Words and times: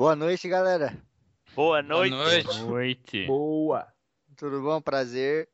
Boa 0.00 0.16
noite, 0.16 0.48
galera. 0.48 0.96
Boa 1.54 1.82
noite. 1.82 2.14
Boa 2.14 2.24
noite. 2.24 2.64
Noite. 2.64 3.26
Boa. 3.26 3.86
Tudo 4.34 4.62
bom? 4.62 4.80
Prazer. 4.80 5.46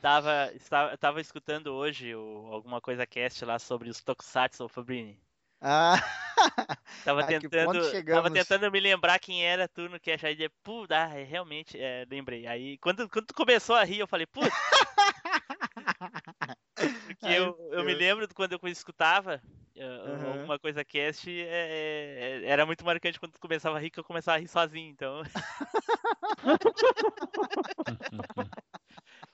Tava, 0.00 0.50
estava, 0.54 0.96
tava 0.96 1.20
escutando 1.20 1.74
hoje 1.74 2.14
o, 2.14 2.48
alguma 2.50 2.80
coisa 2.80 3.06
cast 3.06 3.44
lá 3.44 3.58
sobre 3.58 3.90
os 3.90 4.02
Tokusatsu, 4.02 4.66
Fabrini. 4.66 5.20
Ah, 5.60 5.96
Tava 7.04 7.20
A 7.20 7.26
que 7.26 7.40
tentando, 7.40 8.04
tava 8.06 8.30
tentando 8.30 8.72
me 8.72 8.80
lembrar 8.80 9.18
quem 9.18 9.44
era 9.44 9.68
tu 9.68 9.90
no 9.90 10.00
cast. 10.00 10.24
Aí, 10.24 10.34
de- 10.34 10.48
pô, 10.64 10.86
ah, 10.88 11.14
é, 11.14 11.22
realmente, 11.22 11.78
é, 11.78 12.06
lembrei. 12.08 12.46
Aí, 12.46 12.78
quando, 12.78 13.06
quando 13.10 13.26
tu 13.26 13.34
começou 13.34 13.76
a 13.76 13.84
rir, 13.84 13.98
eu 13.98 14.08
falei, 14.08 14.24
putz. 14.24 14.48
Porque 17.06 17.26
Ai, 17.26 17.40
eu, 17.40 17.54
eu 17.72 17.84
me 17.84 17.92
lembro 17.92 18.26
de 18.26 18.32
quando 18.32 18.54
eu 18.54 18.68
escutava 18.68 19.38
Aham. 19.84 20.32
alguma 20.32 20.58
coisa 20.58 20.84
cast, 20.84 21.30
é, 21.30 22.40
é, 22.42 22.44
era 22.44 22.66
muito 22.66 22.84
marcante 22.84 23.18
quando 23.18 23.32
tu 23.32 23.40
começava 23.40 23.76
a 23.76 23.80
rir, 23.80 23.90
que 23.90 24.00
eu 24.00 24.04
começava 24.04 24.36
a 24.36 24.40
rir 24.40 24.48
sozinho, 24.48 24.90
então. 24.90 25.22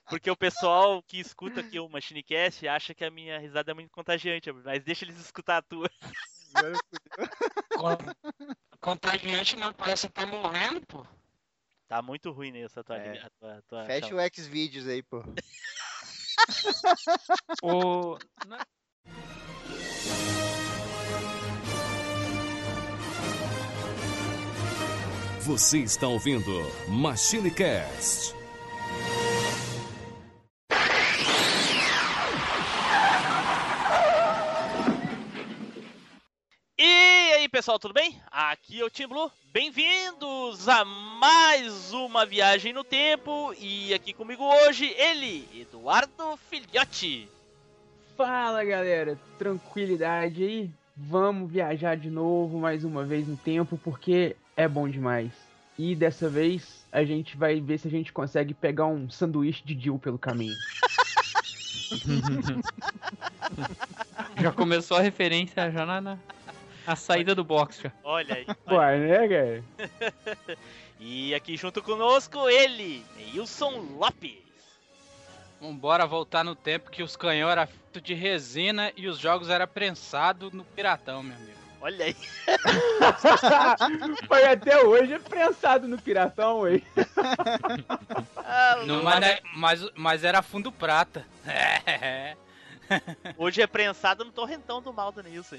Porque 0.07 0.29
o 0.29 0.37
pessoal 0.37 1.01
que 1.03 1.19
escuta 1.19 1.61
aqui 1.61 1.79
o 1.79 1.89
Machinecast 1.89 2.67
acha 2.67 2.93
que 2.93 3.03
a 3.03 3.09
minha 3.09 3.39
risada 3.39 3.71
é 3.71 3.73
muito 3.73 3.91
contagiante, 3.91 4.51
mas 4.51 4.83
deixa 4.83 5.03
eles 5.03 5.19
escutar 5.19 5.57
a 5.57 5.61
tua. 5.61 5.89
Contagiante 8.79 9.55
não 9.55 9.73
parece 9.73 10.07
que 10.07 10.13
tá 10.13 10.25
morrendo, 10.25 10.85
pô. 10.85 11.05
Tá 11.87 12.01
muito 12.01 12.31
ruim 12.31 12.51
nessa 12.51 12.83
tua, 12.83 12.97
É. 12.97 13.19
a 13.19 13.29
tua, 13.29 13.57
a 13.57 13.61
tua 13.63 13.85
Fecha 13.85 14.15
o 14.15 14.19
X-Videos 14.19 14.87
aí, 14.87 15.03
pô. 15.03 15.23
O... 17.63 18.17
na- 18.45 18.65
Você 25.45 25.77
está 25.77 26.07
ouvindo 26.07 26.51
Machine 26.87 27.51
Cast. 27.51 28.33
E 36.79 36.83
aí, 37.35 37.47
pessoal, 37.47 37.77
tudo 37.77 37.93
bem? 37.93 38.19
Aqui 38.31 38.81
é 38.81 38.83
o 38.83 38.89
Tim 38.89 39.05
Blue. 39.05 39.31
Bem-vindos 39.53 40.67
a 40.67 40.83
mais 40.83 41.93
uma 41.93 42.25
viagem 42.25 42.73
no 42.73 42.83
tempo. 42.83 43.53
E 43.59 43.93
aqui 43.93 44.13
comigo 44.13 44.43
hoje, 44.43 44.95
ele, 44.97 45.47
Eduardo 45.53 46.39
Filhote. 46.49 47.29
Fala 48.17 48.65
galera, 48.65 49.15
tranquilidade 49.37 50.43
aí? 50.43 50.71
Vamos 50.97 51.51
viajar 51.51 51.95
de 51.95 52.09
novo 52.09 52.57
mais 52.57 52.83
uma 52.83 53.03
vez 53.03 53.27
no 53.27 53.37
tempo 53.37 53.79
porque 53.83 54.35
é 54.55 54.67
bom 54.67 54.87
demais. 54.87 55.31
E 55.77 55.95
dessa 55.95 56.29
vez 56.29 56.85
a 56.91 57.03
gente 57.03 57.35
vai 57.35 57.59
ver 57.59 57.77
se 57.77 57.87
a 57.87 57.91
gente 57.91 58.13
consegue 58.13 58.53
pegar 58.53 58.85
um 58.85 59.09
sanduíche 59.09 59.63
de 59.65 59.79
Jill 59.79 59.99
pelo 59.99 60.17
caminho. 60.17 60.55
Já 64.41 64.51
começou 64.51 64.97
a 64.97 65.01
referência 65.01 65.71
já 65.71 65.85
na, 65.85 66.01
na 66.01 66.17
a 66.85 66.95
saída 66.95 67.33
do 67.33 67.43
box 67.43 67.81
já. 67.81 67.91
Olha 68.03 68.35
aí. 68.35 68.45
Vai, 68.65 68.99
né, 68.99 69.27
cara? 69.27 69.63
E 70.97 71.35
aqui 71.35 71.57
junto 71.57 71.83
conosco, 71.83 72.49
ele, 72.49 73.03
Neilson 73.17 73.85
Lopes. 73.97 74.37
Vambora 75.59 76.07
voltar 76.07 76.43
no 76.43 76.55
tempo 76.55 76.89
que 76.89 77.03
os 77.03 77.17
canhões 77.17 77.51
eram 77.51 77.67
feitos 77.67 78.01
de 78.01 78.13
resina 78.13 78.93
e 78.95 79.07
os 79.07 79.19
jogos 79.19 79.49
eram 79.49 79.67
prensados 79.67 80.53
no 80.53 80.63
piratão, 80.63 81.21
meu 81.21 81.35
amigo. 81.35 81.64
Olha 81.81 82.05
aí. 82.05 82.15
Foi 84.27 84.43
até 84.45 84.83
hoje 84.83 85.13
é 85.13 85.19
prensado 85.19 85.87
no 85.87 85.99
piratão, 86.01 86.61
ué. 86.61 86.81
Ah, 88.37 88.77
Não, 88.85 89.03
mas, 89.03 89.23
é- 89.23 89.41
mas, 89.55 89.87
mas 89.95 90.23
era 90.23 90.41
fundo 90.41 90.71
prata. 90.71 91.25
É. 91.45 92.35
Hoje 93.37 93.61
é 93.63 93.67
prensado 93.67 94.23
no 94.23 94.31
torrentão 94.31 94.79
do 94.81 94.93
mal 94.93 95.11
do 95.11 95.21
Nilson. 95.23 95.55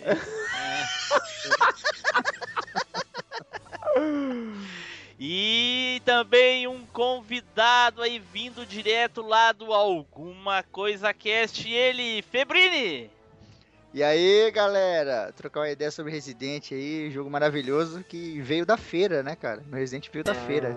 E 5.19 6.03
também 6.05 6.67
um 6.67 6.85
convidado 6.87 8.03
aí 8.03 8.19
vindo 8.19 8.67
direto 8.67 9.23
lá 9.23 9.53
do 9.53 9.73
Alguma 9.73 10.63
Coisa 10.63 11.13
Cast, 11.15 11.67
ele, 11.69 12.23
Febrini. 12.23 13.11
E 13.97 14.03
aí, 14.03 14.51
galera? 14.51 15.33
Trocar 15.33 15.61
uma 15.61 15.71
ideia 15.71 15.91
sobre 15.91 16.13
Resident 16.13 16.71
aí, 16.71 17.11
jogo 17.11 17.31
maravilhoso 17.31 18.05
que 18.05 18.39
veio 18.43 18.67
da 18.67 18.77
feira, 18.77 19.23
né, 19.23 19.35
cara? 19.35 19.63
No 19.67 19.75
Resident 19.75 20.11
veio 20.13 20.23
da 20.23 20.35
feira. 20.35 20.77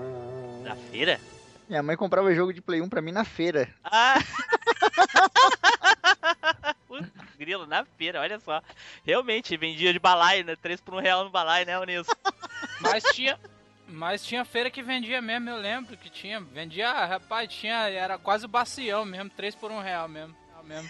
Da 0.63 0.73
feira? 0.73 1.19
Minha 1.67 1.83
mãe 1.83 1.97
comprava 1.97 2.33
jogo 2.33 2.53
de 2.53 2.61
Play 2.61 2.81
1 2.81 2.87
pra 2.87 3.01
mim 3.01 3.11
na 3.11 3.25
feira. 3.25 3.67
Ah! 3.83 4.19
Putz, 6.87 7.09
Grilo, 7.37 7.67
na 7.67 7.83
feira, 7.83 8.21
olha 8.21 8.39
só. 8.39 8.63
Realmente, 9.05 9.57
vendia 9.57 9.91
de 9.91 9.99
balaio, 9.99 10.45
né? 10.45 10.55
3 10.55 10.79
por 10.79 10.93
1 10.93 10.99
real 10.99 11.25
no 11.25 11.29
balaio, 11.29 11.65
né, 11.65 11.85
Nilson? 11.85 12.13
Mas 12.79 13.03
tinha. 13.13 13.37
Mas 13.85 14.23
tinha 14.23 14.45
feira 14.45 14.71
que 14.71 14.81
vendia 14.81 15.21
mesmo, 15.21 15.49
eu 15.49 15.57
lembro 15.57 15.97
que 15.97 16.09
tinha. 16.09 16.39
Vendia, 16.39 17.05
rapaz, 17.05 17.51
tinha. 17.51 17.89
Era 17.89 18.17
quase 18.17 18.45
o 18.45 18.47
bacião 18.47 19.03
mesmo, 19.03 19.29
3 19.31 19.55
por 19.55 19.71
1 19.71 19.81
real 19.81 20.07
mesmo. 20.07 20.33
real 20.53 20.63
mesmo. 20.63 20.89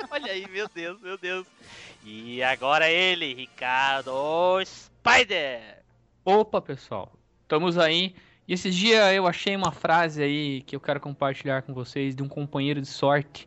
Olha 0.10 0.32
aí, 0.32 0.46
meu 0.48 0.68
Deus, 0.68 1.00
meu 1.00 1.18
Deus. 1.18 1.46
E 2.04 2.42
agora 2.42 2.88
ele, 2.88 3.34
Ricardo 3.34 4.12
Spider. 4.64 5.82
Opa, 6.24 6.60
pessoal. 6.60 7.12
Estamos 7.42 7.76
aí. 7.76 8.14
E 8.46 8.54
esses 8.54 8.74
dias 8.74 9.12
eu 9.12 9.26
achei 9.26 9.54
uma 9.54 9.72
frase 9.72 10.22
aí 10.22 10.62
que 10.62 10.74
eu 10.74 10.80
quero 10.80 11.00
compartilhar 11.00 11.62
com 11.62 11.74
vocês 11.74 12.14
de 12.14 12.22
um 12.22 12.28
companheiro 12.28 12.80
de 12.80 12.88
sorte, 12.88 13.46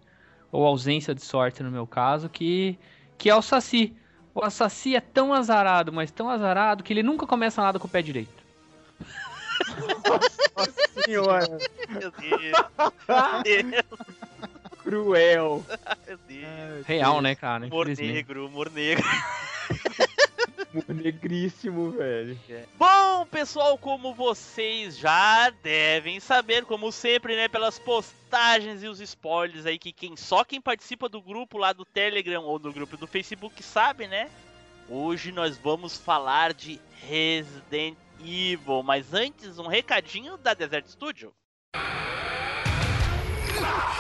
ou 0.52 0.66
ausência 0.66 1.14
de 1.14 1.22
sorte 1.22 1.64
no 1.64 1.72
meu 1.72 1.88
caso, 1.88 2.30
que, 2.30 2.78
que 3.18 3.30
é 3.30 3.36
o 3.36 3.42
Saci. 3.42 3.96
O 4.34 4.50
Saci 4.50 4.96
é 4.96 5.02
tão 5.02 5.34
azarado, 5.34 5.92
mas 5.92 6.12
tão 6.12 6.30
azarado, 6.30 6.84
que 6.84 6.94
ele 6.94 7.04
nunca 7.04 7.28
começa 7.28 7.62
nada 7.62 7.80
com 7.80 7.88
o 7.88 7.90
pé 7.90 8.02
direito. 8.02 8.44
Senhora, 11.04 11.58
Meu 11.90 12.12
Deus. 12.12 12.42
Meu 12.42 13.44
Deus, 13.44 13.84
cruel. 14.84 15.66
meu 16.06 16.18
Deus. 16.28 16.86
Real, 16.86 17.22
né, 17.22 17.36
cara? 17.36 17.66
Humor 17.66 17.88
negro, 17.88 18.48
humor 18.48 18.70
negro. 18.70 19.04
Negríssimo, 20.88 21.92
velho. 21.92 22.38
Bom, 22.78 23.26
pessoal, 23.28 23.78
como 23.78 24.14
vocês 24.14 24.98
já 24.98 25.52
devem 25.62 26.20
saber, 26.20 26.66
como 26.66 26.92
sempre, 26.92 27.36
né, 27.36 27.48
pelas 27.48 27.78
postagens 27.78 28.82
e 28.82 28.88
os 28.88 29.00
spoilers 29.00 29.68
aí, 29.68 29.78
que 29.78 29.92
quem 29.92 30.18
só 30.18 30.44
quem 30.44 30.60
participa 30.60 31.08
do 31.08 31.22
grupo 31.22 31.60
lá 31.60 31.74
do 31.74 31.86
Telegram 31.86 32.42
ou 32.44 32.58
do 32.58 32.74
grupo 32.74 32.98
do 32.98 33.06
Facebook 33.06 33.62
sabe, 33.62 34.08
né? 34.08 34.30
Hoje 34.90 35.32
nós 35.32 35.58
vamos 35.58 35.98
falar 35.98 36.54
de 36.54 36.80
Resident 37.08 37.96
Evil, 38.20 38.82
mas 38.84 39.14
antes 39.14 39.60
um 39.60 39.68
recadinho 39.68 40.38
da 40.38 40.54
Desert 40.54 40.88
Studio. 40.88 41.34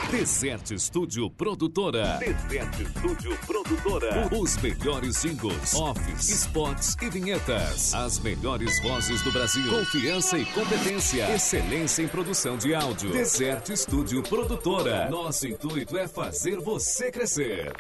Desert 0.10 0.78
Studio 0.78 1.30
Produtora. 1.30 2.20
Desert 2.20 2.74
Studio 2.98 3.38
Produtora. 3.46 4.30
Os 4.32 4.58
melhores 4.58 5.18
singles, 5.18 5.74
offs, 5.76 6.30
spots 6.30 6.96
e 7.02 7.10
vinhetas. 7.10 7.94
As 7.94 8.20
melhores 8.20 8.82
vozes 8.82 9.22
do 9.22 9.32
Brasil. 9.32 9.70
Confiança 9.70 10.38
e 10.38 10.46
competência. 10.46 11.34
Excelência 11.34 12.04
em 12.04 12.08
produção 12.08 12.58
de 12.58 12.76
áudio. 12.76 13.12
Desert 13.12 13.76
Studio 13.76 14.22
Produtora. 14.24 15.10
Nosso 15.10 15.48
intuito 15.48 15.98
é 15.98 16.08
fazer 16.08 16.60
você 16.60 17.12
crescer. 17.12 17.74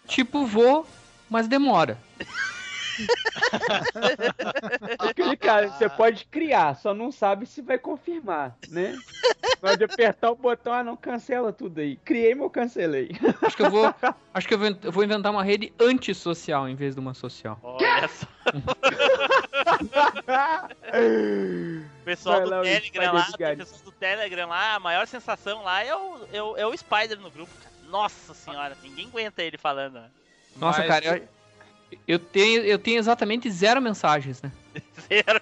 tipo 0.07 0.45
vou, 0.45 0.85
mas 1.29 1.47
demora. 1.47 1.97
Aquele 4.99 5.37
cara, 5.37 5.69
você 5.69 5.87
pode 5.89 6.25
criar, 6.25 6.75
só 6.75 6.93
não 6.93 7.11
sabe 7.11 7.45
se 7.45 7.61
vai 7.61 7.77
confirmar, 7.77 8.57
né? 8.69 8.97
Pode 9.59 9.83
apertar 9.83 10.31
o 10.31 10.35
botão, 10.35 10.73
ah, 10.73 10.83
não, 10.83 10.97
cancela 10.97 11.53
tudo 11.53 11.81
aí. 11.81 11.97
Criei, 11.97 12.33
mas 12.33 12.43
eu 12.43 12.49
cancelei. 12.49 13.11
Acho 13.41 13.55
que 13.55 13.63
eu 13.63 13.69
vou, 13.69 13.93
acho 14.33 14.47
que 14.47 14.53
eu 14.53 14.59
vou, 14.59 14.69
eu 14.83 14.91
vou 14.91 15.03
inventar 15.03 15.31
uma 15.31 15.43
rede 15.43 15.71
antissocial 15.79 16.67
em 16.67 16.75
vez 16.75 16.95
de 16.95 16.99
uma 16.99 17.13
social. 17.13 17.59
Olha 17.61 18.07
só. 18.07 18.25
pessoal 22.03 22.41
do 22.41 22.49
Telegram 22.61 23.13
lá, 23.13 23.27
pessoal 23.55 23.81
do 23.83 23.91
Telegram 23.91 24.47
lá, 24.47 24.73
a 24.75 24.79
maior 24.79 25.05
sensação 25.07 25.63
lá 25.63 25.83
é 25.83 25.95
o, 25.95 26.27
é 26.33 26.41
o, 26.41 26.57
é 26.57 26.65
o 26.65 26.75
Spider 26.75 27.19
no 27.19 27.29
grupo. 27.29 27.51
Nossa 27.87 28.33
senhora, 28.33 28.75
ninguém 28.81 29.07
aguenta 29.07 29.43
ele 29.43 29.57
falando. 29.57 29.95
Né? 29.95 30.09
Nossa, 30.55 30.79
Mas... 30.79 30.87
cara, 30.87 31.05
eu, 31.05 31.27
eu 32.07 32.19
tenho, 32.19 32.63
eu 32.63 32.79
tenho 32.79 32.99
exatamente 32.99 33.49
zero 33.49 33.81
mensagens, 33.81 34.41
né? 34.41 34.51
Zero. 35.07 35.41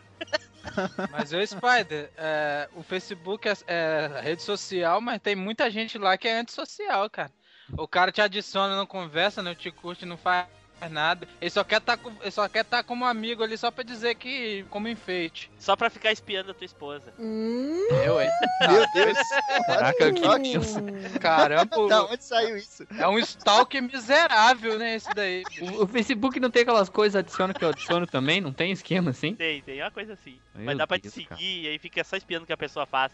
Mas 1.11 1.33
o 1.33 1.45
Spider, 1.45 2.11
é, 2.17 2.69
o 2.75 2.83
Facebook 2.83 3.47
é, 3.47 3.53
é, 3.67 4.21
rede 4.21 4.41
social, 4.41 5.01
mas 5.01 5.21
tem 5.21 5.35
muita 5.35 5.69
gente 5.69 5.97
lá 5.97 6.17
que 6.17 6.27
é 6.27 6.39
antissocial, 6.39 7.09
cara. 7.09 7.31
O 7.77 7.87
cara 7.87 8.11
te 8.11 8.21
adiciona, 8.21 8.75
não 8.75 8.85
conversa, 8.85 9.43
não 9.43 9.53
te 9.53 9.71
curte, 9.71 10.05
não 10.05 10.17
faz 10.17 10.47
nada. 10.87 11.27
Ele 11.41 11.49
só 11.49 11.63
quer 11.63 11.81
tá 11.81 11.97
com, 11.97 12.11
ele 12.21 12.31
só 12.31 12.47
quer 12.47 12.61
estar 12.61 12.77
tá 12.77 12.83
como 12.83 13.05
amigo 13.05 13.43
ali 13.43 13.57
só 13.57 13.71
pra 13.71 13.83
dizer 13.83 14.15
que 14.15 14.63
como 14.69 14.87
enfeite. 14.87 15.51
Só 15.57 15.75
pra 15.75 15.89
ficar 15.89 16.11
espiando 16.11 16.51
a 16.51 16.53
tua 16.53 16.65
esposa. 16.65 17.13
Hum. 17.19 17.87
Eu, 18.05 18.21
hein? 18.21 18.29
Meu 18.61 18.85
Deus. 18.93 19.17
Caraca, 19.65 20.13
que 20.13 20.51
Deus. 20.51 20.73
Caramba. 21.19 21.87
Da 21.87 22.05
onde 22.05 22.23
saiu 22.23 22.55
isso? 22.55 22.85
É 22.97 23.07
um 23.07 23.19
stalk 23.19 23.81
miserável, 23.81 24.77
né, 24.77 24.95
esse 24.95 25.09
daí. 25.13 25.43
O, 25.61 25.83
o, 25.83 25.87
Facebook 25.87 26.39
não 26.39 26.49
tem 26.49 26.61
aquelas 26.61 26.89
coisas 26.89 27.17
adiciona 27.19 27.53
que 27.53 27.65
eu 27.65 27.69
adiciono 27.69 28.05
também? 28.05 28.39
Não 28.39 28.53
tem 28.53 28.71
esquema 28.71 29.11
assim? 29.11 29.35
Tem, 29.35 29.61
tem 29.61 29.81
uma 29.81 29.91
coisa 29.91 30.13
assim. 30.13 30.39
Meu 30.53 30.65
Mas 30.65 30.77
dá 30.77 30.85
Deus, 30.85 30.87
pra 30.87 30.99
te 30.99 31.09
seguir 31.09 31.25
cara. 31.27 31.41
e 31.41 31.67
aí 31.67 31.79
fica 31.79 32.03
só 32.03 32.15
espiando 32.15 32.43
o 32.43 32.47
que 32.47 32.53
a 32.53 32.57
pessoa 32.57 32.85
faz. 32.85 33.11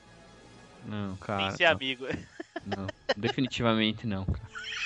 Não, 0.85 1.15
cara. 1.17 1.47
Sem 1.47 1.57
ser 1.57 1.65
amigo. 1.65 2.05
Não, 2.65 2.87
definitivamente 3.17 4.05
não. 4.05 4.25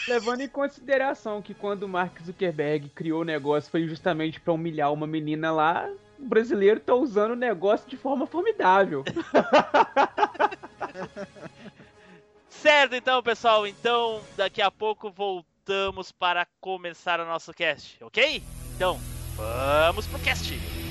Levando 0.08 0.42
em 0.42 0.48
consideração 0.48 1.42
que 1.42 1.54
quando 1.54 1.84
o 1.84 1.90
Mark 1.90 2.20
Zuckerberg 2.22 2.90
criou 2.90 3.22
o 3.22 3.26
negócio 3.26 3.70
foi 3.70 3.88
justamente 3.88 4.40
para 4.40 4.54
humilhar 4.54 4.92
uma 4.92 5.06
menina 5.06 5.52
lá, 5.52 5.90
o 6.18 6.26
brasileiro 6.26 6.80
tá 6.80 6.96
usando 6.96 7.32
o 7.32 7.36
negócio 7.36 7.90
de 7.90 7.98
forma 7.98 8.26
formidável. 8.26 9.04
certo, 12.50 12.96
então, 12.96 13.22
pessoal. 13.22 13.68
Então, 13.68 14.22
daqui 14.36 14.62
a 14.62 14.72
pouco 14.72 15.12
voltamos 15.12 16.12
para 16.12 16.48
começar 16.60 17.20
o 17.20 17.26
nosso 17.26 17.54
cast, 17.54 18.04
ok? 18.04 18.42
Então, 18.76 19.00
vamos 19.36 20.08
pro 20.08 20.20
cast. 20.20 20.89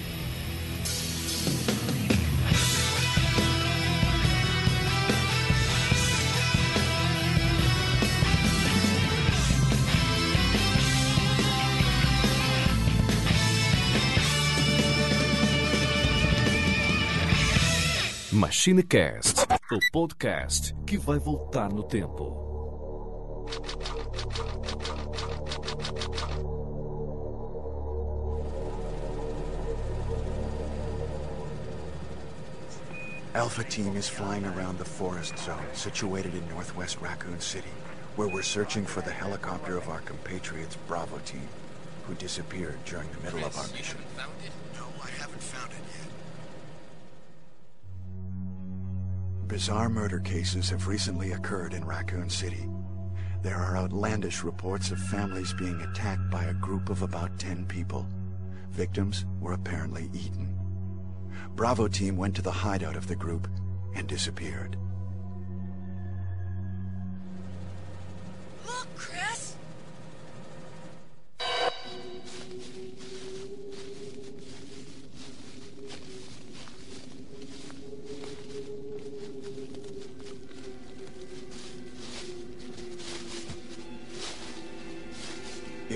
MachineCast, 18.38 19.48
o 19.72 19.80
podcast 19.90 20.72
que 20.86 20.96
vai 20.96 21.18
voltar 21.18 21.72
no 21.72 21.82
tempo. 21.82 23.48
Alpha 33.34 33.64
Team 33.64 33.96
is 33.96 34.08
flying 34.08 34.44
around 34.44 34.78
the 34.78 34.84
forest 34.84 35.36
zone 35.40 35.58
situated 35.74 36.32
in 36.32 36.48
northwest 36.48 37.00
Raccoon 37.00 37.40
City, 37.40 37.66
where 38.14 38.28
we're 38.28 38.42
searching 38.42 38.84
for 38.86 39.00
the 39.02 39.10
helicopter 39.10 39.76
of 39.76 39.88
our 39.88 40.00
compatriots 40.02 40.76
Bravo 40.86 41.18
Team, 41.24 41.48
who 42.06 42.14
disappeared 42.14 42.78
during 42.84 43.08
the 43.10 43.20
middle 43.24 43.44
of 43.44 43.56
our 43.58 43.66
mission. 43.76 43.98
Bizarre 49.48 49.88
murder 49.88 50.20
cases 50.20 50.68
have 50.68 50.88
recently 50.88 51.32
occurred 51.32 51.72
in 51.72 51.82
Raccoon 51.82 52.28
City. 52.28 52.68
There 53.40 53.56
are 53.56 53.78
outlandish 53.78 54.44
reports 54.44 54.90
of 54.90 54.98
families 54.98 55.54
being 55.54 55.80
attacked 55.80 56.30
by 56.30 56.44
a 56.44 56.52
group 56.52 56.90
of 56.90 57.00
about 57.00 57.38
10 57.38 57.64
people. 57.64 58.06
Victims 58.72 59.24
were 59.40 59.54
apparently 59.54 60.10
eaten. 60.12 60.54
Bravo 61.56 61.88
team 61.88 62.18
went 62.18 62.36
to 62.36 62.42
the 62.42 62.52
hideout 62.52 62.94
of 62.94 63.06
the 63.06 63.16
group 63.16 63.48
and 63.94 64.06
disappeared. 64.06 64.76
Look, 68.66 68.94
Chris! 68.96 69.27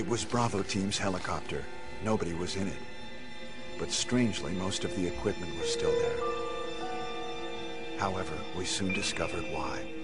It 0.03 0.09
was 0.09 0.25
Bravo 0.25 0.63
Team's 0.63 0.97
helicopter. 0.97 1.63
Nobody 2.03 2.33
was 2.33 2.57
in 2.57 2.67
it. 2.67 2.81
But 3.79 3.89
strangely, 3.89 4.51
most 4.51 4.83
of 4.83 4.93
the 4.97 5.07
equipment 5.07 5.57
was 5.57 5.71
still 5.71 5.93
there. 5.93 6.89
However, 7.97 8.33
we 8.57 8.65
soon 8.65 8.91
discovered 8.91 9.45
why. 9.53 10.02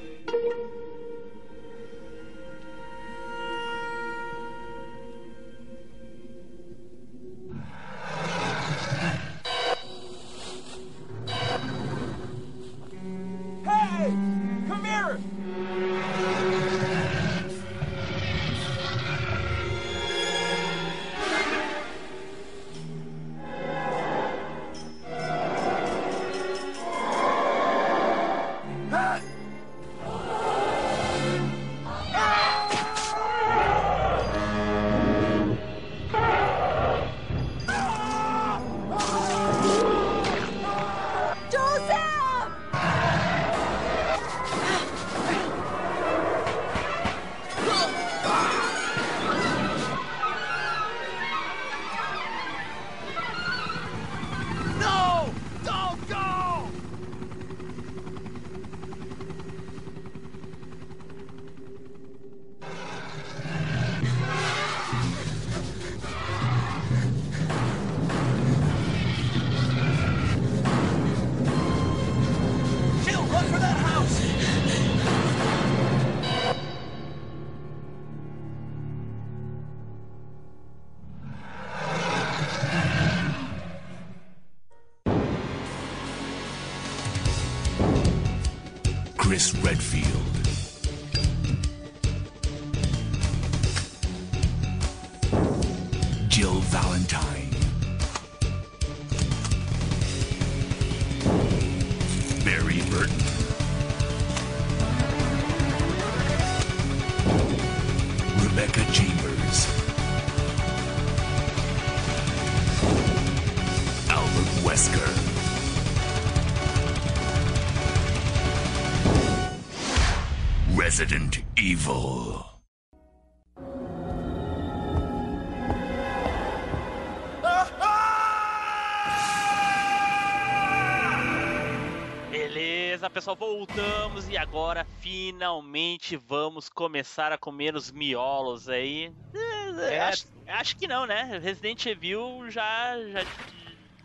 Vamos 136.79 136.91
começar 136.93 137.31
a 137.31 137.37
comer 137.37 137.75
os 137.75 137.91
miolos 137.91 138.69
aí. 138.69 139.11
É, 139.35 139.95
É. 139.95 139.99
Acho, 139.99 140.25
acho 140.47 140.77
que 140.77 140.87
não, 140.87 141.05
né? 141.05 141.39
Resident 141.41 141.85
Evil 141.85 142.49
já, 142.49 142.97
já 143.09 143.25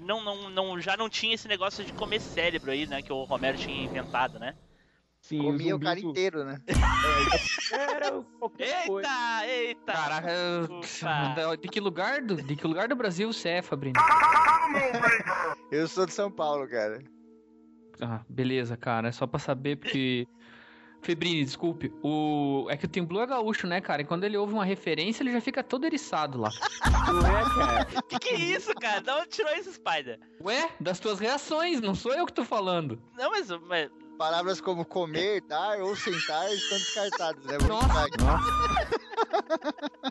não, 0.00 0.22
não, 0.22 0.50
não, 0.50 0.80
já 0.80 0.96
não 0.96 1.08
tinha 1.08 1.34
esse 1.34 1.46
negócio 1.46 1.84
de 1.84 1.92
comer 1.92 2.20
cérebro 2.20 2.72
aí, 2.72 2.86
né? 2.86 3.00
Que 3.00 3.12
o 3.12 3.22
Romero 3.24 3.56
tinha 3.56 3.84
inventado, 3.84 4.38
né? 4.38 4.54
Sim, 5.20 5.38
Comia 5.38 5.68
o 5.74 5.78
zumbi 5.78 5.84
cara 5.86 6.00
inteiro, 6.00 6.44
né? 6.44 6.58
Era 7.72 8.12
qualquer 8.38 8.86
coisa. 8.86 9.08
Eita, 9.08 9.46
eita! 9.46 9.92
Caraca, 9.92 10.32
Ufa. 10.70 11.56
de 11.62 11.68
que 11.68 11.80
lugar 11.80 12.20
do, 12.20 12.42
de 12.42 12.56
que 12.56 12.66
lugar 12.66 12.88
do 12.88 12.96
Brasil 12.96 13.32
você 13.32 13.48
é, 13.48 13.62
Fabrini? 13.62 13.94
Eu 15.72 15.88
sou 15.88 16.04
de 16.04 16.12
São 16.12 16.30
Paulo, 16.30 16.68
cara. 16.68 17.02
Ah, 18.02 18.22
beleza, 18.28 18.76
cara. 18.76 19.08
É 19.08 19.12
só 19.12 19.26
pra 19.26 19.38
saber 19.38 19.76
porque. 19.76 20.26
Febrini, 21.04 21.44
desculpe. 21.44 21.92
O... 22.02 22.66
É 22.70 22.76
que 22.76 22.86
o 22.86 22.88
Tim 22.88 23.04
Blue 23.04 23.20
é 23.20 23.26
gaúcho, 23.26 23.66
né, 23.66 23.80
cara? 23.80 24.02
E 24.02 24.04
quando 24.04 24.24
ele 24.24 24.36
ouve 24.36 24.54
uma 24.54 24.64
referência, 24.64 25.22
ele 25.22 25.32
já 25.32 25.40
fica 25.40 25.62
todo 25.62 25.84
eriçado 25.84 26.40
lá. 26.40 26.50
Não 27.06 27.26
é, 27.26 27.42
cara? 27.54 27.84
Que 28.08 28.18
que 28.18 28.28
é 28.30 28.38
isso, 28.38 28.74
cara? 28.74 29.00
Da 29.00 29.18
onde 29.18 29.28
tirou 29.28 29.52
esse 29.52 29.72
Spider? 29.74 30.18
Ué, 30.40 30.70
das 30.80 30.98
tuas 30.98 31.20
reações, 31.20 31.80
não 31.80 31.94
sou 31.94 32.12
eu 32.12 32.26
que 32.26 32.32
tô 32.32 32.44
falando. 32.44 33.00
Não, 33.16 33.30
mas, 33.30 33.48
mas 33.68 33.90
Palavras 34.18 34.60
como 34.60 34.84
comer, 34.84 35.40
dar 35.42 35.80
ou 35.80 35.96
sentar 35.96 36.48
estão 36.52 36.78
descartadas, 36.78 37.44
né? 37.44 37.58
Nossa. 37.68 38.06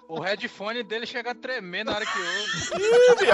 O 0.09 0.19
headphone 0.19 0.83
dele 0.83 1.05
chega 1.05 1.31
a 1.31 1.35
tremer 1.35 1.85
na 1.85 1.95
hora 1.95 2.05
que 2.05 2.19
ouve. 2.19 3.25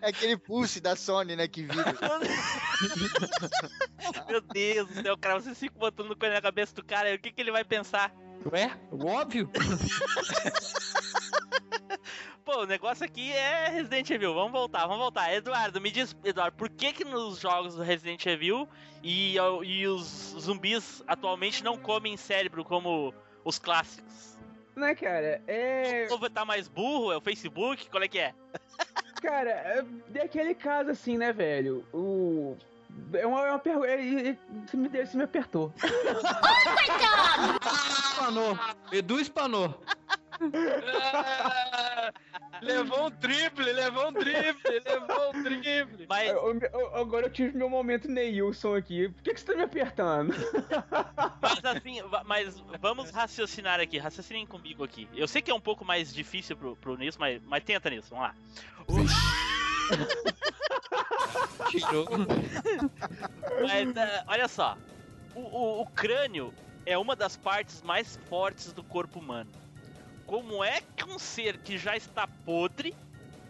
É 0.00 0.08
aquele 0.08 0.36
pulse 0.36 0.80
da 0.80 0.94
Sony, 0.94 1.34
né? 1.34 1.48
Que 1.48 1.62
vira. 1.62 1.84
Meu 4.28 4.40
Deus 4.42 4.88
do 4.88 5.02
céu, 5.02 5.16
cara, 5.16 5.40
você 5.40 5.54
fica 5.54 5.78
botando 5.78 6.14
coisa 6.14 6.34
na 6.34 6.42
cabeça 6.42 6.74
do 6.74 6.84
cara, 6.84 7.08
aí 7.08 7.16
o 7.16 7.18
que, 7.18 7.32
que 7.32 7.40
ele 7.40 7.50
vai 7.50 7.64
pensar? 7.64 8.14
Ué, 8.52 8.70
óbvio. 8.92 9.50
Pô, 12.44 12.62
o 12.62 12.66
negócio 12.66 13.06
aqui 13.06 13.32
é 13.32 13.70
Resident 13.70 14.10
Evil, 14.10 14.34
vamos 14.34 14.52
voltar, 14.52 14.82
vamos 14.82 14.98
voltar. 14.98 15.32
Eduardo, 15.32 15.80
me 15.80 15.90
diz, 15.90 16.14
Eduardo, 16.22 16.54
por 16.54 16.68
que 16.68 16.92
que 16.92 17.04
nos 17.04 17.40
jogos 17.40 17.74
do 17.74 17.82
Resident 17.82 18.26
Evil 18.26 18.68
e, 19.02 19.36
e 19.64 19.86
os 19.86 20.34
zumbis 20.38 21.02
atualmente 21.06 21.64
não 21.64 21.78
comem 21.78 22.18
cérebro 22.18 22.62
como 22.62 23.14
os 23.42 23.58
clássicos? 23.58 24.34
Não 24.76 24.86
é, 24.86 24.94
cara? 24.94 25.42
É. 25.46 26.04
O 26.04 26.08
povo 26.08 26.28
tá 26.28 26.44
mais 26.44 26.68
burro? 26.68 27.12
É 27.12 27.16
o 27.16 27.20
Facebook? 27.20 27.88
Qual 27.88 28.02
é 28.02 28.08
que 28.08 28.18
é? 28.18 28.34
Cara, 29.24 29.50
é 29.50 29.84
é 30.14 30.22
aquele 30.22 30.54
caso 30.54 30.90
assim, 30.90 31.16
né, 31.16 31.32
velho? 31.32 31.82
O. 31.94 32.56
É 33.14 33.26
uma, 33.26 33.46
é 33.46 33.50
uma 33.50 33.58
pergunta. 33.58 33.88
Você 34.66 34.76
me, 34.76 34.88
deu- 34.88 35.06
você 35.06 35.16
me 35.16 35.24
apertou. 35.24 35.72
Espanou. 38.10 38.58
Edu 38.92 39.18
espanou. 39.18 39.82
Levou 42.62 43.06
um 43.06 43.10
triple, 43.10 43.72
levou 43.72 44.08
um 44.08 44.12
triple, 44.12 44.80
levou 44.86 45.30
um 45.30 45.42
triple. 45.42 46.06
Mas, 46.08 46.28
Eu- 46.30 46.58
eu- 46.72 46.96
agora 46.96 47.26
eu 47.26 47.30
tive 47.30 47.56
meu 47.56 47.68
momento 47.68 48.08
Neilson 48.08 48.74
aqui. 48.76 49.08
Por 49.08 49.22
que, 49.22 49.34
que 49.34 49.40
você 49.40 49.46
tá 49.46 49.54
me 49.56 49.62
apertando? 49.62 50.34
mas 51.40 51.64
assim, 51.64 52.00
mas 52.26 52.54
vamos 52.80 53.10
raciocinar 53.10 53.80
aqui, 53.80 53.98
raciocinem 53.98 54.46
comigo 54.46 54.84
aqui. 54.84 55.08
Eu 55.14 55.26
sei 55.28 55.40
que 55.42 55.50
é 55.50 55.54
um 55.54 55.60
pouco 55.60 55.84
mais 55.84 56.12
difícil 56.12 56.56
pro, 56.56 56.76
pro 56.76 56.96
nisso, 56.96 57.18
mas, 57.20 57.40
mas 57.44 57.62
tenta 57.64 57.88
nisso, 57.90 58.08
vamos 58.10 58.26
lá. 58.28 58.34
Tirou. 61.70 62.06
Mas, 63.62 63.96
ah, 63.96 64.24
olha 64.28 64.48
só, 64.48 64.76
o, 65.34 65.40
o- 65.40 65.80
o 65.82 65.86
crânio 65.86 66.52
é 66.86 66.96
uma 66.98 67.14
das 67.16 67.36
partes 67.36 67.82
mais 67.82 68.16
fortes 68.28 68.72
do 68.72 68.82
corpo 68.82 69.18
humano. 69.18 69.50
Como 70.34 70.64
é 70.64 70.80
que 70.80 71.04
um 71.04 71.16
ser 71.16 71.58
que 71.58 71.78
já 71.78 71.96
está 71.96 72.26
podre, 72.26 72.92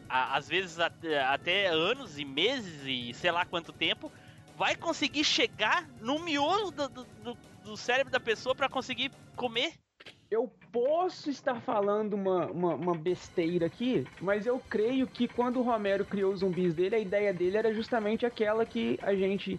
às 0.06 0.50
vezes 0.50 0.78
até, 0.78 1.68
anos 1.68 2.18
e 2.18 2.26
meses 2.26 2.82
e 2.84 3.14
sei 3.14 3.30
lá 3.30 3.46
quanto 3.46 3.72
tempo, 3.72 4.12
vai 4.58 4.76
conseguir 4.76 5.24
chegar 5.24 5.88
no 6.02 6.22
miolo 6.22 6.70
do, 6.70 6.86
do- 6.90 7.04
do- 7.04 7.38
do 7.64 7.74
cérebro 7.74 8.12
da 8.12 8.20
pessoa 8.20 8.54
para 8.54 8.68
conseguir 8.68 9.10
comer? 9.34 9.72
Eu 10.30 10.46
posso 10.70 11.30
estar 11.30 11.58
falando 11.62 12.12
uma, 12.12 12.50
uma, 12.50 12.74
uma 12.74 12.94
besteira 12.94 13.64
aqui, 13.64 14.06
mas 14.20 14.44
eu 14.44 14.60
creio 14.60 15.06
que 15.06 15.26
quando 15.26 15.60
o 15.60 15.62
Romero 15.62 16.04
criou 16.04 16.34
os 16.34 16.40
zumbis 16.40 16.74
dele, 16.74 16.96
a 16.96 17.00
ideia 17.00 17.32
dele 17.32 17.56
era 17.56 17.72
justamente 17.72 18.26
aquela 18.26 18.66
que 18.66 18.98
a 19.00 19.14
gente 19.14 19.58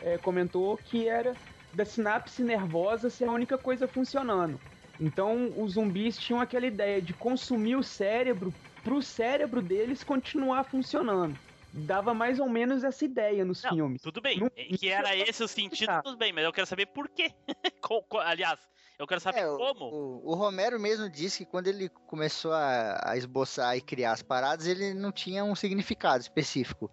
é, 0.00 0.16
comentou, 0.16 0.78
que 0.78 1.06
era 1.06 1.36
da 1.70 1.84
sinapse 1.84 2.42
nervosa 2.42 3.10
ser 3.10 3.26
a 3.26 3.32
única 3.32 3.58
coisa 3.58 3.86
funcionando. 3.86 4.58
Então 5.00 5.52
os 5.56 5.72
zumbis 5.72 6.16
tinham 6.18 6.40
aquela 6.40 6.66
ideia 6.66 7.00
de 7.00 7.12
consumir 7.14 7.76
o 7.76 7.82
cérebro 7.82 8.52
pro 8.84 9.00
cérebro 9.02 9.62
deles 9.62 10.02
continuar 10.04 10.64
funcionando. 10.64 11.36
Dava 11.72 12.12
mais 12.12 12.38
ou 12.38 12.48
menos 12.48 12.84
essa 12.84 13.04
ideia 13.04 13.44
nos 13.44 13.62
Não, 13.62 13.70
filmes. 13.70 14.02
Tudo 14.02 14.20
bem, 14.20 14.38
Não- 14.38 14.50
que 14.50 14.88
era 14.88 15.16
esse 15.16 15.42
o 15.42 15.48
sentido, 15.48 15.90
tudo 16.04 16.16
bem, 16.18 16.32
mas 16.32 16.44
eu 16.44 16.52
quero 16.52 16.66
saber 16.66 16.86
por 16.86 17.08
quê. 17.08 17.32
Aliás, 18.26 18.58
eu 18.98 19.06
quero 19.06 19.20
saber 19.20 19.40
É, 19.40 19.48
o- 19.50 19.56
como. 19.56 19.84
O, 19.86 20.30
o 20.32 20.34
Romero 20.34 20.78
mesmo 20.78 21.08
disse 21.08 21.44
que 21.44 21.50
quando 21.50 21.68
ele 21.68 21.88
começou 21.88 22.52
a, 22.52 23.00
a 23.12 23.16
esboçar 23.16 23.76
e 23.76 23.80
criar 23.80 24.12
as 24.12 24.22
paradas, 24.22 24.66
ele 24.66 24.92
não 24.92 25.10
tinha 25.10 25.42
um 25.44 25.54
significado 25.54 26.20
específico. 26.20 26.90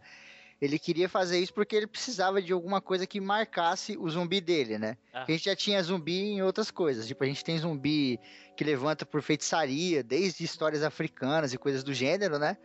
Ele 0.61 0.77
queria 0.77 1.07
fazer 1.07 1.39
isso 1.39 1.53
porque 1.53 1.75
ele 1.75 1.87
precisava 1.87 2.41
de 2.41 2.51
alguma 2.51 2.81
coisa 2.81 3.07
que 3.07 3.21
marcasse 3.21 3.97
o 3.97 4.09
zumbi 4.09 4.41
dele, 4.41 4.77
né? 4.77 4.97
Ah. 5.13 5.23
A 5.27 5.31
gente 5.31 5.45
já 5.45 5.55
tinha 5.55 5.81
zumbi 5.81 6.19
em 6.19 6.41
outras 6.41 6.69
coisas. 6.69 7.07
Tipo, 7.07 7.23
a 7.23 7.27
gente 7.27 7.43
tem 7.43 7.57
zumbi 7.57 8.19
que 8.57 8.63
levanta 8.63 9.05
por 9.05 9.21
feitiçaria, 9.21 10.03
desde 10.03 10.43
histórias 10.43 10.83
africanas 10.83 11.53
e 11.53 11.57
coisas 11.57 11.81
do 11.81 11.93
gênero, 11.93 12.37
né? 12.37 12.57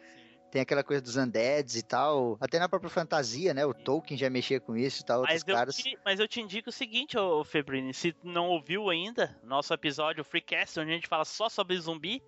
Tem 0.50 0.60
aquela 0.60 0.82
coisa 0.82 1.02
dos 1.02 1.16
undeads 1.16 1.76
e 1.76 1.82
tal. 1.82 2.36
Até 2.40 2.58
na 2.58 2.68
própria 2.68 2.90
fantasia, 2.90 3.54
né? 3.54 3.64
O 3.64 3.74
Tolkien 3.74 4.18
já 4.18 4.28
mexia 4.28 4.60
com 4.60 4.76
isso 4.76 5.02
e 5.02 5.04
tal, 5.04 5.22
Mas 5.22 5.42
eu, 5.46 5.54
caras. 5.54 5.76
te, 5.76 5.98
mas 6.04 6.18
eu 6.18 6.26
te 6.26 6.40
indico 6.40 6.70
o 6.70 6.72
seguinte, 6.72 7.16
ô 7.16 7.44
Febrini, 7.44 7.94
se 7.94 8.14
não 8.24 8.48
ouviu 8.48 8.90
ainda, 8.90 9.36
nosso 9.44 9.72
episódio 9.72 10.24
Freecast, 10.24 10.78
onde 10.80 10.90
a 10.90 10.94
gente 10.94 11.08
fala 11.08 11.24
só 11.24 11.48
sobre 11.48 11.78
zumbi, 11.78 12.22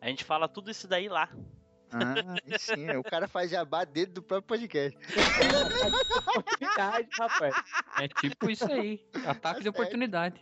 a 0.00 0.08
gente 0.08 0.24
fala 0.24 0.48
tudo 0.48 0.70
isso 0.70 0.86
daí 0.86 1.08
lá. 1.08 1.30
Ah, 1.90 2.58
sim, 2.58 2.90
o 2.96 3.02
cara 3.02 3.26
faz 3.28 3.50
jabá 3.50 3.84
dentro 3.84 4.14
do 4.14 4.22
próprio 4.22 4.46
podcast. 4.58 4.98
Oportunidade, 6.28 7.08
rapaz. 7.18 7.54
É 7.98 8.08
tipo 8.08 8.50
isso 8.50 8.70
aí. 8.70 9.06
Ataque 9.26 9.58
de 9.60 9.64
certo. 9.64 9.68
oportunidade. 9.76 10.40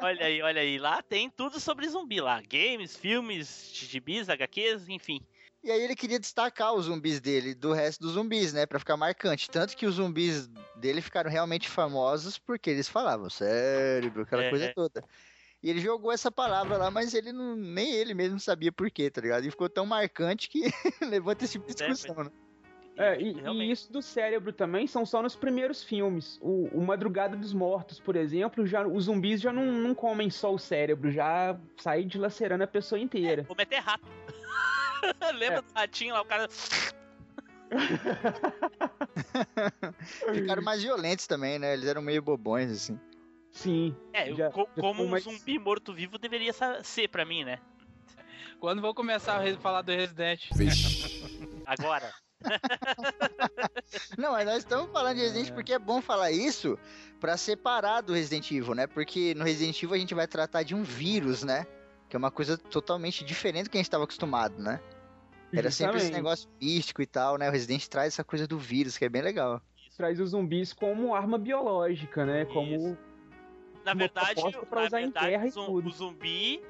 Olha 0.00 0.26
aí, 0.26 0.42
olha 0.42 0.60
aí, 0.60 0.78
lá 0.78 1.02
tem 1.02 1.30
tudo 1.30 1.60
sobre 1.60 1.88
zumbi 1.88 2.20
lá, 2.20 2.40
games, 2.42 2.96
filmes, 2.96 3.70
gibis, 3.72 4.28
HQs, 4.28 4.88
enfim. 4.88 5.20
E 5.62 5.70
aí 5.70 5.82
ele 5.82 5.94
queria 5.94 6.18
destacar 6.18 6.72
os 6.72 6.86
zumbis 6.86 7.20
dele 7.20 7.54
do 7.54 7.74
resto 7.74 8.00
dos 8.00 8.12
zumbis, 8.12 8.52
né? 8.54 8.64
Pra 8.64 8.78
ficar 8.78 8.96
marcante. 8.96 9.50
Tanto 9.50 9.76
que 9.76 9.84
os 9.84 9.96
zumbis 9.96 10.48
dele 10.76 11.02
ficaram 11.02 11.30
realmente 11.30 11.68
famosos 11.68 12.38
porque 12.38 12.70
eles 12.70 12.88
falavam 12.88 13.28
cérebro, 13.28 14.22
aquela 14.22 14.44
É, 14.44 14.50
coisa 14.50 14.64
é. 14.66 14.72
toda. 14.72 15.04
E 15.62 15.68
ele 15.68 15.80
jogou 15.80 16.10
essa 16.10 16.30
palavra 16.30 16.78
lá, 16.78 16.90
mas 16.90 17.12
ele 17.12 17.32
não, 17.32 17.54
nem 17.54 17.92
ele 17.92 18.14
mesmo 18.14 18.40
sabia 18.40 18.72
por 18.72 18.90
quê, 18.90 19.10
tá 19.10 19.20
ligado? 19.20 19.44
E 19.44 19.50
ficou 19.50 19.68
tão 19.68 19.84
marcante 19.84 20.48
que 20.48 20.62
levanta 21.04 21.44
esse 21.44 21.54
tipo 21.54 21.66
de 21.66 21.82
é, 21.82 21.88
discussão, 21.88 22.24
né? 22.24 22.30
É, 22.96 23.20
e, 23.20 23.32
e 23.34 23.70
isso 23.70 23.92
do 23.92 24.02
cérebro 24.02 24.52
também 24.52 24.86
são 24.86 25.06
só 25.06 25.22
nos 25.22 25.36
primeiros 25.36 25.82
filmes. 25.82 26.38
O, 26.42 26.68
o 26.72 26.84
Madrugada 26.84 27.36
dos 27.36 27.52
Mortos, 27.52 28.00
por 28.00 28.16
exemplo, 28.16 28.66
já 28.66 28.86
os 28.86 29.04
zumbis 29.04 29.40
já 29.40 29.52
não, 29.52 29.66
não 29.72 29.94
comem 29.94 30.30
só 30.30 30.52
o 30.52 30.58
cérebro, 30.58 31.10
já 31.10 31.58
saem 31.78 32.06
dilacerando 32.06 32.64
a 32.64 32.66
pessoa 32.66 32.98
inteira. 32.98 33.42
Vou 33.44 33.56
meter 33.56 33.80
rato. 33.80 34.04
Lembra 35.34 35.58
É. 35.58 35.62
do 35.62 35.72
ratinho 35.74 36.14
lá, 36.14 36.20
o 36.20 36.24
cara. 36.26 36.48
Ficaram 40.34 40.62
mais 40.62 40.82
violentos 40.82 41.26
também, 41.26 41.58
né? 41.58 41.72
Eles 41.74 41.88
eram 41.88 42.02
meio 42.02 42.20
bobões, 42.20 42.70
assim. 42.70 43.00
Sim. 43.50 43.94
É, 44.12 44.32
Já- 44.34 44.50
co- 44.50 44.68
já 44.76 44.80
como 44.80 45.04
um 45.04 45.08
mais- 45.08 45.24
zumbi 45.24 45.58
morto-vivo 45.58 46.18
deveria 46.18 46.52
ser 46.82 47.08
pra 47.08 47.24
mim, 47.24 47.44
né? 47.44 47.58
Quando 48.60 48.80
vou 48.82 48.94
começar 48.94 49.40
a 49.42 49.56
falar 49.58 49.82
do 49.82 49.90
Resident? 49.92 50.48
Agora. 51.66 52.12
Não, 54.16 54.32
mas 54.32 54.46
nós 54.46 54.58
estamos 54.58 54.90
falando 54.92 55.16
de 55.16 55.22
Resident 55.22 55.52
porque 55.52 55.72
é 55.72 55.78
bom 55.78 56.00
falar 56.00 56.30
isso 56.30 56.78
pra 57.20 57.36
separar 57.36 58.00
do 58.00 58.12
Resident 58.14 58.50
Evil, 58.50 58.74
né? 58.74 58.86
Porque 58.86 59.34
no 59.34 59.44
Resident 59.44 59.82
Evil 59.82 59.94
a 59.94 59.98
gente 59.98 60.14
vai 60.14 60.26
tratar 60.26 60.62
de 60.62 60.74
um 60.74 60.82
vírus, 60.82 61.42
né? 61.42 61.66
Que 62.08 62.16
é 62.16 62.18
uma 62.18 62.30
coisa 62.30 62.56
totalmente 62.58 63.24
diferente 63.24 63.64
do 63.64 63.70
que 63.70 63.76
a 63.76 63.80
gente 63.80 63.86
estava 63.86 64.04
acostumado, 64.04 64.58
né? 64.60 64.80
Era 65.52 65.70
sempre 65.70 65.96
esse 65.98 66.12
negócio 66.12 66.48
místico 66.60 67.02
e 67.02 67.06
tal, 67.06 67.36
né? 67.36 67.48
O 67.48 67.52
Resident 67.52 67.86
traz 67.88 68.14
essa 68.14 68.24
coisa 68.24 68.46
do 68.46 68.58
vírus, 68.58 68.96
que 68.96 69.04
é 69.04 69.08
bem 69.08 69.22
legal. 69.22 69.60
Traz 69.96 70.18
os 70.20 70.30
zumbis 70.30 70.72
como 70.72 71.14
arma 71.14 71.36
biológica, 71.36 72.24
né? 72.24 72.42
Isso. 72.44 72.52
Como. 72.52 72.96
Na 73.94 73.98
verdade, 73.98 74.40
na 74.42 74.88
verdade, 74.90 75.52
o 75.58 75.90
zumbi 75.90 76.62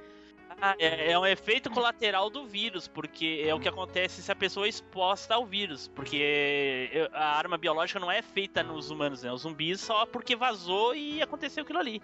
ah, 0.61 0.75
é, 0.79 1.13
é 1.13 1.19
um 1.19 1.25
efeito 1.25 1.71
colateral 1.71 2.29
do 2.29 2.45
vírus, 2.45 2.87
porque 2.89 3.45
é 3.47 3.55
o 3.55 3.61
que 3.61 3.69
acontece 3.69 4.23
se 4.23 4.31
a 4.31 4.37
pessoa 4.37 4.67
é 4.67 4.69
exposta 4.69 5.35
ao 5.35 5.47
vírus. 5.47 5.89
Porque 5.89 7.09
a 7.13 7.37
arma 7.39 7.57
biológica 7.57 8.01
não 8.01 8.11
é 8.11 8.21
feita 8.21 8.63
nos 8.63 8.91
humanos, 8.91 9.23
né? 9.23 9.33
Os 9.33 9.43
zumbis 9.43 9.81
só 9.81 10.05
porque 10.07 10.35
vazou 10.37 10.95
e 10.95 11.23
aconteceu 11.23 11.63
aquilo 11.63 11.79
ali. 11.79 12.03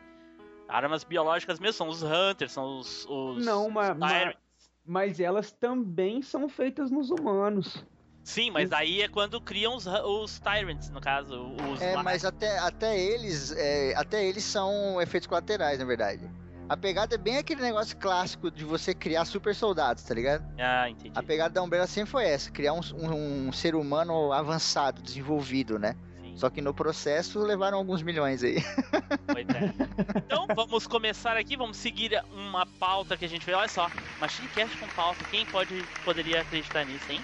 Armas 0.69 1.05
biológicas 1.05 1.61
mesmo 1.61 1.75
são 1.75 1.89
os 1.89 2.03
Hunters, 2.03 2.53
são 2.53 2.79
os. 2.79 3.07
os 3.09 3.45
Não, 3.45 3.67
os 3.67 3.73
ma- 3.73 3.95
Tyrants. 3.95 4.39
Mas 4.85 5.19
elas 5.19 5.51
também 5.53 6.23
são 6.23 6.49
feitas 6.49 6.91
nos 6.91 7.11
humanos. 7.11 7.85
Sim, 8.27 8.51
mas 8.51 8.73
aí 8.73 9.03
é 9.03 9.09
quando 9.09 9.41
criam 9.41 9.77
os, 9.77 9.87
os 9.87 10.41
Tyrants, 10.41 10.91
no 10.91 11.01
caso. 11.01 11.47
Os 11.73 11.81
É, 11.81 11.95
mas 12.03 12.25
até, 12.25 12.59
até 12.59 12.99
eles. 12.99 13.53
é, 13.53 13.95
até 13.97 14.27
eles 14.27 14.43
são 14.43 15.01
efeitos 15.01 15.29
colaterais, 15.29 15.79
na 15.79 15.85
verdade. 15.85 16.29
A 16.69 16.77
pegada 16.77 17.15
é 17.15 17.19
bem 17.19 17.39
aquele 17.39 17.63
negócio 17.63 17.97
clássico 17.97 18.51
de 18.51 18.65
você 18.65 18.93
criar 18.93 19.25
super 19.27 19.55
soldados, 19.55 20.03
tá 20.03 20.13
ligado? 20.13 20.45
Ah, 20.59 20.91
entendi. 20.91 21.13
A 21.17 21.23
pegada 21.23 21.55
da 21.55 21.63
Umbrella 21.63 21.87
sempre 21.87 22.11
foi 22.11 22.25
essa, 22.25 22.51
criar 22.51 22.73
um, 22.73 22.81
um- 22.97 23.47
um 23.49 23.53
ser 23.53 23.77
humano 23.77 24.33
avançado, 24.33 25.01
desenvolvido, 25.01 25.79
né? 25.79 25.95
Sim. 26.21 26.37
Só 26.37 26.51
que 26.51 26.61
no 26.61 26.75
processo 26.75 27.39
levaram 27.39 27.79
alguns 27.79 28.03
milhões 28.03 28.43
aí. 28.43 28.57
Pois 29.27 29.47
é. 29.51 30.19
Então 30.27 30.47
vamos 30.53 30.87
começar 30.89 31.37
aqui, 31.37 31.57
vamos 31.57 31.77
seguir 31.77 32.21
uma 32.33 32.67
pauta 32.67 33.17
que 33.17 33.25
a 33.25 33.29
gente 33.29 33.45
fez. 33.45 33.57
Olha 33.57 33.69
só, 33.69 33.89
Machine 34.21 34.49
Cast 34.49 34.77
com 34.79 34.89
pauta. 34.89 35.25
Quem 35.31 35.47
pode 35.47 35.81
poderia 36.05 36.41
acreditar 36.41 36.85
nisso, 36.85 37.05
hein? 37.13 37.21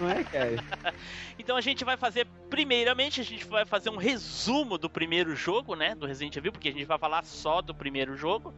Não 0.00 0.10
é, 0.10 0.24
cara? 0.24 0.94
Então 1.36 1.56
a 1.56 1.60
gente 1.60 1.84
vai 1.84 1.96
fazer, 1.96 2.26
primeiramente, 2.48 3.20
a 3.20 3.24
gente 3.24 3.44
vai 3.46 3.64
fazer 3.64 3.90
um 3.90 3.96
resumo 3.96 4.78
do 4.78 4.88
primeiro 4.88 5.34
jogo, 5.34 5.74
né? 5.74 5.94
Do 5.94 6.06
Resident 6.06 6.36
Evil, 6.36 6.52
porque 6.52 6.68
a 6.68 6.72
gente 6.72 6.84
vai 6.84 6.96
falar 6.96 7.24
só 7.24 7.60
do 7.60 7.74
primeiro 7.74 8.16
jogo. 8.16 8.54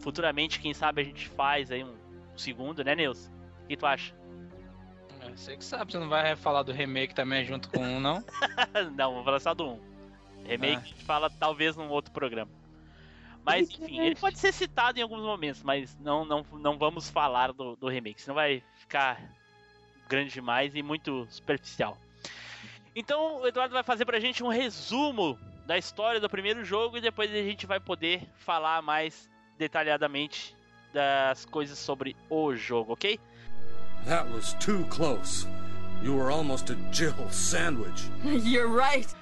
Futuramente, 0.00 0.60
quem 0.60 0.74
sabe 0.74 1.00
a 1.00 1.04
gente 1.04 1.26
faz 1.28 1.70
aí 1.70 1.82
um 1.82 1.94
segundo, 2.36 2.84
né, 2.84 2.94
Nilson? 2.94 3.30
O 3.64 3.68
que 3.68 3.76
tu 3.76 3.86
acha? 3.86 4.14
É, 5.22 5.30
Você 5.30 5.56
que 5.56 5.64
sabe, 5.64 5.90
você 5.90 5.98
não 5.98 6.08
vai 6.08 6.36
falar 6.36 6.62
do 6.62 6.70
remake 6.72 7.14
também 7.14 7.44
junto 7.46 7.70
com 7.70 7.80
um, 7.80 7.98
não? 7.98 8.22
Não, 8.94 9.10
vamos 9.12 9.24
falar 9.24 9.40
só 9.40 9.54
do 9.54 9.66
1. 9.70 9.80
Remake 10.44 10.74
Ah. 10.76 10.78
a 10.78 10.86
gente 10.86 11.04
fala 11.04 11.30
talvez 11.30 11.76
num 11.76 11.88
outro 11.88 12.12
programa. 12.12 12.50
Mas 13.44 13.70
enfim, 13.70 14.00
ele 14.00 14.14
pode 14.14 14.38
ser 14.38 14.52
citado 14.52 14.98
em 14.98 15.02
alguns 15.02 15.22
momentos, 15.22 15.62
mas 15.62 15.96
não, 15.98 16.24
não, 16.24 16.44
não 16.52 16.78
vamos 16.78 17.10
falar 17.10 17.52
do, 17.52 17.74
do 17.74 17.88
remake, 17.88 18.20
senão 18.22 18.34
vai 18.36 18.62
ficar 18.76 19.20
grande 20.08 20.30
demais 20.30 20.74
e 20.74 20.82
muito 20.82 21.26
superficial. 21.30 21.98
Então 22.94 23.40
o 23.40 23.46
Eduardo 23.46 23.72
vai 23.74 23.82
fazer 23.82 24.04
pra 24.04 24.20
gente 24.20 24.44
um 24.44 24.48
resumo 24.48 25.38
da 25.66 25.78
história 25.78 26.20
do 26.20 26.28
primeiro 26.28 26.64
jogo 26.64 26.98
e 26.98 27.00
depois 27.00 27.30
a 27.30 27.34
gente 27.34 27.66
vai 27.66 27.80
poder 27.80 28.22
falar 28.36 28.82
mais 28.82 29.30
detalhadamente 29.58 30.54
das 30.92 31.44
coisas 31.46 31.78
sobre 31.78 32.14
o 32.28 32.54
jogo, 32.54 32.92
ok? 32.92 33.18
That 34.06 34.30
was 34.32 34.54
too 34.54 34.84
close. 34.90 35.46
You 36.02 36.16
were 36.16 36.32
almost 36.32 36.70
a 36.70 36.76
Jill 36.92 37.14
sandwich. 37.30 38.10
You're 38.24 38.68
right. 38.68 39.14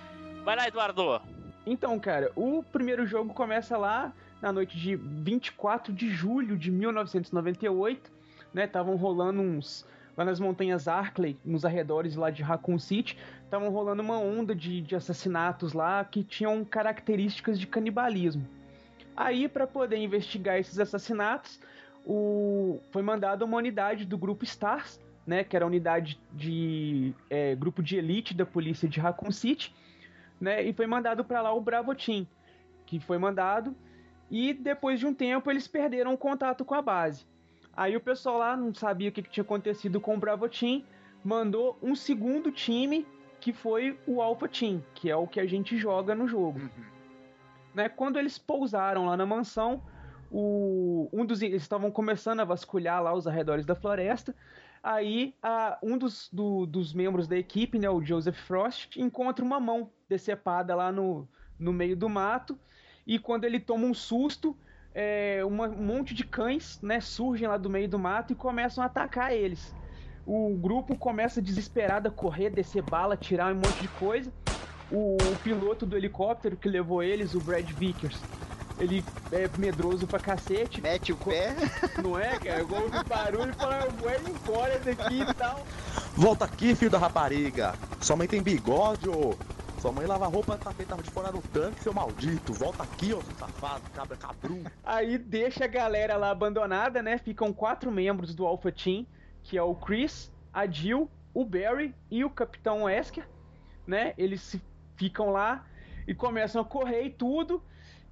Vai 0.44 0.56
lá, 0.56 0.66
Eduardo! 0.66 1.20
Então, 1.66 1.98
cara, 2.00 2.32
o 2.34 2.62
primeiro 2.62 3.06
jogo 3.06 3.34
começa 3.34 3.76
lá 3.76 4.12
na 4.40 4.50
noite 4.50 4.78
de 4.78 4.96
24 4.96 5.92
de 5.92 6.08
julho 6.08 6.56
de 6.56 6.70
1998, 6.70 8.10
né? 8.54 8.64
Estavam 8.64 8.96
rolando 8.96 9.42
uns 9.42 9.86
lá 10.20 10.24
nas 10.24 10.38
montanhas 10.38 10.86
Arkley, 10.86 11.38
nos 11.44 11.64
arredores 11.64 12.14
lá 12.14 12.30
de 12.30 12.42
Raccoon 12.42 12.78
City, 12.78 13.16
estavam 13.42 13.70
rolando 13.70 14.02
uma 14.02 14.18
onda 14.18 14.54
de, 14.54 14.82
de 14.82 14.94
assassinatos 14.94 15.72
lá 15.72 16.04
que 16.04 16.22
tinham 16.22 16.62
características 16.64 17.58
de 17.58 17.66
canibalismo. 17.66 18.46
Aí, 19.16 19.48
para 19.48 19.66
poder 19.66 19.96
investigar 19.96 20.58
esses 20.58 20.78
assassinatos, 20.78 21.58
o... 22.06 22.78
foi 22.92 23.02
mandada 23.02 23.44
uma 23.44 23.56
unidade 23.56 24.04
do 24.04 24.18
grupo 24.18 24.44
Stars, 24.44 25.00
né? 25.26 25.42
Que 25.42 25.56
era 25.56 25.64
a 25.64 25.68
unidade 25.68 26.20
de 26.32 27.14
é, 27.30 27.54
grupo 27.54 27.82
de 27.82 27.96
elite 27.96 28.34
da 28.34 28.44
polícia 28.44 28.88
de 28.88 29.00
Raccoon 29.00 29.32
City 29.32 29.74
né? 30.40 30.62
E 30.62 30.72
foi 30.72 30.86
mandado 30.86 31.24
para 31.24 31.42
lá 31.42 31.52
o 31.52 31.60
Bravo 31.60 31.94
Team, 31.94 32.26
que 32.86 32.98
foi 32.98 33.18
mandado 33.18 33.76
e 34.30 34.54
depois 34.54 34.98
de 34.98 35.06
um 35.06 35.12
tempo 35.12 35.50
eles 35.50 35.68
perderam 35.68 36.14
o 36.14 36.18
contato 36.18 36.64
com 36.64 36.74
a 36.74 36.80
base. 36.80 37.26
Aí 37.76 37.96
o 37.96 38.00
pessoal 38.00 38.38
lá 38.38 38.56
não 38.56 38.74
sabia 38.74 39.08
o 39.08 39.12
que, 39.12 39.22
que 39.22 39.30
tinha 39.30 39.42
acontecido 39.42 40.00
com 40.00 40.14
o 40.14 40.18
Bravo 40.18 40.48
Team, 40.48 40.84
mandou 41.24 41.78
um 41.82 41.94
segundo 41.94 42.50
time 42.50 43.06
que 43.40 43.52
foi 43.52 43.98
o 44.06 44.20
Alpha 44.20 44.48
Team, 44.48 44.84
que 44.94 45.10
é 45.10 45.16
o 45.16 45.26
que 45.26 45.40
a 45.40 45.46
gente 45.46 45.76
joga 45.76 46.14
no 46.14 46.28
jogo. 46.28 46.60
Né? 47.74 47.88
Quando 47.88 48.18
eles 48.18 48.36
pousaram 48.36 49.06
lá 49.06 49.16
na 49.16 49.24
mansão, 49.24 49.82
o, 50.30 51.08
um 51.12 51.24
dos 51.24 51.40
eles 51.40 51.62
estavam 51.62 51.90
começando 51.90 52.40
a 52.40 52.44
vasculhar 52.44 53.02
lá 53.02 53.14
os 53.14 53.26
arredores 53.26 53.64
da 53.64 53.74
floresta. 53.74 54.34
Aí 54.82 55.34
a, 55.42 55.78
um 55.82 55.96
dos, 55.96 56.28
do- 56.32 56.66
dos 56.66 56.92
membros 56.92 57.26
da 57.26 57.36
equipe, 57.36 57.78
né, 57.78 57.88
o 57.88 58.04
Joseph 58.04 58.38
Frost, 58.38 58.96
encontra 58.98 59.44
uma 59.44 59.60
mão 59.60 59.90
decepada 60.08 60.74
lá 60.74 60.90
no, 60.92 61.28
no 61.58 61.72
meio 61.72 61.96
do 61.96 62.08
mato. 62.08 62.58
E 63.06 63.18
quando 63.18 63.44
ele 63.44 63.58
toma 63.58 63.86
um 63.86 63.94
susto, 63.94 64.56
é, 64.94 65.42
uma- 65.44 65.68
um 65.68 65.82
monte 65.84 66.14
de 66.14 66.24
cães 66.24 66.78
né, 66.82 67.00
surgem 67.00 67.46
lá 67.48 67.56
do 67.56 67.70
meio 67.70 67.88
do 67.88 67.98
mato 67.98 68.32
e 68.32 68.36
começam 68.36 68.82
a 68.82 68.86
atacar 68.86 69.32
eles. 69.32 69.74
O 70.26 70.54
grupo 70.56 70.96
começa 70.96 71.40
desesperado 71.40 72.08
a 72.08 72.10
correr, 72.10 72.50
descer 72.50 72.82
bala, 72.82 73.16
tirar 73.16 73.52
um 73.52 73.56
monte 73.56 73.80
de 73.82 73.88
coisa. 73.88 74.30
O, 74.90 75.16
o 75.16 75.36
piloto 75.42 75.86
do 75.86 75.96
helicóptero 75.96 76.56
que 76.56 76.68
levou 76.68 77.02
eles, 77.02 77.34
o 77.34 77.40
Brad 77.40 77.68
Vickers, 77.70 78.20
ele 78.78 79.04
é 79.30 79.48
medroso 79.58 80.06
pra 80.06 80.18
cacete, 80.18 80.80
Mete 80.80 81.12
o 81.12 81.16
pé. 81.16 81.54
não 82.02 82.18
é, 82.18 82.38
cara? 82.38 82.60
Eu 82.60 82.68
ouvi 82.70 83.04
barulho 83.08 83.50
e 83.50 83.52
fala, 83.54 83.84
eu 83.84 83.90
vou 83.92 84.10
embora 84.10 84.78
daqui 84.80 85.20
e 85.22 85.34
tal. 85.34 85.64
Volta 86.16 86.44
aqui, 86.44 86.74
filho 86.74 86.90
da 86.90 86.98
rapariga. 86.98 87.74
Sua 88.00 88.16
mãe 88.16 88.26
tem 88.26 88.42
bigode, 88.42 89.08
ô. 89.08 89.34
Sua 89.80 89.90
mãe 89.90 90.06
lava 90.06 90.26
roupa 90.26 90.58
tá 90.58 90.70
feita 90.72 90.94
de 90.98 91.10
fora 91.10 91.32
do 91.32 91.40
tanque, 91.40 91.80
seu 91.80 91.94
maldito. 91.94 92.52
Volta 92.52 92.82
aqui, 92.82 93.14
ô 93.14 93.22
seu 93.22 93.34
safado, 93.36 93.82
cabra 93.94 94.14
cabrum. 94.14 94.62
Aí 94.84 95.16
deixa 95.16 95.64
a 95.64 95.68
galera 95.68 96.18
lá 96.18 96.28
abandonada, 96.28 97.02
né? 97.02 97.16
Ficam 97.16 97.50
quatro 97.50 97.90
membros 97.90 98.34
do 98.34 98.44
Alpha 98.46 98.70
Team, 98.70 99.06
que 99.42 99.56
é 99.56 99.62
o 99.62 99.74
Chris, 99.74 100.30
a 100.52 100.66
Jill, 100.66 101.10
o 101.32 101.46
Barry 101.46 101.94
e 102.10 102.22
o 102.22 102.28
Capitão 102.28 102.82
Wesker, 102.82 103.26
né? 103.86 104.12
Eles 104.18 104.60
ficam 104.96 105.30
lá 105.30 105.64
e 106.06 106.14
começam 106.14 106.60
a 106.60 106.64
correr 106.64 107.04
e 107.04 107.10
tudo. 107.10 107.62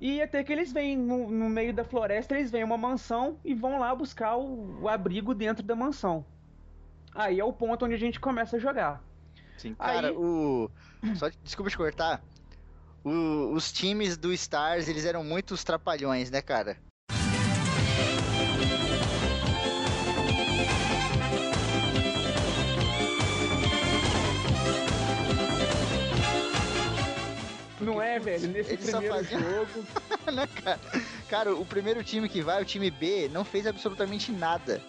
E 0.00 0.22
até 0.22 0.42
que 0.42 0.50
eles 0.50 0.72
vêm 0.72 0.96
no, 0.96 1.28
no 1.28 1.50
meio 1.50 1.74
da 1.74 1.84
floresta, 1.84 2.34
eles 2.34 2.50
veem 2.50 2.64
uma 2.64 2.78
mansão 2.78 3.36
e 3.44 3.52
vão 3.52 3.78
lá 3.78 3.94
buscar 3.94 4.38
o, 4.38 4.80
o 4.80 4.88
abrigo 4.88 5.34
dentro 5.34 5.62
da 5.62 5.76
mansão. 5.76 6.24
Aí 7.14 7.38
é 7.38 7.44
o 7.44 7.52
ponto 7.52 7.84
onde 7.84 7.92
a 7.94 7.98
gente 7.98 8.18
começa 8.18 8.56
a 8.56 8.58
jogar. 8.58 9.06
Sim, 9.58 9.74
cara, 9.74 10.08
Aí- 10.08 10.14
o. 10.16 10.70
Só 11.16 11.28
desculpa 11.42 11.70
te 11.70 11.76
cortar. 11.76 12.22
O- 13.04 13.52
os 13.52 13.70
times 13.70 14.16
do 14.16 14.32
Stars, 14.32 14.88
eles 14.88 15.04
eram 15.04 15.22
muito 15.22 15.52
os 15.52 15.62
trapalhões, 15.62 16.30
né, 16.30 16.40
cara? 16.40 16.76
Não 27.80 28.02
é, 28.02 28.18
velho? 28.18 28.48
Nesse 28.48 28.72
Eles 28.72 28.86
só 28.90 28.98
primeiro 28.98 29.14
faziam- 29.14 29.40
jogo. 29.40 29.86
né, 30.32 30.48
cara? 30.62 30.80
Cara, 31.28 31.54
o 31.54 31.64
primeiro 31.64 32.02
time 32.02 32.28
que 32.28 32.42
vai, 32.42 32.60
o 32.60 32.64
time 32.64 32.90
B, 32.90 33.28
não 33.32 33.44
fez 33.44 33.66
absolutamente 33.66 34.32
nada. 34.32 34.80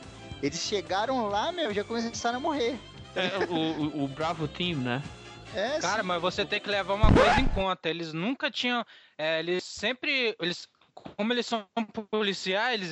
Eles 0.41 0.59
chegaram 0.59 1.27
lá, 1.27 1.51
meu, 1.51 1.73
já 1.73 1.83
começaram 1.83 2.37
a 2.37 2.41
morrer. 2.41 2.79
É, 3.15 3.37
o, 3.39 3.53
o- 3.53 4.03
o 4.03 4.07
Bravo 4.07 4.47
Team, 4.47 4.79
né? 4.81 5.03
É, 5.51 5.79
Cara, 5.79 6.03
mas 6.03 6.21
você 6.21 6.45
tem 6.45 6.61
que 6.61 6.69
levar 6.69 6.93
uma 6.93 7.11
coisa 7.11 7.39
em 7.41 7.47
conta. 7.47 7.89
Eles 7.89 8.13
nunca 8.13 8.51
tinham. 8.51 8.83
é, 9.17 9.39
eles 9.39 9.63
sempre. 9.63 10.35
Eles 10.39 10.67
como 10.93 11.31
eles 11.31 11.45
são 11.45 11.65
policiais, 12.11 12.91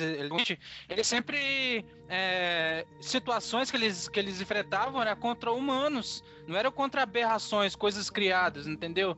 eles 0.88 1.06
sempre. 1.06 1.84
É, 2.08 2.86
situações 3.00 3.70
que 3.70 3.76
eles, 3.76 4.08
que 4.08 4.18
eles 4.18 4.40
enfrentavam 4.40 5.00
era 5.00 5.14
contra 5.14 5.52
humanos, 5.52 6.22
não 6.46 6.56
era 6.56 6.70
contra 6.72 7.02
aberrações, 7.02 7.76
coisas 7.76 8.08
criadas, 8.08 8.66
entendeu? 8.66 9.14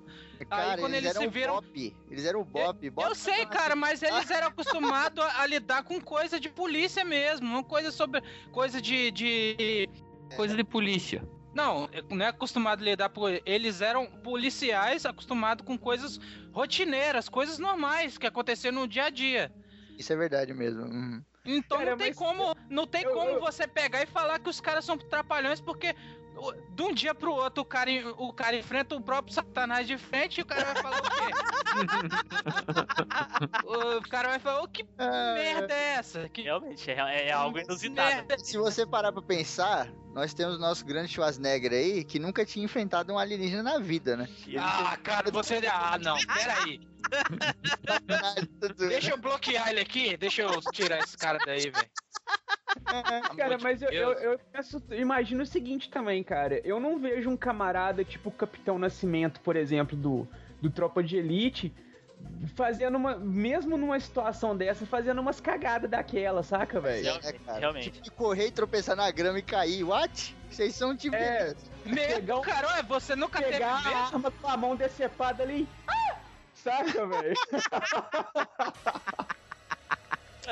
Cara, 0.49 0.73
Aí 0.73 0.81
quando 0.81 0.95
eles, 0.95 1.05
eles 1.05 1.17
eram 1.17 1.23
se 1.23 1.29
viram. 1.29 1.55
Bop. 1.55 1.97
Eles 2.11 2.25
eram 2.25 2.41
o 2.41 2.45
Bop. 2.45 2.85
Eu, 2.85 2.93
Bop 2.93 3.09
eu 3.09 3.15
sei, 3.15 3.47
cara, 3.47 3.77
mas 3.77 4.03
eles 4.03 4.29
eram 4.31 4.49
acostumados 4.49 5.23
a, 5.25 5.43
a 5.43 5.47
lidar 5.47 5.85
com 5.85 6.01
coisa 6.01 6.41
de 6.41 6.49
polícia 6.49 7.05
mesmo, 7.05 7.49
não 7.49 7.63
coisa 7.63 7.91
sobre. 7.93 8.21
coisa 8.51 8.81
de. 8.83 9.11
de... 9.13 9.89
Coisa 10.37 10.57
de 10.57 10.65
polícia. 10.65 11.23
Não, 11.55 11.89
não 12.11 12.25
é 12.25 12.29
acostumado 12.29 12.81
a 12.81 12.85
lidar 12.85 13.09
por. 13.11 13.41
Eles 13.45 13.81
eram 13.81 14.07
policiais 14.07 15.05
acostumados 15.05 15.65
com 15.67 15.77
coisas 15.77 16.19
rotineiras, 16.53 17.29
coisas 17.29 17.59
normais 17.59 18.17
que 18.17 18.27
aconteciam 18.27 18.73
no 18.73 18.87
dia 18.87 19.07
a 19.07 19.11
dia. 19.11 19.53
Isso 19.99 20.13
é 20.13 20.17
verdade 20.17 20.55
mesmo. 20.55 20.83
Uhum. 20.85 21.23
Então 21.45 21.79
Cara, 21.79 21.91
não 21.91 21.99
tem 21.99 22.15
como, 22.15 22.55
não 22.69 22.87
tem 22.87 23.03
eu- 23.03 23.13
como 23.13 23.31
eu- 23.31 23.41
você 23.41 23.67
pegar 23.67 24.03
e 24.03 24.07
falar 24.07 24.39
que 24.39 24.49
os 24.49 24.61
caras 24.61 24.85
são 24.85 24.97
trapalhões, 24.97 25.61
porque 25.61 25.95
de 26.75 26.83
um 26.83 26.95
dia 26.95 27.15
pro 27.15 27.33
outro 27.33 27.63
o 27.63 27.65
cara, 27.65 27.91
o 28.17 28.33
cara 28.33 28.57
enfrenta 28.57 28.95
o 28.95 29.01
próprio 29.01 29.35
Satanás 29.35 29.87
de 29.87 29.99
frente 29.99 30.39
e 30.39 30.43
o 30.43 30.47
cara 30.47 30.65
vai 30.73 30.83
falar 30.83 30.99
o 30.99 31.03
quê? 31.03 31.31
o 33.99 34.09
cara 34.09 34.29
vai 34.29 34.39
falar, 34.39 34.63
"Ô, 34.63 34.69
que 34.69 34.87
merda 34.99 35.75
é 35.75 35.95
essa? 35.95 36.29
Que 36.29 36.43
Realmente, 36.43 36.91
é, 36.91 37.29
é 37.29 37.33
algo 37.33 37.59
inusitado. 37.59 38.09
merda 38.09 38.39
Se 38.39 38.57
você 38.57 38.87
parar 38.87 39.13
pra 39.13 39.23
pensar, 39.23 39.89
nós 40.15 40.35
temos 40.35 40.57
o 40.57 40.59
nosso 40.59 40.85
grande 40.85 41.13
Schwarzenegger 41.13 41.73
aí, 41.73 42.05
que 42.05 42.19
nunca 42.19 42.45
tinha 42.45 42.65
enfrentado 42.65 43.13
um 43.13 43.19
alienígena 43.19 43.63
na 43.63 43.79
vida, 43.79 44.17
né? 44.17 44.29
Ah, 44.59 44.97
cara, 45.03 45.31
você. 45.31 45.61
Ah, 45.71 45.99
não, 45.99 46.17
peraí. 46.19 46.81
Deixa 48.89 49.11
eu 49.11 49.19
bloquear 49.19 49.69
ele 49.69 49.81
aqui, 49.81 50.17
deixa 50.17 50.43
eu 50.43 50.61
tirar 50.73 50.99
esse 50.99 51.17
cara 51.17 51.39
daí, 51.45 51.71
velho. 51.71 51.91
Cara, 53.37 53.55
Amor 53.55 53.59
de 53.59 53.65
mas 53.65 53.83
eu, 53.83 53.91
eu, 53.91 54.13
eu 54.13 54.41
penso, 54.53 54.83
imagino 54.91 55.43
o 55.43 55.47
seguinte 55.47 55.89
também, 55.91 56.23
cara. 56.23 56.61
Eu 56.65 56.81
não 56.81 56.99
vejo 56.99 57.31
um 57.31 57.37
camarada 57.37 58.05
tipo 58.05 58.29
o 58.29 58.33
Capitão 58.33 58.79
Nascimento, 58.79 59.41
por 59.41 59.55
exemplo, 59.57 59.97
do, 59.97 60.27
do 60.61 60.71
Tropa 60.71 61.03
de 61.03 61.17
Elite, 61.17 61.73
fazendo 62.55 62.97
uma. 62.97 63.17
Mesmo 63.17 63.77
numa 63.77 63.99
situação 64.01 64.57
dessa, 64.57 64.87
fazendo 64.87 65.21
umas 65.21 65.41
cagadas 65.41 65.91
daquela, 65.91 66.43
saca, 66.43 66.81
velho? 66.81 67.09
É, 67.09 67.33
cara. 67.33 67.59
Realmente. 67.59 67.91
Tipo 67.91 68.03
de 68.03 68.11
correr 68.11 68.47
e 68.47 68.51
tropeçar 68.51 68.97
na 68.97 69.11
grama 69.11 69.39
e 69.39 69.43
cair. 69.43 69.85
What? 69.85 70.37
Vocês 70.51 70.75
são 70.75 70.97
tipo. 70.97 71.17
É. 71.17 71.55
Um- 71.87 72.41
cara, 72.43 72.83
você 72.83 73.15
nunca 73.15 73.39
teve 73.39 73.53
Pegar 73.53 73.79
a 73.79 73.83
medo? 73.83 73.97
arma 73.97 74.31
com 74.31 74.49
a 74.49 74.57
mão 74.57 74.77
decepada 74.77 75.43
ali. 75.43 75.69
Ah! 75.87 76.17
Saca, 76.55 77.07
velho? 77.07 77.35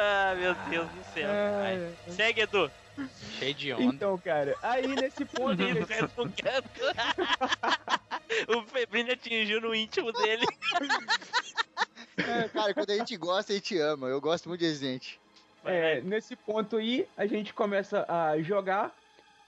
Ah, 0.00 0.34
meu 0.38 0.54
Deus 0.70 0.88
do 0.88 1.04
céu. 1.12 1.28
É. 1.28 1.90
Vai. 2.06 2.14
Segue, 2.14 2.40
Edu. 2.42 2.70
Cheio 3.38 3.54
de 3.54 3.72
onda. 3.72 3.82
Então, 3.84 4.18
cara, 4.18 4.54
aí 4.62 4.86
nesse 4.86 5.24
ponto. 5.26 5.60
Ele 5.60 5.80
resmungando. 5.80 6.68
o 8.56 8.62
Febrino 8.62 9.12
atingiu 9.12 9.60
no 9.60 9.74
íntimo 9.74 10.12
dele. 10.12 10.46
É, 12.16 12.48
cara, 12.48 12.74
quando 12.74 12.90
a 12.90 12.96
gente 12.96 13.16
gosta, 13.16 13.52
a 13.52 13.56
gente 13.56 13.78
ama. 13.78 14.06
Eu 14.08 14.20
gosto 14.20 14.48
muito 14.48 14.60
de 14.60 14.66
Resident. 14.66 15.14
É, 15.64 16.00
nesse 16.00 16.34
ponto 16.36 16.76
aí, 16.76 17.06
a 17.16 17.26
gente 17.26 17.52
começa 17.52 18.04
a 18.08 18.40
jogar. 18.42 18.94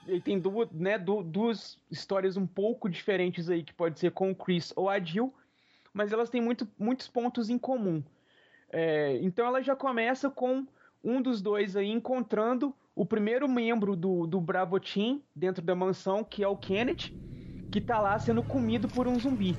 E 0.07 0.19
tem 0.19 0.39
duas, 0.39 0.67
né, 0.71 0.97
du- 0.97 1.21
duas 1.23 1.77
histórias 1.91 2.35
um 2.35 2.47
pouco 2.47 2.89
diferentes 2.89 3.49
aí, 3.49 3.63
que 3.63 3.71
pode 3.73 3.99
ser 3.99 4.11
com 4.11 4.31
o 4.31 4.35
Chris 4.35 4.73
ou 4.75 4.89
a 4.89 4.99
Jill, 4.99 5.31
mas 5.93 6.11
elas 6.11 6.27
têm 6.29 6.41
muito, 6.41 6.67
muitos 6.79 7.07
pontos 7.07 7.49
em 7.51 7.57
comum. 7.57 8.03
É, 8.71 9.19
então 9.21 9.45
ela 9.45 9.61
já 9.61 9.75
começa 9.75 10.29
com 10.29 10.65
um 11.03 11.21
dos 11.21 11.41
dois 11.41 11.75
aí 11.75 11.89
encontrando 11.89 12.73
o 12.95 13.05
primeiro 13.05 13.47
membro 13.47 13.95
do, 13.95 14.27
do 14.27 14.39
Bravo 14.39 14.79
Team 14.79 15.21
dentro 15.35 15.61
da 15.61 15.75
mansão, 15.75 16.23
que 16.23 16.43
é 16.43 16.47
o 16.47 16.55
Kenneth, 16.55 17.11
que 17.71 17.81
tá 17.81 17.99
lá 17.99 18.17
sendo 18.19 18.43
comido 18.43 18.87
por 18.87 19.07
um 19.07 19.19
zumbi. 19.19 19.55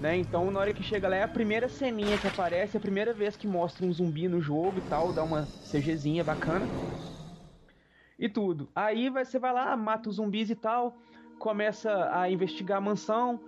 Né? 0.00 0.16
Então, 0.16 0.50
na 0.50 0.60
hora 0.60 0.72
que 0.72 0.82
chega 0.82 1.08
lá, 1.08 1.16
é 1.16 1.22
a 1.24 1.28
primeira 1.28 1.68
ceninha 1.68 2.16
que 2.16 2.28
aparece, 2.28 2.76
é 2.76 2.78
a 2.78 2.80
primeira 2.80 3.12
vez 3.12 3.36
que 3.36 3.46
mostra 3.46 3.84
um 3.84 3.92
zumbi 3.92 4.28
no 4.28 4.40
jogo 4.40 4.78
e 4.78 4.82
tal, 4.82 5.12
dá 5.12 5.22
uma 5.22 5.42
CGzinha 5.64 6.22
bacana. 6.22 6.66
E 8.18 8.28
tudo. 8.28 8.68
Aí 8.74 9.08
você 9.10 9.38
vai 9.38 9.52
lá, 9.52 9.76
mata 9.76 10.08
os 10.08 10.16
zumbis 10.16 10.50
e 10.50 10.54
tal, 10.54 10.96
começa 11.38 12.10
a 12.12 12.30
investigar 12.30 12.78
a 12.78 12.80
mansão. 12.80 13.40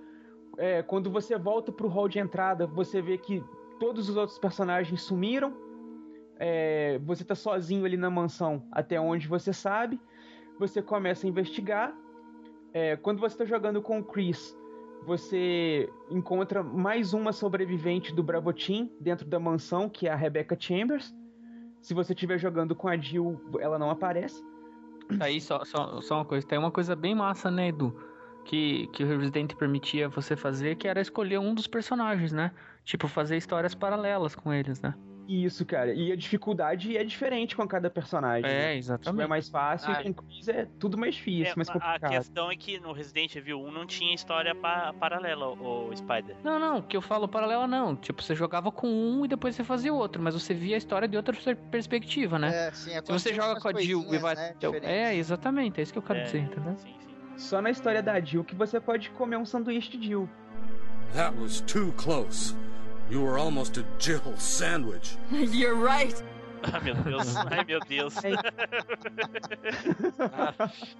É, 0.58 0.82
quando 0.82 1.10
você 1.10 1.38
volta 1.38 1.72
pro 1.72 1.88
hall 1.88 2.08
de 2.08 2.18
entrada, 2.18 2.66
você 2.66 3.00
vê 3.00 3.16
que 3.16 3.42
todos 3.80 4.08
os 4.08 4.16
outros 4.16 4.38
personagens 4.38 5.02
sumiram. 5.02 5.52
É, 6.38 7.00
você 7.02 7.24
tá 7.24 7.34
sozinho 7.34 7.84
ali 7.84 7.96
na 7.96 8.10
mansão, 8.10 8.62
até 8.70 9.00
onde 9.00 9.26
você 9.26 9.52
sabe. 9.52 9.98
Você 10.58 10.80
começa 10.80 11.26
a 11.26 11.28
investigar. 11.28 11.92
É, 12.72 12.96
quando 12.96 13.18
você 13.18 13.36
tá 13.36 13.44
jogando 13.44 13.82
com 13.82 13.98
o 13.98 14.04
Chris, 14.04 14.56
você 15.04 15.88
encontra 16.10 16.62
mais 16.62 17.12
uma 17.12 17.32
sobrevivente 17.32 18.14
do 18.14 18.22
Bravo 18.22 18.52
Team 18.52 18.88
dentro 19.00 19.26
da 19.26 19.40
mansão, 19.40 19.88
que 19.88 20.06
é 20.06 20.12
a 20.12 20.16
Rebecca 20.16 20.56
Chambers. 20.58 21.12
Se 21.80 21.94
você 21.94 22.12
estiver 22.12 22.38
jogando 22.38 22.76
com 22.76 22.86
a 22.86 22.96
Jill, 22.96 23.40
ela 23.58 23.78
não 23.78 23.90
aparece. 23.90 24.44
Aí, 25.18 25.40
só, 25.40 25.64
só, 25.64 26.00
só 26.02 26.16
uma 26.16 26.24
coisa. 26.24 26.46
Tem 26.46 26.58
uma 26.58 26.70
coisa 26.70 26.94
bem 26.94 27.14
massa, 27.14 27.50
né, 27.50 27.68
Edu? 27.68 27.98
Que, 28.44 28.86
que 28.92 29.02
o 29.02 29.06
Resident 29.06 29.54
permitia 29.54 30.08
você 30.08 30.36
fazer, 30.36 30.76
que 30.76 30.86
era 30.86 31.00
escolher 31.00 31.38
um 31.38 31.54
dos 31.54 31.66
personagens, 31.66 32.32
né? 32.32 32.52
Tipo, 32.84 33.06
fazer 33.08 33.36
histórias 33.36 33.74
paralelas 33.74 34.34
com 34.34 34.52
eles, 34.52 34.80
né? 34.80 34.94
Isso, 35.28 35.64
cara. 35.64 35.94
E 35.94 36.10
a 36.10 36.16
dificuldade 36.16 36.96
é 36.96 37.04
diferente 37.04 37.54
com 37.54 37.64
cada 37.68 37.88
personagem. 37.88 38.50
É, 38.50 38.56
Tipo, 38.58 38.64
é 38.66 38.76
exatamente. 38.76 39.28
mais 39.28 39.48
fácil 39.48 39.92
Ah, 39.92 40.00
e 40.00 40.12
com 40.12 40.22
o 40.22 40.24
Chris 40.26 40.48
é 40.48 40.66
tudo 40.80 40.98
mais 40.98 41.14
difícil, 41.14 41.52
É, 41.52 41.56
mais 41.56 41.68
a 41.68 41.72
complicado. 41.74 42.10
questão 42.10 42.50
é 42.50 42.56
que 42.56 42.80
no 42.80 42.90
Resident 42.92 43.36
Evil 43.36 43.60
1 43.60 43.70
não 43.70 43.86
tinha 43.86 44.12
história 44.12 44.56
pa- 44.56 44.92
paralela, 44.98 45.46
o 45.50 45.94
Spider. 45.94 46.34
Não, 46.42 46.58
não, 46.58 46.82
que 46.82 46.96
eu 46.96 47.00
falo 47.02 47.28
paralela 47.28 47.68
não. 47.68 47.94
Tipo, 47.94 48.20
você 48.24 48.34
jogava 48.34 48.72
com 48.72 48.88
um 48.88 49.24
e 49.24 49.28
depois 49.28 49.54
você 49.54 49.62
fazia 49.62 49.94
outro, 49.94 50.20
mas 50.20 50.34
você 50.34 50.52
via 50.52 50.74
a 50.74 50.78
história 50.78 51.06
de 51.06 51.16
outra 51.16 51.36
per- 51.36 51.56
perspectiva, 51.70 52.36
né? 52.36 52.66
É, 52.68 52.72
sim, 52.72 52.90
Se 52.90 53.12
você 53.12 53.32
joga 53.32 53.60
com 53.60 53.68
a 53.68 53.80
Jill 53.80 54.04
e 54.12 54.18
vai. 54.18 54.34
Né, 54.34 54.54
é, 54.82 55.14
exatamente, 55.14 55.78
é 55.78 55.82
isso 55.84 55.92
que 55.92 55.98
eu 55.98 56.02
quero 56.02 56.18
É. 56.18 56.22
dizer, 56.24 56.38
entendeu? 56.40 56.74
Sim, 56.76 56.92
sim. 56.98 57.14
Só 57.36 57.62
na 57.62 57.70
história 57.70 58.02
da 58.02 58.18
Jill 58.18 58.42
que 58.42 58.56
você 58.56 58.80
pode 58.80 59.10
comer 59.10 59.36
um 59.36 59.46
sanduíche 59.46 59.96
de 59.96 60.08
Jill. 60.08 60.28
That 61.14 61.36
was 61.38 61.60
too 61.60 61.92
close. 61.92 62.56
You 63.10 63.22
were 63.24 63.38
almost 63.38 63.76
a 63.76 63.84
Jill 63.98 64.22
sandwich. 64.38 65.18
You're 65.32 65.74
right. 65.74 66.14
Ah, 66.62 66.78
meu 66.78 66.94
Deus. 66.94 67.34
Ai, 67.36 67.64
meu 67.64 67.80
Deus. 67.80 68.14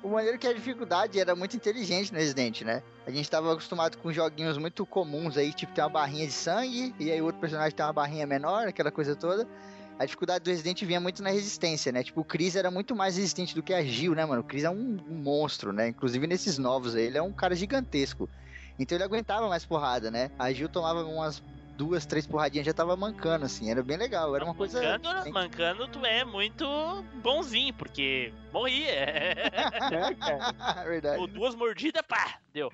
O 0.03 0.09
maneiro 0.09 0.37
é 0.37 0.38
que 0.38 0.46
a 0.46 0.53
dificuldade 0.53 1.20
era 1.20 1.37
muito 1.37 1.55
inteligente 1.55 2.12
no 2.12 2.18
Resident, 2.18 2.62
né? 2.62 2.83
A 3.07 3.11
gente 3.11 3.31
tava 3.31 3.53
acostumado 3.53 3.96
com 3.99 4.12
joguinhos 4.12 4.59
muito 4.59 4.85
comuns 4.87 5.37
aí, 5.37 5.53
tipo, 5.53 5.73
tem 5.73 5.85
uma 5.85 5.90
barrinha 5.90 6.27
de 6.27 6.33
sangue, 6.33 6.94
e 6.99 7.12
aí 7.12 7.20
o 7.20 7.27
outro 7.27 7.40
personagem 7.40 7.77
tem 7.77 7.85
uma 7.87 7.92
barrinha 7.92 8.27
menor, 8.27 8.66
aquela 8.66 8.90
coisa 8.90 9.14
toda. 9.14 9.46
A 9.99 10.05
dificuldade 10.05 10.42
do 10.42 10.51
Resident 10.51 10.83
vinha 10.83 10.99
muito 10.99 11.23
na 11.23 11.31
resistência, 11.31 11.92
né? 11.92 12.03
Tipo, 12.03 12.23
o 12.23 12.25
Chris 12.25 12.57
era 12.57 12.70
muito 12.70 12.96
mais 12.96 13.16
resistente 13.16 13.55
do 13.55 13.62
que 13.62 13.75
a 13.75 13.85
Jill, 13.85 14.14
né, 14.14 14.25
mano? 14.25 14.40
O 14.40 14.44
Chris 14.44 14.64
é 14.64 14.70
um, 14.70 14.99
um 15.09 15.14
monstro, 15.14 15.73
né? 15.73 15.88
Inclusive 15.88 16.27
nesses 16.27 16.57
novos 16.59 16.96
aí, 16.96 17.05
ele 17.05 17.18
é 17.18 17.23
um 17.23 17.33
cara 17.33 17.55
gigantesco. 17.55 18.29
Então 18.79 18.96
ele 18.96 19.05
aguentava 19.05 19.46
mais 19.49 19.66
porrada, 19.66 20.11
né? 20.11 20.31
A 20.38 20.51
Jill 20.51 20.70
tomava 20.70 21.05
umas 21.05 21.42
duas, 21.81 22.05
três 22.05 22.27
porradinhas 22.27 22.66
já 22.66 22.75
tava 22.75 22.95
mancando, 22.95 23.47
assim. 23.47 23.71
Era 23.71 23.83
bem 23.83 23.97
legal, 23.97 24.37
era 24.37 24.45
uma 24.45 24.55
coisa... 24.55 24.83
Mancando, 24.99 25.33
mancando, 25.33 25.88
tu 25.88 26.05
é 26.05 26.27
muito 26.27 26.66
bonzinho, 27.23 27.73
porque 27.73 28.35
morria. 28.53 28.90
É, 29.90 30.14
cara. 30.14 30.85
Verdade. 30.85 31.21
Ou 31.21 31.27
duas 31.27 31.55
mordidas, 31.55 32.03
pá, 32.07 32.38
deu. 32.53 32.71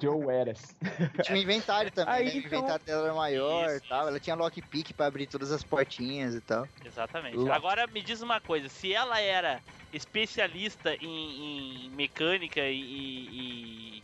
Joe 0.00 0.34
Eras. 0.34 0.74
Tinha 1.22 1.36
um 1.36 1.40
inventário 1.42 1.90
também, 1.90 2.14
Aí, 2.14 2.24
né? 2.24 2.32
O 2.32 2.38
então- 2.38 2.58
inventário 2.58 2.84
dela 2.86 3.04
era 3.04 3.14
maior 3.14 3.68
e 3.70 3.76
Isso, 3.76 3.88
tal. 3.88 4.08
Ela 4.08 4.18
tinha 4.18 4.34
lockpick 4.34 4.94
pra 4.94 5.06
abrir 5.06 5.26
todas 5.26 5.52
as 5.52 5.62
portinhas 5.62 6.34
e 6.34 6.40
tal. 6.40 6.66
Exatamente. 6.84 7.36
Lá. 7.36 7.54
Agora 7.54 7.86
me 7.86 8.00
diz 8.00 8.22
uma 8.22 8.40
coisa, 8.40 8.68
se 8.70 8.94
ela 8.94 9.20
era 9.20 9.60
especialista 9.92 10.94
em, 10.94 11.86
em 11.86 11.90
mecânica 11.90 12.60
e, 12.62 12.80
e, 12.80 14.02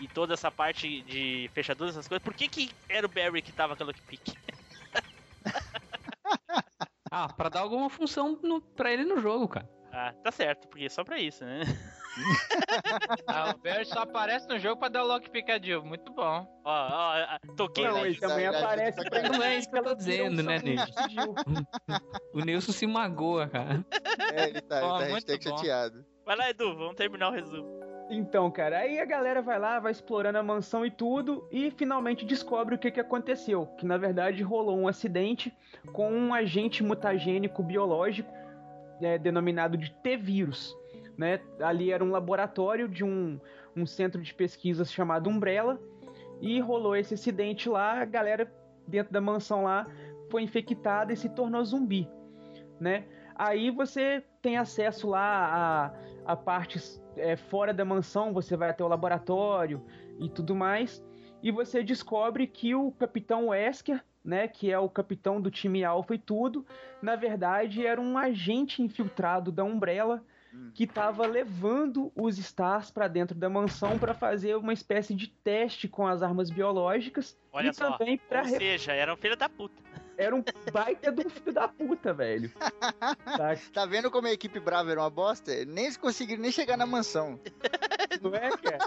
e 0.00 0.08
toda 0.08 0.34
essa 0.34 0.50
parte 0.50 1.02
de 1.02 1.50
fechaduras, 1.54 1.94
essas 1.94 2.08
coisas, 2.08 2.22
por 2.22 2.34
que 2.34 2.48
que 2.48 2.70
era 2.88 3.06
o 3.06 3.10
Barry 3.10 3.42
que 3.42 3.52
tava 3.52 3.76
com 3.76 3.82
a 3.82 3.86
lockpick? 3.86 4.34
Ah, 7.10 7.26
pra 7.26 7.48
dar 7.48 7.60
alguma 7.60 7.88
função 7.88 8.38
no, 8.42 8.60
pra 8.60 8.92
ele 8.92 9.02
no 9.02 9.18
jogo, 9.18 9.48
cara. 9.48 9.66
Ah, 9.90 10.12
tá 10.22 10.30
certo, 10.30 10.68
porque 10.68 10.84
é 10.84 10.88
só 10.90 11.02
pra 11.02 11.18
isso, 11.18 11.44
né? 11.44 11.62
Ah, 13.28 13.54
o 13.54 13.58
Barry 13.58 13.84
só 13.86 14.00
aparece 14.00 14.48
no 14.48 14.58
jogo 14.58 14.78
pra 14.80 14.88
dar 14.88 15.04
o 15.04 15.06
lockpick 15.06 15.48
a 15.50 15.58
Jill. 15.58 15.84
Muito 15.84 16.12
bom. 16.12 16.46
Ó, 16.64 16.70
ó, 16.70 17.12
ah, 17.14 17.38
toquei 17.56 17.84
Não, 17.84 18.04
ele 18.04 18.16
também 18.16 18.46
aparece 18.46 19.08
pra. 19.08 19.22
Não 19.22 19.42
é 19.42 19.56
isso 19.56 19.70
que 19.70 19.78
eu 19.78 19.84
tô 19.84 19.94
dizendo, 19.94 20.42
né, 20.42 20.58
Jill. 20.58 21.34
O 22.34 22.40
Nilson 22.40 22.72
se 22.72 22.86
magoa, 22.86 23.48
cara. 23.48 23.84
É, 24.32 24.48
ele 24.48 24.60
tá, 24.60 24.80
Ó, 24.82 24.96
ele 24.96 25.04
tá 25.04 25.10
muito 25.10 25.28
hashtag 25.28 25.48
bom. 25.48 25.56
chateado. 25.56 26.04
Vai 26.26 26.36
lá, 26.36 26.50
Edu, 26.50 26.76
vamos 26.76 26.96
terminar 26.96 27.28
o 27.28 27.32
resumo. 27.32 27.87
Então, 28.10 28.50
cara, 28.50 28.78
aí 28.78 28.98
a 28.98 29.04
galera 29.04 29.42
vai 29.42 29.58
lá, 29.58 29.78
vai 29.78 29.92
explorando 29.92 30.38
a 30.38 30.42
mansão 30.42 30.84
e 30.84 30.90
tudo, 30.90 31.46
e 31.52 31.70
finalmente 31.70 32.24
descobre 32.24 32.74
o 32.74 32.78
que, 32.78 32.90
que 32.90 33.00
aconteceu. 33.00 33.66
Que 33.78 33.84
na 33.84 33.98
verdade 33.98 34.42
rolou 34.42 34.78
um 34.78 34.88
acidente 34.88 35.52
com 35.92 36.10
um 36.10 36.32
agente 36.32 36.82
mutagênico 36.82 37.62
biológico 37.62 38.32
é, 39.02 39.18
denominado 39.18 39.76
de 39.76 39.90
T-vírus. 39.90 40.74
Né? 41.18 41.40
Ali 41.60 41.92
era 41.92 42.02
um 42.02 42.10
laboratório 42.10 42.88
de 42.88 43.04
um, 43.04 43.38
um 43.76 43.84
centro 43.84 44.22
de 44.22 44.32
pesquisas 44.32 44.90
chamado 44.90 45.28
Umbrella, 45.28 45.78
e 46.40 46.60
rolou 46.60 46.96
esse 46.96 47.14
acidente 47.14 47.68
lá, 47.68 48.00
a 48.00 48.04
galera 48.04 48.50
dentro 48.86 49.12
da 49.12 49.20
mansão 49.20 49.64
lá 49.64 49.86
foi 50.30 50.42
infectada 50.42 51.12
e 51.12 51.16
se 51.16 51.28
tornou 51.28 51.64
zumbi, 51.64 52.08
né? 52.80 53.04
Aí 53.34 53.70
você 53.70 54.22
tem 54.42 54.56
acesso 54.56 55.08
lá 55.08 55.92
a, 56.26 56.32
a 56.32 56.36
partes 56.36 57.02
é, 57.18 57.36
fora 57.36 57.72
da 57.72 57.84
mansão, 57.84 58.32
você 58.32 58.56
vai 58.56 58.70
até 58.70 58.84
o 58.84 58.88
laboratório 58.88 59.84
e 60.18 60.28
tudo 60.28 60.54
mais, 60.54 61.04
e 61.42 61.50
você 61.50 61.82
descobre 61.82 62.46
que 62.46 62.74
o 62.74 62.90
Capitão 62.92 63.48
Wesker, 63.48 64.02
né, 64.24 64.48
que 64.48 64.70
é 64.70 64.78
o 64.78 64.88
capitão 64.88 65.40
do 65.40 65.50
time 65.50 65.84
Alpha 65.84 66.14
e 66.14 66.18
tudo, 66.18 66.66
na 67.00 67.16
verdade 67.16 67.86
era 67.86 68.00
um 68.00 68.18
agente 68.18 68.82
infiltrado 68.82 69.50
da 69.52 69.64
Umbrella 69.64 70.22
que 70.74 70.84
estava 70.84 71.26
levando 71.26 72.12
os 72.14 72.38
Stars 72.38 72.90
para 72.90 73.08
dentro 73.08 73.36
da 73.36 73.48
mansão 73.48 73.98
para 73.98 74.14
fazer 74.14 74.56
uma 74.56 74.72
espécie 74.72 75.14
de 75.14 75.28
teste 75.28 75.88
com 75.88 76.06
as 76.06 76.22
armas 76.22 76.50
biológicas 76.50 77.38
Olha 77.52 77.70
e 77.70 77.74
só. 77.74 77.92
também 77.92 78.16
para 78.16 78.40
Ou 78.40 78.48
seja, 78.48 78.92
era 78.92 79.12
um 79.12 79.16
filho 79.16 79.36
da 79.36 79.48
puta. 79.48 79.87
Era 80.18 80.34
um 80.36 80.42
baita 80.72 81.10
de 81.12 81.26
um 81.26 81.30
filho 81.30 81.52
da 81.52 81.68
puta, 81.68 82.12
velho. 82.12 82.50
Tá? 82.50 83.56
Tá 83.72 83.86
vendo 83.86 84.10
como 84.10 84.26
a 84.26 84.32
equipe 84.32 84.58
brava 84.60 84.90
era 84.90 85.00
uma 85.00 85.08
bosta? 85.10 85.64
Nem 85.64 85.92
conseguiram 85.94 86.42
nem 86.42 86.50
chegar 86.52 86.76
na 86.76 86.84
mansão. 86.84 87.38
Não 88.20 88.34
é, 88.34 88.50
cara? 88.50 88.78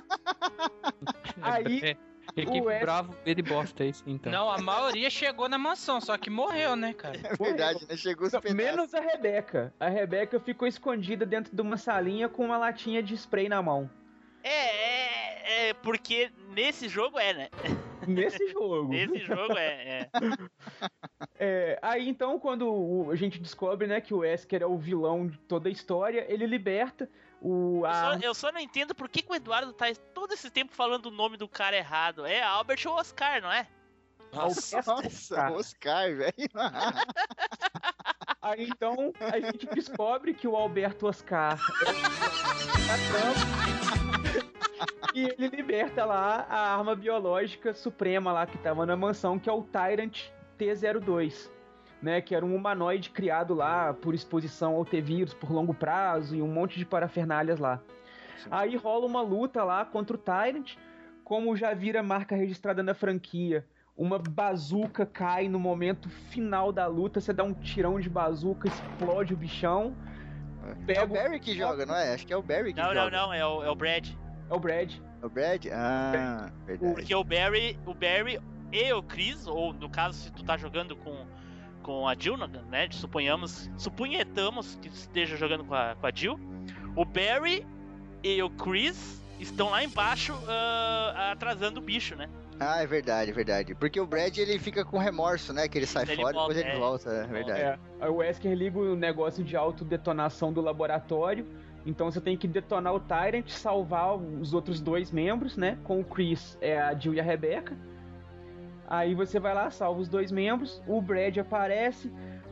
Aí, 1.42 1.80
É, 1.84 1.98
Equipe 2.36 2.62
o 2.62 2.66
Wes- 2.66 2.82
bravo, 2.82 3.16
ele 3.26 3.42
bosta 3.42 3.84
isso, 3.84 4.04
então. 4.06 4.32
Não, 4.32 4.50
a 4.50 4.58
maioria 4.60 5.10
chegou 5.10 5.50
na 5.50 5.58
mansão, 5.58 6.00
só 6.00 6.18
que 6.18 6.30
morreu, 6.30 6.76
né, 6.76 6.94
cara? 6.94 7.18
É 7.24 7.36
verdade, 7.36 7.86
né? 7.90 7.98
Chegou 7.98 8.28
os 8.28 8.32
pedaços. 8.32 8.54
menos 8.56 8.94
a 8.94 9.00
Rebeca. 9.02 9.74
A 9.80 9.90
Rebeca 9.90 10.40
ficou 10.40 10.68
escondida 10.68 11.26
dentro 11.26 11.54
de 11.56 11.62
uma 11.62 11.78
salinha 11.78 12.30
com 12.30 12.46
uma 12.46 12.58
latinha 12.58 13.02
de 13.02 13.16
spray 13.16 13.50
na 13.50 13.62
mão. 13.62 13.90
É, 14.44 14.50
é, 14.50 15.70
é, 15.70 15.74
porque 15.76 16.32
nesse 16.50 16.88
jogo 16.88 17.18
é, 17.20 17.34
né? 17.34 17.50
Nesse 18.08 18.48
jogo. 18.52 18.88
Nesse 18.90 19.20
jogo 19.20 19.58
é, 19.58 20.02
é. 20.02 20.10
É, 21.44 21.80
aí 21.82 22.08
então, 22.08 22.40
quando 22.40 22.72
o- 22.72 23.10
a 23.12 23.16
gente 23.16 23.40
descobre, 23.40 23.88
né, 23.88 24.00
que 24.00 24.14
o 24.14 24.20
Wesker 24.20 24.62
é 24.62 24.66
o 24.66 24.78
vilão 24.78 25.26
de 25.28 25.38
toda 25.40 25.70
a 25.70 25.72
história, 25.72 26.26
ele 26.32 26.46
liberta 26.46 27.10
o. 27.42 27.84
Eu 27.86 27.94
só, 27.94 28.12
A... 28.12 28.20
eu 28.22 28.34
só 28.36 28.52
não 28.52 28.60
entendo 28.60 28.94
por 28.94 29.10
que, 29.10 29.24
que 29.24 29.32
o 29.32 29.36
Eduardo 29.36 29.74
tá 29.74 29.86
todo 30.14 30.34
esse 30.34 30.52
tempo 30.52 30.72
falando 30.74 31.08
o 31.08 31.12
nome 31.12 31.38
do 31.38 31.48
cara 31.48 31.76
errado. 31.76 32.26
É 32.28 32.44
Albert 32.44 32.84
ou 32.86 32.94
Oscar, 32.94 33.42
não 33.42 33.52
é? 33.52 33.68
Nossa, 34.34 34.82
Nossa, 34.86 35.52
Oscar, 35.52 36.16
velho. 36.16 36.32
Aí 38.42 38.70
então 38.70 39.12
a 39.20 39.40
gente 39.40 39.66
descobre 39.68 40.34
que 40.34 40.48
o 40.48 40.56
Alberto 40.56 41.08
Oscar 41.08 41.60
é 44.38 44.41
e 45.14 45.24
ele 45.24 45.48
liberta 45.48 46.06
lá 46.06 46.46
a 46.50 46.76
arma 46.76 46.96
biológica 46.96 47.74
suprema 47.74 48.32
lá 48.32 48.46
que 48.46 48.58
tava 48.58 48.86
na 48.86 48.96
mansão, 48.96 49.38
que 49.38 49.50
é 49.50 49.54
o 49.54 49.64
Tyrant 49.64 50.30
T02, 50.60 51.50
né, 52.02 52.22
que 52.22 52.34
era 52.34 52.46
um 52.46 52.56
humanoide 52.56 53.10
criado 53.10 53.54
lá 53.54 53.94
por 53.94 54.14
exposição 54.14 54.76
ao 54.76 54.86
T-vírus 54.86 55.34
por 55.34 55.52
longo 55.52 55.74
prazo 55.74 56.36
e 56.36 56.42
um 56.42 56.48
monte 56.48 56.78
de 56.78 56.86
parafernálias 56.86 57.60
lá. 57.60 57.80
Aí 58.50 58.76
rola 58.76 59.06
uma 59.06 59.22
luta 59.22 59.64
lá 59.64 59.86
contra 59.86 60.16
o 60.16 60.20
Tyrant, 60.20 60.76
como 61.24 61.56
já 61.56 61.74
vira 61.74 62.02
marca 62.02 62.36
registrada 62.36 62.82
na 62.82 62.94
franquia. 62.94 63.66
Uma 63.96 64.18
bazuca 64.18 65.06
cai 65.06 65.48
no 65.48 65.60
momento 65.60 66.10
final 66.10 66.72
da 66.72 66.88
luta, 66.88 67.20
você 67.22 67.32
dá 67.32 67.44
um 67.44 67.54
tirão 67.54 68.00
de 68.00 68.10
bazuca, 68.10 68.68
explode 68.68 69.34
o 69.34 69.38
bichão. 69.38 69.96
É 70.66 70.72
o 70.72 70.86
Pega 70.86 71.04
o... 71.04 71.08
Barry 71.08 71.40
que 71.40 71.54
joga, 71.54 71.86
não 71.86 71.96
é? 71.96 72.14
Acho 72.14 72.26
que 72.26 72.34
é 72.34 72.38
o 72.38 72.42
Barry 72.42 72.74
que 72.74 72.80
Não, 72.80 72.94
não, 72.94 73.04
joga. 73.06 73.18
não, 73.18 73.34
é 73.34 73.46
o, 73.46 73.64
é 73.64 73.70
o 73.70 73.76
Brad. 73.76 74.08
É 74.52 74.54
o 74.54 74.60
Brad. 74.60 74.94
É 75.22 75.26
o 75.26 75.30
Brad? 75.30 75.66
Ah, 75.72 76.52
verdade. 76.66 76.94
Porque 76.94 77.16
o 77.16 77.24
Barry, 77.24 77.80
o 77.86 77.94
Barry 77.94 78.38
e 78.70 78.92
o 78.92 79.02
Chris, 79.02 79.48
ou 79.48 79.72
no 79.72 79.90
caso, 79.90 80.18
se 80.18 80.32
tu 80.32 80.44
tá 80.44 80.58
jogando 80.58 80.94
com, 80.94 81.26
com 81.82 82.06
a 82.06 82.14
Jill, 82.14 82.36
né? 82.36 82.90
Suponhamos, 82.92 83.70
supunhetamos 83.78 84.78
que 84.82 84.90
esteja 84.90 85.38
jogando 85.38 85.64
com 85.64 85.74
a, 85.74 85.96
com 85.96 86.06
a 86.06 86.12
Jill. 86.14 86.38
O 86.98 87.06
Barry 87.06 87.66
e 88.22 88.44
o 88.44 88.50
Chris 88.50 89.22
estão 89.40 89.70
lá 89.70 89.86
embaixo 89.86 90.38
ah, 90.46 91.32
atrasando 91.32 91.80
o 91.80 91.84
bicho, 91.84 92.18
né? 92.18 92.30
Ah, 92.60 92.84
é 92.84 92.86
verdade, 92.86 93.32
é 93.32 93.34
verdade. 93.34 93.74
Porque 93.74 94.00
o 94.00 94.06
Brad 94.06 94.38
ele 94.38 94.60
fica 94.60 94.84
com 94.84 94.98
remorso, 94.98 95.52
né? 95.54 95.68
Que 95.68 95.80
ele 95.80 95.88
sai 95.88 96.04
Ele 96.04 96.18
fora 96.18 96.36
e 96.36 96.40
depois 96.40 96.58
ele 96.58 96.70
é. 96.70 96.78
volta, 96.78 97.10
é 97.10 97.26
verdade. 97.26 97.62
É, 97.62 97.80
aí 98.02 98.10
o 98.10 98.18
Wesker 98.18 98.54
liga 98.54 98.78
o 98.78 98.96
negócio 98.96 99.44
de 99.44 99.56
autodetonação 99.56 100.54
do 100.54 100.62
laboratório. 100.62 101.48
Então 101.86 102.12
você 102.12 102.22
tem 102.22 102.38
que 102.38 102.48
detonar 102.48 102.94
o 102.94 103.00
Tyrant, 103.00 103.48
salvar 103.50 104.16
os 104.16 104.54
outros 104.54 104.80
dois 104.80 105.12
membros, 105.12 105.58
né? 105.58 105.78
Com 105.84 106.00
o 106.00 106.04
Chris, 106.04 106.58
é 106.62 106.80
a 106.80 106.94
Jill 106.94 107.16
e 107.16 107.20
a 107.20 107.24
Rebecca. 107.24 107.76
Aí 108.88 109.16
você 109.16 109.40
vai 109.40 109.54
lá, 109.54 109.72
salva 109.72 110.00
os 110.02 110.10
dois 110.10 110.32
membros. 110.32 110.82
O 110.86 111.02
Brad 111.02 111.38
aparece, 111.38 112.12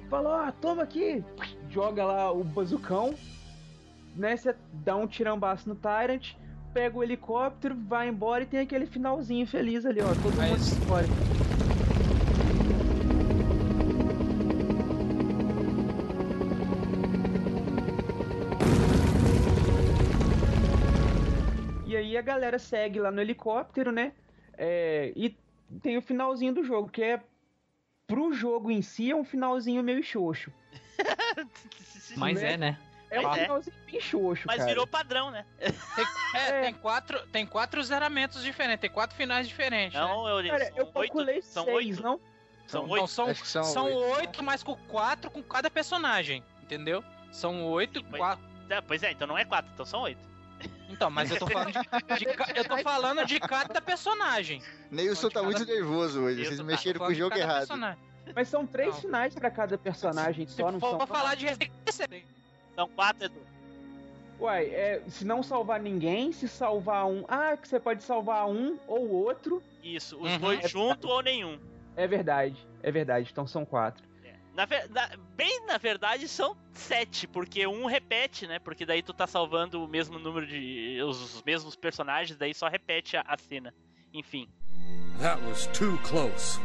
fala: 0.09 0.47
Ó, 0.47 0.51
toma 0.51 0.83
aqui! 0.83 1.23
Joga 1.69 2.05
lá 2.05 2.31
o 2.31 2.43
bazucão. 2.43 3.13
Né? 4.15 4.35
Você 4.35 4.55
dá 4.73 4.95
um 4.95 5.05
tirambaço 5.05 5.69
no 5.69 5.75
Tyrant, 5.75 6.33
pega 6.73 6.97
o 6.97 7.03
helicóptero, 7.03 7.75
vai 7.87 8.09
embora 8.09 8.43
e 8.43 8.47
tem 8.47 8.59
aquele 8.61 8.85
finalzinho 8.85 9.45
feliz 9.45 9.85
ali, 9.85 10.01
ó. 10.01 10.07
Todo 10.07 10.23
mundo 10.23 10.37
Mas- 10.37 10.81
embora. 10.81 11.05
E 11.05 11.58
a 22.19 22.23
galera 22.23 22.59
segue 22.59 22.99
lá 22.99 23.09
no 23.11 23.21
helicóptero, 23.21 23.91
né? 23.91 24.11
É, 24.57 25.11
e 25.15 25.35
tem 25.81 25.97
o 25.97 26.01
finalzinho 26.01 26.53
do 26.53 26.63
jogo, 26.63 26.89
que 26.89 27.01
é 27.03 27.21
pro 28.05 28.33
jogo 28.33 28.69
em 28.71 28.81
si 28.81 29.09
é 29.11 29.15
um 29.15 29.23
finalzinho 29.23 29.81
meio 29.83 30.03
xoxo. 30.03 30.51
Mas 32.17 32.41
é, 32.41 32.57
né? 32.57 32.77
É 33.11 33.19
um 33.19 33.23
Mas 33.23 33.37
é. 33.37 33.41
finalzinho 33.43 33.75
bem 33.89 33.99
xoxo, 34.01 34.43
Mas 34.45 34.57
cara. 34.57 34.69
virou 34.69 34.85
padrão, 34.85 35.31
né? 35.31 35.45
É, 35.59 35.69
É. 36.37 36.61
Tem, 36.63 36.73
quatro, 36.73 37.19
tem 37.27 37.45
quatro 37.45 37.81
zeramentos 37.83 38.43
diferentes, 38.43 38.81
tem 38.81 38.89
quatro 38.89 39.15
finais 39.15 39.47
diferentes. 39.47 39.93
né? 39.99 40.05
Não, 40.05 40.27
eu, 40.27 40.47
Cara, 40.49 40.65
são 40.65 40.77
eu 40.77 40.83
oito. 40.85 40.93
calculei 40.93 41.41
São 41.41 41.65
seis, 41.65 41.75
oito. 41.75 42.03
não? 42.03 42.19
São 42.67 42.83
Então 42.83 42.93
oito. 42.93 43.07
são, 43.07 43.33
são 43.35 43.63
são 43.63 43.85
oito. 43.85 44.19
oito, 44.19 44.43
mas 44.43 44.61
com 44.61 44.75
quatro 44.75 45.31
com 45.31 45.41
cada 45.41 45.71
personagem, 45.71 46.43
entendeu? 46.61 47.03
São 47.31 47.65
oito, 47.67 48.03
Mas- 48.09 48.19
quatro. 48.19 48.45
É, 48.69 48.79
pois 48.81 49.01
é, 49.01 49.11
então 49.11 49.27
não 49.27 49.35
é 49.37 49.43
quatro, 49.45 49.71
então 49.73 49.83
são 49.85 50.01
oito. 50.01 50.28
Então, 50.89 51.09
mas 51.09 51.31
eu 51.31 51.37
tô 51.39 51.47
falando 51.47 51.71
de, 51.73 52.17
de 52.25 52.25
eu 52.59 52.65
tô 52.65 52.77
falando 52.79 53.25
de 53.25 53.39
cada 53.39 53.79
personagem. 53.81 54.61
Neilson 54.91 55.29
tá 55.29 55.35
cada- 55.41 55.45
muito 55.45 55.65
nervoso 55.65 56.21
hoje. 56.21 56.39
Eu 56.41 56.45
Vocês 56.45 56.57
tô- 56.59 56.65
mexeram 56.65 56.99
com 56.99 57.05
o 57.07 57.13
jogo 57.13 57.35
errado. 57.37 57.59
personagem. 57.59 57.99
Mas 58.35 58.47
são 58.47 58.65
três 58.67 58.93
Não. 58.95 59.01
finais 59.01 59.33
pra 59.33 59.49
cada 59.49 59.77
personagem 59.77 60.45
Se 60.45 60.55
só, 60.55 60.71
não 60.71 60.79
for 60.79 60.89
são? 60.89 60.97
pra 60.97 61.07
falar 61.07 61.35
de 61.35 61.47
São 62.75 62.87
quatro, 62.89 63.25
Edu. 63.25 63.39
Uai, 64.39 64.65
é, 64.67 65.01
se 65.07 65.25
não 65.25 65.43
salvar 65.43 65.79
ninguém, 65.81 66.31
se 66.31 66.47
salvar 66.47 67.05
um. 67.07 67.25
Ah, 67.27 67.57
que 67.57 67.67
você 67.67 67.79
pode 67.79 68.03
salvar 68.03 68.47
um 68.47 68.77
ou 68.87 69.09
outro. 69.09 69.61
Isso, 69.83 70.17
os 70.17 70.31
Uhum. 70.33 70.39
dois 70.39 70.69
junto 70.69 71.07
ou 71.07 71.21
nenhum. 71.21 71.59
É 71.95 72.07
verdade, 72.07 72.55
é 72.81 72.91
verdade. 72.91 73.29
Então 73.31 73.45
são 73.45 73.65
quatro. 73.65 74.07
Na 74.59 74.67
na- 74.89 75.15
bem 75.37 75.65
na 75.65 75.77
verdade 75.77 76.27
são 76.27 76.57
sete, 76.73 77.25
porque 77.25 77.65
um 77.65 77.85
repete, 77.85 78.45
né? 78.45 78.59
Porque 78.59 78.85
daí 78.85 79.01
tu 79.01 79.13
tá 79.13 79.25
salvando 79.25 79.81
o 79.81 79.87
mesmo 79.87 80.19
número 80.19 80.45
de. 80.45 81.01
os 81.01 81.41
mesmos 81.43 81.77
personagens, 81.77 82.37
daí 82.37 82.53
só 82.53 82.67
repete 82.67 83.15
a, 83.15 83.21
a 83.21 83.37
cena. 83.37 83.73
Enfim. 84.13 84.49
That 85.21 85.41
was 85.45 85.67
too 85.67 85.97
close. 85.99 86.59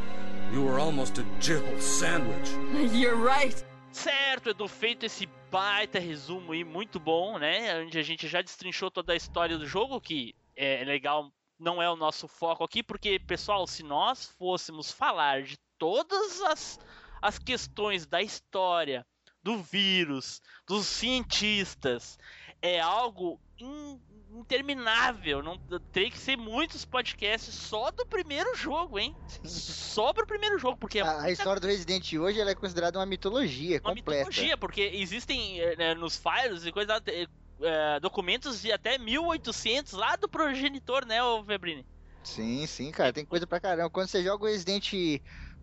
You 0.53 0.65
were 0.65 0.81
almost 0.81 1.21
a 1.21 1.25
Jill 1.41 1.63
sandwich. 1.81 2.51
You're 2.93 3.17
right. 3.17 3.65
Certo, 3.93 4.51
Edu, 4.51 4.67
feito 4.67 5.07
esse 5.07 5.27
baita 5.49 6.01
resumo 6.01 6.51
aí, 6.51 6.65
muito 6.65 6.99
bom, 6.99 7.39
né? 7.39 7.81
Onde 7.81 7.97
a 7.97 8.03
gente 8.03 8.27
já 8.27 8.43
destrinchou 8.43 8.91
toda 8.91 9.13
a 9.13 9.17
história 9.17 9.57
do 9.57 9.69
jogo, 9.69 10.01
que 10.01 10.35
é 10.57 10.83
legal, 10.85 11.33
não 11.61 11.81
é 11.81 11.89
o 11.89 11.95
nosso 11.95 12.27
foco 12.27 12.65
aqui, 12.65 12.83
porque, 12.83 13.21
pessoal, 13.21 13.69
se 13.69 13.85
nós 13.85 14.27
fôssemos 14.37 14.91
falar 14.91 15.43
de 15.45 15.57
todas 15.79 16.41
as, 16.43 16.81
as 17.25 17.39
questões 17.39 18.07
da 18.07 18.21
história, 18.23 19.05
do 19.43 19.57
vírus, 19.63 20.41
dos 20.67 20.87
cientistas, 20.87 22.19
é 22.61 22.81
algo 22.81 23.41
in- 23.59 24.01
interminável. 24.39 25.43
Não, 25.43 25.59
teria 25.91 26.11
que 26.11 26.19
ser 26.19 26.37
muitos 26.37 26.85
podcasts 26.85 27.55
só 27.55 27.91
do 27.91 28.07
primeiro 28.07 28.55
jogo, 28.57 28.99
hein? 28.99 29.15
Só 29.45 30.13
pro 30.13 30.27
primeiro 30.27 30.59
jogo, 30.59 30.77
porque 30.77 30.99
é 30.99 31.03
A, 31.03 31.23
a 31.23 31.31
história 31.31 31.61
do 31.61 31.67
Resident 31.67 32.13
hoje 32.13 32.41
ela 32.41 32.51
é 32.51 32.55
considerada 32.55 32.99
uma 32.99 33.07
mitologia 33.07 33.81
uma 33.81 33.95
completa. 33.95 34.29
mitologia, 34.29 34.57
porque 34.59 34.83
existem 34.83 35.61
eh, 35.61 35.77
né, 35.77 35.95
nos 35.95 36.17
files 36.17 36.65
e 36.67 36.73
coisa 36.73 37.01
eh, 37.07 37.27
é, 37.63 38.01
documentos 38.01 38.61
de 38.61 38.73
até 38.73 38.99
1800 38.99 39.93
lá 39.93 40.17
do 40.17 40.29
progenitor, 40.29 41.07
né, 41.07 41.23
ô 41.23 41.45
Febrini? 41.45 41.87
Sim, 42.23 42.67
sim, 42.67 42.91
cara, 42.91 43.13
tem 43.13 43.25
coisa 43.27 43.47
pra 43.47 43.61
caramba. 43.61 43.91
Quando 43.91 44.09
você 44.09 44.23
joga 44.23 44.45
o 44.45 44.47
Resident 44.49 44.91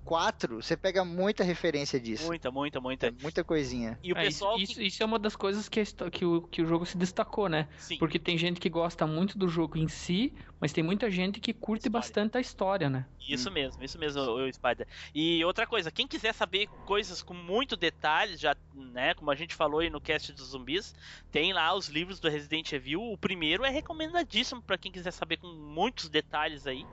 4, 0.03 0.61
você 0.61 0.75
pega 0.75 1.03
muita 1.05 1.43
referência 1.43 1.99
disso. 1.99 2.25
Muita, 2.27 2.51
muita, 2.51 2.79
muita. 2.81 3.11
Muita 3.21 3.43
coisinha. 3.43 3.97
E 4.03 4.11
o 4.11 4.17
É, 4.17 4.25
pessoal 4.25 4.57
isso, 4.59 4.75
que... 4.75 4.83
isso, 4.83 5.01
é 5.01 5.05
uma 5.05 5.19
das 5.19 5.35
coisas 5.35 5.69
que, 5.69 5.83
que, 6.11 6.25
o, 6.25 6.41
que 6.41 6.61
o 6.61 6.65
jogo 6.65 6.85
se 6.85 6.97
destacou, 6.97 7.47
né? 7.47 7.67
Sim. 7.77 7.97
Porque 7.97 8.19
tem 8.19 8.37
gente 8.37 8.59
que 8.59 8.69
gosta 8.69 9.05
muito 9.07 9.37
do 9.37 9.47
jogo 9.47 9.77
em 9.77 9.87
si, 9.87 10.33
mas 10.59 10.73
tem 10.73 10.83
muita 10.83 11.09
gente 11.09 11.39
que 11.39 11.53
curte 11.53 11.87
História. 11.87 11.99
bastante 11.99 12.37
a 12.37 12.41
história, 12.41 12.89
né? 12.89 13.05
Isso 13.27 13.49
mesmo, 13.51 13.83
isso 13.83 13.97
mesmo, 13.97 14.21
o 14.21 14.51
Spider. 14.51 14.87
E 15.13 15.43
outra 15.45 15.65
coisa, 15.65 15.91
quem 15.91 16.07
quiser 16.07 16.33
saber 16.33 16.67
coisas 16.85 17.21
com 17.21 17.33
muito 17.33 17.77
detalhes, 17.77 18.39
já, 18.39 18.55
né, 18.73 19.13
como 19.13 19.31
a 19.31 19.35
gente 19.35 19.55
falou 19.55 19.79
aí 19.79 19.89
no 19.89 20.01
cast 20.01 20.33
dos 20.33 20.49
zumbis, 20.49 20.93
tem 21.31 21.53
lá 21.53 21.73
os 21.73 21.87
livros 21.87 22.19
do 22.19 22.29
Resident 22.29 22.71
Evil. 22.73 23.01
O 23.01 23.17
primeiro 23.17 23.63
é 23.63 23.69
recomendadíssimo 23.69 24.61
pra 24.61 24.77
quem 24.77 24.91
quiser 24.91 25.11
saber 25.11 25.37
com 25.37 25.47
muitos 25.47 26.09
detalhes 26.09 26.67
aí. 26.67 26.85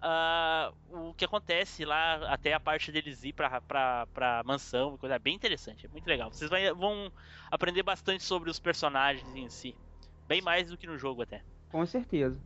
Ah, 0.00 0.72
o 0.88 1.12
que 1.14 1.24
acontece 1.24 1.84
lá, 1.84 2.14
até 2.32 2.52
a 2.52 2.60
parte 2.60 2.90
deles 2.90 3.22
ir 3.24 3.32
pra, 3.32 3.60
pra, 3.60 4.06
pra 4.08 4.42
mansão, 4.44 4.96
coisa 4.96 5.18
bem 5.18 5.34
interessante, 5.34 5.86
é 5.86 5.88
muito 5.88 6.06
legal. 6.06 6.32
Vocês 6.32 6.50
vai- 6.50 6.72
vão 6.72 7.12
aprender 7.50 7.82
bastante 7.82 8.22
sobre 8.24 8.50
os 8.50 8.58
personagens 8.58 9.34
em 9.34 9.48
si. 9.48 9.76
Bem 10.26 10.40
mais 10.40 10.68
do 10.70 10.76
que 10.78 10.86
no 10.86 10.96
jogo 10.96 11.22
até. 11.22 11.42
Com 11.70 11.84
certeza. 11.84 12.40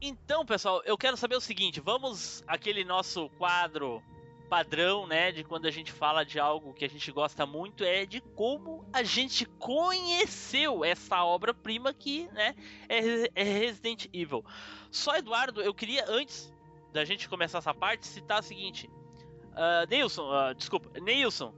Então, 0.00 0.46
pessoal, 0.46 0.82
eu 0.84 0.96
quero 0.96 1.16
saber 1.16 1.36
o 1.36 1.40
seguinte: 1.40 1.80
vamos 1.80 2.42
aquele 2.46 2.84
nosso 2.84 3.28
quadro 3.30 4.02
padrão, 4.48 5.06
né, 5.06 5.30
de 5.30 5.44
quando 5.44 5.66
a 5.66 5.70
gente 5.70 5.92
fala 5.92 6.24
de 6.24 6.40
algo 6.40 6.74
que 6.74 6.84
a 6.84 6.88
gente 6.88 7.12
gosta 7.12 7.46
muito, 7.46 7.84
é 7.84 8.04
de 8.04 8.20
como 8.20 8.84
a 8.92 9.02
gente 9.04 9.46
conheceu 9.46 10.84
essa 10.84 11.22
obra-prima 11.24 11.94
que, 11.94 12.26
né, 12.32 12.54
é, 12.88 13.30
é 13.34 13.42
Resident 13.44 14.06
Evil. 14.12 14.44
Só, 14.90 15.16
Eduardo, 15.16 15.62
eu 15.62 15.72
queria, 15.72 16.04
antes 16.08 16.52
da 16.92 17.04
gente 17.04 17.28
começar 17.28 17.58
essa 17.58 17.74
parte, 17.74 18.06
citar 18.06 18.40
o 18.40 18.42
seguinte: 18.42 18.88
ah, 19.54 19.86
Neilson, 19.88 20.30
ah, 20.32 20.52
desculpa, 20.52 20.90
Neilson, 21.00 21.54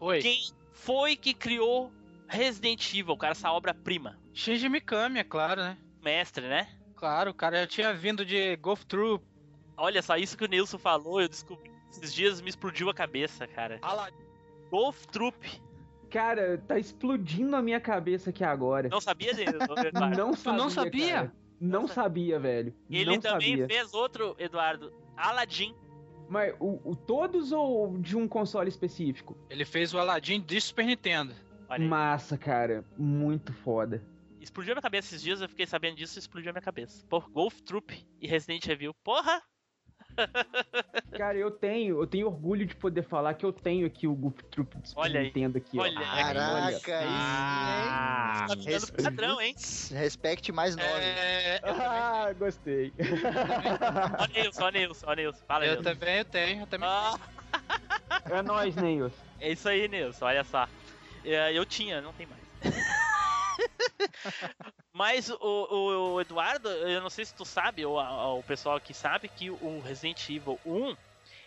Oi. 0.00 0.20
quem 0.20 0.40
foi 0.72 1.16
que 1.16 1.34
criou 1.34 1.92
Resident 2.28 2.92
Evil, 2.94 3.16
cara, 3.16 3.32
essa 3.32 3.50
obra-prima? 3.52 4.18
Shinji 4.32 4.68
Mikami, 4.68 5.18
é 5.20 5.24
claro, 5.24 5.60
né? 5.62 5.76
Mestre, 6.02 6.48
né? 6.48 6.68
Claro, 6.96 7.34
cara 7.34 7.60
já 7.60 7.66
tinha 7.66 7.92
vindo 7.94 8.24
de 8.24 8.56
Golf 8.56 8.84
Troop. 8.84 9.24
Olha 9.76 10.00
só, 10.02 10.16
isso 10.16 10.36
que 10.36 10.44
o 10.44 10.48
Nilson 10.48 10.78
falou, 10.78 11.20
eu 11.20 11.28
descobri. 11.28 11.70
Esses 11.90 12.14
dias 12.14 12.40
me 12.40 12.48
explodiu 12.48 12.88
a 12.88 12.94
cabeça, 12.94 13.46
cara. 13.46 13.78
Golf 14.70 15.04
Troop. 15.06 15.36
Cara, 16.10 16.58
tá 16.66 16.78
explodindo 16.78 17.56
a 17.56 17.62
minha 17.62 17.80
cabeça 17.80 18.30
aqui 18.30 18.44
agora. 18.44 18.88
Não 18.88 19.00
sabia, 19.00 19.32
Nilson? 19.32 20.12
Não 20.12 20.30
Tu 20.32 20.36
sabia. 20.38 20.58
não 20.58 20.70
sabia? 20.70 21.12
cara. 21.14 21.32
Não 21.64 21.82
Não 21.82 21.88
sa- 21.88 21.94
sabia, 21.94 22.40
velho. 22.40 22.74
Ele 22.90 23.04
não 23.12 23.20
também 23.20 23.50
sabia. 23.50 23.66
fez 23.68 23.94
outro, 23.94 24.34
Eduardo. 24.38 24.92
Aladdin. 25.16 25.74
Mas 26.28 26.54
o, 26.58 26.80
o- 26.90 26.96
todos 26.96 27.52
ou 27.52 27.98
de 27.98 28.16
um 28.16 28.26
console 28.26 28.68
específico? 28.68 29.36
Ele 29.48 29.64
fez 29.64 29.94
o 29.94 29.98
Aladdin 29.98 30.40
de 30.40 30.60
Super 30.60 30.84
Nintendo. 30.86 31.34
Massa, 31.78 32.36
cara. 32.36 32.84
Muito 32.98 33.52
foda. 33.52 34.02
Explodiu 34.40 34.72
a 34.72 34.74
minha 34.74 34.82
cabeça 34.82 35.08
esses 35.08 35.22
dias, 35.22 35.40
eu 35.40 35.48
fiquei 35.48 35.66
sabendo 35.66 35.96
disso 35.96 36.18
e 36.18 36.20
explodiu 36.20 36.50
a 36.50 36.52
minha 36.52 36.60
cabeça. 36.62 37.06
Pô, 37.08 37.20
Golf 37.20 37.60
Troop 37.60 38.04
e 38.20 38.26
Resident 38.26 38.66
Evil. 38.66 38.92
Porra! 39.04 39.40
Cara, 41.16 41.36
eu 41.36 41.50
tenho, 41.50 42.00
eu 42.00 42.06
tenho 42.06 42.26
orgulho 42.26 42.64
de 42.66 42.74
poder 42.74 43.02
falar 43.02 43.34
que 43.34 43.44
eu 43.44 43.52
tenho 43.52 43.86
aqui 43.86 44.06
o 44.06 44.14
Goof 44.14 44.42
Troop 44.44 44.78
do 44.78 44.88
Super 44.88 45.00
Olha 45.02 45.20
aí. 45.20 45.26
Nintendo 45.26 45.58
aqui, 45.58 45.78
Olha 45.78 46.00
ó. 46.00 46.04
Caraca, 46.04 46.98
aí 46.98 47.06
Ah, 47.08 48.44
tá 48.48 48.56
ficando 48.56 48.92
padrão, 49.02 49.40
hein? 49.40 49.54
Respect 49.90 50.50
mais 50.52 50.74
nove. 50.76 50.88
É, 50.88 51.60
Ah, 51.64 52.32
gostei. 52.32 52.92
Ó, 54.18 54.26
Nilson, 54.34 54.64
ó, 54.64 54.70
Nilson, 54.70 55.06
ó, 55.06 55.14
Nilson. 55.14 55.44
Fala, 55.46 55.66
eu 55.66 55.76
Nilson. 55.76 55.90
também 55.90 56.18
eu 56.18 56.24
tenho, 56.24 56.62
eu 56.62 56.66
também 56.66 56.88
Ah, 56.88 57.14
É 58.30 58.42
nóis, 58.42 58.74
Neils. 58.76 59.12
é 59.40 59.52
isso 59.52 59.68
aí, 59.68 59.88
Nilson, 59.88 60.24
olha 60.24 60.44
só. 60.44 60.66
É, 61.24 61.52
Eu 61.56 61.64
tinha, 61.66 62.00
não 62.00 62.12
tem 62.12 62.26
mais. 62.26 62.42
Mas 64.92 65.30
o, 65.30 65.36
o- 65.40 66.14
o 66.14 66.20
Eduardo, 66.20 66.68
eu 66.68 67.00
não 67.00 67.08
sei 67.10 67.24
se 67.24 67.34
tu 67.34 67.44
sabe, 67.44 67.84
ou 67.86 67.98
a- 67.98 68.34
o 68.34 68.42
pessoal 68.42 68.76
aqui 68.76 68.92
sabe, 68.92 69.28
que 69.28 69.50
o 69.50 69.80
Resident 69.80 70.28
Evil 70.28 70.60
1, 70.66 70.94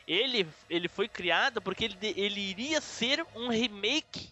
ele, 0.08 0.47
ele 0.69 0.88
foi 0.88 1.08
criado 1.08 1.62
porque 1.62 1.86
ele, 1.86 1.97
ele 2.15 2.39
iria 2.41 2.81
ser 2.81 3.25
um 3.36 3.47
remake 3.49 4.29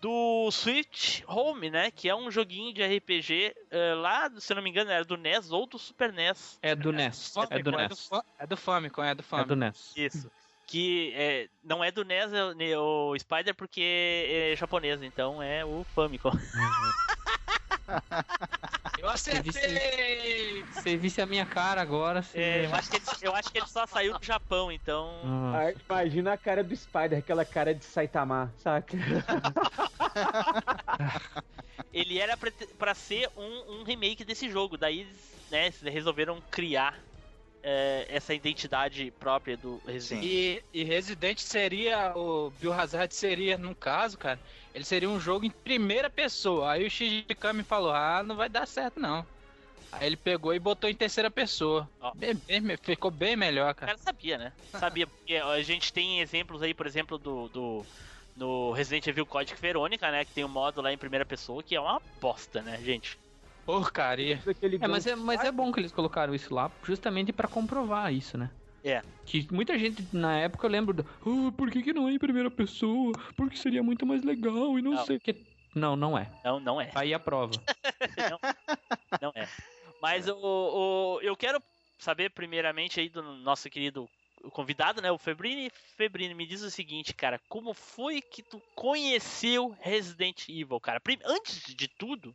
do 0.00 0.50
Switch 0.50 1.22
Home, 1.26 1.70
né? 1.70 1.90
Que 1.90 2.08
é 2.08 2.14
um 2.14 2.30
joguinho 2.30 2.72
de 2.72 2.82
RPG 2.82 3.54
eh, 3.70 3.94
lá, 3.94 4.30
se 4.38 4.52
eu 4.52 4.56
não 4.56 4.62
me 4.62 4.70
engano, 4.70 4.90
era 4.90 5.04
do 5.04 5.16
NES 5.16 5.50
ou 5.50 5.66
do 5.66 5.78
Super 5.78 6.12
NES. 6.12 6.58
É 6.62 6.74
do 6.74 6.92
NES. 6.92 7.34
É 7.36 7.40
do 7.46 7.54
é, 7.54 7.62
do, 7.62 7.70
NES. 7.72 8.10
É 8.38 8.46
do 8.46 8.56
Famicom, 8.56 9.02
é 9.02 9.14
do 9.14 9.20
É 9.20 9.22
Famicom. 9.22 9.48
do 9.48 9.56
NES. 9.56 9.92
Isso. 9.96 10.30
Que 10.66 11.12
é, 11.14 11.48
não 11.64 11.82
é 11.82 11.90
do 11.90 12.04
NES, 12.04 12.30
é 12.32 12.78
o, 12.78 13.16
Spider, 13.18 13.54
porque 13.54 14.50
é 14.52 14.56
japonês, 14.56 15.00
então 15.02 15.42
é 15.42 15.64
o 15.64 15.84
Famicom. 15.94 16.30
Eu 18.98 19.08
acertei! 19.08 20.64
Você 20.72 20.96
visse 20.96 21.20
a 21.20 21.26
minha 21.26 21.44
cara 21.44 21.82
agora. 21.82 22.24
É, 22.34 22.64
eu, 22.64 22.74
acho 22.74 22.90
que 22.90 22.96
ele, 22.96 23.04
eu 23.22 23.34
acho 23.34 23.52
que 23.52 23.58
ele 23.58 23.66
só 23.66 23.86
saiu 23.86 24.18
do 24.18 24.24
Japão, 24.24 24.72
então. 24.72 25.20
Ah, 25.54 25.72
imagina 25.88 26.32
a 26.32 26.38
cara 26.38 26.64
do 26.64 26.74
Spider, 26.74 27.18
aquela 27.18 27.44
cara 27.44 27.74
de 27.74 27.84
Saitama, 27.84 28.52
saca? 28.56 28.96
Ele 31.92 32.18
era 32.18 32.36
pra, 32.36 32.50
pra 32.78 32.94
ser 32.94 33.28
um, 33.36 33.80
um 33.80 33.82
remake 33.82 34.24
desse 34.24 34.50
jogo. 34.50 34.76
Daí, 34.76 35.00
eles, 35.00 35.36
né, 35.50 35.70
resolveram 35.90 36.40
criar 36.50 37.04
é, 37.62 38.06
essa 38.08 38.32
identidade 38.32 39.10
própria 39.12 39.56
do 39.56 39.82
Resident 39.86 40.24
Evil. 40.24 40.62
E, 40.72 40.80
e 40.80 40.84
Resident 40.84 41.40
seria, 41.40 42.16
o 42.16 42.50
Biohazard 42.50 43.14
seria, 43.14 43.58
no 43.58 43.74
caso, 43.74 44.16
cara, 44.16 44.40
ele 44.76 44.84
seria 44.84 45.08
um 45.10 45.18
jogo 45.18 45.44
em 45.46 45.50
primeira 45.50 46.10
pessoa. 46.10 46.72
Aí 46.72 46.86
o 46.86 46.90
Shinji 46.90 47.26
Mikami 47.28 47.64
falou, 47.64 47.92
ah, 47.92 48.22
não 48.22 48.36
vai 48.36 48.48
dar 48.48 48.66
certo 48.66 49.00
não. 49.00 49.26
Aí 49.90 50.06
ele 50.06 50.16
pegou 50.16 50.54
e 50.54 50.58
botou 50.60 50.90
em 50.90 50.94
terceira 50.96 51.30
pessoa. 51.30 51.90
Bem- 52.14 52.34
bem- 52.46 52.62
ficou 52.82 53.10
bem 53.10 53.36
melhor, 53.36 53.72
O 53.72 53.74
cara. 53.74 53.92
cara 53.92 53.98
sabia, 53.98 54.38
né? 54.38 54.54
Sabia, 54.72 55.06
porque 55.06 55.36
a 55.36 55.62
gente 55.62 55.92
tem 55.92 56.20
exemplos 56.20 56.62
aí, 56.62 56.74
por 56.74 56.86
exemplo, 56.86 57.18
do. 57.18 57.48
do 57.48 57.88
no 58.34 58.72
Resident 58.72 59.06
Evil 59.06 59.26
Código 59.26 59.58
Verônica, 59.60 60.10
né? 60.10 60.24
Que 60.24 60.32
tem 60.32 60.44
um 60.44 60.48
modo 60.48 60.82
lá 60.82 60.92
em 60.92 60.98
primeira 60.98 61.24
pessoa 61.24 61.62
que 61.64 61.74
é 61.74 61.80
uma 61.80 62.02
bosta, 62.20 62.62
né, 62.62 62.82
gente? 62.82 63.18
Porcaria. 63.64 64.42
Aquele 64.46 64.76
É, 64.80 64.86
mas 64.88 65.06
é, 65.06 65.16
mas 65.16 65.42
é 65.44 65.50
bom 65.52 65.72
que 65.72 65.80
eles 65.80 65.92
colocaram 65.92 66.34
isso 66.34 66.54
lá, 66.54 66.72
justamente 66.84 67.32
pra 67.32 67.48
comprovar 67.48 68.12
isso, 68.12 68.38
né? 68.38 68.56
É. 68.88 69.02
Que 69.24 69.46
muita 69.52 69.76
gente, 69.78 70.04
na 70.12 70.38
época, 70.38 70.66
eu 70.66 70.70
lembro 70.70 70.94
do, 70.94 71.02
"Ah, 71.20 71.52
por 71.56 71.70
que, 71.70 71.82
que 71.82 71.92
não 71.92 72.08
é 72.08 72.12
em 72.12 72.18
primeira 72.18 72.50
pessoa? 72.50 73.12
Porque 73.36 73.56
seria 73.56 73.82
muito 73.82 74.06
mais 74.06 74.22
legal 74.22 74.78
e 74.78 74.82
não, 74.82 74.92
Não. 74.92 75.04
sei 75.04 75.16
o 75.16 75.20
que. 75.20 75.44
Não, 75.74 75.96
não 75.96 76.16
é. 76.16 76.30
Não, 76.44 76.60
não 76.60 76.80
é. 76.80 76.90
Aí 76.94 77.12
a 77.12 77.18
prova. 77.18 77.52
Não 79.20 79.32
é. 79.34 79.48
Mas 80.00 80.28
o, 80.28 80.36
o- 80.36 81.20
eu 81.20 81.36
quero 81.36 81.60
saber 81.98 82.30
primeiramente 82.30 83.00
aí 83.00 83.08
do 83.08 83.22
nosso 83.22 83.68
querido 83.68 84.08
convidado, 84.52 85.02
né, 85.02 85.10
o 85.10 85.18
Febrini. 85.18 85.70
Febrini, 85.96 86.34
me 86.34 86.46
diz 86.46 86.62
o 86.62 86.70
seguinte, 86.70 87.12
cara, 87.14 87.40
como 87.48 87.74
foi 87.74 88.20
que 88.22 88.42
tu 88.42 88.60
conheceu 88.74 89.76
Resident 89.80 90.48
Evil, 90.48 90.78
cara? 90.80 91.00
Antes 91.24 91.74
de 91.74 91.88
tudo, 91.88 92.34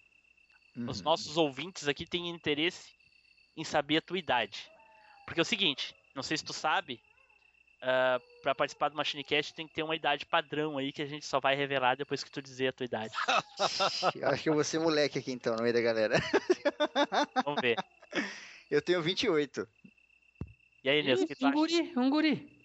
os 0.88 0.98
Uhum. 1.00 1.04
nossos 1.06 1.38
ouvintes 1.38 1.88
aqui 1.88 2.06
têm 2.06 2.30
interesse 2.30 2.90
em 3.56 3.64
saber 3.64 3.98
a 3.98 4.02
tua 4.02 4.18
idade. 4.20 4.68
Porque 5.26 5.40
é 5.40 5.44
o 5.44 5.46
seguinte, 5.46 5.96
não 6.16 6.24
sei 6.24 6.38
se 6.38 6.44
tu 6.44 6.54
sabe, 6.54 7.00
ah, 7.82 8.20
pra 8.44 8.54
participar 8.54 8.90
do 8.90 8.96
MachineCast 8.96 9.56
tem 9.56 9.68
que 9.68 9.74
ter 9.74 9.84
uma 9.84 9.96
idade 9.96 10.26
padrão 10.26 10.78
aí 10.78 10.92
que 10.92 11.02
a 11.02 11.06
gente 11.06 11.26
só 11.26 11.40
vai 11.40 11.56
revelar 11.56 11.96
depois 11.96 12.24
que 12.24 12.32
tu 12.32 12.42
dizer 12.42 12.68
a 12.68 12.74
tua 12.74 12.86
idade. 12.86 13.14
Eu 14.16 14.30
acho 14.30 14.44
que 14.44 14.50
eu 14.50 14.54
vou 14.54 14.64
ser 14.64 14.80
moleque 14.80 15.18
aqui 15.20 15.32
então, 15.32 15.56
no 15.56 15.64
meio 15.64 15.74
da 15.74 15.82
galera. 15.82 16.16
Vamos 17.46 17.62
ver. 17.62 17.76
Eu 18.70 18.82
tenho 18.82 19.02
28. 19.02 19.68
E 20.84 20.90
aí, 20.90 21.04
Nilson, 21.04 21.24
o 21.24 21.28
que 21.28 21.36
tu 21.36 21.46
um 21.46 21.50
acha? 21.50 21.56
guri, 21.56 21.94
um 21.98 22.10
guri. 22.10 22.61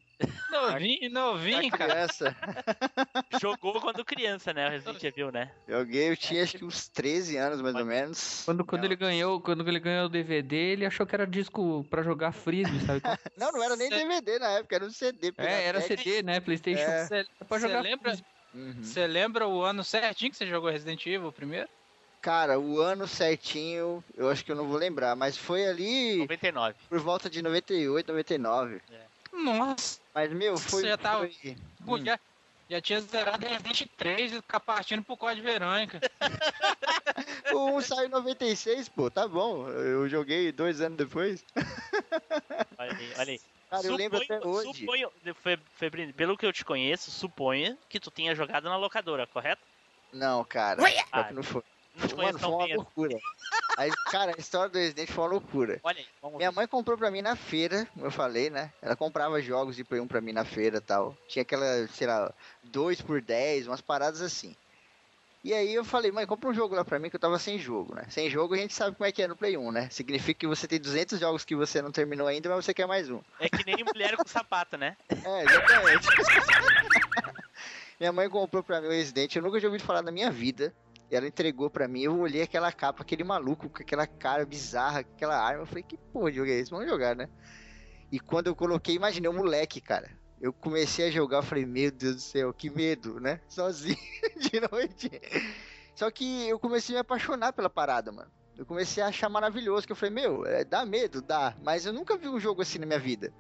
Novinho, 0.51 1.11
novinho, 1.11 1.71
cara. 1.71 1.93
criança. 1.93 2.37
Jogou 3.41 3.81
quando 3.81 4.05
criança, 4.05 4.53
né? 4.55 4.67
O 4.67 4.71
Resident 4.71 5.05
Evil, 5.05 5.31
né? 5.31 5.51
Joguei, 5.69 6.11
eu 6.11 6.17
tinha 6.17 6.43
acho 6.43 6.57
que 6.57 6.65
uns 6.65 6.89
13 6.89 7.37
anos 7.37 7.61
mais 7.61 7.75
ou 7.75 7.85
menos. 7.85 8.43
Quando, 8.45 8.65
quando 8.65 8.81
Não. 8.83 8.89
ele 8.89 8.97
ganhou, 8.97 9.41
quando 9.41 9.69
ele 9.69 9.79
ganhou 9.79 10.07
o 10.07 10.09
DVD, 10.09 10.57
ele 10.57 10.87
achou 10.87 11.07
que 11.07 11.15
era 11.15 11.27
disco 11.27 11.85
pra 11.91 12.03
jogar 12.03 12.33
frisbee, 12.33 12.81
sabe? 12.81 13.03
Não, 13.37 13.53
não 13.53 13.63
era 13.63 13.77
nem 13.77 13.91
DVD 13.91 14.39
na 14.39 14.49
época, 14.53 14.77
era 14.77 14.85
um 14.87 14.91
CD. 14.91 15.33
é, 15.37 15.65
era. 15.65 15.81
CD, 15.81 16.23
né? 16.23 16.41
PlayStation. 16.41 16.81
É. 16.83 17.05
Você 17.07 17.17
É 17.17 17.45
pra 17.45 17.59
você 17.59 17.69
jogar 17.69 17.81
lembra, 17.83 18.11
frisbee. 18.11 18.27
Uhum. 18.55 18.83
você 18.83 19.07
lembra 19.07 19.47
o 19.47 19.63
ano 19.63 19.85
certinho 19.85 20.31
que 20.31 20.37
você 20.39 20.47
jogou 20.47 20.71
Resident 20.71 21.05
Evil 21.07 21.31
primeiro? 21.31 21.69
Cara, 22.23 22.59
o 22.59 22.81
ano 22.81 23.07
certinho, 23.07 24.03
eu 24.17 24.31
acho 24.31 24.45
que 24.45 24.51
eu 24.51 24.57
não 24.57 24.67
vou 24.67 24.79
lembrar, 24.79 25.15
mas 25.15 25.37
foi 25.37 25.67
ali 25.67 26.17
99. 26.17 26.75
por 26.89 26.99
volta 26.99 27.29
de 27.31 27.43
98, 27.43 28.09
99. 28.09 28.81
Nossa, 29.45 30.01
Mas, 30.15 30.33
meu, 30.33 30.57
foi. 30.57 30.83
Você 30.83 30.89
já 30.89 30.97
tava- 30.97 31.29
foi- 31.85 32.05
já, 32.05 32.19
Já 32.69 32.81
tinha 32.81 33.01
zerado 33.01 33.47
Resident 33.47 33.87
3 33.97 34.33
e 34.33 34.37
ficar 34.37 34.59
partindo 34.59 35.05
pro 35.05 35.17
Código 35.17 35.47
Verônica. 35.47 36.01
O 37.55 37.77
1 37.77 37.81
saiu 37.83 38.07
em 38.07 38.11
96, 38.11 38.89
pô, 38.89 39.09
tá 39.11 39.27
bom. 39.29 39.69
Eu 39.69 40.09
joguei 40.09 40.51
dois 40.51 40.81
anos 40.81 40.99
depois. 40.99 41.45
Olha 42.79 42.93
aí, 42.93 43.13
olha 43.19 43.31
aí. 43.33 43.41
Cara, 43.71 43.87
eu 43.87 43.97
lembro 43.97 44.19
até 44.19 44.45
hoje. 44.47 44.81
Suponho, 44.81 45.13
Fe- 45.43 45.59
Febrino, 45.77 46.13
pelo 46.13 46.37
que 46.37 46.45
eu 46.45 46.53
te 46.53 46.65
conheço, 46.65 47.11
suponha 47.11 47.79
que 47.89 47.99
tu 48.01 48.11
tenha 48.11 48.35
jogado 48.35 48.65
na 48.65 48.77
locadora, 48.77 49.27
correto? 49.27 49.63
Não, 50.13 50.45
cara. 50.45 50.83
Ah, 51.13 51.33
não 51.33 51.43
foi. 51.43 51.63
Não 51.97 52.07
te 52.07 52.15
Mano, 52.15 52.17
conheço 52.17 52.39
foi 52.39 52.49
tão 52.49 52.59
uma 52.59 52.67
bem. 52.67 52.77
loucura. 52.77 53.19
Aí, 53.79 53.91
cara, 54.11 54.35
a 54.35 54.41
história 54.41 54.71
do 54.71 54.79
Resident 54.79 55.11
foi 55.11 55.25
uma 55.25 55.31
loucura. 55.33 55.81
Olha 55.83 55.99
aí, 55.99 56.07
Minha 56.37 56.51
mãe 56.51 56.67
comprou 56.67 56.97
pra 56.97 57.11
mim 57.11 57.21
na 57.21 57.37
feira, 57.37 57.87
como 57.93 58.07
eu 58.07 58.11
falei, 58.11 58.49
né? 58.49 58.73
Ela 58.81 58.97
comprava 58.97 59.41
jogos 59.43 59.77
de 59.77 59.85
Play 59.85 60.01
1 60.01 60.07
pra 60.07 60.21
mim 60.23 60.33
na 60.33 60.47
feira 60.47 60.79
e 60.79 60.81
tal. 60.81 61.15
Tinha 61.29 61.43
aquela, 61.43 61.87
sei 61.89 62.07
lá, 62.07 62.33
2 62.65 63.03
por 63.03 63.21
10, 63.21 63.67
umas 63.67 63.83
paradas 63.83 64.23
assim. 64.23 64.57
E 65.45 65.53
aí 65.53 65.75
eu 65.75 65.85
falei, 65.85 66.11
mãe, 66.11 66.27
compra 66.27 66.49
um 66.49 66.55
jogo 66.55 66.75
lá 66.75 66.85
pra 66.85 66.99
mim 66.99 67.11
que 67.11 67.17
eu 67.17 67.21
tava 67.21 67.39
sem 67.39 67.59
jogo, 67.59 67.95
né? 67.95 68.07
Sem 68.09 68.31
jogo 68.31 68.55
a 68.55 68.57
gente 68.57 68.73
sabe 68.73 68.97
como 68.97 69.07
é 69.07 69.13
que 69.13 69.23
é 69.23 69.29
no 69.29 69.37
Play 69.37 69.59
1, 69.59 69.71
né? 69.71 69.89
Significa 69.91 70.41
que 70.41 70.47
você 70.47 70.67
tem 70.67 70.81
200 70.81 71.21
jogos 71.21 71.45
que 71.45 71.55
você 71.55 71.83
não 71.83 71.93
terminou 71.93 72.27
ainda, 72.27 72.49
mas 72.49 72.65
você 72.65 72.73
quer 72.73 72.87
mais 72.87 73.11
um. 73.11 73.21
É 73.39 73.49
que 73.49 73.65
nem 73.67 73.85
mulher 73.85 74.17
com 74.17 74.27
sapato, 74.27 74.79
né? 74.79 74.97
É, 75.23 75.45
exatamente. 75.45 76.09
minha 78.01 78.13
mãe 78.13 78.29
comprou 78.29 78.63
pra 78.63 78.81
mim 78.81 78.89
o 78.89 78.91
Resident, 78.91 79.37
eu 79.37 79.43
nunca 79.43 79.59
tinha 79.59 79.69
ouvido 79.69 79.85
falar 79.85 80.03
na 80.03 80.11
minha 80.11 80.31
vida. 80.31 80.75
Ela 81.11 81.29
entregou 81.29 81.71
pra 81.71 81.87
mim, 81.87 82.03
eu 82.03 82.19
olhei 82.19 82.43
aquela 82.43 82.73
capa, 82.73 83.03
aquele 83.03 83.23
maluco 83.23 83.69
com 83.69 83.83
aquela 83.83 84.07
cara 84.07 84.45
bizarra, 84.45 85.01
aquela 85.01 85.39
arma, 85.39 85.63
eu 85.63 85.67
falei, 85.67 85.85
que 85.85 85.97
porra 85.97 86.31
de 86.31 86.39
jogo 86.39 86.51
é 86.51 86.55
esse? 86.55 86.71
Vamos 86.71 86.89
jogar, 86.89 87.15
né? 87.15 87.29
E 88.11 88.19
quando 88.19 88.49
eu 88.49 88.57
coloquei, 88.57 88.95
imaginei 88.95 89.31
um 89.31 89.37
moleque, 89.37 89.81
cara. 89.81 90.11
Eu 90.41 90.53
comecei 90.53 91.07
a 91.07 91.11
jogar, 91.11 91.39
eu 91.39 91.43
falei, 91.43 91.65
meu 91.65 91.91
Deus 91.91 92.17
do 92.17 92.21
céu, 92.21 92.53
que 92.53 92.69
medo, 92.69 93.21
né? 93.21 93.41
Sozinho 93.49 93.97
de 94.37 94.61
noite. 94.71 95.11
Só 95.95 96.11
que 96.11 96.49
eu 96.49 96.59
comecei 96.59 96.95
a 96.95 96.99
me 96.99 97.01
apaixonar 97.01 97.53
pela 97.53 97.71
parada, 97.71 98.13
mano. 98.13 98.31
Eu 98.57 98.65
comecei 98.65 99.03
a 99.03 99.09
achar 99.09 99.29
maravilhoso, 99.29 99.87
que 99.87 99.93
eu 99.93 99.97
falei, 99.97 100.15
meu, 100.15 100.47
é, 100.47 100.65
dá 100.65 100.85
medo, 100.85 101.21
dá. 101.23 101.55
Mas 101.63 101.87
eu 101.87 101.93
nunca 101.93 102.17
vi 102.17 102.29
um 102.29 102.41
jogo 102.41 102.63
assim 102.63 102.79
na 102.79 102.87
minha 102.87 102.99
vida. 102.99 103.33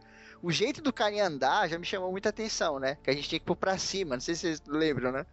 O 0.42 0.52
jeito 0.52 0.82
do 0.82 0.92
carinha 0.92 1.26
andar 1.26 1.68
já 1.68 1.78
me 1.78 1.86
chamou 1.86 2.10
muita 2.10 2.28
atenção, 2.28 2.78
né? 2.78 2.98
Que 3.02 3.10
a 3.10 3.12
gente 3.12 3.28
tinha 3.28 3.38
que 3.38 3.46
pôr 3.46 3.56
pra 3.56 3.78
cima, 3.78 4.16
não 4.16 4.20
sei 4.20 4.34
se 4.34 4.42
vocês 4.42 4.62
lembram, 4.66 5.12
né? 5.12 5.26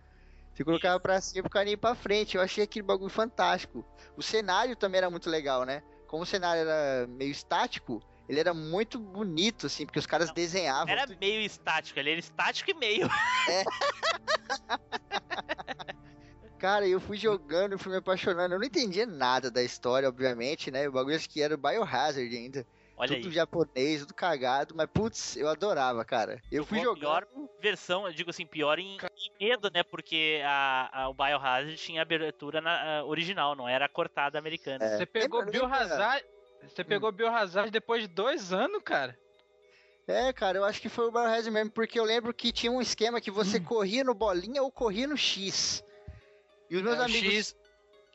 Você 0.53 0.63
colocava 0.63 0.99
pra 0.99 1.19
cima 1.19 1.43
pro 1.43 1.49
carinha 1.49 1.73
ir 1.73 1.77
pra 1.77 1.95
frente. 1.95 2.37
Eu 2.37 2.41
achei 2.41 2.63
aquele 2.63 2.85
bagulho 2.85 3.09
fantástico. 3.09 3.83
O 4.15 4.21
cenário 4.21 4.75
também 4.75 4.99
era 4.99 5.09
muito 5.09 5.29
legal, 5.29 5.65
né? 5.65 5.81
Como 6.07 6.23
o 6.23 6.25
cenário 6.25 6.61
era 6.61 7.07
meio 7.07 7.31
estático, 7.31 8.01
ele 8.29 8.39
era 8.39 8.53
muito 8.53 8.99
bonito, 8.99 9.65
assim, 9.65 9.85
porque 9.85 9.99
os 9.99 10.05
caras 10.05 10.31
desenhavam. 10.31 10.93
Era 10.93 11.07
meio 11.19 11.41
estático, 11.41 11.99
ele 11.99 12.11
era 12.11 12.19
estático 12.19 12.69
e 12.69 12.73
meio. 12.75 13.09
Cara, 16.59 16.87
eu 16.87 17.01
fui 17.01 17.17
jogando, 17.17 17.77
fui 17.77 17.91
me 17.91 17.97
apaixonando. 17.97 18.55
Eu 18.55 18.59
não 18.59 18.65
entendia 18.65 19.05
nada 19.05 19.51
da 19.51 19.61
história, 19.61 20.07
obviamente, 20.07 20.71
né? 20.71 20.87
O 20.87 20.93
bagulho 20.93 21.15
acho 21.15 21.29
que 21.29 21.41
era 21.41 21.57
Biohazard 21.57 22.33
ainda. 22.33 22.65
Olha 22.95 23.15
tudo 23.15 23.27
aí. 23.27 23.33
japonês, 23.33 24.01
tudo 24.01 24.13
cagado, 24.13 24.75
mas 24.75 24.87
putz, 24.93 25.35
eu 25.35 25.49
adorava, 25.49 26.05
cara. 26.05 26.41
Eu 26.51 26.63
fui 26.65 26.79
jogando. 26.79 26.99
pior 26.99 27.27
versão, 27.59 28.07
eu 28.07 28.13
digo 28.13 28.29
assim, 28.29 28.45
pior 28.45 28.79
em 28.79 28.97
medo, 29.39 29.69
né? 29.73 29.84
Porque 29.84 30.41
a, 30.45 31.03
a- 31.03 31.09
o 31.09 31.13
Biohazard 31.13 31.75
tinha 31.77 32.01
abertura 32.01 32.61
na, 32.61 32.99
a 32.99 33.05
original, 33.05 33.55
não 33.55 33.67
era 33.67 33.88
cortada 33.89 34.38
americana. 34.39 34.84
É. 34.86 34.97
Você 34.97 35.05
pegou 35.05 35.45
Biohazard. 35.45 36.25
Você 36.67 36.84
pegou 36.84 37.11
Biohazard 37.11 37.69
depois 37.71 38.01
de 38.03 38.07
dois 38.07 38.53
anos, 38.53 38.81
cara. 38.84 39.17
É, 40.07 40.31
cara, 40.34 40.57
eu 40.57 40.65
acho 40.65 40.81
que 40.81 40.89
foi 40.89 41.07
o 41.07 41.11
Biohazard 41.11 41.49
mesmo, 41.51 41.71
porque 41.71 41.99
eu 41.99 42.03
lembro 42.03 42.34
que 42.34 42.51
tinha 42.51 42.71
um 42.71 42.81
esquema 42.81 43.21
que 43.21 43.31
você 43.31 43.57
Hum. 43.57 43.63
corria 43.63 44.03
no 44.03 44.13
bolinha 44.13 44.61
ou 44.61 44.71
corria 44.71 45.07
no 45.07 45.17
X. 45.17 45.84
E 46.69 46.75
os 46.75 46.81
meus 46.81 46.97
é 46.97 47.01
o 47.01 47.03
amigos. 47.03 47.34
X. 47.34 47.55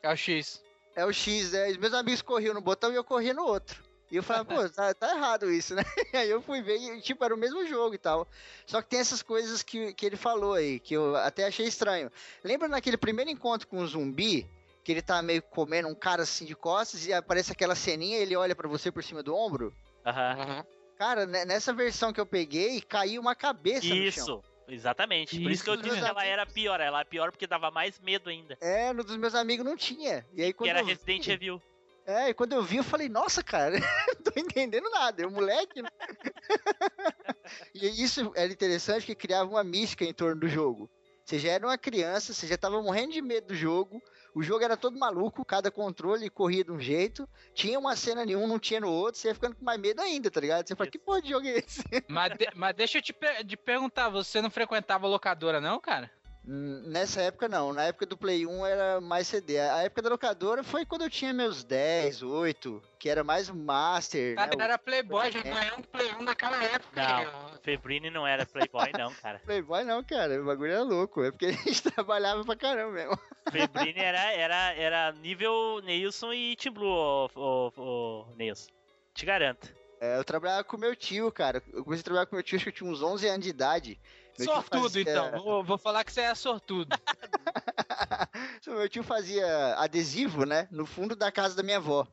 É 0.03 0.11
o 0.11 0.15
X. 0.15 0.63
É 0.95 1.05
o 1.05 1.13
X, 1.13 1.53
é. 1.53 1.69
Os 1.69 1.77
meus 1.77 1.93
amigos 1.93 2.21
corriam 2.21 2.53
no 2.53 2.61
botão 2.61 2.91
e 2.91 2.95
eu 2.95 3.03
corria 3.03 3.33
no 3.33 3.43
outro. 3.43 3.83
E 4.11 4.15
eu 4.15 4.23
falava, 4.23 4.45
pô, 4.45 4.69
tá, 4.69 4.93
tá 4.93 5.15
errado 5.15 5.51
isso, 5.51 5.75
né? 5.75 5.83
Aí 6.13 6.29
eu 6.29 6.41
fui 6.41 6.61
ver 6.61 6.77
e, 6.77 7.01
tipo, 7.01 7.23
era 7.23 7.33
o 7.33 7.37
mesmo 7.37 7.65
jogo 7.67 7.93
e 7.93 7.97
tal. 7.99 8.27
Só 8.65 8.81
que 8.81 8.89
tem 8.89 8.99
essas 8.99 9.21
coisas 9.21 9.61
que, 9.61 9.93
que 9.93 10.05
ele 10.05 10.15
falou 10.17 10.53
aí, 10.55 10.79
que 10.79 10.95
eu 10.95 11.15
até 11.15 11.45
achei 11.45 11.67
estranho. 11.67 12.11
Lembra 12.43 12.67
naquele 12.67 12.97
primeiro 12.97 13.29
encontro 13.29 13.67
com 13.67 13.77
o 13.77 13.87
zumbi? 13.87 14.49
Que 14.83 14.93
ele 14.93 15.01
tá 15.03 15.21
meio 15.21 15.41
comendo 15.43 15.87
um 15.87 15.93
cara 15.93 16.23
assim 16.23 16.45
de 16.45 16.55
costas 16.55 17.05
e 17.05 17.13
aparece 17.13 17.51
aquela 17.51 17.75
ceninha 17.75 18.17
e 18.17 18.21
ele 18.23 18.35
olha 18.35 18.55
pra 18.55 18.67
você 18.67 18.91
por 18.91 19.03
cima 19.03 19.21
do 19.21 19.35
ombro? 19.35 19.71
Aham. 20.05 20.65
Cara, 20.97 21.25
ne- 21.27 21.45
nessa 21.45 21.71
versão 21.71 22.11
que 22.11 22.19
eu 22.19 22.25
peguei, 22.25 22.81
caiu 22.81 23.21
uma 23.21 23.35
cabeça 23.35 23.85
no 23.87 24.11
chão. 24.11 24.23
Isso, 24.23 24.43
exatamente. 24.67 25.39
Por 25.39 25.51
isso 25.51 25.63
que 25.63 25.69
eu 25.69 25.75
Isso. 25.75 25.83
disse 25.83 25.97
que 25.99 26.05
ela 26.05 26.25
era 26.25 26.45
pior. 26.45 26.79
Ela 26.79 27.01
é 27.01 27.03
pior 27.03 27.31
porque 27.31 27.45
dava 27.45 27.69
mais 27.69 27.99
medo 27.99 28.29
ainda. 28.29 28.57
É, 28.59 28.91
no 28.91 29.03
dos 29.03 29.15
meus 29.17 29.35
amigos 29.35 29.63
não 29.65 29.77
tinha. 29.77 30.25
E 30.33 30.41
aí 30.41 30.47
Que 30.47 30.53
quando 30.53 30.69
era 30.71 30.79
eu 30.79 30.85
vi- 30.85 30.93
Resident 30.93 31.27
Evil. 31.27 31.61
É, 32.09 32.29
e 32.29 32.33
quando 32.33 32.53
eu 32.53 32.63
vi, 32.63 32.77
eu 32.77 32.83
falei, 32.83 33.07
nossa, 33.07 33.43
cara, 33.43 33.77
não 33.79 34.23
tô 34.23 34.39
entendendo 34.39 34.89
nada. 34.89 35.21
Eu, 35.21 35.29
moleque. 35.29 35.81
né? 35.81 35.89
e 37.73 38.03
isso 38.03 38.31
era 38.35 38.51
interessante 38.51 39.05
que 39.05 39.13
criava 39.15 39.49
uma 39.49 39.63
mística 39.63 40.03
em 40.03 40.13
torno 40.13 40.41
do 40.41 40.47
jogo. 40.47 40.89
Você 41.23 41.37
já 41.37 41.51
era 41.51 41.67
uma 41.67 41.77
criança, 41.77 42.33
você 42.33 42.47
já 42.47 42.57
tava 42.57 42.81
morrendo 42.81 43.13
de 43.13 43.21
medo 43.21 43.47
do 43.47 43.55
jogo. 43.55 44.01
O 44.33 44.41
jogo 44.41 44.63
era 44.63 44.75
todo 44.75 44.97
maluco, 44.97 45.45
cada 45.45 45.69
controle 45.69 46.27
corria 46.29 46.63
de 46.63 46.71
um 46.71 46.79
jeito. 46.79 47.29
Tinha 47.53 47.77
uma 47.77 47.95
cena 47.95 48.25
nenhum, 48.25 48.47
não 48.47 48.57
tinha 48.57 48.79
no 48.79 48.89
outro. 48.91 49.21
Você 49.21 49.27
ia 49.27 49.35
ficando 49.35 49.55
com 49.55 49.63
mais 49.63 49.79
medo 49.79 50.01
ainda, 50.01 50.31
tá 50.31 50.39
ligado? 50.41 50.67
Você 50.67 50.75
fala, 50.75 50.89
que 50.89 50.97
porra 50.97 51.21
de 51.21 51.29
jogo 51.29 51.45
é 51.45 51.59
esse? 51.59 51.83
Mas, 52.07 52.35
de- 52.35 52.49
mas 52.55 52.75
deixa 52.75 52.97
eu 52.97 53.01
te, 53.03 53.13
per- 53.13 53.45
te 53.45 53.55
perguntar, 53.55 54.09
você 54.09 54.41
não 54.41 54.49
frequentava 54.49 55.05
locadora, 55.05 55.61
não, 55.61 55.79
cara? 55.79 56.09
Nessa 56.43 57.21
época 57.21 57.47
não, 57.47 57.73
na 57.73 57.83
época 57.83 58.05
do 58.05 58.17
Play 58.17 58.47
1 58.47 58.65
era 58.65 59.01
mais 59.01 59.27
CD. 59.27 59.59
A 59.59 59.83
época 59.83 60.01
da 60.01 60.09
locadora 60.09 60.63
foi 60.63 60.85
quando 60.85 61.03
eu 61.03 61.09
tinha 61.09 61.33
meus 61.33 61.63
10, 61.63 62.23
8, 62.23 62.81
que 62.97 63.09
era 63.09 63.23
mais 63.23 63.49
o 63.49 63.55
Master. 63.55 64.35
Cara, 64.35 64.55
né? 64.55 64.63
era 64.63 64.77
Playboy, 64.77 65.31
já 65.31 65.41
ganhou 65.43 65.77
um 65.77 65.81
Play 65.81 66.11
1 66.13 66.23
naquela 66.23 66.63
época. 66.63 67.01
Não, 67.01 67.59
Febrini 67.61 68.09
não 68.09 68.25
era 68.25 68.45
Playboy, 68.45 68.89
não, 68.97 69.13
cara. 69.13 69.39
Playboy 69.45 69.83
não, 69.83 70.03
cara, 70.03 70.41
o 70.41 70.45
bagulho 70.45 70.71
era 70.71 70.83
louco. 70.83 71.23
É 71.23 71.29
porque 71.29 71.47
a 71.47 71.51
gente 71.51 71.83
trabalhava 71.93 72.43
pra 72.43 72.55
caramba 72.55 72.93
mesmo. 72.93 73.19
Febrini 73.51 73.99
era, 73.99 74.31
era, 74.31 74.73
era 74.73 75.11
nível 75.11 75.81
Neilson 75.83 76.33
e 76.33 76.55
Team 76.55 76.73
Blue, 76.73 76.87
ô, 76.87 77.29
ô, 77.35 77.71
ô, 77.77 78.25
Neilson. 78.35 78.71
Te 79.13 79.25
garanto. 79.25 79.71
É, 80.01 80.17
eu 80.17 80.23
trabalhava 80.23 80.63
com 80.63 80.77
meu 80.77 80.95
tio, 80.95 81.29
cara. 81.31 81.61
Eu 81.73 81.83
comecei 81.83 82.01
a 82.01 82.05
trabalhar 82.05 82.25
com 82.25 82.35
meu 82.35 82.43
tio, 82.43 82.55
acho 82.55 82.63
que 82.63 82.69
eu 82.69 82.73
tinha 82.73 82.89
uns 82.89 83.03
11 83.03 83.27
anos 83.27 83.43
de 83.43 83.49
idade. 83.49 83.99
Sortudo, 84.45 84.83
fazia- 84.83 85.01
então. 85.01 85.43
Vou, 85.43 85.63
vou 85.63 85.77
falar 85.77 86.03
que 86.03 86.11
você 86.11 86.21
é 86.21 86.35
sortudo. 86.35 86.95
meu 88.67 88.89
tio 88.89 89.03
fazia 89.03 89.75
adesivo, 89.75 90.45
né? 90.45 90.67
No 90.71 90.85
fundo 90.85 91.15
da 91.15 91.31
casa 91.31 91.55
da 91.55 91.63
minha 91.63 91.77
avó. 91.77 92.07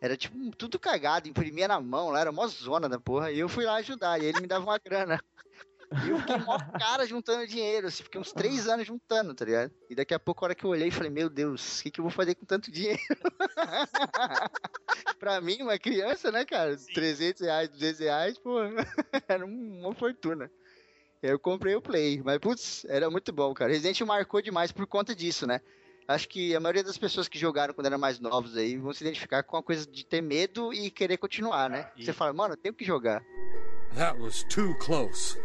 Era 0.00 0.16
tipo 0.16 0.36
tudo 0.56 0.78
cagado, 0.78 1.28
imprimia 1.28 1.66
na 1.68 1.80
mão 1.80 2.10
lá, 2.10 2.20
era 2.20 2.32
mó 2.32 2.46
zona 2.46 2.88
da 2.88 3.00
porra. 3.00 3.30
E 3.32 3.38
eu 3.38 3.48
fui 3.48 3.64
lá 3.64 3.76
ajudar, 3.76 4.20
e 4.20 4.24
ele 4.26 4.40
me 4.40 4.46
dava 4.46 4.64
uma 4.64 4.78
grana. 4.78 5.18
E 6.04 6.08
eu 6.10 6.18
fiquei 6.18 6.36
mó 6.38 6.58
cara 6.78 7.06
juntando 7.06 7.46
dinheiro, 7.46 7.86
assim, 7.86 8.02
fiquei 8.02 8.20
uns 8.20 8.32
três 8.32 8.66
anos 8.68 8.86
juntando, 8.86 9.32
tá 9.34 9.44
ligado? 9.44 9.72
E 9.88 9.94
daqui 9.94 10.12
a 10.12 10.18
pouco, 10.18 10.44
a 10.44 10.48
hora 10.48 10.54
que 10.54 10.64
eu 10.64 10.70
olhei, 10.70 10.90
falei, 10.90 11.10
meu 11.10 11.28
Deus, 11.30 11.78
o 11.78 11.82
que, 11.84 11.90
que 11.90 12.00
eu 12.00 12.04
vou 12.04 12.10
fazer 12.10 12.34
com 12.34 12.44
tanto 12.44 12.70
dinheiro? 12.70 12.98
pra 15.18 15.40
mim, 15.40 15.62
uma 15.62 15.78
criança, 15.78 16.30
né, 16.32 16.44
cara? 16.44 16.76
300 16.94 17.42
reais, 17.42 17.68
200 17.70 18.00
reais, 18.00 18.38
pô, 18.38 18.58
era 19.28 19.46
um- 19.46 19.80
uma 19.86 19.94
fortuna. 19.94 20.50
Eu 21.26 21.38
comprei 21.38 21.74
o 21.74 21.80
Play, 21.80 22.20
mas 22.22 22.36
putz, 22.36 22.84
era 22.84 23.08
muito 23.08 23.32
bom, 23.32 23.54
cara. 23.54 23.70
Resident 23.70 23.96
Evil 23.96 24.08
marcou 24.08 24.42
demais 24.42 24.70
por 24.70 24.86
conta 24.86 25.14
disso, 25.14 25.46
né? 25.46 25.58
Acho 26.06 26.28
que 26.28 26.54
a 26.54 26.60
maioria 26.60 26.84
das 26.84 26.98
pessoas 26.98 27.28
que 27.28 27.38
jogaram 27.38 27.72
quando 27.72 27.86
eram 27.86 27.96
mais 27.96 28.20
novos 28.20 28.58
aí 28.58 28.76
vão 28.76 28.92
se 28.92 29.02
identificar 29.02 29.42
com 29.42 29.56
a 29.56 29.62
coisa 29.62 29.90
de 29.90 30.04
ter 30.04 30.20
medo 30.20 30.70
e 30.70 30.90
querer 30.90 31.16
continuar, 31.16 31.70
né? 31.70 31.90
Você 31.98 32.12
fala, 32.12 32.34
mano, 32.34 32.52
eu 32.52 32.58
tenho 32.58 32.74
que 32.74 32.84
jogar. 32.84 33.24
That 33.94 34.20
was 34.20 34.44
too 34.44 34.74
close. 34.74 35.38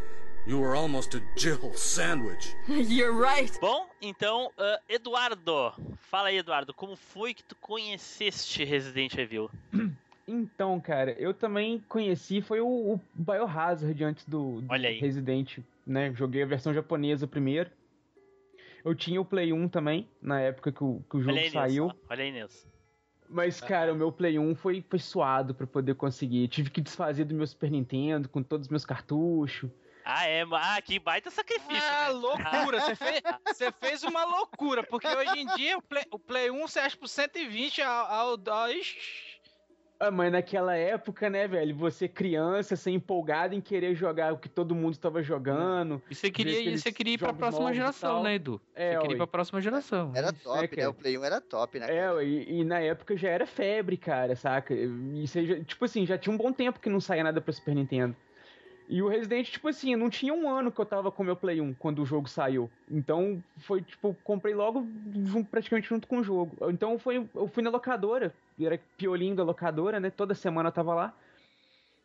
You 0.45 0.59
were 0.59 0.77
almost 0.77 1.15
a 1.15 1.21
Jill 1.37 1.73
sandwich. 1.75 2.53
You're 2.67 3.17
right. 3.17 3.57
Bom, 3.61 3.87
então, 4.01 4.51
ah, 4.57 4.81
Eduardo. 4.89 5.71
Fala 6.11 6.27
aí, 6.27 6.39
Eduardo, 6.39 6.73
como 6.73 6.97
foi 6.97 7.33
que 7.33 7.43
tu 7.43 7.55
conheceste 7.55 8.65
Resident 8.65 9.13
Evil? 9.13 9.49
Então, 10.29 10.79
cara, 10.79 11.11
eu 11.13 11.33
também 11.33 11.79
conheci, 11.87 12.39
foi 12.39 12.61
o, 12.61 12.67
o 12.67 13.01
Biohazard 13.13 14.03
antes 14.03 14.25
do, 14.25 14.61
do 14.61 14.71
Olha 14.71 14.89
aí. 14.89 14.99
Resident, 14.99 15.57
né? 15.85 16.13
Joguei 16.13 16.43
a 16.43 16.45
versão 16.45 16.71
japonesa 16.71 17.25
primeiro. 17.25 17.71
Eu 18.85 18.93
tinha 18.93 19.19
o 19.19 19.25
Play 19.25 19.51
1 19.51 19.67
também, 19.69 20.07
na 20.21 20.39
época 20.39 20.71
que 20.71 20.83
o, 20.83 21.03
que 21.09 21.17
o 21.17 21.21
jogo 21.21 21.33
Olha 21.33 21.41
aí, 21.41 21.49
saiu. 21.49 21.85
Nilson. 21.85 21.99
Olha 22.09 22.23
aí, 22.23 22.31
Nilson. 22.31 22.67
Mas, 23.27 23.59
cara, 23.59 23.91
o 23.91 23.95
meu 23.95 24.11
Play 24.11 24.37
1 24.37 24.55
foi, 24.55 24.83
foi 24.87 24.99
suado 24.99 25.53
pra 25.53 25.65
poder 25.65 25.95
conseguir. 25.95 26.47
Tive 26.47 26.69
que 26.69 26.79
desfazer 26.79 27.25
do 27.25 27.33
meu 27.33 27.45
Super 27.45 27.71
Nintendo 27.71 28.29
com 28.29 28.43
todos 28.43 28.67
os 28.67 28.71
meus 28.71 28.85
cartuchos. 28.85 29.69
Ah, 30.05 30.25
é? 30.27 30.43
Ah, 30.51 30.81
que 30.81 30.97
baita 30.99 31.29
sacrifício. 31.29 31.83
Ah, 31.83 32.07
né? 32.07 32.09
loucura! 32.09 32.81
Você 32.81 32.95
fez, 32.95 33.21
você 33.45 33.71
fez 33.71 34.03
uma 34.03 34.25
loucura, 34.25 34.83
porque 34.83 35.07
hoje 35.07 35.39
em 35.39 35.45
dia 35.55 35.77
o 35.77 35.81
Play, 35.81 36.03
o 36.11 36.17
Play 36.17 36.49
1 36.49 36.61
você 36.61 36.79
acha 36.79 36.97
por 36.97 37.07
120 37.07 37.81
ao. 37.81 38.05
ao, 38.05 38.39
ao 38.49 38.71
ixi, 38.71 39.28
Ah, 39.99 40.09
mas 40.09 40.31
naquela 40.31 40.75
época, 40.77 41.29
né, 41.29 41.45
velho? 41.45 41.75
Você 41.75 42.07
criança, 42.07 42.77
ser 42.77 42.91
empolgado 42.91 43.53
em 43.53 43.59
querer 43.59 43.93
jogar 43.95 44.33
o 44.33 44.37
que 44.37 44.47
todo 44.47 44.73
mundo 44.73 44.93
estava 44.93 45.21
jogando. 45.21 46.01
E 46.09 46.15
você 46.15 46.31
queria, 46.31 46.77
você 46.77 46.89
queria 46.89 47.15
ir 47.15 47.17
pra 47.17 47.33
próxima 47.33 47.73
geração, 47.73 48.23
né, 48.23 48.35
Edu? 48.35 48.61
É, 48.73 48.93
você 48.93 48.99
queria 49.01 49.15
ir 49.15 49.17
pra 49.17 49.27
próxima 49.27 49.59
geração. 49.59 50.13
Era 50.15 50.29
Isso, 50.31 50.43
top, 50.43 50.77
né, 50.77 50.83
né? 50.83 50.87
O 50.87 50.93
Play 50.93 51.17
1 51.17 51.23
era 51.25 51.41
top, 51.41 51.79
né? 51.79 51.85
É, 51.87 51.99
cara? 51.99 52.15
ué, 52.15 52.25
e, 52.25 52.59
e 52.61 52.63
na 52.63 52.79
época 52.79 53.17
já 53.17 53.27
era 53.27 53.45
febre, 53.45 53.97
cara, 53.97 54.37
saca? 54.37 54.73
E 54.73 55.27
seja, 55.27 55.61
tipo 55.65 55.83
assim, 55.83 56.05
já 56.05 56.17
tinha 56.17 56.33
um 56.33 56.37
bom 56.37 56.53
tempo 56.53 56.79
que 56.79 56.89
não 56.89 57.01
saía 57.01 57.23
nada 57.23 57.41
pra 57.41 57.51
Super 57.51 57.75
Nintendo. 57.75 58.15
E 58.91 59.03
o 59.03 59.07
Resident, 59.07 59.47
tipo 59.51 59.67
assim, 59.67 59.95
não 59.95 60.09
tinha 60.09 60.33
um 60.33 60.49
ano 60.49 60.71
que 60.71 60.81
eu 60.81 60.85
tava 60.85 61.11
com 61.11 61.21
o 61.21 61.25
meu 61.25 61.35
Play 61.35 61.61
1 61.61 61.75
quando 61.75 62.01
o 62.01 62.05
jogo 62.07 62.27
saiu. 62.27 62.71
Então 62.89 63.41
foi, 63.59 63.83
tipo, 63.83 64.15
comprei 64.23 64.55
logo 64.55 64.83
praticamente 65.51 65.87
junto 65.87 66.07
com 66.07 66.17
o 66.17 66.23
jogo. 66.23 66.57
Então 66.71 66.97
foi, 66.97 67.29
eu 67.35 67.47
fui 67.47 67.61
na 67.61 67.69
locadora, 67.69 68.33
era 68.59 68.79
piolinho 68.97 69.35
da 69.35 69.43
locadora, 69.43 69.99
né? 69.99 70.09
Toda 70.09 70.33
semana 70.33 70.69
eu 70.69 70.73
tava 70.73 70.95
lá. 70.95 71.13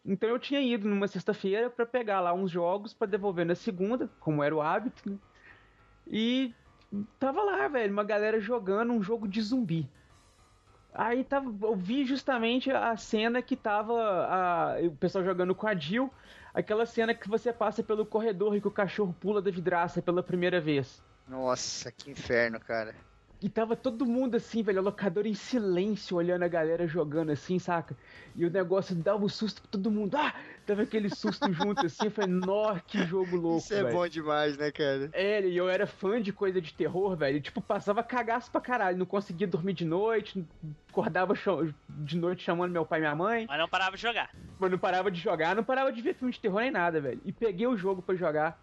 Então 0.04 0.28
eu 0.28 0.38
tinha 0.38 0.60
ido 0.60 0.86
numa 0.86 1.08
sexta-feira 1.08 1.70
pra 1.70 1.86
pegar 1.86 2.20
lá 2.20 2.34
uns 2.34 2.50
jogos 2.50 2.92
pra 2.92 3.06
devolver 3.06 3.46
na 3.46 3.54
segunda, 3.54 4.10
como 4.20 4.42
era 4.42 4.54
o 4.54 4.60
hábito. 4.60 5.08
né? 5.10 5.16
E 6.06 6.52
tava 7.18 7.42
lá, 7.42 7.66
velho, 7.66 7.94
uma 7.94 8.04
galera 8.04 8.38
jogando 8.38 8.92
um 8.92 9.02
jogo 9.02 9.26
de 9.26 9.40
zumbi. 9.40 9.88
Aí 10.92 11.24
tava, 11.24 11.52
eu 11.62 11.74
vi 11.74 12.04
justamente 12.04 12.70
a 12.70 12.96
cena 12.96 13.42
que 13.42 13.56
tava 13.56 13.94
a- 14.28 14.76
o 14.82 14.92
pessoal 14.92 15.24
jogando 15.24 15.54
com 15.54 15.66
a 15.66 15.74
Jill, 15.74 16.08
aquela 16.54 16.86
cena 16.86 17.12
que 17.12 17.28
você 17.28 17.52
passa 17.52 17.82
pelo 17.82 18.06
corredor 18.06 18.56
e 18.56 18.60
que 18.60 18.68
o 18.68 18.70
cachorro 18.70 19.14
pula 19.20 19.42
da 19.42 19.50
vidraça 19.50 20.00
pela 20.00 20.22
primeira 20.22 20.60
vez. 20.60 21.02
Nossa, 21.28 21.90
que 21.90 22.10
inferno, 22.10 22.60
cara. 22.60 22.94
E 23.40 23.48
tava 23.48 23.76
todo 23.76 24.06
mundo 24.06 24.36
assim, 24.36 24.62
velho, 24.62 24.78
a 24.78 24.82
locadora 24.82 25.28
em 25.28 25.34
silêncio, 25.34 26.16
olhando 26.16 26.44
a 26.44 26.48
galera 26.48 26.86
jogando 26.86 27.30
assim, 27.30 27.58
saca? 27.58 27.96
E 28.34 28.44
o 28.46 28.50
negócio 28.50 28.94
dava 28.94 29.22
um 29.22 29.28
susto 29.28 29.60
pra 29.60 29.70
todo 29.70 29.90
mundo. 29.90 30.16
Ah! 30.16 30.34
Tava 30.66 30.82
aquele 30.82 31.14
susto 31.14 31.52
junto 31.52 31.84
assim, 31.84 32.06
eu 32.06 32.10
falei, 32.10 32.30
nó, 32.30 32.78
que 32.86 33.04
jogo 33.04 33.36
louco, 33.36 33.58
Isso 33.58 33.74
é 33.74 33.92
bom 33.92 34.08
demais, 34.08 34.56
né, 34.56 34.70
cara? 34.70 35.10
É, 35.12 35.46
e 35.46 35.54
eu 35.54 35.68
era 35.68 35.86
fã 35.86 36.22
de 36.22 36.32
coisa 36.32 36.58
de 36.58 36.72
terror, 36.72 37.14
velho. 37.16 37.38
Tipo, 37.38 37.60
passava 37.60 38.02
cagaço 38.02 38.50
pra 38.50 38.62
caralho. 38.62 38.96
Não 38.96 39.04
conseguia 39.04 39.46
dormir 39.46 39.74
de 39.74 39.84
noite, 39.84 40.42
acordava 40.88 41.34
de 41.88 42.16
noite 42.16 42.42
chamando 42.42 42.72
meu 42.72 42.86
pai 42.86 42.98
e 42.98 43.02
minha 43.02 43.14
mãe. 43.14 43.44
Mas 43.46 43.58
não 43.58 43.68
parava 43.68 43.96
de 43.96 44.02
jogar. 44.02 44.30
Mas 44.58 44.70
não 44.70 44.78
parava 44.78 45.10
de 45.10 45.20
jogar, 45.20 45.54
não 45.54 45.64
parava 45.64 45.92
de 45.92 46.00
ver 46.00 46.14
filme 46.14 46.32
de 46.32 46.40
terror 46.40 46.60
nem 46.60 46.70
nada, 46.70 46.98
velho. 46.98 47.20
E 47.26 47.32
peguei 47.32 47.66
o 47.66 47.76
jogo 47.76 48.00
pra 48.00 48.14
jogar. 48.14 48.58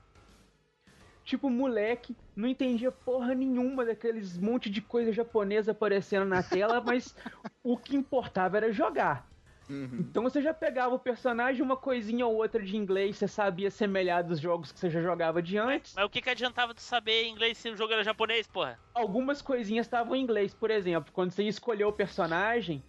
Tipo, 1.24 1.50
moleque, 1.50 2.16
não 2.36 2.48
entendia 2.48 2.92
porra 2.92 3.34
nenhuma 3.36 3.86
daqueles 3.86 4.38
monte 4.38 4.70
de 4.70 4.82
coisa 4.82 5.12
japonesa 5.12 5.72
aparecendo 5.72 6.26
na 6.26 6.42
tela, 6.42 6.82
mas 6.86 7.16
o 7.64 7.78
que 7.78 7.96
importava 7.96 8.58
era 8.58 8.72
jogar. 8.72 9.30
Uhum. 9.70 10.00
Então 10.00 10.24
você 10.24 10.42
já 10.42 10.54
pegava 10.54 10.94
o 10.96 11.00
personagem, 11.00 11.62
uma 11.62 11.78
coisinha 11.78 12.28
ou 12.28 12.36
outra 12.36 12.62
de 12.62 12.76
inglês, 12.76 13.18
você 13.18 13.28
sabia 13.28 13.72
semelhar 13.72 14.24
dos 14.24 14.40
jogos 14.40 14.72
que 14.72 14.80
você 14.80 14.90
já 14.90 15.02
jogava 15.02 15.42
de 15.42 15.58
antes. 15.58 15.94
Mas 15.96 16.06
o 16.06 16.10
que, 16.10 16.22
que 16.22 16.30
adiantava 16.30 16.74
tu 16.74 16.82
saber 16.82 17.28
inglês 17.28 17.58
se 17.58 17.70
o 17.70 17.78
jogo 17.78 17.94
era 17.94 18.04
japonês, 18.04 18.48
porra? 18.48 18.78
Algumas 18.94 19.42
coisinhas 19.42 19.86
estavam 19.86 20.16
em 20.16 20.22
inglês, 20.22 20.54
por 20.54 20.70
exemplo, 20.70 21.14
quando 21.14 21.32
você 21.32 21.44
escolheu 21.44 21.88
o 21.88 21.94
personagem, 21.94 22.84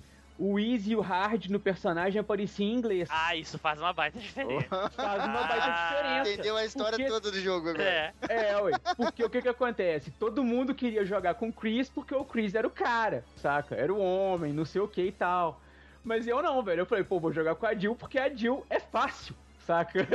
o 0.44 0.58
easy 0.58 0.92
e 0.92 0.96
o 0.96 1.00
hard 1.00 1.46
no 1.46 1.60
personagem 1.60 2.20
apareciam 2.20 2.68
em 2.68 2.74
inglês. 2.74 3.08
Ah, 3.12 3.36
isso 3.36 3.58
faz 3.58 3.78
uma 3.78 3.92
baita 3.92 4.18
diferença. 4.18 4.88
Faz 4.90 5.24
uma 5.24 5.42
baita 5.46 5.64
Ah, 5.66 5.88
diferença. 5.92 6.32
Entendeu 6.32 6.56
a 6.56 6.64
história 6.64 6.98
Porque- 6.98 7.08
toda 7.10 7.30
do 7.30 7.40
jogo 7.40 7.68
agora. 7.70 7.84
É. 7.84 8.12
É, 8.28 8.60
ué. 8.60 8.72
Porque 8.96 9.24
o 9.24 9.30
que 9.30 9.40
que 9.40 9.48
acontece? 9.48 10.10
Todo 10.12 10.42
mundo 10.42 10.74
queria 10.74 11.04
jogar 11.04 11.34
com 11.34 11.48
o 11.48 11.52
Chris 11.52 11.88
porque 11.88 12.14
o 12.14 12.24
Chris 12.24 12.54
era 12.54 12.66
o 12.66 12.70
cara, 12.70 13.24
saca? 13.36 13.74
Era 13.76 13.92
o 13.94 14.00
homem, 14.00 14.52
não 14.52 14.64
sei 14.64 14.80
o 14.80 14.88
que 14.88 15.02
e 15.02 15.12
tal. 15.12 15.60
Mas 16.02 16.26
eu 16.26 16.42
não, 16.42 16.60
velho. 16.62 16.80
Eu 16.80 16.86
falei, 16.86 17.04
pô, 17.04 17.20
vou 17.20 17.32
jogar 17.32 17.54
com 17.54 17.64
a 17.66 17.74
Jill 17.74 17.94
porque 17.94 18.18
a 18.18 18.28
Jill 18.28 18.66
é 18.68 18.80
fácil, 18.80 19.36
saca? 19.64 20.06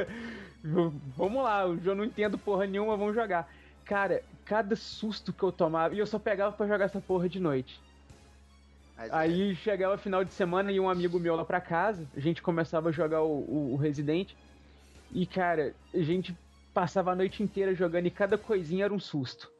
vamos 1.15 1.41
lá, 1.43 1.61
eu 1.63 1.95
não 1.95 2.03
entendo 2.03 2.37
porra 2.37 2.65
nenhuma, 2.65 2.97
vamos 2.97 3.15
jogar. 3.15 3.49
Cara, 3.85 4.21
cada 4.43 4.75
susto 4.75 5.31
que 5.31 5.43
eu 5.43 5.51
tomava, 5.51 5.95
e 5.95 5.99
eu 5.99 6.05
só 6.05 6.19
pegava 6.19 6.51
pra 6.55 6.67
jogar 6.67 6.85
essa 6.85 6.99
porra 6.99 7.29
de 7.29 7.39
noite. 7.39 7.79
Mas, 8.97 9.13
Aí 9.13 9.55
chegava 9.55 9.97
final 9.97 10.25
de 10.25 10.33
semana 10.33 10.71
e 10.71 10.79
um 10.79 10.89
amigo 10.89 11.19
meu 11.19 11.35
lá 11.35 11.45
pra 11.45 11.61
casa, 11.61 12.07
a 12.15 12.19
gente 12.19 12.41
começava 12.41 12.89
a 12.89 12.91
jogar 12.91 13.21
o, 13.21 13.39
o, 13.39 13.73
o 13.73 13.75
Resident. 13.75 14.33
E, 15.11 15.25
cara, 15.25 15.73
a 15.93 15.99
gente 15.99 16.35
passava 16.73 17.11
a 17.11 17.15
noite 17.15 17.43
inteira 17.43 17.73
jogando 17.73 18.07
e 18.07 18.11
cada 18.11 18.37
coisinha 18.37 18.85
era 18.85 18.93
um 18.93 18.99
susto. 18.99 19.51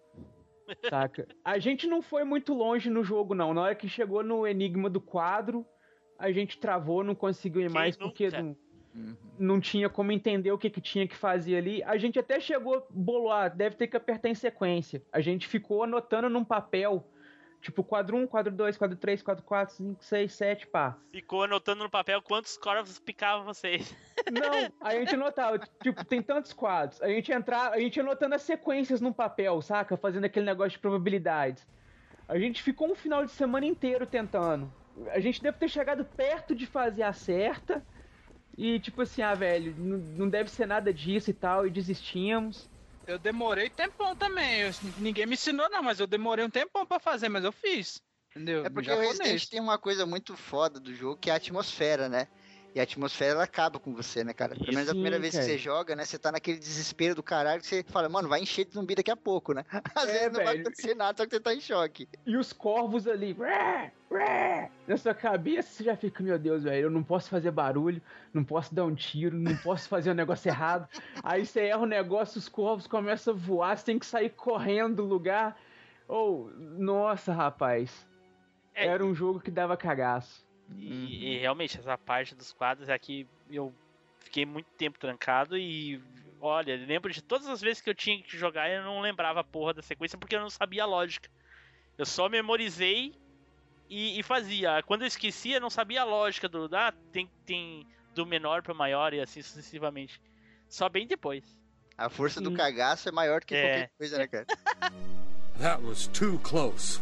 Saca? 0.89 1.27
A 1.45 1.59
gente 1.59 1.88
não 1.88 2.01
foi 2.01 2.23
muito 2.23 2.53
longe 2.53 2.89
no 2.89 3.03
jogo, 3.03 3.33
não. 3.33 3.53
Na 3.53 3.61
hora 3.61 3.75
que 3.75 3.88
chegou 3.88 4.23
no 4.23 4.45
enigma 4.45 4.89
do 4.89 4.99
quadro, 4.99 5.65
a 6.17 6.31
gente 6.31 6.57
travou, 6.57 7.03
não 7.03 7.15
conseguiu 7.15 7.61
ir 7.61 7.65
Quem 7.65 7.73
mais 7.73 7.95
porque 7.95 8.29
não, 8.29 8.55
Uhum. 8.97 9.15
não 9.38 9.61
tinha 9.61 9.88
como 9.89 10.11
entender 10.11 10.51
o 10.51 10.57
que, 10.57 10.69
que 10.69 10.81
tinha 10.81 11.07
que 11.07 11.15
fazer 11.15 11.55
ali. 11.57 11.83
A 11.83 11.97
gente 11.97 12.17
até 12.17 12.39
chegou, 12.39 12.85
bolou, 12.89 13.31
ah, 13.31 13.47
deve 13.47 13.75
ter 13.75 13.88
que 13.88 13.95
apertar 13.95 14.29
em 14.29 14.35
sequência. 14.35 15.03
A 15.11 15.21
gente 15.21 15.47
ficou 15.47 15.83
anotando 15.83 16.29
num 16.29 16.43
papel, 16.43 17.07
tipo 17.62 17.84
quadro 17.84 18.18
1, 18.18 18.28
quadro 18.28 18.53
2, 18.53 18.78
quadro 18.78 18.97
3, 18.97 19.22
quadro 19.22 19.43
4, 19.43 19.76
5, 19.76 20.03
6, 20.03 20.34
7, 20.34 20.68
pá. 20.68 20.97
Ficou 21.12 21.43
anotando 21.43 21.84
no 21.84 21.89
papel 21.89 22.22
quantos 22.22 22.58
corvos 22.58 22.99
picavam 22.99 23.45
vocês. 23.45 23.95
Não, 24.32 24.72
a 24.82 24.93
gente 24.95 25.16
anotava, 25.16 25.60
tipo, 25.82 26.05
tem 26.05 26.22
tantos 26.22 26.53
quadros. 26.53 27.01
A 27.01 27.08
gente 27.08 27.32
entrar, 27.32 27.72
a 27.72 27.80
gente 27.80 27.99
anotando 27.99 28.36
as 28.36 28.41
sequências 28.41 29.01
num 29.01 29.14
papel, 29.14 29.62
saca? 29.62 29.97
Fazendo 29.97 30.26
aquele 30.26 30.45
negócio 30.45 30.72
de 30.72 30.80
probabilidades. 30.80 31.68
A 32.28 32.38
gente 32.38 32.62
ficou 32.62 32.91
um 32.91 32.95
final 32.95 33.26
de 33.26 33.32
semana 33.32 33.66
inteiro 33.66 34.05
tentando. 34.05 34.72
A 35.10 35.20
gente 35.20 35.41
deve 35.41 35.58
ter 35.58 35.70
chegado 35.70 36.03
perto 36.03 36.55
de 36.55 36.66
fazer 36.66 37.03
a 37.03 37.14
certa. 37.14 37.84
E 38.58 38.80
tipo 38.80 39.01
assim, 39.03 39.22
ah, 39.22 39.36
velho, 39.36 39.76
não 39.78 39.97
não 39.97 40.30
deve 40.30 40.49
ser 40.49 40.66
nada 40.66 40.91
disso 40.91 41.30
e 41.30 41.34
tal, 41.34 41.68
e 41.68 41.70
desistimos. 41.70 42.70
Eu 43.08 43.18
demorei 43.18 43.70
tempão 43.70 44.16
também. 44.16 44.62
eu- 44.62 44.72
ninguém 44.97 45.26
me 45.26 45.34
ensinou, 45.34 45.70
não, 45.70 45.82
mas 45.82 45.99
eu 45.99 46.05
demorei 46.05 46.43
um 46.43 46.49
tempão 46.49 46.86
pra 46.86 46.99
fazer, 46.99 47.30
mas 47.30 47.43
eu 47.43 47.51
fiz. 47.53 48.01
Entendeu? 48.32 48.66
É 48.66 48.70
porque 48.70 48.91
o. 48.91 48.99
Resident 48.99 49.47
tem 49.47 49.62
uma 49.62 49.78
coisa 49.78 50.05
muito 50.05 50.36
foda 50.36 50.80
do 50.80 50.93
jogo, 50.93 51.18
que 51.18 51.30
é 51.30 51.34
a 51.34 51.38
atmosfera, 51.38 52.10
né? 52.10 52.28
E 52.78 52.80
a 52.80 52.84
atmosfera, 52.84 53.32
ela 53.32 53.43
acaba 53.43 53.80
com 53.80 53.91
você, 53.91 54.23
né, 54.23 54.34
cara? 54.34 54.53
Pelo 54.55 54.71
menos 54.71 54.88
a 54.88 54.91
primeira 54.91 55.17
vez 55.17 55.36
que 55.36 55.41
você 55.41 55.57
joga, 55.57 55.95
né? 55.95 56.05
Você 56.05 56.19
tá 56.19 56.32
naquele 56.32 56.59
desespero 56.59 57.15
do 57.15 57.23
caralho 57.23 57.59
que 57.59 57.65
você 57.65 57.82
fala, 57.82 58.07
mano, 58.07 58.30
vai 58.30 58.39
encher 58.39 58.65
de 58.65 58.75
zumbi 58.75 58.93
daqui 58.93 59.09
a 59.09 59.15
pouco, 59.15 59.51
né? 59.51 59.65
Às 59.95 60.07
É, 60.07 60.11
vezes 60.11 60.38
não 60.38 60.45
vai 60.45 60.59
acontecer 60.59 60.93
nada, 60.93 61.17
só 61.17 61.25
que 61.25 61.32
você 61.32 61.39
tá 61.39 61.55
em 61.55 61.59
choque. 61.59 62.07
E 62.23 62.38
os 62.38 62.53
corvos 62.53 63.07
ali, 63.07 63.36
na 64.88 64.95
sua 64.95 65.15
cabeça, 65.15 65.69
você 65.69 65.86
já 65.86 65.97
fica, 65.97 66.21
meu 66.21 66.38
Deus, 66.38 66.65
velho, 66.65 66.84
eu 66.86 66.91
não 66.91 67.01
posso 67.01 67.32
fazer 67.32 67.49
barulho, 67.49 67.99
não 68.32 68.43
posso 68.43 68.75
dar 68.75 68.86
um 68.86 68.93
tiro, 68.93 69.36
não 69.36 69.57
posso 69.57 69.89
fazer 69.89 70.11
um 70.11 70.13
negócio 70.13 70.47
errado. 70.47 70.88
Aí 71.23 71.47
você 71.47 71.61
erra 71.61 71.82
o 71.82 71.88
negócio, 71.88 72.38
os 72.38 72.47
corvos 72.47 72.86
começam 72.86 73.34
a 73.34 73.38
voar, 73.38 73.75
você 73.75 73.86
tem 73.86 73.97
que 73.97 74.05
sair 74.05 74.30
correndo 74.30 74.97
do 74.97 75.05
lugar. 75.05 75.57
Ou, 76.07 76.51
nossa, 76.55 77.34
rapaz, 77.34 78.05
É. 78.75 78.86
era 78.86 79.03
um 79.03 79.15
jogo 79.15 79.39
que 79.39 79.49
dava 79.49 79.75
cagaço. 79.75 80.47
E, 80.76 81.36
e 81.36 81.38
realmente, 81.39 81.78
essa 81.78 81.97
parte 81.97 82.36
dos 82.36 82.51
quadros 82.53 82.89
é 82.89 82.97
que 82.99 83.28
eu 83.49 83.74
fiquei 84.20 84.45
muito 84.45 84.68
tempo 84.78 84.99
trancado 84.99 85.57
e. 85.57 86.01
Olha, 86.39 86.76
lembro 86.86 87.11
de 87.11 87.22
todas 87.22 87.47
as 87.47 87.61
vezes 87.61 87.82
que 87.82 87.89
eu 87.89 87.95
tinha 87.95 88.22
que 88.22 88.38
jogar 88.38 88.70
eu 88.70 88.84
não 88.84 89.01
lembrava 89.01 89.39
a 89.39 89.43
porra 89.43 89.74
da 89.74 89.82
sequência 89.82 90.20
porque 90.20 90.36
eu 90.36 90.39
não 90.39 90.49
sabia 90.51 90.84
a 90.84 90.86
lógica. 90.86 91.30
Eu 91.97 92.05
só 92.05 92.30
memorizei 92.30 93.11
e, 93.89 94.20
e 94.20 94.24
fazia. 94.24 94.84
Quando 94.84 95.01
eu 95.01 95.07
esquecia, 95.07 95.57
eu 95.57 95.61
não 95.61 95.70
sabia 95.70 96.01
a 96.01 96.05
lógica 96.05 96.47
do. 96.47 96.70
Ah, 96.76 96.93
tem, 97.11 97.28
tem 97.45 97.88
do 98.13 98.26
menor 98.26 98.61
pro 98.61 98.76
maior 98.76 99.13
e 99.13 99.20
assim 99.20 99.41
sucessivamente. 99.41 100.22
Só 100.70 100.88
bem 100.89 101.07
depois. 101.07 101.43
A 101.97 102.09
força 102.09 102.39
do 102.39 102.53
cagaço 102.53 103.09
é 103.09 103.11
maior 103.11 103.39
do 103.39 103.47
que 103.47 103.55
É. 103.55 103.61
qualquer 103.61 103.91
coisa, 103.97 104.18
né, 104.20 104.28
cara? 104.28 104.45
That 105.59 105.82
was 105.82 106.07
too 106.07 106.38
close. 106.39 107.01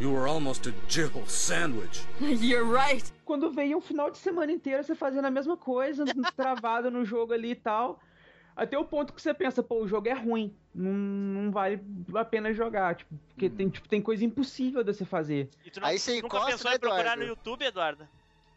You 0.00 0.12
were 0.12 0.26
almost 0.26 0.66
a 0.66 0.72
Jill 0.88 1.10
sandwich. 1.26 2.06
You're 2.20 2.64
right. 2.64 3.12
Quando 3.24 3.50
veio 3.52 3.76
um 3.78 3.80
final 3.80 4.10
de 4.10 4.16
semana 4.18 4.50
inteiro 4.50 4.82
você 4.82 4.94
fazendo 4.94 5.26
a 5.26 5.30
mesma 5.30 5.56
coisa, 5.56 6.04
travado 6.34 6.90
no 6.90 7.04
jogo 7.04 7.32
ali 7.34 7.50
e 7.50 7.54
tal. 7.54 8.00
Até 8.56 8.76
o 8.78 8.84
ponto 8.84 9.12
que 9.12 9.20
você 9.22 9.32
pensa, 9.32 9.62
pô, 9.62 9.76
o 9.82 9.86
jogo 9.88 10.08
é 10.08 10.12
ruim. 10.14 10.54
Não, 10.74 10.90
não 10.92 11.50
vale 11.50 11.80
a 12.14 12.24
pena 12.24 12.52
jogar. 12.52 12.94
Tipo, 12.96 13.14
porque 13.28 13.48
tem, 13.50 13.68
tipo, 13.68 13.88
tem 13.88 14.00
coisa 14.02 14.24
impossível 14.24 14.82
de 14.82 14.92
você 14.94 15.04
fazer. 15.04 15.48
E 15.64 15.70
tu 15.70 15.80
não, 15.80 15.88
Aí 15.88 15.98
você 15.98 16.14
nunca 16.20 16.26
encosta, 16.38 16.50
pensou 16.52 16.70
né, 16.70 16.76
em 16.76 16.80
procurar 16.80 17.00
Eduardo? 17.02 17.22
no 17.22 17.28
YouTube, 17.28 17.64
Eduardo? 17.64 18.08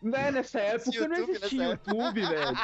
Né, 0.01 0.31
nessa 0.31 0.59
época 0.61 0.91
não 1.07 1.17
YouTube 1.17 1.29
existia 1.31 1.59
nessa 1.59 1.71
YouTube, 1.91 2.21
velho. 2.21 2.57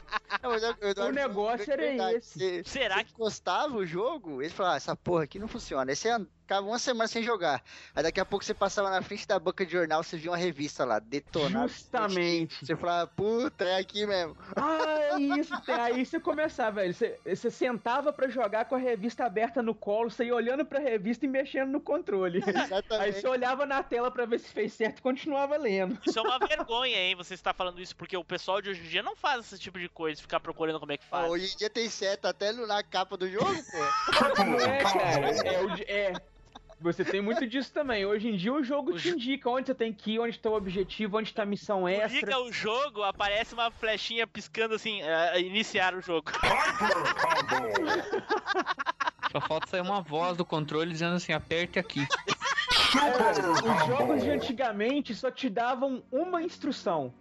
Não, 0.44 0.54
eu- 0.54 0.76
eu- 0.96 1.06
O 1.08 1.12
negócio 1.12 1.70
é 1.70 1.74
era 1.74 1.82
verdade. 1.84 2.18
esse. 2.18 2.40
Você, 2.40 2.64
Será 2.66 2.96
você 2.96 3.04
que. 3.04 3.12
encostava 3.12 3.78
o 3.78 3.86
jogo, 3.86 4.42
ele 4.42 4.50
falava, 4.52 4.76
ah, 4.76 4.78
essa 4.78 4.96
porra 4.96 5.24
aqui 5.24 5.38
não 5.40 5.48
funciona. 5.48 5.92
Aí 5.92 5.96
você 5.96 6.10
an- 6.10 6.28
ficava 6.50 6.66
uma 6.66 6.80
semana 6.80 7.08
sem 7.08 7.22
jogar. 7.22 7.64
Aí 7.96 8.02
daqui 8.02 8.20
a 8.20 8.26
pouco 8.26 8.44
você 8.44 8.56
passava 8.56 8.90
na 8.90 9.04
frente 9.04 9.28
da 9.28 9.38
banca 9.38 9.64
de 9.64 9.72
jornal, 9.72 10.02
você 10.02 10.18
via 10.18 10.32
uma 10.32 10.38
revista 10.38 10.84
lá, 10.84 10.98
detonada. 10.98 11.68
Justamente. 11.68 12.66
Você 12.66 12.76
falava, 12.76 13.06
puta, 13.06 13.66
é 13.66 13.78
aqui 13.78 14.08
mesmo. 14.08 14.36
Ah, 14.56 14.98
é 15.00 15.20
isso. 15.20 15.54
Aí 15.68 16.04
você 16.04 16.20
começava, 16.20 16.82
velho. 16.82 16.94
Você, 16.94 17.20
você 17.24 17.52
sentava 17.52 18.12
pra 18.12 18.28
jogar 18.30 18.66
com 18.66 18.74
a 18.74 18.80
revista 18.80 19.26
aberta 19.26 19.62
no 19.62 19.76
colo, 19.76 20.10
você 20.10 20.26
ia 20.26 20.34
olhando 20.34 20.66
pra 20.66 20.80
revista 20.80 21.24
e 21.24 21.30
mexendo 21.30 21.70
no 21.70 21.80
controle. 21.80 22.42
Aí 22.50 22.64
Exatamente. 22.66 23.22
você 23.22 23.28
olhava 23.28 23.68
na 23.68 23.84
tela 23.84 24.10
pra 24.10 24.26
ver 24.26 24.40
se 24.40 24.50
fez 24.50 24.74
certo 24.74 24.98
e 24.98 25.02
continuava 25.04 25.56
lendo. 25.56 26.00
Isso 26.04 26.18
é 26.18 26.22
uma 26.22 26.40
vergonha, 26.40 26.98
hein? 26.98 27.16
Você 27.16 27.36
está 27.36 27.54
falando 27.54 27.80
isso 27.80 27.96
porque 27.96 28.18
o 28.18 28.24
pessoal 28.24 28.60
de 28.60 28.72
hoje 28.72 28.82
em 28.82 28.90
dia 28.90 29.04
não 29.04 29.16
faz 29.16 29.46
esse 29.46 29.60
tipo 29.60 29.78
de 29.78 29.88
coisa, 29.88 30.20
ficar 30.20 30.40
procurando 30.40 30.80
como 30.80 30.92
é 30.92 30.98
que 30.98 31.06
faz. 31.06 31.30
hoje 31.30 31.54
em 31.54 31.58
dia 31.58 31.70
tem 31.70 31.88
seta 31.90 32.30
até 32.30 32.52
na 32.52 32.82
capa 32.82 33.16
do 33.16 33.30
jogo, 33.30 33.46
pô. 33.46 34.44
Não 34.44 34.60
é, 34.66 34.84
cara. 34.84 35.30
É, 35.48 36.12
é. 36.12 36.14
Você 36.82 37.04
tem 37.04 37.22
muito 37.22 37.46
disso 37.46 37.74
também. 37.74 38.06
Hoje 38.06 38.30
em 38.30 38.38
dia 38.38 38.54
o 38.54 38.64
jogo 38.64 38.92
O 38.94 38.98
te 38.98 39.10
jo- 39.10 39.16
indica 39.16 39.50
onde 39.50 39.68
você 39.68 39.76
tem 39.76 39.92
que 39.92 40.14
ir, 40.14 40.20
onde 40.20 40.40
tá 40.40 40.50
o 40.50 40.54
objetivo, 40.56 41.18
onde 41.18 41.34
tá 41.34 41.44
a 41.44 41.46
missão 41.46 41.88
extra. 41.88 42.20
Liga 42.20 42.40
o 42.40 42.52
jogo, 42.54 43.04
aparece 43.04 43.54
uma 43.54 43.70
flechinha 43.70 44.26
piscando 44.26 44.76
assim, 44.76 45.02
é, 45.02 45.42
iniciar 45.42 45.94
o 45.94 46.02
jogo. 46.02 46.32
Só 49.32 49.40
falta 49.42 49.68
sair 49.68 49.82
uma 49.82 50.02
voz 50.02 50.36
do 50.38 50.44
controle 50.46 50.92
dizendo 50.92 51.16
assim, 51.16 51.34
aperte 51.34 51.78
aqui. 51.78 52.08
Os 52.90 53.86
jogos 53.88 54.24
de 54.24 54.30
antigamente 54.32 55.14
só 55.14 55.30
te 55.30 55.50
davam 55.50 56.02
uma 56.12 56.42
instrução. 56.42 57.14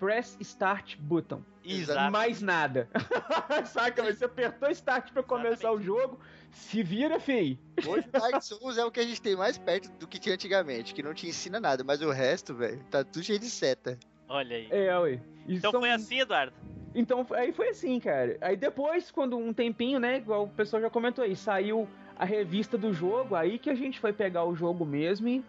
Press 0.00 0.36
Start 0.40 0.96
Button. 0.98 1.42
Exato. 1.64 2.10
Mais 2.10 2.40
nada. 2.42 2.88
Saca? 3.66 4.02
Você 4.02 4.24
apertou 4.24 4.68
Start 4.70 5.12
pra 5.12 5.22
começar 5.22 5.70
o 5.70 5.80
jogo, 5.80 6.18
se 6.52 6.82
vira, 6.82 7.18
fei. 7.18 7.58
Hoje 7.86 8.06
Dark 8.12 8.40
Souls 8.42 8.78
é 8.78 8.84
o 8.84 8.90
que 8.90 9.00
a 9.00 9.04
gente 9.04 9.20
tem 9.20 9.34
mais 9.36 9.58
perto 9.58 9.90
do 9.98 10.06
que 10.06 10.18
tinha 10.18 10.34
antigamente, 10.34 10.94
que 10.94 11.02
não 11.02 11.12
te 11.14 11.26
ensina 11.26 11.58
nada, 11.58 11.82
mas 11.82 12.00
o 12.02 12.10
resto, 12.10 12.54
velho, 12.54 12.82
tá 12.90 13.02
tudo 13.04 13.24
cheio 13.24 13.38
de 13.38 13.50
seta. 13.50 13.98
Olha 14.28 14.56
aí. 14.56 14.68
É, 14.70 14.96
ué. 14.98 15.20
E 15.46 15.56
Então 15.56 15.70
são- 15.72 15.80
foi 15.80 15.90
assim, 15.90 16.20
Eduardo. 16.20 16.52
Então, 16.94 17.26
aí 17.32 17.52
foi 17.52 17.68
assim, 17.70 17.98
cara. 17.98 18.36
Aí 18.40 18.56
depois, 18.56 19.10
quando 19.10 19.36
um 19.36 19.52
tempinho, 19.52 19.98
né, 19.98 20.18
igual 20.18 20.44
o 20.44 20.48
pessoal 20.48 20.80
já 20.82 20.90
comentou 20.90 21.24
aí, 21.24 21.34
saiu 21.34 21.88
a 22.16 22.24
revista 22.24 22.76
do 22.78 22.92
jogo, 22.92 23.34
aí 23.34 23.58
que 23.58 23.70
a 23.70 23.74
gente 23.74 23.98
foi 23.98 24.12
pegar 24.12 24.44
o 24.44 24.54
jogo 24.54 24.84
mesmo 24.84 25.26
e 25.28 25.42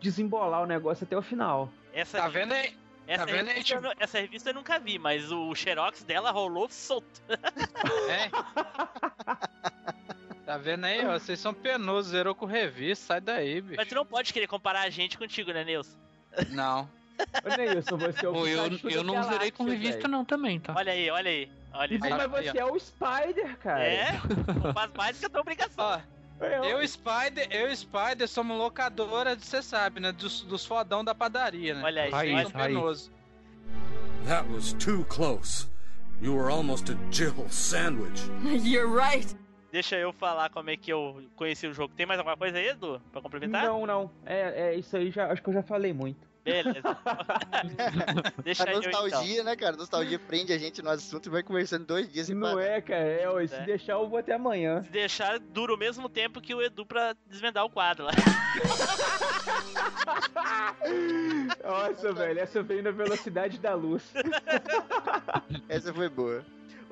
desembolar 0.00 0.62
o 0.62 0.66
negócio 0.66 1.04
até 1.04 1.16
o 1.16 1.22
final. 1.22 1.70
Essa, 1.92 2.18
Tá 2.18 2.28
vendo 2.28 2.52
aí? 2.52 2.74
essa, 3.06 3.24
tá 3.24 3.32
vendo 3.32 3.48
aí, 3.48 3.54
revista, 3.54 3.74
eu 3.76 3.80
nu- 3.82 3.92
essa 3.98 4.18
revista 4.20 4.50
eu 4.50 4.54
nunca 4.54 4.78
vi, 4.78 4.98
mas 4.98 5.30
o 5.30 5.54
xerox 5.54 6.02
dela 6.02 6.30
rolou 6.32 6.68
solto. 6.68 7.22
É. 8.08 8.30
Tá 10.44 10.58
vendo 10.58 10.84
aí, 10.84 11.06
ó? 11.06 11.18
Vocês 11.18 11.38
são 11.40 11.54
penosos, 11.54 12.12
zerou 12.12 12.34
com 12.34 12.44
revista, 12.44 13.06
sai 13.06 13.20
daí, 13.20 13.60
bicho. 13.60 13.76
Mas 13.76 13.88
tu 13.88 13.94
não 13.94 14.04
pode 14.04 14.32
querer 14.32 14.46
comparar 14.46 14.82
a 14.82 14.90
gente 14.90 15.16
contigo, 15.16 15.52
né, 15.52 15.64
Nilson? 15.64 15.96
Não. 16.50 16.88
Ô, 17.44 17.56
Neilson, 17.56 17.96
você 17.96 18.26
é 18.26 18.28
o 18.28 18.32
Pô, 18.32 18.46
eu, 18.46 18.78
eu 18.90 19.04
não 19.04 19.22
zerei 19.22 19.50
com 19.50 19.64
galáxia, 19.64 19.86
revista 19.86 20.02
velho. 20.02 20.10
não 20.10 20.24
também, 20.24 20.60
tá? 20.60 20.74
Olha 20.76 20.92
aí, 20.92 21.10
olha 21.10 21.30
aí. 21.30 21.50
Olha 21.72 21.90
aí. 21.92 21.98
mas 21.98 22.30
você 22.30 22.58
é 22.58 22.64
o 22.64 22.78
Spider, 22.78 23.56
cara. 23.58 23.84
É, 23.84 24.20
faz 24.74 24.90
mais 24.96 25.18
que 25.18 25.26
a 25.26 25.30
tua 25.30 25.40
obrigação. 25.40 25.84
Ó, 25.84 26.00
eu 26.40 26.82
e 26.82 26.88
Spider, 26.88 27.48
eu 27.50 27.70
e 27.70 27.76
Spider 27.76 28.28
somos 28.28 28.58
locadora, 28.58 29.36
você 29.36 29.62
sabe, 29.62 30.00
né? 30.00 30.12
Dos, 30.12 30.42
dos 30.42 30.66
fodão 30.66 31.04
da 31.04 31.14
padaria, 31.14 31.74
né? 31.74 31.82
Olha 31.82 32.02
aí, 32.02 32.10
Raiz, 32.10 32.50
raiz. 32.50 33.10
That 34.26 34.48
was 34.50 34.72
too 34.74 35.04
close. 35.04 35.68
You 36.20 36.34
were 36.34 36.50
almost 36.50 36.90
a 36.90 36.96
Jill 37.10 37.46
sandwich. 37.50 38.22
You're 38.62 38.88
right. 38.88 39.34
Deixa 39.74 39.96
eu 39.96 40.12
falar 40.12 40.50
como 40.50 40.70
é 40.70 40.76
que 40.76 40.92
eu 40.92 41.20
conheci 41.34 41.66
o 41.66 41.74
jogo. 41.74 41.92
Tem 41.96 42.06
mais 42.06 42.20
alguma 42.20 42.36
coisa 42.36 42.58
aí, 42.58 42.68
Edu? 42.68 43.02
Pra 43.10 43.20
complementar? 43.20 43.64
Não, 43.64 43.84
não. 43.84 44.08
É, 44.24 44.68
é 44.68 44.74
isso 44.76 44.96
aí, 44.96 45.10
já, 45.10 45.32
acho 45.32 45.42
que 45.42 45.48
eu 45.48 45.54
já 45.54 45.64
falei 45.64 45.92
muito. 45.92 46.28
Beleza. 46.44 46.80
Deixa 48.44 48.62
A 48.68 48.72
eu 48.72 48.78
então. 48.78 49.02
nostalgia, 49.02 49.42
né, 49.42 49.56
cara? 49.56 49.76
Nostalgia 49.76 50.16
prende 50.20 50.52
a 50.52 50.58
gente 50.58 50.80
no 50.80 50.90
assunto 50.90 51.26
e 51.26 51.28
vai 51.28 51.42
conversando 51.42 51.86
dois 51.86 52.08
dias 52.08 52.28
sem 52.28 52.36
Não 52.36 52.60
é, 52.60 52.80
cara. 52.80 53.02
É, 53.02 53.28
ué, 53.28 53.48
se 53.48 53.54
É. 53.56 53.64
deixar 53.64 53.94
eu 53.94 54.08
vou 54.08 54.20
até 54.20 54.34
amanhã. 54.34 54.80
Se 54.84 54.90
deixar, 54.90 55.40
dura 55.40 55.74
o 55.74 55.76
mesmo 55.76 56.08
tempo 56.08 56.40
que 56.40 56.54
o 56.54 56.62
Edu 56.62 56.86
pra 56.86 57.16
desvendar 57.26 57.64
o 57.64 57.70
quadro 57.70 58.04
lá. 58.04 58.12
Nossa, 61.64 62.12
velho, 62.12 62.38
essa 62.38 62.62
veio 62.62 62.84
na 62.84 62.92
velocidade 62.92 63.58
da 63.58 63.74
luz. 63.74 64.04
Essa 65.68 65.92
foi 65.92 66.08
boa. 66.08 66.44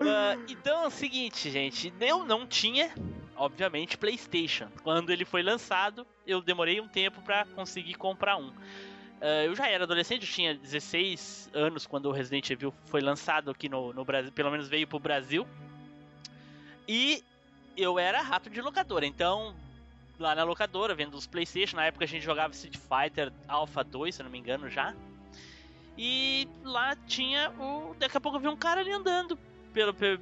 Ah, 0.09 0.37
então 0.49 0.85
é 0.85 0.87
o 0.87 0.91
seguinte, 0.91 1.51
gente. 1.51 1.93
Eu 2.01 2.25
não 2.25 2.47
tinha, 2.47 2.93
obviamente, 3.37 3.97
PlayStation. 3.99 4.69
Quando 4.83 5.11
ele 5.11 5.25
foi 5.25 5.43
lançado, 5.43 6.07
eu 6.27 6.41
demorei 6.41 6.81
um 6.81 6.89
tempo 6.89 7.21
pra 7.23 7.45
conseguir 7.55 7.95
comprar 7.95 8.37
um. 8.37 8.53
Ah, 9.21 9.45
eu 9.45 9.55
já 9.55 9.69
era 9.69 9.85
adolescente, 9.85 10.23
eu 10.23 10.33
tinha 10.33 10.55
16 10.55 11.51
anos 11.55 11.87
quando 11.87 12.07
o 12.07 12.13
Resident 12.13 12.51
Evil 12.51 12.75
foi 12.87 13.01
lançado 13.01 13.51
aqui 13.51 13.69
no, 13.69 13.93
no 13.93 14.05
Brasil, 14.05 14.33
pelo 14.33 14.51
menos 14.51 14.69
veio 14.69 14.87
pro 14.87 14.99
Brasil. 14.99 15.47
E 16.89 17.23
eu 17.77 17.99
era 17.99 18.21
rato 18.21 18.51
de 18.51 18.61
locadora, 18.61 19.07
então 19.07 19.55
lá 20.19 20.35
na 20.35 20.45
locadora, 20.45 20.95
vendo 20.95 21.17
os 21.17 21.27
PlayStation, 21.27 21.77
na 21.77 21.87
época 21.87 22.05
a 22.05 22.09
gente 22.09 22.25
jogava 22.25 22.53
Street 22.53 22.77
Fighter 22.77 23.33
Alpha 23.47 23.83
2, 23.85 24.15
se 24.15 24.21
eu 24.21 24.25
não 24.25 24.31
me 24.31 24.39
engano 24.39 24.69
já. 24.69 24.95
E 25.97 26.49
lá 26.65 26.97
tinha 27.07 27.51
o. 27.59 27.95
Daqui 27.99 28.17
a 28.17 28.21
pouco 28.21 28.39
eu 28.39 28.41
vi 28.41 28.49
um 28.49 28.57
cara 28.57 28.81
ali 28.81 28.91
andando 28.91 29.39
pelo, 29.73 29.95
pelo, 29.95 30.21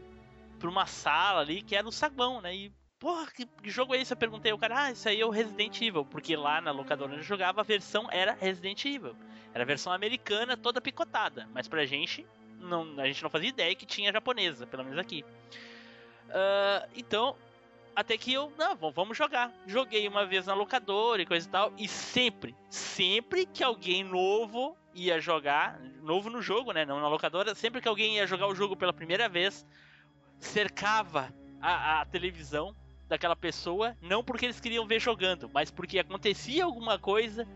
por 0.58 0.68
uma 0.68 0.86
sala 0.86 1.40
ali 1.40 1.62
que 1.62 1.74
era 1.74 1.86
o 1.86 1.92
saguão, 1.92 2.40
né? 2.40 2.54
E, 2.54 2.72
porra, 2.98 3.26
que, 3.30 3.46
que 3.46 3.70
jogo 3.70 3.94
é 3.94 4.00
esse? 4.00 4.12
Eu 4.12 4.16
perguntei 4.16 4.52
ao 4.52 4.58
cara, 4.58 4.84
ah, 4.84 4.92
isso 4.92 5.08
aí 5.08 5.20
é 5.20 5.26
o 5.26 5.30
Resident 5.30 5.80
Evil, 5.80 6.04
porque 6.04 6.36
lá 6.36 6.60
na 6.60 6.70
locadora 6.70 7.12
onde 7.12 7.20
eu 7.20 7.26
jogava 7.26 7.60
a 7.60 7.64
versão 7.64 8.08
era 8.10 8.32
Resident 8.32 8.84
Evil. 8.84 9.16
Era 9.52 9.64
a 9.64 9.66
versão 9.66 9.92
americana 9.92 10.56
toda 10.56 10.80
picotada, 10.80 11.48
mas 11.52 11.66
pra 11.66 11.84
gente, 11.84 12.24
não, 12.58 13.00
a 13.00 13.06
gente 13.06 13.22
não 13.22 13.30
fazia 13.30 13.48
ideia 13.48 13.74
que 13.74 13.86
tinha 13.86 14.12
japonesa, 14.12 14.66
pelo 14.66 14.84
menos 14.84 14.98
aqui. 14.98 15.24
Ah, 16.30 16.86
então, 16.94 17.36
até 18.00 18.16
que 18.16 18.32
eu, 18.32 18.52
não, 18.58 18.74
vamos 18.90 19.16
jogar. 19.16 19.52
Joguei 19.66 20.08
uma 20.08 20.24
vez 20.24 20.46
na 20.46 20.54
locadora 20.54 21.20
e 21.20 21.26
coisa 21.26 21.46
e 21.46 21.50
tal, 21.50 21.72
e 21.76 21.86
sempre, 21.86 22.56
sempre 22.68 23.44
que 23.44 23.62
alguém 23.62 24.02
novo 24.02 24.76
ia 24.94 25.20
jogar, 25.20 25.78
novo 26.02 26.30
no 26.30 26.40
jogo, 26.40 26.72
né, 26.72 26.84
não 26.84 27.00
na 27.00 27.08
locadora, 27.08 27.54
sempre 27.54 27.80
que 27.80 27.88
alguém 27.88 28.16
ia 28.16 28.26
jogar 28.26 28.46
o 28.46 28.54
jogo 28.54 28.74
pela 28.74 28.92
primeira 28.92 29.28
vez, 29.28 29.66
cercava 30.38 31.32
a, 31.60 32.00
a 32.00 32.04
televisão 32.06 32.74
daquela 33.06 33.36
pessoa, 33.36 33.96
não 34.00 34.24
porque 34.24 34.46
eles 34.46 34.60
queriam 34.60 34.86
ver 34.86 34.98
jogando, 34.98 35.50
mas 35.52 35.70
porque 35.70 35.98
acontecia 35.98 36.64
alguma 36.64 36.98
coisa 36.98 37.46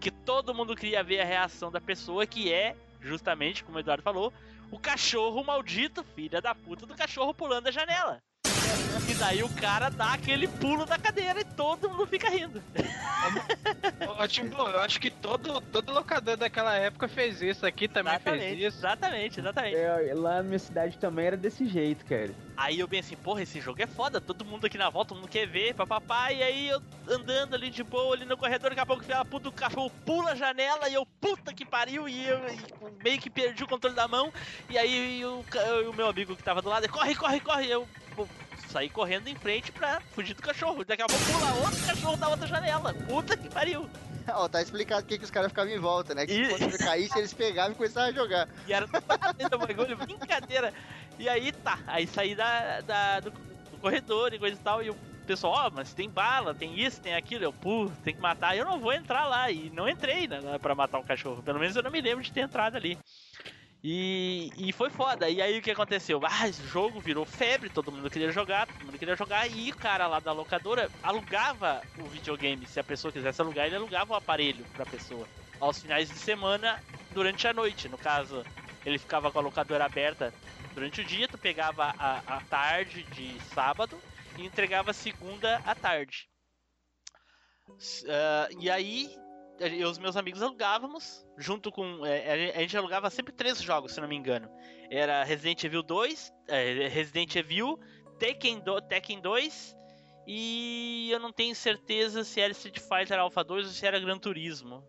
que 0.00 0.10
todo 0.10 0.54
mundo 0.54 0.76
queria 0.76 1.02
ver 1.02 1.20
a 1.20 1.24
reação 1.24 1.70
da 1.70 1.80
pessoa, 1.80 2.26
que 2.26 2.52
é, 2.52 2.76
justamente, 3.00 3.64
como 3.64 3.78
o 3.78 3.80
Eduardo 3.80 4.02
falou, 4.02 4.32
o 4.70 4.78
cachorro 4.78 5.42
maldito, 5.42 6.04
filha 6.14 6.42
da 6.42 6.54
puta 6.54 6.84
do 6.84 6.94
cachorro 6.94 7.32
pulando 7.32 7.68
a 7.68 7.70
janela. 7.70 8.22
E 9.08 9.14
daí 9.14 9.42
o 9.42 9.48
cara 9.50 9.90
dá 9.90 10.14
aquele 10.14 10.48
pulo 10.48 10.84
da 10.84 10.98
cadeira 10.98 11.40
e 11.40 11.44
todo 11.44 11.88
mundo 11.88 12.06
fica 12.06 12.28
rindo. 12.28 12.62
Ô, 14.18 14.26
Timbu, 14.26 14.62
eu 14.62 14.80
acho 14.80 15.00
que 15.00 15.10
todo, 15.10 15.60
todo 15.60 15.92
locador 15.92 16.36
daquela 16.36 16.74
época 16.74 17.06
fez 17.06 17.40
isso, 17.40 17.64
aqui 17.64 17.86
também 17.86 18.18
fez 18.18 18.36
Exatamente, 18.36 18.66
isso. 18.66 18.78
exatamente, 18.78 19.40
exatamente. 19.40 19.76
É, 19.76 20.12
lá 20.14 20.36
na 20.36 20.42
minha 20.42 20.58
cidade 20.58 20.98
também 20.98 21.26
era 21.26 21.36
desse 21.36 21.66
jeito, 21.66 22.04
cara. 22.04 22.30
Aí 22.56 22.80
eu 22.80 22.88
bem 22.88 23.00
assim, 23.00 23.16
porra, 23.16 23.42
esse 23.42 23.60
jogo 23.60 23.82
é 23.82 23.86
foda, 23.86 24.20
todo 24.20 24.44
mundo 24.44 24.66
aqui 24.66 24.78
na 24.78 24.90
volta, 24.90 25.10
todo 25.10 25.18
mundo 25.18 25.30
quer 25.30 25.46
ver, 25.46 25.74
papapá, 25.74 26.32
e 26.32 26.42
aí 26.42 26.68
eu 26.68 26.82
andando 27.08 27.54
ali 27.54 27.70
de 27.70 27.82
boa, 27.82 28.14
ali 28.14 28.24
no 28.24 28.36
corredor, 28.36 28.70
daqui 28.70 28.80
a 28.80 28.86
pouco 28.86 29.04
a 29.12 29.24
puta 29.24 29.44
do 29.44 29.52
cachorro 29.52 29.90
pula 30.04 30.32
a 30.32 30.34
janela 30.34 30.88
e 30.88 30.94
eu, 30.94 31.06
puta 31.20 31.52
que 31.52 31.64
pariu, 31.64 32.08
e 32.08 32.26
eu 32.26 32.38
e 32.48 33.02
meio 33.02 33.20
que 33.20 33.30
perdi 33.30 33.62
o 33.62 33.68
controle 33.68 33.94
da 33.94 34.08
mão, 34.08 34.32
e 34.68 34.78
aí 34.78 35.24
o, 35.24 35.44
meu 35.94 36.08
amigo 36.08 36.36
que 36.36 36.42
tava 36.42 36.62
do 36.62 36.68
lado, 36.68 36.88
corre, 36.88 37.14
corre, 37.14 37.40
corre, 37.40 37.66
e 37.66 37.70
eu 37.70 37.88
saí 38.74 38.90
correndo 38.90 39.28
em 39.28 39.36
frente 39.36 39.70
pra 39.70 40.00
fugir 40.00 40.34
do 40.34 40.42
cachorro, 40.42 40.84
daqui 40.84 41.00
a 41.00 41.06
pouco 41.06 41.24
pula 41.26 41.54
outro 41.64 41.86
cachorro 41.86 42.16
da 42.16 42.28
outra 42.28 42.46
janela, 42.48 42.92
puta 42.92 43.36
que 43.36 43.48
pariu. 43.48 43.88
Ó, 44.26 44.48
tá 44.48 44.60
explicado 44.60 45.02
por 45.02 45.08
que 45.08 45.18
que 45.18 45.24
os 45.24 45.30
caras 45.30 45.50
ficavam 45.52 45.70
em 45.72 45.78
volta, 45.78 46.12
né? 46.12 46.26
Que 46.26 46.32
E- 46.32 46.58
quando 46.58 46.76
caísse, 46.78 47.16
eles 47.16 47.32
pegavam 47.32 47.70
e 47.70 47.74
começavam 47.76 48.08
a 48.08 48.12
jogar. 48.12 48.48
E 48.66 48.72
era 48.72 48.84
esse 48.86 49.48
bagulho, 49.56 49.96
brincadeira. 49.96 50.74
E 51.20 51.28
aí 51.28 51.52
tá, 51.52 51.78
aí 51.86 52.04
saí 52.08 52.34
da, 52.34 52.80
da- 52.80 53.20
do, 53.20 53.30
do 53.30 53.78
corredor 53.80 54.34
e 54.34 54.38
coisa 54.40 54.56
e 54.56 54.64
tal, 54.64 54.82
e 54.82 54.90
o 54.90 54.96
pessoal, 55.24 55.66
ó, 55.66 55.70
mas 55.70 55.94
tem 55.94 56.10
bala, 56.10 56.52
tem 56.52 56.76
isso, 56.80 57.00
tem 57.00 57.14
aquilo, 57.14 57.44
eu, 57.44 57.52
pô, 57.52 57.88
tem 58.02 58.12
que 58.14 58.20
matar, 58.20 58.56
eu 58.56 58.64
não 58.64 58.80
vou 58.80 58.92
entrar 58.92 59.26
lá, 59.26 59.50
e 59.52 59.70
não 59.70 59.88
entrei 59.88 60.26
né, 60.26 60.40
pra 60.60 60.74
matar 60.74 60.98
o 60.98 61.04
cachorro, 61.04 61.42
pelo 61.44 61.60
menos 61.60 61.76
eu 61.76 61.82
não 61.82 61.90
me 61.92 62.00
lembro 62.00 62.24
de 62.24 62.32
ter 62.32 62.40
entrado 62.40 62.76
ali. 62.76 62.98
E, 63.86 64.50
e 64.56 64.72
foi 64.72 64.88
foda, 64.88 65.28
e 65.28 65.42
aí 65.42 65.58
o 65.58 65.62
que 65.62 65.70
aconteceu? 65.70 66.18
Ah, 66.24 66.48
esse 66.48 66.66
jogo 66.66 67.02
virou 67.02 67.26
febre, 67.26 67.68
todo 67.68 67.92
mundo 67.92 68.08
queria 68.08 68.30
jogar, 68.30 68.66
todo 68.66 68.82
mundo 68.86 68.98
queria 68.98 69.14
jogar, 69.14 69.46
e 69.46 69.68
o 69.68 69.76
cara 69.76 70.06
lá 70.06 70.20
da 70.20 70.32
locadora 70.32 70.90
alugava 71.02 71.84
o 71.94 72.08
videogame, 72.08 72.66
se 72.66 72.80
a 72.80 72.84
pessoa 72.84 73.12
quisesse 73.12 73.42
alugar, 73.42 73.66
ele 73.66 73.76
alugava 73.76 74.14
o 74.14 74.16
aparelho 74.16 74.66
pra 74.74 74.86
pessoa. 74.86 75.28
Aos 75.60 75.82
finais 75.82 76.08
de 76.08 76.18
semana, 76.18 76.82
durante 77.12 77.46
a 77.46 77.52
noite, 77.52 77.86
no 77.86 77.98
caso, 77.98 78.46
ele 78.86 78.98
ficava 78.98 79.30
com 79.30 79.38
a 79.38 79.42
locadora 79.42 79.84
aberta 79.84 80.34
durante 80.74 81.02
o 81.02 81.04
dia, 81.04 81.28
tu 81.28 81.36
pegava 81.36 81.94
a, 81.98 82.38
a 82.38 82.40
tarde 82.40 83.04
de 83.04 83.38
sábado 83.38 84.02
e 84.34 84.46
entregava 84.46 84.94
segunda 84.94 85.56
à 85.62 85.74
tarde. 85.74 86.26
Ah, 88.08 88.48
e 88.58 88.70
aí, 88.70 89.14
eu 89.60 89.68
e 89.68 89.84
os 89.84 89.98
meus 89.98 90.16
amigos 90.16 90.42
alugávamos, 90.42 91.26
junto 91.36 91.70
com. 91.70 92.04
é, 92.04 92.52
a 92.54 92.60
gente 92.60 92.76
alugava 92.76 93.10
sempre 93.10 93.32
três 93.32 93.60
jogos, 93.60 93.92
se 93.92 94.00
não 94.00 94.08
me 94.08 94.16
engano. 94.16 94.48
Era 94.90 95.24
Resident 95.24 95.64
Evil 95.64 95.82
2, 95.82 96.32
é, 96.48 96.88
Resident 96.88 97.34
Evil, 97.36 97.78
Tekken, 98.18 98.60
do, 98.60 98.80
Tekken 98.80 99.20
2 99.20 99.76
e 100.26 101.10
eu 101.10 101.20
não 101.20 101.32
tenho 101.32 101.54
certeza 101.54 102.24
se 102.24 102.40
era 102.40 102.52
Street 102.52 102.78
Fighter 102.78 103.18
Alpha 103.18 103.44
2 103.44 103.66
ou 103.66 103.72
se 103.72 103.86
era 103.86 104.00
Gran 104.00 104.18
Turismo. 104.18 104.82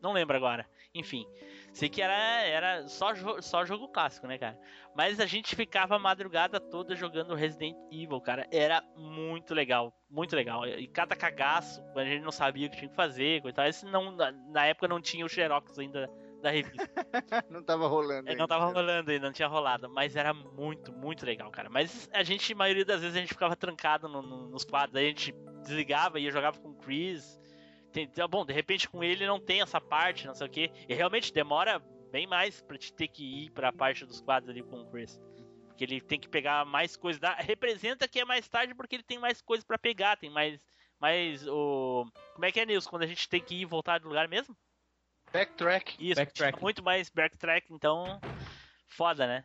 Não 0.00 0.12
lembro 0.12 0.36
agora. 0.36 0.66
Enfim, 0.94 1.26
sei 1.72 1.88
que 1.88 2.02
era, 2.02 2.14
era 2.14 2.88
só, 2.88 3.12
jo- 3.12 3.40
só 3.42 3.64
jogo 3.64 3.88
clássico, 3.88 4.26
né, 4.26 4.38
cara? 4.38 4.58
Mas 4.94 5.20
a 5.20 5.26
gente 5.26 5.54
ficava 5.54 5.96
a 5.96 5.98
madrugada 5.98 6.58
toda 6.60 6.96
jogando 6.96 7.34
Resident 7.34 7.76
Evil, 7.92 8.20
cara. 8.20 8.46
Era 8.52 8.82
muito 8.96 9.54
legal, 9.54 9.92
muito 10.10 10.34
legal. 10.34 10.66
E 10.66 10.86
cada 10.88 11.14
cagaço, 11.14 11.82
a 11.94 12.04
gente 12.04 12.22
não 12.22 12.32
sabia 12.32 12.66
o 12.66 12.70
que 12.70 12.76
tinha 12.76 12.88
que 12.90 12.96
fazer, 12.96 13.40
tal. 13.52 13.66
Esse 13.66 13.86
não, 13.86 14.10
na, 14.12 14.32
na 14.32 14.66
época 14.66 14.88
não 14.88 15.00
tinha 15.00 15.24
o 15.24 15.28
Xerox 15.28 15.78
ainda 15.78 16.10
da 16.42 16.50
revista. 16.50 16.88
não 17.50 17.62
tava 17.62 17.86
rolando. 17.86 18.28
É, 18.28 18.34
não 18.34 18.42
ainda. 18.42 18.48
tava 18.48 18.64
rolando 18.72 19.10
ainda, 19.10 19.26
não 19.26 19.32
tinha 19.32 19.46
rolado. 19.48 19.88
Mas 19.90 20.16
era 20.16 20.32
muito, 20.34 20.92
muito 20.92 21.24
legal, 21.24 21.50
cara. 21.50 21.68
Mas 21.70 22.08
a 22.12 22.22
gente, 22.22 22.52
a 22.52 22.56
maioria 22.56 22.84
das 22.84 23.00
vezes, 23.02 23.16
a 23.16 23.20
gente 23.20 23.28
ficava 23.34 23.54
trancado 23.54 24.08
no- 24.08 24.22
no- 24.22 24.48
nos 24.48 24.64
quadros. 24.64 24.96
Aí 24.96 25.04
a 25.04 25.08
gente 25.08 25.32
desligava 25.62 26.18
e 26.18 26.24
ia 26.24 26.30
jogava 26.30 26.58
com 26.58 26.70
o 26.70 26.74
Chris. 26.74 27.38
Tem- 27.92 28.08
tá 28.08 28.26
bom, 28.28 28.44
de 28.44 28.52
repente 28.52 28.88
com 28.88 29.02
ele 29.02 29.26
não 29.26 29.40
tem 29.40 29.60
essa 29.62 29.80
parte, 29.80 30.26
não 30.26 30.34
sei 30.34 30.46
o 30.46 30.50
que. 30.50 30.70
E 30.88 30.94
realmente 30.94 31.32
demora 31.32 31.78
bem 32.10 32.26
mais 32.26 32.60
pra 32.62 32.78
te 32.78 32.92
ter 32.92 33.08
que 33.08 33.44
ir 33.44 33.50
pra 33.50 33.72
parte 33.72 34.04
dos 34.04 34.20
quadros 34.20 34.50
ali 34.50 34.62
com 34.62 34.80
o 34.80 34.90
Chris. 34.90 35.20
Porque 35.66 35.84
ele 35.84 36.00
tem 36.00 36.18
que 36.20 36.28
pegar 36.28 36.64
mais 36.64 36.96
coisas. 36.96 37.20
Da... 37.20 37.34
Representa 37.34 38.06
que 38.06 38.20
é 38.20 38.24
mais 38.24 38.48
tarde 38.48 38.74
porque 38.74 38.96
ele 38.96 39.02
tem 39.02 39.18
mais 39.18 39.40
coisas 39.40 39.64
pra 39.64 39.78
pegar. 39.78 40.16
Tem 40.16 40.30
mais. 40.30 40.60
Mais 41.00 41.46
o. 41.48 42.06
Como 42.34 42.44
é 42.44 42.52
que 42.52 42.60
é, 42.60 42.66
Nilson? 42.66 42.90
Quando 42.90 43.02
a 43.04 43.06
gente 43.06 43.28
tem 43.28 43.40
que 43.40 43.54
ir 43.54 43.60
e 43.62 43.64
voltar 43.64 43.98
do 43.98 44.08
lugar 44.08 44.28
mesmo? 44.28 44.54
Backtrack. 45.32 45.96
Isso, 45.98 46.20
Backtrack. 46.20 46.60
muito 46.60 46.82
mais 46.82 47.08
backtrack, 47.08 47.72
então. 47.72 48.20
Foda, 48.88 49.26
né? 49.26 49.44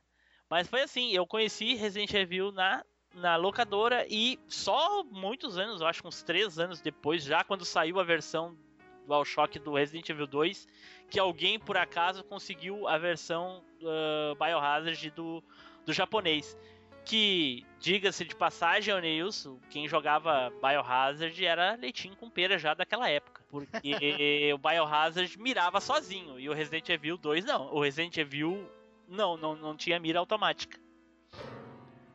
Mas 0.49 0.67
foi 0.67 0.81
assim, 0.81 1.11
eu 1.11 1.25
conheci 1.25 1.75
Resident 1.75 2.13
Evil 2.13 2.51
na, 2.51 2.83
na 3.15 3.35
locadora 3.37 4.05
e 4.09 4.37
só 4.47 5.03
muitos 5.05 5.57
anos, 5.57 5.81
eu 5.81 5.87
acho 5.87 6.01
que 6.01 6.07
uns 6.07 6.21
3 6.21 6.59
anos 6.59 6.81
depois, 6.81 7.23
já 7.23 7.43
quando 7.43 7.63
saiu 7.63 7.99
a 7.99 8.03
versão 8.03 8.53
do 8.53 9.07
DualShock 9.07 9.57
do 9.59 9.73
Resident 9.73 10.09
Evil 10.09 10.27
2, 10.27 10.67
que 11.09 11.19
alguém 11.19 11.57
por 11.57 11.77
acaso 11.77 12.23
conseguiu 12.23 12.87
a 12.87 12.97
versão 12.97 13.63
uh, 13.81 14.35
Biohazard 14.35 15.09
do, 15.11 15.43
do 15.85 15.93
japonês. 15.93 16.57
Que, 17.05 17.63
diga-se 17.79 18.25
de 18.25 18.35
passagem, 18.35 18.91
ô 18.91 18.97
Nilson, 18.97 19.59
quem 19.69 19.87
jogava 19.87 20.51
Biohazard 20.59 21.45
era 21.45 21.75
leitinho 21.75 22.15
com 22.15 22.31
pera 22.31 22.57
já 22.57 22.73
daquela 22.73 23.07
época. 23.07 23.43
Porque 23.47 23.77
o 24.53 24.57
Biohazard 24.57 25.39
mirava 25.39 25.79
sozinho 25.79 26.39
e 26.39 26.49
o 26.49 26.53
Resident 26.53 26.89
Evil 26.89 27.15
2 27.15 27.45
não. 27.45 27.71
O 27.71 27.79
Resident 27.79 28.17
Evil 28.17 28.67
não, 29.07 29.37
não, 29.37 29.55
não 29.55 29.77
tinha 29.77 29.99
mira 29.99 30.17
automática. 30.17 30.79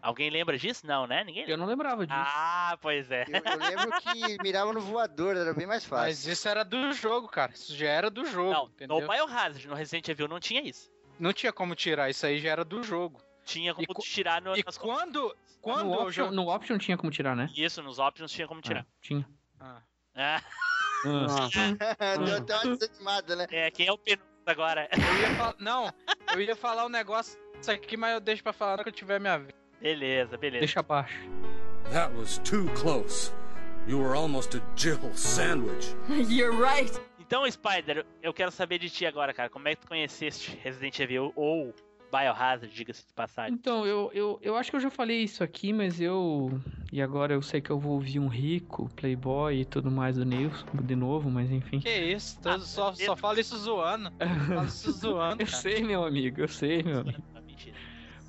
Alguém 0.03 0.31
lembra 0.31 0.57
disso? 0.59 0.87
Não, 0.87 1.07
né? 1.07 1.23
Ninguém 1.25 1.43
lembra. 1.43 1.53
Eu 1.55 1.59
não 1.59 1.67
lembrava 1.67 2.07
disso. 2.07 2.19
Ah, 2.19 2.79
pois 2.81 3.11
é. 3.11 3.25
Eu, 3.29 3.53
eu 3.53 3.59
lembro 3.59 4.01
que 4.01 4.43
mirava 4.43 4.73
no 4.73 4.81
voador, 4.81 5.37
era 5.37 5.53
bem 5.53 5.67
mais 5.67 5.87
Mas 5.87 6.17
fácil. 6.17 6.33
isso 6.33 6.49
era 6.49 6.65
do 6.65 6.93
jogo, 6.93 7.29
cara. 7.29 7.53
Isso 7.53 7.77
já 7.77 7.89
era 7.89 8.09
do 8.11 8.25
jogo, 8.25 8.53
Não, 8.53 8.67
entendeu? 8.67 9.01
no 9.01 9.07
Biohazard, 9.07 9.69
no 9.69 9.75
Resident 9.75 10.09
Evil 10.09 10.29
não 10.29 10.41
tinha 10.41 10.63
isso. 10.63 10.91
Não 11.19 11.33
tinha 11.33 11.53
como 11.53 11.75
tirar, 11.75 12.09
isso 12.09 12.25
aí 12.25 12.39
já 12.39 12.51
era 12.51 12.65
do 12.65 12.83
jogo. 12.83 13.21
Tinha 13.45 13.75
como 13.75 13.87
E 13.91 14.03
tirar 14.03 14.41
no, 14.41 14.57
E 14.57 14.63
nas 14.65 14.79
quando, 14.79 15.37
quando 15.61 15.85
no, 15.85 15.93
option, 15.95 16.11
jogo... 16.25 16.35
no 16.35 16.49
option 16.49 16.79
tinha 16.79 16.97
como 16.97 17.11
tirar, 17.11 17.37
né? 17.37 17.51
Isso, 17.55 17.83
nos 17.83 17.99
options 17.99 18.33
tinha 18.33 18.49
como 18.49 18.61
tirar. 18.63 18.81
Ah, 18.81 18.87
tinha. 19.03 19.29
Ah. 19.59 19.83
Ah, 20.15 20.41
Ah. 21.05 22.17
Deu 22.25 22.37
até 22.39 22.57
uma 22.57 22.77
desanimada, 22.77 23.37
né? 23.37 23.47
é, 23.51 23.71
quem 23.71 23.87
é 23.87 23.93
o 23.93 23.99
penúltimo 23.99 24.31
agora? 24.47 24.89
Eu 24.93 25.19
ia 25.21 25.35
falar... 25.37 25.55
Não, 25.59 25.93
eu 26.35 26.41
ia 26.41 26.57
falar 26.57 26.87
um 26.87 26.91
negócio 26.91 27.39
isso 27.61 27.71
aqui, 27.71 27.97
mas 27.97 28.15
eu 28.15 28.21
deixo 28.21 28.43
pra 28.43 28.53
falar 28.53 28.77
quando 28.79 28.87
eu 28.89 28.93
tiver 28.93 29.21
minha 29.21 29.39
vez. 29.39 29.55
Beleza, 29.81 30.37
beleza. 30.37 30.61
Deixa 30.61 30.81
abaixo. 30.81 31.19
That 31.93 32.15
was 32.17 32.39
too 32.39 32.67
close. 32.81 33.33
You 33.89 33.99
were 33.99 34.15
almost 34.17 34.55
a 34.57 34.61
Jill 34.77 34.99
sandwich. 35.15 35.95
You're 36.29 36.53
right. 36.57 36.93
Então, 37.19 37.49
Spider, 37.51 38.05
eu 38.23 38.33
quero 38.35 38.51
saber 38.51 38.79
de 38.79 38.91
ti 38.91 39.07
agora, 39.07 39.33
cara. 39.33 39.49
Como 39.49 39.67
é 39.69 39.75
que 39.75 39.81
tu 39.83 39.89
conheceste 39.89 40.59
Resident 40.63 40.99
Evil 40.99 41.33
ou 41.37 41.73
Biohazard, 42.13 42.69
diga-se 42.75 43.07
de 43.07 43.13
passagem? 43.15 43.55
Então, 43.55 43.87
eu, 43.87 44.11
eu, 44.13 44.39
eu 44.43 44.57
acho 44.57 44.69
que 44.71 44.77
eu 44.77 44.81
já 44.81 44.91
falei 44.91 45.23
isso 45.23 45.43
aqui, 45.45 45.73
mas 45.73 46.01
eu. 46.01 46.61
E 46.93 47.01
agora 47.01 47.33
eu 47.33 47.41
sei 47.41 47.61
que 47.61 47.71
eu 47.71 47.79
vou 47.79 47.93
ouvir 47.93 48.19
um 48.19 48.27
rico, 48.27 48.91
playboy 48.97 49.61
e 49.61 49.65
tudo 49.65 49.91
mais 49.93 50.17
do 50.17 50.25
Nilson 50.25 50.67
de 50.83 50.97
novo, 50.97 51.31
mas 51.31 51.51
enfim. 51.53 51.79
Que 51.79 51.89
isso, 51.89 52.37
Ah, 52.45 52.59
só, 52.59 52.93
só 52.95 53.17
fala 53.17 53.41
isso 53.41 53.57
zoando. 53.57 54.13
Fala 54.49 54.65
isso 54.65 54.91
zoando, 54.99 55.43
Eu 55.43 55.47
sei, 55.47 55.83
meu 55.85 56.05
amigo, 56.05 56.41
eu 56.41 56.49
sei, 56.49 56.83
meu 56.83 56.99
amigo. 57.01 57.23
Ah, 57.35 57.41
mentira. 57.41 57.77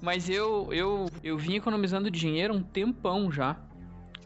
Mas 0.02 0.30
eu, 0.30 0.68
eu, 0.74 1.06
eu 1.24 1.38
vim 1.38 1.56
economizando 1.56 2.10
dinheiro 2.10 2.54
um 2.54 2.64
tempão 2.64 3.32
já. 3.32 3.56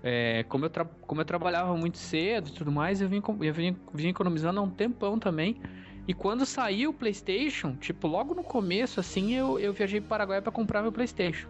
É, 0.02 0.44
como, 0.48 0.66
eu 0.66 0.72
como 1.02 1.22
eu 1.22 1.26
trabalhava 1.26 1.76
muito 1.76 1.98
cedo 1.98 2.50
e 2.50 2.52
tudo 2.52 2.72
mais, 2.72 3.02
eu 3.02 3.10
vim, 3.10 3.22
eu 3.42 3.54
vim, 3.54 3.76
vim 3.94 4.10
economizando 4.10 4.60
há 4.60 4.64
um 4.64 4.70
tempão 4.70 5.18
também. 5.20 5.60
E 6.08 6.14
quando 6.14 6.46
saiu 6.46 6.92
o 6.92 6.94
PlayStation, 6.94 7.76
tipo, 7.76 8.08
logo 8.08 8.36
no 8.36 8.44
começo, 8.44 9.00
assim, 9.00 9.34
eu, 9.34 9.60
eu 9.60 9.74
viajei 9.74 10.00
para 10.00 10.06
o 10.06 10.10
Paraguai 10.10 10.42
para 10.42 10.52
comprar 10.52 10.84
meu 10.84 10.92
PlayStation. 10.92 11.48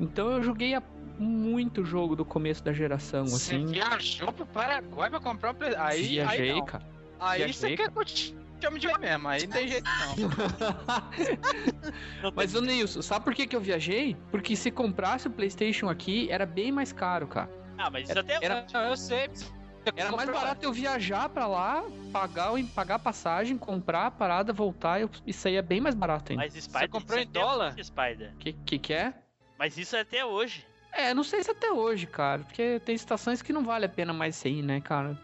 Então 0.00 0.30
eu 0.32 0.42
joguei 0.42 0.74
a- 0.74 0.82
muito 1.18 1.84
jogo 1.84 2.16
do 2.16 2.24
começo 2.24 2.64
da 2.64 2.72
geração, 2.72 3.26
Você 3.26 3.54
assim. 3.56 3.66
viajou 3.66 4.32
pro 4.32 4.46
Paraguai 4.46 5.08
pra 5.10 5.20
comprar 5.20 5.52
um 5.52 5.54
Play... 5.54 5.74
Aí, 5.76 6.02
viajei, 6.08 6.50
aí 6.50 6.58
não. 6.58 6.64
cara. 6.64 6.84
Aí 7.20 7.38
Viajei, 7.38 7.52
você 7.52 7.76
quer 7.76 7.90
que 7.90 8.34
eu 8.56 8.70
chame 8.70 8.78
de 8.80 8.98
mesmo, 8.98 9.28
aí 9.28 9.46
não 9.46 9.52
tem 9.52 9.68
jeito 9.68 9.84
não. 9.88 10.30
Mas, 12.34 12.54
ô 12.54 12.60
Nilson, 12.60 13.02
sabe 13.02 13.24
por 13.24 13.34
que, 13.34 13.46
que 13.46 13.54
eu 13.56 13.60
viajei? 13.60 14.16
Porque 14.30 14.56
se 14.56 14.70
comprasse 14.70 15.26
o 15.26 15.30
PlayStation 15.30 15.88
aqui, 15.88 16.30
era 16.30 16.46
bem 16.46 16.72
mais 16.72 16.92
caro, 16.92 17.26
cara. 17.26 17.50
Ah, 17.78 17.90
mas 17.90 18.08
isso 18.08 18.18
até. 18.18 18.38
Era, 18.42 18.66
Não, 18.72 18.84
eu 18.84 18.96
sei. 18.96 19.28
Você 19.28 19.44
Era 19.94 20.10
mais 20.10 20.24
comprou- 20.24 20.40
barato 20.40 20.64
eu 20.64 20.72
viajar 20.72 21.28
pra 21.28 21.46
lá, 21.46 21.84
pagar, 22.12 22.52
o- 22.54 22.66
pagar 22.68 22.94
a 22.96 22.98
passagem, 22.98 23.56
comprar 23.58 24.06
a 24.06 24.10
parada, 24.10 24.52
voltar. 24.52 25.00
Eu, 25.00 25.10
isso 25.26 25.46
aí 25.46 25.56
é 25.56 25.62
bem 25.62 25.80
mais 25.80 25.94
barato 25.94 26.32
ainda. 26.32 26.42
Mas 26.44 26.54
Spider, 26.54 26.88
comprou 26.88 27.18
isso 27.18 27.28
em 27.28 27.30
é 27.30 27.32
dólar? 27.32 27.72
hoje, 27.74 27.84
Spider. 27.84 28.34
Que, 28.38 28.52
que 28.52 28.78
que 28.78 28.92
é? 28.92 29.14
Mas 29.58 29.76
isso 29.78 29.94
é 29.94 30.00
até 30.00 30.24
hoje. 30.24 30.66
É, 30.92 31.12
não 31.14 31.22
sei 31.22 31.44
se 31.44 31.50
até 31.50 31.70
hoje, 31.70 32.06
cara. 32.06 32.42
Porque 32.42 32.80
tem 32.84 32.96
situações 32.96 33.42
que 33.42 33.52
não 33.52 33.62
vale 33.62 33.84
a 33.84 33.88
pena 33.88 34.12
mais 34.12 34.34
ser, 34.34 34.62
né, 34.62 34.80
cara? 34.80 35.16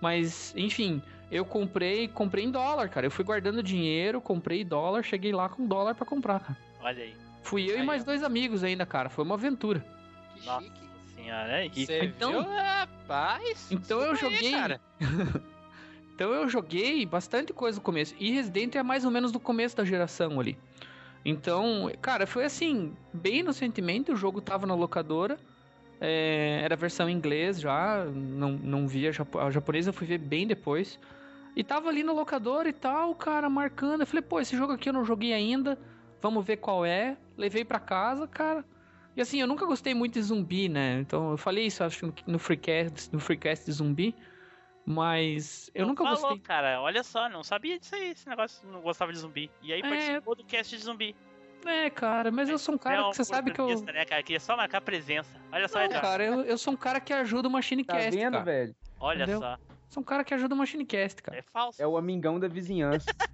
Mas, 0.00 0.52
enfim, 0.56 1.00
eu 1.30 1.44
comprei, 1.44 2.08
comprei 2.08 2.44
em 2.44 2.50
dólar, 2.50 2.88
cara. 2.88 3.06
Eu 3.06 3.10
fui 3.10 3.24
guardando 3.24 3.62
dinheiro, 3.62 4.20
comprei 4.20 4.64
dólar, 4.64 5.02
cheguei 5.02 5.32
lá 5.32 5.48
com 5.48 5.66
dólar 5.66 5.94
pra 5.94 6.06
comprar, 6.06 6.40
cara. 6.40 6.56
Olha 6.80 7.02
aí. 7.02 7.14
Fui 7.42 7.68
eu 7.70 7.76
Aí, 7.76 7.82
e 7.82 7.86
mais 7.86 8.02
ó. 8.02 8.06
dois 8.06 8.22
amigos 8.22 8.64
ainda, 8.64 8.86
cara. 8.86 9.08
Foi 9.10 9.24
uma 9.24 9.34
aventura. 9.34 9.84
Que 10.34 10.46
Nossa 10.46 10.64
chique. 10.64 10.80
senhora, 11.14 11.58
é 11.58 11.62
rico. 11.64 11.76
Você 11.86 12.04
Então- 12.04 12.30
viu? 12.32 12.42
Rapaz. 12.42 13.70
Então 13.70 14.00
eu 14.00 14.10
aí, 14.12 14.16
joguei- 14.16 14.50
cara. 14.52 14.80
Então 16.14 16.32
eu 16.32 16.48
joguei 16.48 17.04
bastante 17.04 17.52
coisa 17.52 17.78
no 17.78 17.82
começo. 17.82 18.14
E 18.20 18.30
Resident 18.30 18.76
é 18.76 18.82
mais 18.84 19.04
ou 19.04 19.10
menos 19.10 19.32
do 19.32 19.40
começo 19.40 19.76
da 19.76 19.84
geração 19.84 20.38
ali. 20.38 20.56
Então, 21.24 21.90
cara, 22.00 22.24
foi 22.26 22.44
assim, 22.44 22.94
bem 23.12 23.40
inocentemente, 23.40 24.12
o 24.12 24.16
jogo 24.16 24.40
tava 24.40 24.64
na 24.64 24.74
locadora. 24.76 25.38
É, 26.00 26.60
era 26.62 26.74
a 26.74 26.76
versão 26.76 27.08
em 27.08 27.12
inglês 27.16 27.60
já, 27.60 28.04
não, 28.04 28.52
não 28.52 28.86
via 28.88 29.10
a 29.10 29.50
japonesa, 29.50 29.90
eu 29.90 29.94
fui 29.94 30.06
ver 30.06 30.18
bem 30.18 30.46
depois. 30.46 30.98
E 31.56 31.62
tava 31.62 31.88
ali 31.88 32.02
na 32.02 32.12
locadora 32.12 32.68
e 32.68 32.72
tal, 32.72 33.14
cara, 33.14 33.48
marcando. 33.48 34.00
Eu 34.00 34.06
falei, 34.06 34.22
pô, 34.22 34.40
esse 34.40 34.56
jogo 34.56 34.72
aqui 34.72 34.88
eu 34.88 34.92
não 34.92 35.04
joguei 35.04 35.32
ainda, 35.32 35.78
vamos 36.20 36.44
ver 36.44 36.56
qual 36.56 36.84
é. 36.84 37.16
Levei 37.36 37.64
pra 37.64 37.78
casa, 37.78 38.26
cara. 38.26 38.64
E 39.16 39.20
assim, 39.20 39.40
eu 39.40 39.46
nunca 39.46 39.64
gostei 39.64 39.94
muito 39.94 40.14
de 40.14 40.22
zumbi, 40.22 40.68
né? 40.68 40.98
Então 41.00 41.30
eu 41.30 41.36
falei 41.36 41.66
isso, 41.66 41.84
acho, 41.84 42.10
que 42.10 42.28
no 42.28 42.38
freecast, 42.38 43.12
no 43.12 43.20
freecast 43.20 43.64
de 43.64 43.72
zumbi. 43.72 44.14
Mas 44.86 45.70
eu 45.74 45.86
nunca 45.86 46.04
Falou, 46.04 46.20
gostei. 46.20 46.38
cara, 46.40 46.80
olha 46.82 47.02
só, 47.02 47.28
não 47.28 47.42
sabia 47.42 47.78
disso 47.78 47.94
aí, 47.94 48.10
esse 48.10 48.28
negócio, 48.28 48.68
não 48.68 48.82
gostava 48.82 49.12
de 49.12 49.18
zumbi. 49.18 49.50
E 49.62 49.72
aí 49.72 49.80
É. 49.80 49.88
participou 49.88 50.34
do 50.34 50.44
cast 50.44 50.76
de 50.76 50.82
zumbi. 50.82 51.16
É, 51.66 51.90
cara, 51.90 52.30
mas 52.30 52.48
eu 52.48 52.58
sou 52.58 52.74
um 52.74 52.78
cara 52.78 53.00
É 53.02 53.10
que 53.10 53.16
você 53.16 53.24
sabe 53.24 53.50
que 53.52 53.60
eu. 53.60 53.66
Né, 53.82 54.04
cara? 54.04 54.22
Queria 54.22 54.40
só 54.40 54.56
marcar 54.56 54.80
presença. 54.80 55.30
Olha 55.52 55.68
só, 55.68 55.78
Não, 55.78 55.84
Eduardo. 55.86 56.06
cara, 56.06 56.24
eu, 56.24 56.40
eu 56.42 56.58
sou 56.58 56.72
um 56.74 56.76
cara 56.76 57.00
que 57.00 57.12
ajuda 57.12 57.48
o 57.48 57.50
Machine 57.50 57.84
Tá 57.84 57.94
Cast, 57.94 58.10
vendo, 58.10 58.32
cara. 58.32 58.44
velho? 58.44 58.76
Olha 59.00 59.16
entendeu? 59.22 59.40
só. 59.40 59.58
Sou 59.88 60.00
um 60.02 60.04
cara 60.04 60.24
que 60.24 60.34
ajuda 60.34 60.54
o 60.54 60.58
Machine 60.58 60.84
Cast, 60.84 61.22
cara. 61.22 61.38
É 61.38 61.42
falso. 61.42 61.80
É 61.80 61.86
o 61.86 61.96
amigão 61.96 62.38
da 62.40 62.48
vizinhança. 62.48 63.10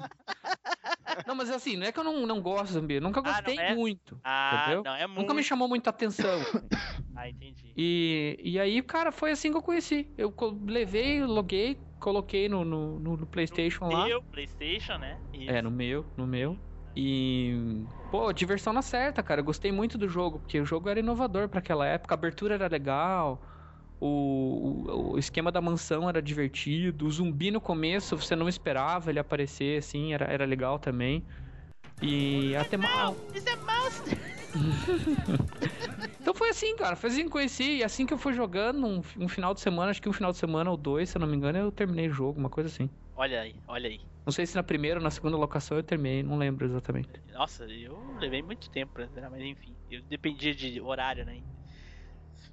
Não, 1.26 1.34
mas 1.34 1.50
assim, 1.50 1.76
não 1.76 1.86
é 1.86 1.92
que 1.92 1.98
eu 1.98 2.04
não, 2.04 2.26
não 2.26 2.40
gosto 2.40 2.72
zumbi, 2.72 2.94
eu 2.94 3.00
nunca 3.00 3.20
Ah, 3.20 3.22
não 3.24 3.32
gostei 3.32 3.58
é? 3.58 3.74
muito. 3.74 4.18
Ah, 4.24 4.62
entendeu? 4.62 4.82
não, 4.84 4.94
é 4.94 5.06
muito. 5.06 5.20
Nunca 5.20 5.34
me 5.34 5.42
chamou 5.42 5.68
muita 5.68 5.90
atenção. 5.90 6.30
Ah, 7.16 7.28
entendi. 7.28 7.70
E, 7.76 8.38
e 8.42 8.58
aí, 8.58 8.80
cara, 8.80 9.12
foi 9.12 9.30
assim 9.32 9.50
que 9.50 9.56
eu 9.58 9.60
conheci. 9.62 10.10
Eu 10.16 10.32
levei, 10.66 11.22
loguei, 11.22 11.76
coloquei 11.98 12.48
no, 12.48 12.64
no, 12.64 12.98
no- 12.98 13.16
no 13.18 13.26
PlayStation 13.26 13.88
lá. 13.88 14.06
Meu 14.06 14.22
Playstation, 14.22 14.96
né? 14.96 15.18
Isso. 15.34 15.50
É, 15.50 15.60
no 15.60 15.70
meu, 15.70 16.06
no 16.16 16.26
meu. 16.26 16.56
E. 16.96 17.84
Pô, 18.10 18.32
diversão 18.32 18.72
na 18.72 18.82
certa, 18.82 19.22
cara. 19.22 19.40
Eu 19.40 19.44
gostei 19.44 19.70
muito 19.70 19.96
do 19.96 20.08
jogo, 20.08 20.38
porque 20.40 20.60
o 20.60 20.66
jogo 20.66 20.88
era 20.88 21.00
inovador 21.00 21.48
pra 21.48 21.60
aquela 21.60 21.86
época, 21.86 22.14
a 22.14 22.16
abertura 22.16 22.54
era 22.54 22.66
legal. 22.66 23.40
O, 24.00 24.86
o, 24.86 25.12
o 25.12 25.18
esquema 25.18 25.52
da 25.52 25.60
mansão 25.60 26.08
era 26.08 26.22
divertido. 26.22 27.06
O 27.06 27.10
zumbi 27.10 27.50
no 27.50 27.60
começo 27.60 28.16
você 28.16 28.34
não 28.34 28.48
esperava 28.48 29.10
ele 29.10 29.18
aparecer, 29.18 29.78
assim, 29.78 30.14
era, 30.14 30.24
era 30.24 30.44
legal 30.44 30.78
também. 30.78 31.24
E 32.02 32.56
até 32.56 32.76
mal. 32.76 33.14
Isso 33.34 33.48
é 33.48 33.56
monster! 33.56 34.18
então 36.20 36.34
foi 36.34 36.48
assim, 36.48 36.74
cara. 36.76 36.96
Foi 36.96 37.10
assim 37.10 37.20
que 37.22 37.26
eu 37.26 37.32
conheci. 37.32 37.76
E 37.76 37.84
assim 37.84 38.06
que 38.06 38.14
eu 38.14 38.18
fui 38.18 38.32
jogando, 38.32 38.86
um, 38.86 39.02
um, 39.18 39.28
final 39.28 39.52
de 39.52 39.60
semana, 39.60 39.90
acho 39.90 40.00
que 40.00 40.08
um 40.08 40.12
final 40.12 40.32
de 40.32 40.38
semana 40.38 40.70
ou 40.70 40.76
dois, 40.76 41.10
se 41.10 41.16
eu 41.16 41.20
não 41.20 41.28
me 41.28 41.36
engano, 41.36 41.58
eu 41.58 41.70
terminei 41.70 42.08
o 42.08 42.12
jogo, 42.12 42.40
uma 42.40 42.50
coisa 42.50 42.68
assim. 42.68 42.88
Olha 43.14 43.42
aí, 43.42 43.54
olha 43.68 43.88
aí. 43.88 44.00
Não 44.24 44.32
sei 44.32 44.46
se 44.46 44.54
na 44.54 44.62
primeira 44.62 45.00
ou 45.00 45.04
na 45.04 45.10
segunda 45.10 45.36
locação 45.36 45.76
eu 45.76 45.82
terminei, 45.82 46.22
não 46.22 46.36
lembro 46.36 46.66
exatamente. 46.66 47.08
Nossa, 47.32 47.64
eu 47.64 47.98
levei 48.18 48.42
muito 48.42 48.70
tempo 48.70 48.92
pra 48.92 49.04
entrar, 49.04 49.30
mas 49.30 49.40
enfim. 49.40 49.74
Eu 49.90 50.02
dependia 50.02 50.54
de 50.54 50.80
horário, 50.80 51.24
né? 51.24 51.42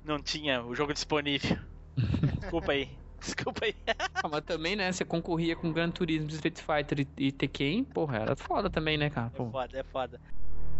Não 0.03 0.21
tinha 0.21 0.63
o 0.63 0.73
jogo 0.73 0.93
disponível. 0.93 1.57
Desculpa 2.39 2.71
aí. 2.71 2.89
Desculpa 3.19 3.65
aí. 3.65 3.75
ah, 4.15 4.27
mas 4.29 4.41
também, 4.41 4.75
né? 4.75 4.91
Você 4.91 5.03
concorria 5.03 5.55
com 5.55 5.71
Gran 5.73 5.89
Turismo, 5.89 6.29
Street 6.29 6.59
Fighter 6.59 6.99
e, 7.17 7.25
e 7.27 7.31
Tekken, 7.31 7.83
porra, 7.83 8.17
era 8.17 8.35
foda 8.35 8.69
também, 8.69 8.97
né, 8.97 9.09
cara? 9.09 9.31
É 9.33 9.51
foda, 9.51 9.79
é 9.79 9.83
foda. 9.83 10.21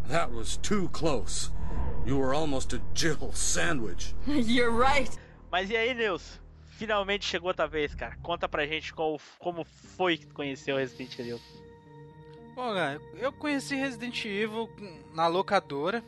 That 0.07 0.31
was 0.31 0.57
too 0.57 0.87
close. 0.89 1.51
You 2.05 2.17
were 2.19 2.33
almost 2.33 2.73
a 2.73 2.79
Jill 2.93 3.31
sandwich. 3.33 4.15
You're 4.25 4.71
right. 4.71 5.11
Mas 5.51 5.69
e 5.69 5.75
aí, 5.75 5.93
Nilson? 5.93 6.39
Finalmente 6.77 7.25
chegou 7.25 7.49
outra 7.49 7.67
vez, 7.67 7.95
cara. 7.95 8.15
Conta 8.17 8.47
pra 8.47 8.67
gente 8.67 8.93
qual, 8.93 9.19
como 9.39 9.63
foi 9.65 10.17
que 10.17 10.27
conheceu 10.27 10.77
Resident 10.77 11.17
Evil. 11.17 11.41
Bom, 12.55 12.73
cara, 12.73 13.01
eu 13.15 13.31
conheci 13.33 13.75
Resident 13.75 14.23
Evil 14.25 14.69
na 15.11 15.27
locadora. 15.27 16.03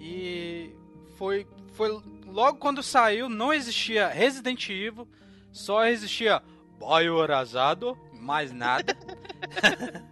E 0.00 0.74
foi, 1.16 1.46
foi 1.74 2.02
logo 2.26 2.58
quando 2.58 2.82
saiu, 2.82 3.28
não 3.28 3.52
existia 3.52 4.08
Resident 4.08 4.68
Evil, 4.70 5.06
só 5.52 5.86
existia 5.86 6.42
Biorazado, 6.78 7.96
mais 8.12 8.52
nada. 8.52 8.96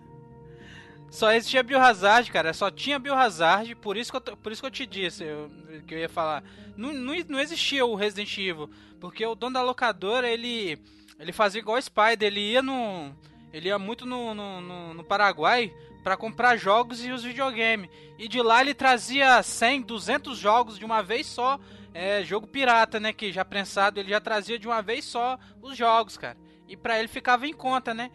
só 1.11 1.33
existia 1.33 1.63
Biohazard, 1.63 2.31
cara, 2.31 2.53
só 2.53 2.71
tinha 2.71 2.99
Biohazard, 2.99 3.75
por 3.75 3.97
isso 3.97 4.13
que 4.13 4.17
eu, 4.17 4.37
por 4.37 4.53
isso 4.53 4.63
que 4.63 4.67
eu 4.67 4.71
te 4.71 4.87
disse 4.87 5.25
eu, 5.25 5.51
que 5.87 5.95
eu 5.95 5.99
ia 5.99 6.09
falar. 6.09 6.45
Não, 6.77 6.93
não, 6.93 7.15
não 7.29 7.41
existia 7.41 7.85
o 7.85 7.97
Resident 7.97 8.39
Evil, 8.39 8.71
porque 9.01 9.27
o 9.27 9.35
dono 9.35 9.55
da 9.55 9.63
locadora, 9.63 10.29
ele 10.29 10.79
ele 11.19 11.33
fazia 11.33 11.61
igual 11.61 11.77
o 11.77 11.83
Spider, 11.83 12.29
ele 12.29 12.53
ia 12.53 12.63
no 12.63 13.13
ele 13.53 13.69
ia 13.69 13.79
muito 13.79 14.07
no, 14.07 14.33
no, 14.33 14.61
no, 14.61 14.95
no 14.95 15.05
Paraguai 15.05 15.73
para 16.03 16.17
comprar 16.17 16.57
jogos 16.57 17.05
e 17.05 17.11
os 17.11 17.23
videogames. 17.23 17.91
E 18.19 18.29
de 18.29 18.41
lá 18.41 18.61
ele 18.61 18.75
trazia 18.75 19.43
100, 19.43 19.83
200 19.83 20.39
jogos 20.39 20.79
de 20.79 20.85
uma 20.85 21.03
vez 21.03 21.27
só. 21.27 21.59
É, 21.93 22.23
jogo 22.23 22.47
pirata, 22.47 23.01
né? 23.01 23.13
Que 23.13 23.33
já 23.33 23.45
prensado, 23.45 23.99
ele 23.99 24.11
já 24.11 24.21
trazia 24.21 24.59
de 24.59 24.67
uma 24.69 24.81
vez 24.81 25.05
só 25.05 25.39
os 25.61 25.77
jogos, 25.77 26.17
cara. 26.17 26.37
E 26.69 26.77
pra 26.77 26.99
ele 26.99 27.09
ficava 27.09 27.47
em 27.47 27.53
conta, 27.53 27.93
né? 27.93 28.11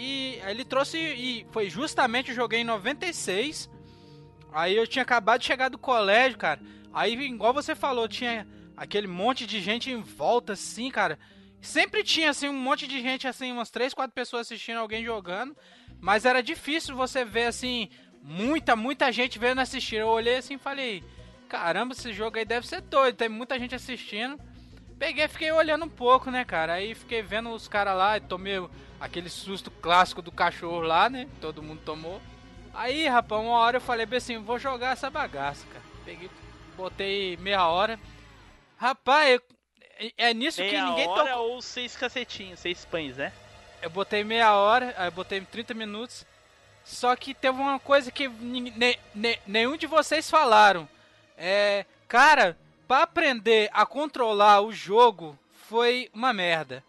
E 0.00 0.40
ele 0.46 0.64
trouxe. 0.64 0.96
E 0.96 1.44
foi 1.50 1.68
justamente, 1.68 2.30
eu 2.30 2.36
joguei 2.36 2.60
em 2.60 2.64
96. 2.64 3.68
Aí 4.52 4.76
eu 4.76 4.86
tinha 4.86 5.02
acabado 5.02 5.40
de 5.40 5.46
chegar 5.46 5.68
do 5.68 5.76
colégio, 5.76 6.38
cara. 6.38 6.60
Aí, 6.92 7.14
igual 7.14 7.52
você 7.52 7.74
falou, 7.74 8.06
tinha 8.06 8.46
aquele 8.76 9.08
monte 9.08 9.44
de 9.44 9.60
gente 9.60 9.90
em 9.90 10.00
volta, 10.00 10.52
assim, 10.52 10.88
cara. 10.88 11.18
Sempre 11.60 12.04
tinha, 12.04 12.30
assim, 12.30 12.48
um 12.48 12.52
monte 12.52 12.86
de 12.86 13.02
gente, 13.02 13.26
assim, 13.26 13.50
umas 13.50 13.70
3, 13.70 13.92
4 13.92 14.14
pessoas 14.14 14.46
assistindo 14.46 14.78
alguém 14.78 15.04
jogando. 15.04 15.56
Mas 16.00 16.24
era 16.24 16.40
difícil 16.40 16.94
você 16.94 17.24
ver, 17.24 17.46
assim, 17.46 17.88
muita, 18.22 18.76
muita 18.76 19.10
gente 19.10 19.36
vendo 19.36 19.60
assistir. 19.60 19.96
Eu 19.96 20.06
olhei 20.06 20.36
assim 20.36 20.54
e 20.54 20.58
falei, 20.58 21.02
caramba, 21.48 21.92
esse 21.92 22.12
jogo 22.12 22.38
aí 22.38 22.44
deve 22.44 22.68
ser 22.68 22.82
doido, 22.82 23.16
tem 23.16 23.28
muita 23.28 23.58
gente 23.58 23.74
assistindo. 23.74 24.38
Peguei 24.96 25.26
fiquei 25.26 25.50
olhando 25.50 25.84
um 25.84 25.88
pouco, 25.88 26.30
né, 26.30 26.44
cara? 26.44 26.74
Aí 26.74 26.94
fiquei 26.94 27.20
vendo 27.20 27.50
os 27.50 27.66
caras 27.66 27.96
lá 27.96 28.20
tomei 28.20 28.60
aquele 29.00 29.28
susto 29.28 29.70
clássico 29.70 30.22
do 30.22 30.32
cachorro 30.32 30.80
lá, 30.80 31.08
né? 31.08 31.28
Todo 31.40 31.62
mundo 31.62 31.80
tomou. 31.84 32.20
Aí, 32.74 33.08
rapaz, 33.08 33.42
uma 33.42 33.58
hora 33.58 33.78
eu 33.78 33.80
falei 33.80 34.06
bem 34.06 34.18
assim, 34.18 34.38
vou 34.38 34.58
jogar 34.58 34.92
essa 34.92 35.10
bagaça, 35.10 35.66
cara. 35.66 35.84
Peguei, 36.04 36.30
botei 36.76 37.36
meia 37.38 37.66
hora. 37.66 37.98
Rapaz, 38.76 39.30
eu, 39.30 39.42
é, 39.98 40.28
é 40.28 40.34
nisso 40.34 40.60
meia 40.60 40.70
que 40.70 40.80
ninguém 40.80 41.06
hora 41.08 41.30
tocou. 41.30 41.50
ou 41.50 41.62
seis 41.62 41.96
cacetinhos, 41.96 42.60
seis 42.60 42.84
pães, 42.84 43.16
né? 43.16 43.32
Eu 43.82 43.90
botei 43.90 44.24
meia 44.24 44.54
hora, 44.54 44.94
aí 44.96 45.08
eu 45.08 45.12
botei 45.12 45.40
30 45.40 45.74
minutos. 45.74 46.26
Só 46.84 47.14
que 47.14 47.34
teve 47.34 47.58
uma 47.60 47.78
coisa 47.78 48.10
que 48.10 48.28
ne, 48.28 48.98
ne, 49.14 49.38
nenhum 49.46 49.76
de 49.76 49.86
vocês 49.86 50.30
falaram. 50.30 50.88
É, 51.36 51.84
cara, 52.08 52.56
para 52.88 53.02
aprender 53.02 53.68
a 53.72 53.84
controlar 53.84 54.62
o 54.62 54.72
jogo 54.72 55.38
foi 55.68 56.08
uma 56.14 56.32
merda. 56.32 56.82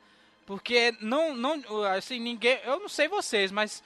Porque 0.50 0.95
não, 1.00 1.36
não, 1.36 1.62
assim, 1.95 2.20
ninguém, 2.20 2.58
eu 2.66 2.80
não 2.80 2.89
sei 2.89 3.08
vocês, 3.08 3.52
mas 3.52 3.84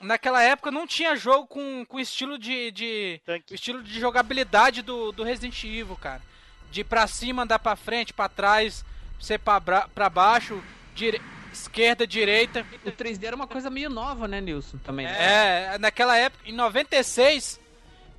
naquela 0.00 0.42
época 0.42 0.70
não 0.70 0.86
tinha 0.86 1.14
jogo 1.14 1.46
com, 1.46 1.84
com 1.84 2.00
estilo 2.00 2.38
de, 2.38 2.70
de 2.70 3.20
estilo 3.50 3.82
de 3.82 4.00
jogabilidade 4.00 4.80
do, 4.80 5.12
do 5.12 5.22
Resident 5.22 5.62
Evil, 5.62 5.94
cara. 5.96 6.22
De 6.70 6.82
pra 6.82 7.06
cima, 7.06 7.42
andar 7.42 7.58
pra 7.58 7.76
frente, 7.76 8.14
pra 8.14 8.26
trás, 8.26 8.82
ser 9.20 9.38
pra, 9.38 9.60
pra 9.60 10.08
baixo, 10.08 10.64
dire 10.94 11.20
esquerda, 11.52 12.06
direita. 12.06 12.66
O 12.86 12.90
3D 12.90 13.24
era 13.24 13.36
uma 13.36 13.46
coisa 13.46 13.68
meio 13.68 13.90
nova, 13.90 14.26
né, 14.26 14.40
Nilson? 14.40 14.78
Também. 14.78 15.04
É, 15.04 15.76
naquela 15.78 16.16
época, 16.16 16.48
em 16.48 16.54
96, 16.54 17.60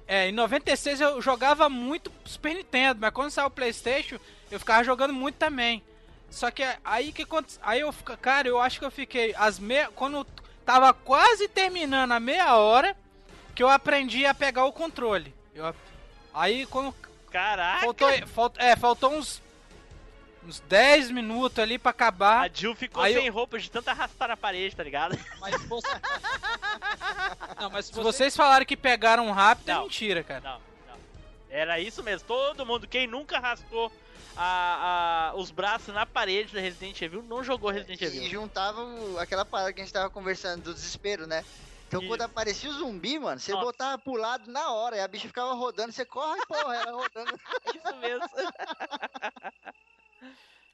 é, 0.07 0.29
em 0.29 0.31
96 0.31 1.01
eu 1.01 1.19
jogava 1.23 1.67
muito 1.69 2.11
Super 2.23 2.53
Nintendo, 2.53 2.99
mas 3.01 3.11
quando 3.11 3.31
saiu 3.31 3.47
o 3.47 3.49
PlayStation, 3.49 4.19
eu 4.51 4.59
ficava 4.59 4.83
jogando 4.83 5.11
muito 5.11 5.37
também. 5.37 5.81
Só 6.33 6.49
que 6.49 6.63
aí 6.83 7.13
que 7.13 7.27
aí 7.61 7.81
eu 7.81 7.93
cara, 8.19 8.47
eu 8.47 8.59
acho 8.59 8.79
que 8.79 8.85
eu 8.85 8.89
fiquei 8.89 9.35
as 9.37 9.59
me... 9.59 9.87
quando 9.89 10.25
tava 10.65 10.91
quase 10.91 11.47
terminando 11.47 12.11
a 12.11 12.19
meia 12.19 12.55
hora 12.57 12.97
que 13.53 13.61
eu 13.61 13.69
aprendi 13.69 14.25
a 14.25 14.33
pegar 14.33 14.65
o 14.65 14.73
controle. 14.73 15.31
Eu... 15.53 15.75
Aí 16.33 16.65
quando 16.65 16.93
Caraca! 17.31 17.81
Faltou, 17.81 18.27
falt... 18.27 18.55
é, 18.57 18.75
faltou 18.75 19.13
uns 19.13 19.43
uns 20.43 20.59
10 20.61 21.11
minutos 21.11 21.59
ali 21.59 21.77
pra 21.77 21.91
acabar. 21.91 22.49
A 22.49 22.49
Jill 22.51 22.75
ficou 22.75 23.03
aí 23.03 23.13
sem 23.13 23.27
eu... 23.27 23.33
roupa 23.33 23.59
de 23.59 23.69
tanto 23.69 23.89
arrastar 23.89 24.27
na 24.27 24.35
parede, 24.35 24.75
tá 24.75 24.83
ligado? 24.83 25.17
Mas, 25.39 25.63
você... 25.65 25.87
não, 27.61 27.69
mas 27.69 27.85
se 27.85 27.93
vocês 27.93 28.35
falaram 28.35 28.65
que 28.65 28.75
pegaram 28.75 29.31
rápido, 29.31 29.69
é 29.69 29.73
não, 29.75 29.81
é 29.81 29.83
mentira, 29.83 30.23
cara. 30.23 30.41
Não, 30.41 30.59
não. 30.87 30.97
Era 31.49 31.79
isso 31.79 32.03
mesmo. 32.03 32.27
Todo 32.27 32.65
mundo, 32.65 32.87
quem 32.87 33.07
nunca 33.07 33.37
arrastou 33.37 33.91
a, 34.35 35.31
a, 35.31 35.35
os 35.35 35.51
braços 35.51 35.93
na 35.93 36.05
parede 36.05 36.53
da 36.53 36.61
Resident 36.61 37.01
Evil 37.01 37.23
não 37.23 37.43
jogou 37.43 37.69
Resident 37.69 38.01
Evil. 38.01 38.23
E 38.23 38.29
juntava 38.29 38.81
aquela 39.21 39.45
parada 39.45 39.73
que 39.73 39.81
a 39.81 39.83
gente 39.83 39.93
tava 39.93 40.09
conversando 40.09 40.63
do 40.63 40.73
desespero, 40.73 41.27
né? 41.27 41.43
Então 41.87 42.01
Isso. 42.01 42.09
quando 42.09 42.21
aparecia 42.21 42.69
o 42.69 42.73
zumbi, 42.73 43.19
mano, 43.19 43.39
você 43.39 43.51
Nossa. 43.51 43.65
botava 43.65 44.01
pro 44.01 44.13
lado 44.13 44.49
na 44.49 44.71
hora, 44.71 44.97
e 44.97 44.99
a 44.99 45.07
bicha 45.07 45.27
ficava 45.27 45.53
rodando, 45.53 45.91
você 45.91 46.03
corre, 46.03 46.43
porra, 46.47 46.75
ela 46.75 46.91
rodando. 46.91 47.39
Isso 47.75 47.95
mesmo. 47.97 48.27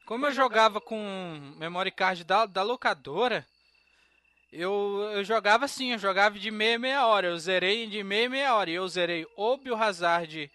Como 0.05 0.26
eu 0.26 0.32
jogava 0.32 0.82
com 0.82 1.53
memory 1.57 1.91
card 1.91 2.24
da, 2.24 2.45
da 2.45 2.64
locadora, 2.64 3.45
eu, 4.51 5.12
eu 5.14 5.24
jogava 5.24 5.66
assim, 5.66 5.91
eu 5.91 5.99
jogava 5.99 6.39
de 6.39 6.49
meia 6.49 6.80
meia 6.80 7.05
hora. 7.05 7.28
Eu 7.28 7.38
zerei 7.38 7.86
de 7.86 8.03
meia 8.03 8.30
meia 8.30 8.55
hora. 8.55 8.70
E 8.70 8.74
eu 8.74 8.88
zerei 8.88 9.28
o 9.36 9.57
Biohazard. 9.57 10.51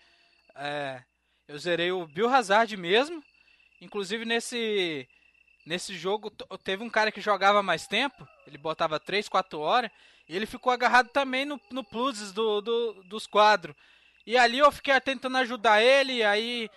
É, 0.56 1.02
eu 1.48 1.58
zerei 1.58 1.92
o 1.92 2.06
Biohazard 2.06 2.76
mesmo. 2.76 3.22
Inclusive 3.80 4.24
nesse 4.24 5.08
nesse 5.66 5.96
jogo 5.96 6.30
teve 6.62 6.82
um 6.82 6.90
cara 6.90 7.12
que 7.12 7.20
jogava 7.20 7.62
mais 7.62 7.86
tempo. 7.86 8.26
Ele 8.46 8.58
botava 8.58 9.00
3, 9.00 9.28
4 9.28 9.58
horas. 9.58 9.90
E 10.28 10.34
ele 10.34 10.46
ficou 10.46 10.72
agarrado 10.72 11.08
também 11.10 11.44
no, 11.44 11.60
no 11.70 11.84
pluses 11.84 12.32
do, 12.32 12.60
do, 12.60 13.02
dos 13.04 13.26
quadros. 13.26 13.76
E 14.26 14.36
ali 14.38 14.58
eu 14.58 14.72
fiquei 14.72 14.98
tentando 15.00 15.36
ajudar 15.38 15.82
ele. 15.82 16.22
Aí 16.22 16.70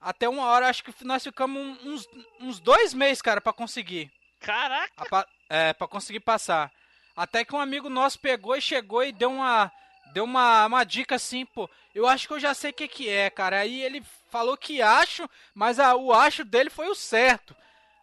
até 0.00 0.28
uma 0.28 0.46
hora, 0.46 0.68
acho 0.68 0.82
que 0.82 1.04
nós 1.04 1.22
ficamos 1.22 1.78
uns, 1.84 2.08
uns 2.40 2.58
dois 2.58 2.92
meses, 2.92 3.22
cara, 3.22 3.40
para 3.40 3.52
conseguir. 3.52 4.10
Caraca! 4.40 5.06
A, 5.12 5.26
é, 5.48 5.72
pra 5.72 5.86
conseguir 5.86 6.20
passar. 6.20 6.72
Até 7.14 7.44
que 7.44 7.54
um 7.54 7.60
amigo 7.60 7.88
nosso 7.88 8.18
pegou 8.18 8.56
e 8.56 8.60
chegou 8.60 9.04
e 9.04 9.12
deu 9.12 9.30
uma. 9.30 9.70
Deu 10.12 10.24
uma, 10.24 10.66
uma 10.66 10.84
dica 10.84 11.16
assim, 11.16 11.44
pô. 11.46 11.68
Eu 11.94 12.06
acho 12.06 12.26
que 12.26 12.34
eu 12.34 12.40
já 12.40 12.54
sei 12.54 12.70
o 12.70 12.74
que, 12.74 12.88
que 12.88 13.08
é, 13.08 13.30
cara. 13.30 13.60
Aí 13.60 13.82
ele 13.82 14.02
falou 14.30 14.56
que 14.56 14.80
acho, 14.80 15.28
mas 15.54 15.78
a, 15.78 15.94
o 15.96 16.12
acho 16.12 16.44
dele 16.44 16.70
foi 16.70 16.88
o 16.88 16.94
certo. 16.94 17.54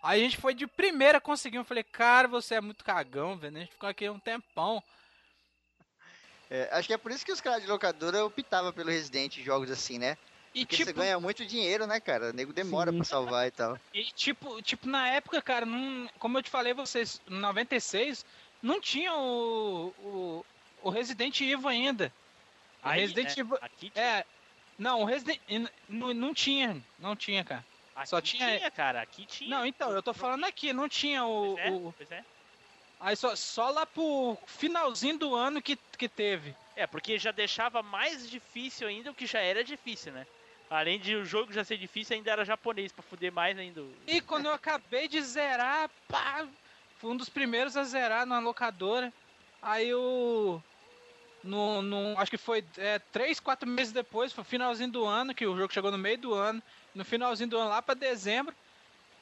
Aí 0.02 0.22
a 0.22 0.24
gente 0.24 0.38
foi 0.38 0.54
de 0.54 0.66
primeira 0.66 1.20
conseguiu. 1.20 1.62
Eu 1.62 1.66
falei, 1.66 1.84
cara, 1.84 2.28
você 2.28 2.56
é 2.56 2.62
muito 2.62 2.84
cagão, 2.84 3.38
velho. 3.38 3.58
A 3.58 3.60
gente 3.60 3.72
ficou 3.72 3.90
aqui 3.90 4.10
um 4.10 4.20
tempão. 4.20 4.82
É, 6.50 6.68
acho 6.72 6.88
que 6.88 6.94
é 6.94 6.98
por 6.98 7.12
isso 7.12 7.26
que 7.26 7.32
os 7.32 7.42
caras 7.42 7.62
de 7.62 7.68
locadora 7.68 8.26
optavam 8.26 8.74
pelo 8.74 8.90
Resident 8.90 9.38
em 9.38 9.44
jogos 9.44 9.70
assim, 9.70 10.00
né? 10.00 10.18
E 10.54 10.62
Porque 10.66 10.78
tipo, 10.78 10.90
você 10.90 10.94
ganha 10.94 11.20
muito 11.20 11.46
dinheiro, 11.46 11.86
né, 11.86 12.00
cara? 12.00 12.30
O 12.30 12.34
nego 12.34 12.52
demora 12.52 12.92
Sim. 12.92 12.98
pra 12.98 13.06
salvar 13.06 13.48
e 13.48 13.52
tal. 13.52 13.80
E 13.94 14.06
tipo, 14.06 14.60
tipo, 14.64 14.88
na 14.88 15.08
época, 15.10 15.42
cara, 15.42 15.66
não, 15.66 16.10
como 16.18 16.40
eu 16.40 16.44
te 16.44 16.50
falei, 16.50 16.74
vocês, 16.74 17.22
em 17.30 17.36
96, 17.36 18.26
não 18.62 18.82
tinha 18.82 19.14
o, 19.14 19.94
o, 20.00 20.46
o 20.84 20.90
Resident 20.90 21.40
Evil 21.42 21.68
ainda. 21.68 22.12
O 22.84 22.88
Aí, 22.88 23.02
Resident 23.02 23.38
é, 23.38 23.40
Evil. 23.40 23.58
Aqui 23.62 23.92
É. 23.96 24.26
Não, 24.78 25.02
o 25.02 25.06
Resident. 25.06 25.40
Não, 25.90 26.14
não 26.14 26.34
tinha. 26.34 26.82
Não 26.98 27.16
tinha, 27.16 27.44
cara. 27.44 27.66
Aqui 27.96 28.10
Só 28.10 28.22
tinha- 28.22 28.72
cara, 28.72 29.02
aqui 29.02 29.26
tinha. 29.26 29.50
Não, 29.50 29.66
então, 29.66 29.92
eu 29.92 30.02
tô 30.02 30.14
falando 30.14 30.46
aqui, 30.46 30.72
não 30.72 30.88
tinha 30.88 31.26
o. 31.26 31.56
Pois 31.56 31.66
é, 31.66 31.72
o- 31.72 31.94
pois 31.98 32.12
é. 32.12 32.24
Aí 33.02 33.16
só, 33.16 33.36
só 33.36 33.70
lá 33.70 33.86
pro 33.86 34.38
finalzinho 34.46 35.18
do 35.18 35.36
ano 35.36 35.62
que, 35.62 35.78
que 35.98 36.08
teve. 36.10 36.56
É, 36.76 36.86
porque 36.88 37.18
já 37.18 37.32
deixava 37.32 37.82
mais 37.84 38.30
difícil 38.30 38.88
ainda 38.88 39.12
o 39.12 39.14
que 39.14 39.26
já 39.26 39.40
era 39.40 39.64
difícil, 39.64 40.12
né? 40.14 40.26
Além 40.70 41.00
de 41.00 41.16
o 41.16 41.26
jogo 41.26 41.52
já 41.52 41.64
ser 41.64 41.78
difícil, 41.78 42.16
ainda 42.16 42.32
era 42.32 42.46
japonês, 42.46 42.92
pra 42.92 43.02
fuder 43.04 43.32
mais 43.34 43.58
ainda. 43.58 43.84
E 44.06 44.22
quando 44.22 44.46
eu 44.46 44.54
acabei 44.54 45.08
de 45.08 45.22
zerar, 45.22 45.90
pá, 46.08 46.46
fui 47.00 47.12
um 47.12 47.18
dos 47.18 47.28
primeiros 47.30 47.76
a 47.76 47.84
zerar 47.84 48.26
na 48.26 48.40
locadora. 48.40 49.12
Aí 49.62 49.94
o. 49.94 50.62
No, 51.44 51.82
no, 51.82 52.18
acho 52.20 52.30
que 52.32 52.38
foi 52.38 52.66
é, 52.78 53.00
três, 53.00 53.40
quatro 53.40 53.68
meses 53.68 53.94
depois, 53.94 54.34
foi 54.34 54.44
finalzinho 54.44 54.92
do 54.92 55.06
ano, 55.06 55.34
que 55.34 55.46
o 55.48 55.56
jogo 55.58 55.74
chegou 55.74 55.92
no 55.92 55.98
meio 55.98 56.18
do 56.18 56.34
ano. 56.34 56.62
No 56.94 57.06
finalzinho 57.06 57.50
do 57.50 57.58
ano, 57.58 57.70
lá 57.70 57.82
pra 57.82 57.94
dezembro, 57.94 58.54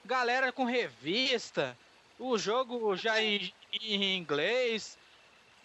galera 0.06 0.52
com 0.52 0.64
revista, 0.66 1.78
o 2.18 2.38
jogo 2.38 2.96
já 2.96 3.22
em, 3.22 3.54
em 3.82 4.18
inglês. 4.18 4.98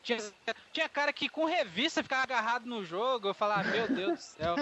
Tinha, 0.02 0.18
tinha 0.72 0.88
cara 0.88 1.12
que 1.12 1.28
com 1.28 1.44
revista 1.44 2.02
ficava 2.02 2.24
agarrado 2.24 2.66
no 2.66 2.84
jogo. 2.84 3.28
Eu 3.28 3.34
falava, 3.34 3.70
meu 3.70 3.88
Deus 3.88 4.18
do 4.18 4.22
céu. 4.22 4.56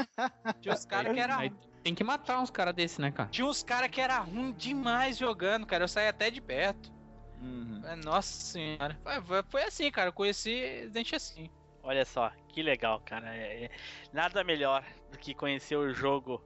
Tinha 0.61 0.75
os 0.75 0.85
caras 0.85 1.15
que 1.15 1.19
era 1.21 1.51
Tem 1.83 1.95
que 1.95 2.05
matar 2.05 2.39
uns 2.41 2.51
caras 2.51 2.75
desses, 2.75 2.99
né, 2.99 3.11
cara? 3.11 3.31
tinha 3.31 3.47
uns 3.47 3.63
caras 3.63 3.91
que 3.91 4.01
era 4.03 4.19
ruim 4.19 4.53
demais 4.53 5.17
jogando, 5.17 5.67
cara. 5.67 5.85
Eu 5.85 5.89
saí 5.89 6.09
até 6.09 6.31
de 6.31 6.43
perto. 6.43 6.93
É, 7.85 7.97
Nossa 7.97 8.29
senhora. 8.45 8.99
Foi, 9.03 9.21
foi- 9.23 9.43
foi 9.49 9.63
assim, 9.63 9.91
cara. 9.91 10.09
Eu 10.11 10.13
conheci 10.13 10.91
gente 10.95 11.17
assim. 11.17 11.51
Olha 11.83 12.05
só, 12.05 12.31
que 12.49 12.63
legal, 12.63 13.01
cara. 13.01 13.35
É- 13.35 13.65
é- 13.65 13.71
nada 14.13 14.45
melhor 14.45 14.85
do 15.11 15.19
que 15.19 15.35
conhecer 15.35 15.77
o 15.77 15.93
jogo 15.93 16.43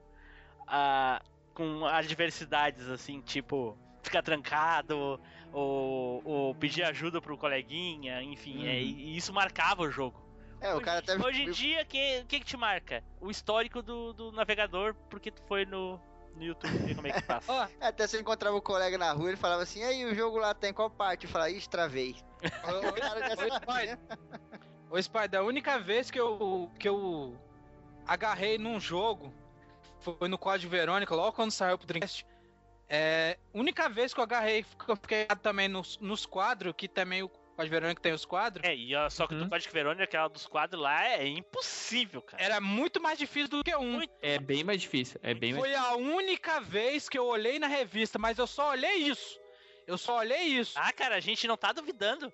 ah, 0.67 1.21
com 1.53 1.85
adversidades, 1.85 2.87
assim, 2.89 3.21
tipo, 3.21 3.77
ficar 4.01 4.21
trancado, 4.21 5.19
ou, 5.51 6.21
ou 6.23 6.55
pedir 6.55 6.83
ajuda 6.83 7.21
pro 7.21 7.37
coleguinha, 7.37 8.21
enfim, 8.21 8.65
é, 8.65 8.81
e 8.81 9.15
isso 9.17 9.33
marcava 9.33 9.83
o 9.83 9.91
jogo. 9.91 10.23
É, 10.61 10.73
o 10.73 10.81
cara 10.81 10.99
até. 10.99 11.15
Hoje 11.17 11.43
em 11.43 11.51
dia, 11.51 11.83
o 11.83 11.85
que, 11.85 12.23
que, 12.25 12.39
que 12.39 12.45
te 12.45 12.57
marca? 12.57 13.03
O 13.21 13.29
histórico 13.29 13.81
do, 13.81 14.13
do 14.13 14.31
navegador, 14.31 14.95
porque 15.09 15.29
tu 15.29 15.41
foi 15.43 15.65
no, 15.65 15.99
no 16.35 16.43
YouTube 16.43 16.71
ver 16.79 16.95
como 16.95 17.07
é 17.07 17.11
que 17.11 17.21
passa. 17.23 17.51
Ó, 17.51 17.67
Até 17.85 18.07
se 18.07 18.17
eu 18.17 18.21
encontrava 18.21 18.55
o 18.55 18.61
colega 18.61 18.97
na 18.97 19.11
rua, 19.11 19.29
ele 19.29 19.37
falava 19.37 19.63
assim, 19.63 19.83
aí, 19.83 20.05
o 20.05 20.15
jogo 20.15 20.37
lá 20.37 20.53
tem 20.53 20.73
qual 20.73 20.89
parte? 20.89 21.25
Eu 21.25 21.29
falava, 21.29 21.51
ixi, 21.51 21.69
travei. 21.69 22.15
O 22.65 22.93
cara 22.93 23.35
já 23.35 23.43
Oi, 23.43 23.49
sabia. 23.49 23.99
Ô, 24.89 25.01
Spider, 25.01 25.39
a 25.39 25.43
única 25.43 25.79
vez 25.79 26.09
que 26.11 26.19
eu, 26.19 26.69
que 26.79 26.87
eu 26.87 27.37
agarrei 28.07 28.57
num 28.57 28.79
jogo 28.79 29.33
foi 29.99 30.27
no 30.27 30.37
Código 30.37 30.69
Verônica, 30.71 31.13
logo 31.15 31.33
quando 31.33 31.51
saiu 31.51 31.77
pro 31.77 31.87
Dreamcast. 31.87 32.25
É, 32.87 33.37
única 33.53 33.89
vez 33.89 34.13
que 34.13 34.19
eu 34.19 34.23
agarrei, 34.23 34.63
que 34.63 34.89
eu 34.91 34.95
fiquei 34.95 35.21
ligado 35.23 35.39
também 35.39 35.67
nos, 35.67 35.97
nos 35.97 36.25
quadros, 36.25 36.73
que 36.77 36.87
também 36.87 37.23
o 37.23 37.29
Código 37.29 37.73
Verônica 37.73 37.99
tem 38.01 38.13
os 38.13 38.25
quadros. 38.25 38.63
É, 38.67 38.75
e 38.75 38.95
ó, 38.95 39.09
só 39.09 39.25
que 39.25 39.33
do 39.33 39.43
Uhum. 39.43 39.49
Código 39.49 39.73
Verônica, 39.73 40.03
aquela 40.03 40.27
dos 40.27 40.45
quadros 40.45 40.79
lá, 40.81 41.03
é 41.07 41.25
impossível, 41.25 42.21
cara. 42.21 42.43
Era 42.43 42.61
muito 42.61 43.01
mais 43.01 43.17
difícil 43.17 43.49
do 43.49 43.63
que 43.63 43.75
um. 43.75 43.93
Muito. 43.93 44.13
É 44.21 44.37
bem 44.37 44.63
mais 44.63 44.81
difícil. 44.81 45.19
É 45.23 45.33
bem 45.33 45.53
mais 45.53 45.65
Foi 45.65 45.73
a 45.73 45.95
única 45.95 46.61
vez 46.61 47.09
que 47.09 47.17
eu 47.17 47.25
olhei 47.25 47.57
na 47.57 47.67
revista, 47.67 48.19
mas 48.19 48.37
eu 48.37 48.45
só 48.45 48.69
olhei 48.69 48.97
isso. 48.97 49.39
Eu 49.87 49.97
só 49.97 50.17
olhei 50.19 50.43
isso. 50.43 50.73
Ah, 50.75 50.91
cara, 50.93 51.15
a 51.15 51.19
gente 51.19 51.47
não 51.47 51.57
tá 51.57 51.71
duvidando. 51.71 52.31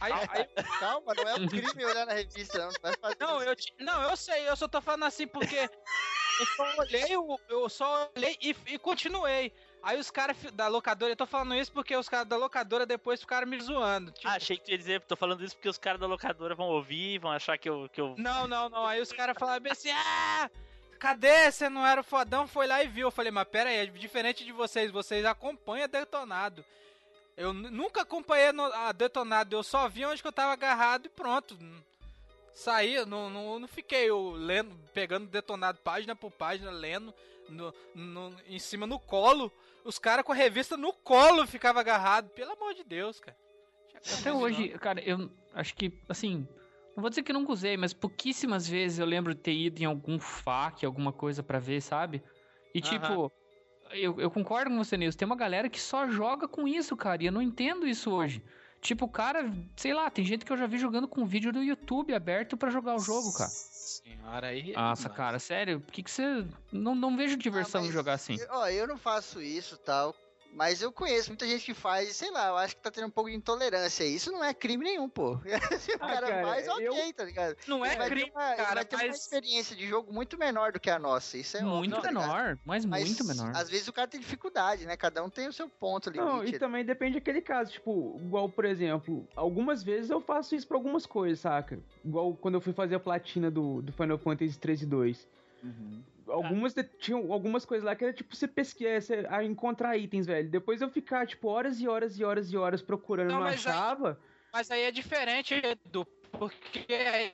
Aí, 0.00 0.12
aí- 0.12 0.64
Calma, 0.78 1.12
não 1.14 1.28
é 1.28 1.34
um 1.34 1.46
crime 1.48 1.84
olhar 1.84 2.06
na 2.06 2.12
revista, 2.12 2.58
não. 2.58 2.66
Não 2.66 2.72
vai 2.82 2.94
fazer 3.00 3.16
não, 3.20 3.38
isso. 3.40 3.48
eu, 3.48 3.56
te- 3.56 3.74
não, 3.80 4.02
eu 4.02 4.16
sei, 4.16 4.48
eu 4.48 4.56
só 4.56 4.68
tô 4.68 4.80
falando 4.80 5.04
assim 5.04 5.26
porque 5.26 5.56
eu 6.40 6.46
só 6.56 6.74
olhei, 6.78 7.04
eu 7.48 7.68
só 7.68 8.10
olhei 8.16 8.36
e, 8.40 8.56
e 8.66 8.78
continuei. 8.78 9.52
Aí 9.82 9.98
os 9.98 10.10
caras 10.10 10.36
da 10.54 10.66
locadora, 10.68 11.12
eu 11.12 11.16
tô 11.16 11.26
falando 11.26 11.54
isso 11.54 11.72
porque 11.72 11.96
os 11.96 12.08
caras 12.08 12.26
da 12.26 12.36
locadora 12.36 12.84
depois 12.84 13.20
ficaram 13.20 13.46
me 13.46 13.60
zoando. 13.60 14.10
Tipo, 14.10 14.28
Ah, 14.28 14.32
achei 14.34 14.56
que 14.56 14.64
tu 14.64 14.70
ia 14.72 14.78
dizer, 14.78 15.00
tô 15.02 15.16
falando 15.16 15.44
isso 15.44 15.54
porque 15.54 15.68
os 15.68 15.78
caras 15.78 16.00
da 16.00 16.06
locadora 16.06 16.54
vão 16.54 16.66
ouvir, 16.66 17.18
vão 17.18 17.30
achar 17.30 17.56
que 17.56 17.68
eu. 17.68 17.88
Que 17.92 18.00
eu... 18.00 18.14
Não, 18.18 18.46
não, 18.48 18.68
não. 18.68 18.84
Aí 18.86 19.00
os 19.00 19.12
caras 19.12 19.36
falaram 19.38 19.62
bem 19.62 19.72
assim: 19.72 19.90
ah, 19.92 20.50
cadê? 20.98 21.50
Você 21.50 21.68
não 21.68 21.86
era 21.86 22.00
o 22.00 22.04
fodão? 22.04 22.46
Foi 22.46 22.66
lá 22.66 22.82
e 22.82 22.88
viu. 22.88 23.06
Eu 23.06 23.12
falei, 23.12 23.30
mas 23.30 23.46
pera 23.48 23.70
aí, 23.70 23.76
é 23.76 23.86
diferente 23.86 24.44
de 24.44 24.50
vocês, 24.52 24.90
vocês 24.90 25.24
acompanham 25.24 25.88
Detonado. 25.88 26.64
Eu 27.38 27.52
nunca 27.52 28.02
acompanhei 28.02 28.50
no- 28.50 28.64
a 28.64 28.90
Detonado, 28.90 29.54
eu 29.54 29.62
só 29.62 29.88
vi 29.88 30.04
onde 30.04 30.20
que 30.20 30.26
eu 30.26 30.32
tava 30.32 30.52
agarrado 30.52 31.06
e 31.06 31.08
pronto. 31.08 31.56
Saí, 32.52 33.04
não, 33.06 33.30
não, 33.30 33.60
não 33.60 33.68
fiquei 33.68 34.10
eu, 34.10 34.32
lendo, 34.32 34.74
pegando 34.92 35.28
Detonado 35.28 35.78
página 35.78 36.16
por 36.16 36.32
página, 36.32 36.70
lendo 36.72 37.14
no, 37.48 37.72
no- 37.94 38.34
em 38.48 38.58
cima 38.58 38.88
no 38.88 38.98
colo. 38.98 39.52
Os 39.84 40.00
caras 40.00 40.24
com 40.24 40.32
a 40.32 40.34
revista 40.34 40.76
no 40.76 40.92
colo 40.92 41.46
ficavam 41.46 41.80
agarrados. 41.80 42.32
Pelo 42.32 42.50
amor 42.52 42.74
de 42.74 42.82
Deus, 42.82 43.20
cara. 43.20 43.36
Até 44.18 44.32
hoje, 44.32 44.70
cara, 44.70 45.00
eu 45.00 45.30
acho 45.54 45.76
que, 45.76 45.92
assim, 46.08 46.46
não 46.96 47.00
vou 47.02 47.08
dizer 47.08 47.22
que 47.22 47.32
nunca 47.32 47.52
usei, 47.52 47.76
mas 47.76 47.92
pouquíssimas 47.94 48.68
vezes 48.68 48.98
eu 48.98 49.06
lembro 49.06 49.32
de 49.32 49.40
ter 49.40 49.52
ido 49.52 49.80
em 49.80 49.84
algum 49.84 50.18
FAQ, 50.18 50.84
alguma 50.84 51.12
coisa 51.12 51.40
pra 51.42 51.60
ver, 51.60 51.80
sabe? 51.80 52.20
E 52.74 52.80
Aham. 52.80 52.88
tipo, 52.98 53.32
eu, 53.92 54.20
eu 54.20 54.30
concordo 54.30 54.70
com 54.70 54.76
você, 54.78 54.96
Nilson, 54.96 55.18
tem 55.18 55.26
uma 55.26 55.36
galera 55.36 55.68
que 55.68 55.80
só 55.80 56.08
joga 56.08 56.46
com 56.48 56.66
isso, 56.68 56.96
cara, 56.96 57.22
e 57.22 57.26
eu 57.26 57.32
não 57.32 57.42
entendo 57.42 57.86
isso 57.86 58.10
hoje. 58.10 58.42
Tipo, 58.80 59.06
o 59.06 59.08
cara, 59.08 59.52
sei 59.76 59.92
lá, 59.92 60.08
tem 60.08 60.24
gente 60.24 60.44
que 60.44 60.52
eu 60.52 60.56
já 60.56 60.66
vi 60.66 60.78
jogando 60.78 61.08
com 61.08 61.26
vídeo 61.26 61.52
do 61.52 61.62
YouTube 61.62 62.14
aberto 62.14 62.56
pra 62.56 62.70
jogar 62.70 62.94
o 62.94 63.00
jogo, 63.00 63.32
cara. 63.32 63.50
Senhora, 63.50 64.46
aí. 64.48 64.72
é 64.72 64.76
Nossa, 64.76 65.08
cara, 65.08 65.38
sério, 65.40 65.80
por 65.80 65.90
que 65.92 66.02
que 66.02 66.10
você... 66.10 66.44
Não, 66.70 66.94
não 66.94 67.16
vejo 67.16 67.36
diversão 67.36 67.82
Ah, 67.82 67.86
em 67.86 67.90
jogar 67.90 68.12
assim. 68.12 68.36
eu- 68.38 68.46
Ó, 68.50 68.68
eu 68.68 68.86
não 68.86 68.96
faço 68.96 69.42
isso 69.42 69.76
tal. 69.78 70.14
Mas 70.52 70.82
eu 70.82 70.90
conheço 70.90 71.30
muita 71.30 71.46
gente 71.46 71.64
que 71.64 71.74
faz, 71.74 72.08
e 72.10 72.14
sei 72.14 72.30
lá, 72.32 72.48
eu 72.48 72.56
acho 72.56 72.74
que 72.74 72.82
tá 72.82 72.90
tendo 72.90 73.06
um 73.06 73.10
pouco 73.10 73.30
de 73.30 73.36
intolerância. 73.36 74.02
Isso 74.02 74.32
não 74.32 74.42
é 74.42 74.52
crime 74.52 74.82
nenhum, 74.84 75.08
pô. 75.08 75.38
Se 75.78 75.92
o 75.92 75.94
Ah, 76.00 76.06
cara, 76.08 76.26
cara, 76.28 76.46
faz, 76.46 76.66
ok, 76.68 76.88
eu- 76.88 77.12
tá 77.14 77.24
ligado? 77.24 77.56
Não 77.68 77.84
é 77.84 77.94
Ele 77.94 78.04
crime, 78.06 78.30
uma, 78.34 78.46
ele 78.48 78.56
cara, 78.56 78.74
vai 78.74 78.84
ter 78.84 78.96
uma 78.96 79.04
mas- 79.06 79.16
experiência 79.20 79.76
de 79.76 79.86
jogo 79.86 80.12
muito 80.12 80.36
menor 80.36 80.72
do 80.72 80.80
que 80.80 80.90
a 80.90 80.98
nossa. 80.98 81.38
Isso 81.38 81.56
é 81.56 81.60
muito 81.62 81.94
óbvio, 81.96 82.12
tá 82.12 82.20
menor, 82.20 82.58
mas, 82.64 82.84
Mas 82.84 83.04
muito 83.04 83.24
menor. 83.24 83.52
às 83.54 83.70
vezes 83.70 83.86
o 83.86 83.92
cara 83.92 84.08
tem 84.08 84.18
dificuldade, 84.18 84.84
né? 84.84 84.96
Cada 84.96 85.22
um 85.22 85.30
tem 85.30 85.46
o 85.46 85.52
seu 85.52 85.68
ponto 85.68 86.10
limite. 86.10 86.28
Não, 86.28 86.44
e 86.44 86.58
também 86.58 86.84
depende 86.84 87.14
daquele 87.14 87.40
caso, 87.40 87.70
tipo, 87.70 88.18
igual, 88.20 88.48
por 88.48 88.64
exemplo, 88.64 89.28
algumas 89.36 89.84
vezes 89.84 90.10
eu 90.10 90.20
faço 90.20 90.56
isso 90.56 90.66
pra 90.66 90.76
algumas 90.76 91.06
coisas, 91.06 91.38
saca? 91.38 91.78
Igual 92.04 92.34
quando 92.34 92.54
eu 92.54 92.60
fui 92.60 92.72
fazer 92.72 92.96
a 92.96 93.00
platina 93.00 93.48
do, 93.50 93.80
do 93.80 93.92
Final 93.92 94.18
Fantasy 94.18 94.58
13 94.58 94.84
e 94.84 94.86
2. 94.88 95.28
Uhum. 95.62 96.02
Algumas 96.30 96.74
de- 96.74 96.84
tinham 96.84 97.32
algumas 97.32 97.64
coisas 97.64 97.84
lá 97.84 97.94
que 97.96 98.04
era 98.04 98.12
tipo 98.12 98.34
você 98.34 98.46
pesquisar, 98.48 99.00
você, 99.00 99.26
a 99.28 99.42
encontrar 99.44 99.96
itens, 99.96 100.26
velho. 100.26 100.48
Depois 100.48 100.80
eu 100.80 100.88
ficar, 100.90 101.26
tipo, 101.26 101.48
horas 101.48 101.80
e 101.80 101.88
horas 101.88 102.18
e 102.18 102.24
horas 102.24 102.52
e 102.52 102.56
horas 102.56 102.82
procurando, 102.82 103.28
Não, 103.28 103.36
não, 103.36 103.44
mas 103.44 103.66
aí- 103.66 103.72
achava. 103.72 104.20
Mas 104.52 104.70
aí 104.70 104.82
é 104.82 104.90
diferente, 104.90 105.54
Edu, 105.54 106.06
porque 106.32 106.86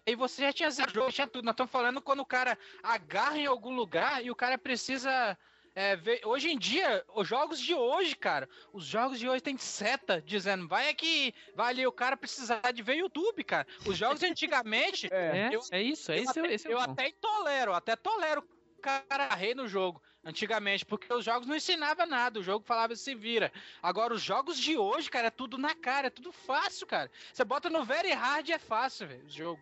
aí 0.06 0.14
você 0.16 0.42
já 0.42 0.52
tinha 0.52 0.70
zero 0.70 0.92
jogo, 0.92 1.12
tinha 1.12 1.26
tudo. 1.26 1.44
Nós 1.44 1.52
estamos 1.52 1.70
falando 1.70 2.00
quando 2.00 2.20
o 2.20 2.26
cara 2.26 2.58
agarra 2.82 3.38
em 3.38 3.46
algum 3.46 3.74
lugar 3.74 4.24
e 4.24 4.30
o 4.30 4.34
cara 4.34 4.58
precisa 4.58 5.36
é, 5.76 5.96
ver. 5.96 6.20
Hoje 6.24 6.50
em 6.50 6.56
dia, 6.58 7.04
os 7.16 7.26
jogos 7.26 7.58
de 7.58 7.74
hoje, 7.74 8.14
cara, 8.14 8.48
os 8.72 8.84
jogos 8.84 9.18
de 9.18 9.28
hoje 9.28 9.42
tem 9.42 9.58
seta 9.58 10.22
dizendo, 10.22 10.68
vai 10.68 10.88
aqui, 10.88 11.34
vai 11.56 11.70
ali, 11.70 11.84
o 11.84 11.90
cara 11.90 12.16
precisar 12.16 12.60
de 12.72 12.80
ver 12.80 12.96
YouTube, 12.96 13.42
cara. 13.42 13.66
Os 13.84 13.96
jogos 13.96 14.20
de 14.20 14.26
antigamente, 14.26 15.08
É. 15.10 15.50
É, 15.50 15.54
eu- 15.54 15.60
é 15.72 15.82
isso, 15.82 16.12
é 16.12 16.18
eu 16.18 16.22
esse, 16.22 16.38
até, 16.40 16.54
esse 16.54 16.68
é 16.68 16.72
eu 16.72 16.78
até 16.78 17.12
tolero, 17.20 17.72
até 17.72 17.96
tolero 17.96 18.44
cara 18.84 19.34
rei 19.34 19.54
no 19.54 19.66
jogo, 19.66 20.02
antigamente, 20.24 20.84
porque 20.84 21.12
os 21.12 21.24
jogos 21.24 21.46
não 21.46 21.56
ensinavam 21.56 22.06
nada, 22.06 22.38
o 22.38 22.42
jogo 22.42 22.64
falava 22.64 22.94
se 22.94 23.14
vira. 23.14 23.52
Agora, 23.82 24.14
os 24.14 24.22
jogos 24.22 24.58
de 24.58 24.76
hoje, 24.76 25.10
cara, 25.10 25.28
é 25.28 25.30
tudo 25.30 25.56
na 25.56 25.74
cara, 25.74 26.08
é 26.08 26.10
tudo 26.10 26.32
fácil, 26.32 26.86
cara. 26.86 27.10
Você 27.32 27.44
bota 27.44 27.70
no 27.70 27.84
Very 27.84 28.12
Hard 28.12 28.48
é 28.50 28.58
fácil, 28.58 29.08
velho, 29.08 29.24
o 29.24 29.30
jogo. 29.30 29.60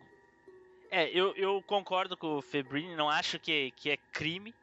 É, 0.91 1.09
eu, 1.09 1.33
eu 1.35 1.61
concordo 1.63 2.15
com 2.15 2.37
o 2.37 2.41
Febrini, 2.41 2.95
não 2.95 3.09
acho 3.09 3.39
que, 3.39 3.71
que 3.71 3.89
é 3.89 3.97
crime. 4.11 4.53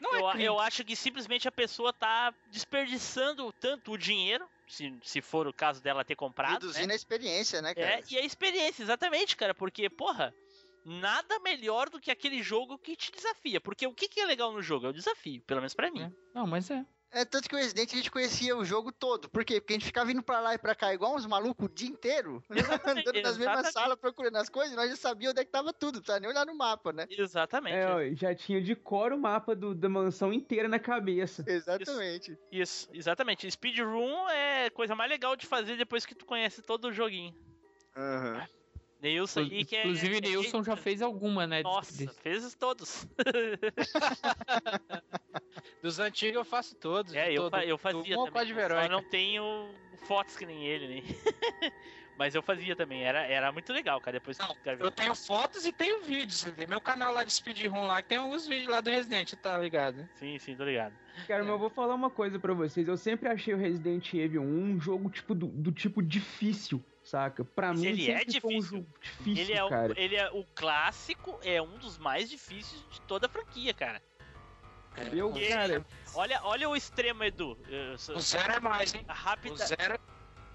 Não 0.00 0.14
eu, 0.14 0.28
é 0.28 0.32
crime. 0.32 0.44
eu 0.44 0.60
acho 0.60 0.84
que 0.84 0.94
simplesmente 0.94 1.48
a 1.48 1.52
pessoa 1.52 1.92
tá 1.92 2.32
desperdiçando 2.50 3.52
tanto 3.54 3.92
o 3.92 3.98
dinheiro, 3.98 4.46
se, 4.68 4.94
se 5.02 5.20
for 5.20 5.46
o 5.46 5.52
caso 5.52 5.82
dela 5.82 6.04
ter 6.04 6.14
comprado. 6.14 6.52
Reduzindo 6.52 6.88
né? 6.88 6.92
a 6.92 6.96
experiência, 6.96 7.60
né, 7.60 7.74
cara? 7.74 7.86
É, 7.86 8.02
e 8.10 8.18
a 8.18 8.24
experiência, 8.24 8.82
exatamente, 8.82 9.36
cara, 9.36 9.54
porque, 9.54 9.88
porra, 9.88 10.34
nada 10.84 11.38
melhor 11.40 11.88
do 11.88 12.00
que 12.00 12.10
aquele 12.10 12.42
jogo 12.42 12.78
que 12.78 12.96
te 12.96 13.10
desafia. 13.10 13.60
Porque 13.60 13.86
o 13.86 13.94
que, 13.94 14.08
que 14.08 14.20
é 14.20 14.24
legal 14.26 14.52
no 14.52 14.62
jogo? 14.62 14.86
É 14.86 14.90
o 14.90 14.92
desafio, 14.92 15.42
pelo 15.42 15.60
menos 15.60 15.74
pra 15.74 15.90
mim. 15.90 16.12
Não, 16.34 16.46
mas 16.46 16.70
é. 16.70 16.84
É, 17.16 17.24
tanto 17.24 17.48
que 17.48 17.54
o 17.54 17.58
Resident 17.58 17.92
a 17.92 17.96
gente 17.96 18.10
conhecia 18.10 18.56
o 18.56 18.64
jogo 18.64 18.90
todo. 18.90 19.30
Por 19.30 19.44
quê? 19.44 19.60
Porque 19.60 19.72
a 19.74 19.76
gente 19.76 19.86
ficava 19.86 20.10
indo 20.10 20.20
pra 20.20 20.40
lá 20.40 20.54
e 20.54 20.58
pra 20.58 20.74
cá 20.74 20.92
igual 20.92 21.14
uns 21.14 21.24
malucos 21.24 21.66
o 21.66 21.72
dia 21.72 21.88
inteiro, 21.88 22.42
andando 22.84 23.22
nas 23.22 23.38
mesmas 23.38 23.70
salas 23.72 23.96
procurando 24.00 24.34
as 24.34 24.48
coisas, 24.48 24.72
e 24.72 24.76
nós 24.76 24.90
já 24.90 24.96
sabíamos 24.96 25.30
onde 25.30 25.40
é 25.42 25.44
que 25.44 25.50
tava 25.52 25.72
tudo, 25.72 25.94
não 25.96 26.00
precisava 26.02 26.18
nem 26.18 26.28
olhar 26.28 26.44
no 26.44 26.56
mapa, 26.56 26.92
né? 26.92 27.06
Exatamente. 27.08 27.76
É, 27.76 27.86
ó, 27.88 28.00
já 28.16 28.34
tinha 28.34 28.60
de 28.60 28.74
cor 28.74 29.12
o 29.12 29.18
mapa 29.18 29.54
do- 29.54 29.76
da 29.76 29.88
mansão 29.88 30.32
inteira 30.32 30.66
na 30.66 30.80
cabeça. 30.80 31.44
Exatamente. 31.46 32.36
Isso, 32.50 32.88
exatamente. 32.92 33.48
Speedrun 33.48 34.28
é 34.30 34.66
a 34.66 34.70
coisa 34.72 34.96
mais 34.96 35.08
legal 35.08 35.36
de 35.36 35.46
fazer 35.46 35.76
depois 35.76 36.04
que 36.04 36.16
tu 36.16 36.26
conhece 36.26 36.62
todo 36.62 36.86
o 36.88 36.92
joguinho. 36.92 37.32
Aham. 37.96 38.32
Neilson 38.32 38.63
que 39.64 39.76
é. 39.76 39.80
Inclusive, 39.80 40.16
é- 40.16 40.20
Nilson 40.20 40.62
já 40.64 40.76
fez 40.76 41.02
alguma, 41.02 41.46
né? 41.46 41.62
Nossa, 41.62 42.08
fez 42.22 42.54
todos. 42.54 43.06
Dos 45.82 45.98
antigos 45.98 46.36
eu 46.36 46.44
faço 46.44 46.74
todos. 46.76 47.14
É, 47.14 47.32
eu, 47.32 47.50
todo- 47.50 47.60
eu 47.60 47.76
do 47.76 47.78
fazia 47.78 48.16
um 48.16 48.20
ao 48.20 48.26
também. 48.26 48.50
Eu 48.52 48.68
Só 48.70 48.88
não 48.88 49.02
tenho 49.02 49.68
fotos 50.06 50.36
que 50.36 50.46
nem 50.46 50.64
ele, 50.66 50.88
né? 50.88 51.02
Mas 52.16 52.32
eu 52.34 52.42
fazia 52.42 52.76
também, 52.76 53.02
era, 53.02 53.26
era 53.26 53.50
muito 53.50 53.72
legal, 53.72 54.00
cara. 54.00 54.18
Depois 54.18 54.38
que 54.38 54.46
Não, 54.46 54.54
eu 54.78 54.90
tenho 54.90 55.14
fotos 55.16 55.66
e 55.66 55.72
tenho 55.72 56.02
vídeos. 56.04 56.44
Tem 56.56 56.66
meu 56.66 56.80
canal 56.80 57.12
lá 57.12 57.24
de 57.24 57.32
speedrun 57.32 57.86
lá, 57.86 58.00
que 58.02 58.10
tem 58.10 58.18
alguns 58.18 58.46
vídeos 58.46 58.68
lá 58.68 58.80
do 58.80 58.88
Resident, 58.88 59.32
tá 59.34 59.58
ligado? 59.58 60.08
Sim, 60.14 60.38
sim, 60.38 60.54
tô 60.54 60.64
ligado. 60.64 60.94
Cara, 61.26 61.42
mas 61.42 61.50
eu 61.50 61.58
vou 61.58 61.70
falar 61.70 61.94
uma 61.94 62.10
coisa 62.10 62.38
pra 62.38 62.54
vocês. 62.54 62.86
Eu 62.86 62.96
sempre 62.96 63.28
achei 63.28 63.52
o 63.52 63.56
Resident 63.56 64.14
Evil 64.14 64.42
1 64.42 64.46
um 64.46 64.80
jogo 64.80 65.10
tipo 65.10 65.34
do, 65.34 65.48
do 65.48 65.72
tipo 65.72 66.00
difícil, 66.00 66.80
saca? 67.14 67.44
Pra 67.44 67.68
Mas 67.68 67.80
mim 67.80 67.86
ele 67.86 68.10
é 68.10 68.14
foi 68.16 68.24
um 68.24 68.58
difícil. 68.58 68.78
jogo 68.78 68.86
difícil, 69.00 69.42
ele, 69.44 69.52
é 69.52 69.64
o, 69.64 69.68
cara. 69.68 69.94
ele 69.96 70.16
é 70.16 70.30
o 70.32 70.44
clássico, 70.54 71.38
é 71.42 71.62
um 71.62 71.78
dos 71.78 71.96
mais 71.96 72.28
difíceis 72.28 72.82
de 72.90 73.00
toda 73.02 73.26
a 73.26 73.28
franquia, 73.28 73.72
cara. 73.72 74.02
Eu, 75.12 75.34
Ele- 75.36 75.48
cara, 75.48 75.86
Olha, 76.14 76.40
olha 76.44 76.68
o 76.68 76.76
extremo, 76.76 77.24
Edu. 77.24 77.58
Eu 77.68 77.94
O 78.16 78.20
zero 78.20 78.52
é 78.52 78.60
mais, 78.60 78.94
hein? 78.94 79.04
O 79.08 79.12
rápida. 79.12 79.56
zero, 79.66 79.98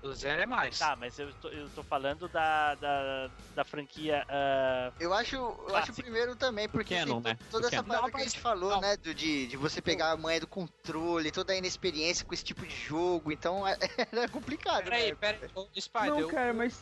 o 0.01 0.13
zero 0.13 0.41
é 0.41 0.45
mais. 0.45 0.77
Tá, 0.79 0.95
mas 0.95 1.17
eu 1.19 1.33
tô, 1.35 1.49
eu 1.49 1.69
tô 1.69 1.83
falando 1.83 2.27
da, 2.29 2.75
da, 2.75 3.29
da 3.55 3.65
franquia. 3.65 4.23
ah, 4.29 4.91
Eu 4.99 5.13
acho, 5.13 5.35
eu 5.35 5.75
acho 5.75 5.91
o 5.91 5.95
primeiro 5.95 6.35
também, 6.35 6.67
porque 6.69 6.95
Canon, 6.95 7.21
tem 7.21 7.33
né? 7.33 7.39
toda 7.49 7.67
essa 7.67 7.77
Canon. 7.77 7.87
parada 7.87 8.11
que 8.11 8.17
a 8.17 8.23
gente 8.23 8.39
falou, 8.39 8.71
não. 8.71 8.81
né? 8.81 8.95
Do, 8.97 9.13
de, 9.13 9.47
de 9.47 9.57
você 9.57 9.81
pegar 9.81 10.11
a 10.11 10.17
manha 10.17 10.39
do 10.39 10.47
controle, 10.47 11.31
toda 11.31 11.53
a 11.53 11.55
inexperiência 11.55 12.25
com 12.25 12.33
esse 12.33 12.43
tipo 12.43 12.65
de 12.65 12.75
jogo, 12.75 13.31
então 13.31 13.65
é, 13.67 13.77
era 14.11 14.27
complicado, 14.29 14.85
Peraí, 14.85 15.09
né? 15.09 15.15
peraí. 15.15 15.49
Ô, 15.53 15.67
Spider, 15.79 16.09
não, 16.09 16.19
eu- 16.21 16.29
cara, 16.29 16.53
mas 16.53 16.81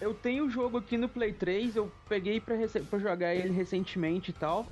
eu 0.00 0.14
tenho 0.14 0.46
o 0.46 0.50
jogo 0.50 0.78
aqui 0.78 0.96
no 0.96 1.08
Play 1.08 1.32
3, 1.32 1.76
eu 1.76 1.90
peguei 2.08 2.40
pra, 2.40 2.54
pra 2.88 2.98
jogar 2.98 3.34
ele 3.34 3.52
recentemente 3.52 4.30
e 4.30 4.34
tal. 4.34 4.66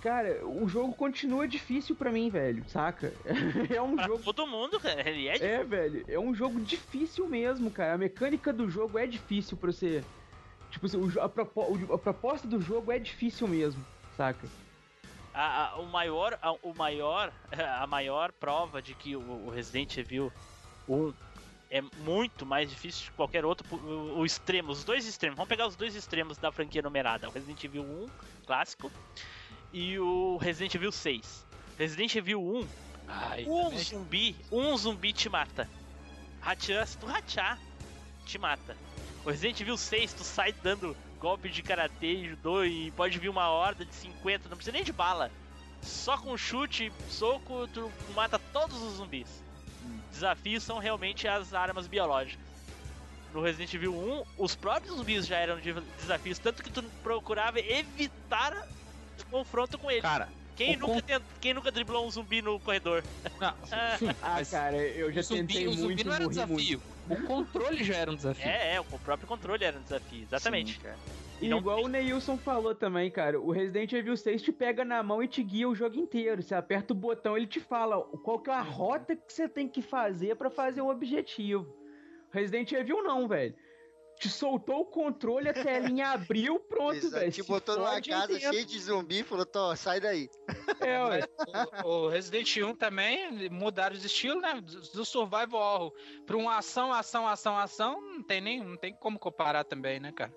Cara, 0.00 0.46
o 0.46 0.68
jogo 0.68 0.94
continua 0.94 1.48
difícil 1.48 1.96
pra 1.96 2.12
mim, 2.12 2.30
velho, 2.30 2.64
saca? 2.68 3.12
É 3.74 3.82
um 3.82 3.96
pra 3.96 4.06
jogo 4.06 4.22
todo 4.22 4.46
mundo, 4.46 4.78
cara. 4.78 5.08
Ele 5.08 5.26
é, 5.28 5.36
É, 5.44 5.64
velho, 5.64 6.04
é 6.06 6.18
um 6.18 6.32
jogo 6.34 6.60
difícil 6.60 7.26
mesmo, 7.26 7.70
cara. 7.70 7.94
A 7.94 7.98
mecânica 7.98 8.52
do 8.52 8.70
jogo 8.70 8.96
é 8.98 9.06
difícil 9.06 9.56
pra 9.56 9.72
você. 9.72 10.04
Tipo, 10.70 10.86
assim, 10.86 10.98
a, 11.20 11.28
propo- 11.28 11.92
a 11.92 11.98
proposta 11.98 12.46
do 12.46 12.60
jogo 12.60 12.92
é 12.92 12.98
difícil 12.98 13.48
mesmo, 13.48 13.84
saca? 14.16 14.46
a- 15.34 15.70
a- 15.72 15.76
o 15.78 15.86
maior, 15.86 16.38
a, 16.42 16.52
o 16.52 16.74
maior, 16.74 17.32
a 17.80 17.86
maior 17.86 18.30
prova 18.32 18.80
de 18.82 18.94
que 18.94 19.16
o, 19.16 19.20
o 19.20 19.50
Resident 19.50 19.96
Evil 19.96 20.32
1 20.88 21.12
é 21.70 21.80
muito 21.80 22.46
mais 22.46 22.70
difícil 22.70 23.10
que 23.10 23.16
qualquer 23.16 23.44
outro, 23.44 23.66
o, 23.76 24.20
o 24.20 24.26
extremo, 24.26 24.70
os 24.72 24.84
dois 24.84 25.06
extremos. 25.06 25.36
Vamos 25.36 25.48
pegar 25.48 25.66
os 25.66 25.76
dois 25.76 25.94
extremos 25.94 26.38
da 26.38 26.50
franquia 26.52 26.82
numerada, 26.82 27.28
o 27.28 27.32
Resident 27.32 27.62
Evil 27.64 27.82
1 27.82 28.06
clássico 28.46 28.90
e 29.72 29.98
o 29.98 30.36
Resident 30.38 30.74
Evil 30.74 30.92
6. 30.92 31.46
Resident 31.78 32.14
Evil 32.16 32.40
1, 32.42 32.68
Ai, 33.06 33.44
um 33.46 33.64
também- 33.64 33.78
zumbi, 33.84 34.36
um 34.50 34.76
zumbi 34.76 35.12
te 35.12 35.28
mata. 35.28 35.68
Ratear, 36.40 36.86
se 36.86 36.98
tu 36.98 37.06
ratear, 37.06 37.58
te 38.24 38.38
mata. 38.38 38.76
O 39.24 39.30
Resident 39.30 39.60
Evil 39.60 39.76
6, 39.76 40.12
tu 40.14 40.24
sai 40.24 40.52
dando 40.52 40.96
golpe 41.18 41.48
de 41.48 41.62
karatê 41.62 42.12
e 42.14 42.28
judô 42.30 42.64
e 42.64 42.90
pode 42.92 43.18
vir 43.18 43.28
uma 43.28 43.48
horda 43.48 43.84
de 43.84 43.94
50, 43.94 44.48
não 44.48 44.56
precisa 44.56 44.72
nem 44.72 44.84
de 44.84 44.92
bala. 44.92 45.30
Só 45.82 46.16
com 46.18 46.36
chute, 46.36 46.92
soco, 47.06 47.66
tu 47.68 47.92
mata 48.14 48.38
todos 48.38 48.80
os 48.80 48.94
zumbis. 48.94 49.42
Desafios 50.10 50.62
são 50.64 50.78
realmente 50.78 51.26
as 51.28 51.54
armas 51.54 51.86
biológicas. 51.86 52.46
No 53.32 53.42
Resident 53.42 53.74
Evil 53.74 53.94
1, 53.94 54.24
os 54.36 54.56
próprios 54.56 54.96
zumbis 54.96 55.26
já 55.26 55.36
eram 55.38 55.60
de- 55.60 55.72
desafios, 55.98 56.38
tanto 56.38 56.62
que 56.62 56.70
tu 56.70 56.82
procurava 57.02 57.60
evitar 57.60 58.52
confronto 59.24 59.78
com 59.78 59.90
eles. 59.90 60.02
Cara, 60.02 60.32
Quem 60.54 60.74
o 60.74 60.78
nunca, 60.78 60.94
con- 60.94 61.00
tent- 61.02 61.26
quem 61.40 61.54
nunca 61.54 61.70
driblou 61.72 62.06
um 62.06 62.10
zumbi 62.10 62.42
no 62.42 62.60
corredor? 62.60 63.04
não, 63.40 63.52
Ah, 64.20 64.44
cara, 64.44 64.76
eu 64.76 65.12
já 65.12 65.20
o 65.20 65.22
zumbi, 65.22 65.46
tentei 65.54 65.66
o 65.68 65.72
zumbi 65.72 65.94
muito 65.94 66.04
não 66.04 66.14
era 66.14 66.24
morri 66.24 66.34
desafio. 66.34 66.82
O 67.08 67.22
controle 67.26 67.84
já 67.84 67.96
era 67.96 68.10
um 68.10 68.16
desafio. 68.16 68.50
É, 68.50 68.74
é, 68.74 68.80
o 68.80 69.00
próprio 69.00 69.26
controle 69.28 69.64
era 69.64 69.78
um 69.78 69.82
desafio, 69.82 70.22
exatamente. 70.22 70.74
Sim, 70.74 70.78
cara. 70.82 71.00
E 71.40 71.48
Não 71.48 71.58
igual 71.58 71.82
o 71.84 71.88
Neilson 71.88 72.36
falou 72.36 72.74
também, 72.74 73.10
cara, 73.12 73.40
o 73.40 73.52
Resident 73.52 73.92
Evil 73.92 74.16
6 74.16 74.42
te 74.42 74.52
pega 74.52 74.84
na 74.84 75.02
mão 75.02 75.22
e 75.22 75.28
te 75.28 75.42
guia 75.42 75.68
o 75.68 75.74
jogo 75.74 75.96
inteiro. 75.96 76.42
Você 76.42 76.54
aperta 76.54 76.92
o 76.92 76.96
botão, 76.96 77.36
ele 77.36 77.46
te 77.46 77.60
fala 77.60 78.02
qual 78.24 78.40
que 78.42 78.50
é 78.50 78.54
a 78.54 78.60
rota 78.62 79.14
que 79.16 79.32
você 79.32 79.48
tem 79.48 79.68
que 79.68 79.80
fazer 79.80 80.34
pra 80.36 80.50
fazer 80.50 80.80
o 80.80 80.88
objetivo. 80.88 81.72
Resident 82.32 82.72
Evil 82.72 83.02
não, 83.02 83.28
velho. 83.28 83.54
Te 84.18 84.28
soltou 84.28 84.80
o 84.80 84.86
controle, 84.86 85.48
a 85.48 85.52
telinha 85.54 86.08
abriu, 86.08 86.58
pronto, 86.60 87.08
velho. 87.10 87.30
Te 87.30 87.42
botou 87.42 87.76
numa 87.76 88.00
casa 88.00 88.26
dentro. 88.26 88.40
cheia 88.50 88.64
de 88.64 88.78
zumbi 88.80 89.20
e 89.20 89.24
falou, 89.24 89.46
Tó, 89.46 89.76
sai 89.76 90.00
daí. 90.00 90.28
É, 90.80 91.04
ué. 91.04 91.20
o, 91.84 91.88
o 91.88 92.08
Resident 92.08 92.56
1 92.56 92.74
também 92.74 93.48
mudaram 93.48 93.94
os 93.94 94.04
estilos, 94.04 94.42
né? 94.42 94.60
Do 94.60 95.04
survival 95.04 95.54
horror 95.60 95.92
pra 96.26 96.36
uma 96.36 96.56
ação, 96.58 96.92
ação, 96.92 97.28
ação, 97.28 97.56
ação, 97.56 98.00
não 98.00 98.22
tem 98.22 98.40
nem, 98.40 98.64
não 98.64 98.76
tem 98.76 98.92
como 98.94 99.18
comparar 99.18 99.64
também, 99.64 100.00
né, 100.00 100.10
cara? 100.12 100.34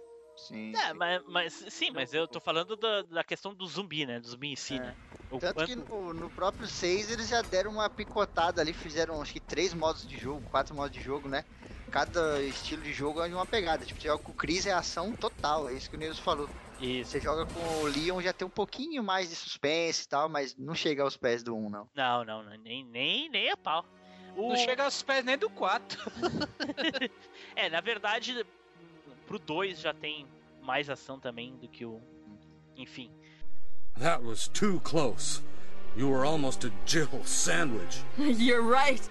Sim. 0.48 0.74
É, 0.76 0.94
mas, 0.94 1.22
mas 1.28 1.66
sim, 1.70 1.92
mas 1.92 2.14
eu 2.14 2.28
tô 2.28 2.40
falando 2.40 2.76
da, 2.76 3.02
da 3.04 3.24
questão 3.24 3.54
do 3.54 3.66
zumbi, 3.68 4.06
né? 4.06 4.20
Do 4.20 4.28
zumbi 4.28 4.50
em 4.54 4.56
si, 4.56 4.76
É. 4.76 4.80
né? 4.80 4.96
O 5.30 5.40
Tanto 5.40 5.56
quanto- 5.56 5.68
que 5.68 5.76
no, 5.76 6.14
no 6.14 6.30
próprio 6.30 6.68
6 6.68 7.10
eles 7.10 7.28
já 7.30 7.42
deram 7.42 7.72
uma 7.72 7.90
picotada 7.90 8.62
ali, 8.62 8.74
fizeram 8.74 9.22
acho 9.22 9.34
que 9.34 9.40
três 9.40 9.74
modos 9.74 10.06
de 10.08 10.18
jogo, 10.18 10.42
quatro 10.50 10.76
modos 10.76 10.92
de 10.92 11.00
jogo, 11.00 11.28
né? 11.30 11.44
Cada 11.92 12.42
estilo 12.42 12.82
de 12.82 12.94
jogo 12.94 13.22
é 13.22 13.28
de 13.28 13.34
uma 13.36 13.46
pegada. 13.46 13.86
Tipo, 13.86 14.02
você 14.02 14.08
joga 14.08 14.24
com 14.24 14.32
o 14.32 14.36
Chris 14.36 14.66
é 14.66 14.72
ação 14.72 15.12
total, 15.12 15.68
é 15.70 15.74
isso 15.74 15.90
que 15.90 15.98
o 15.98 16.00
Nils 16.00 16.18
falou. 16.20 16.50
Isso. 16.80 17.12
Você 17.12 17.20
joga 17.20 17.46
com 17.46 17.60
o 17.60 17.84
Leon 17.86 18.22
já 18.22 18.32
tem 18.34 18.48
um 18.48 18.52
pouquinho 18.52 19.04
mais 19.04 19.30
de 19.30 19.36
suspense 19.36 20.06
e 20.06 20.08
tal, 20.08 20.30
mas 20.30 20.56
não 20.58 20.74
chega 20.74 21.04
aos 21.04 21.18
pés 21.18 21.44
do 21.44 21.56
1, 21.56 21.70
não. 21.70 21.90
Não, 21.94 22.24
não, 22.24 22.44
não, 22.44 22.58
nem, 22.58 22.84
nem, 22.86 23.30
nem 23.30 23.52
a 23.52 23.58
pau. 23.58 23.86
O- 24.36 24.50
Não 24.50 24.56
chega 24.56 24.86
aos 24.86 25.04
pés 25.04 25.24
nem 25.26 25.38
do 25.38 25.50
4. 25.50 26.00
É, 27.56 27.70
na 27.70 27.82
verdade, 27.82 28.46
pro 29.28 29.38
2 29.38 29.80
já 29.82 29.94
tem 29.94 30.26
mais 30.62 30.90
ação 30.90 31.20
também 31.20 31.56
do 31.58 31.68
que 31.68 31.86
o. 31.86 32.02
Enfim. 32.78 33.12
That 34.00 34.24
was 34.24 34.48
too 34.48 34.80
close. 34.80 35.42
You 35.98 36.10
were 36.10 36.26
almost 36.26 36.66
a 36.66 36.72
Jill 36.86 37.10
sandwich. 37.26 38.02
You're 38.18 38.62
right. 38.64 39.02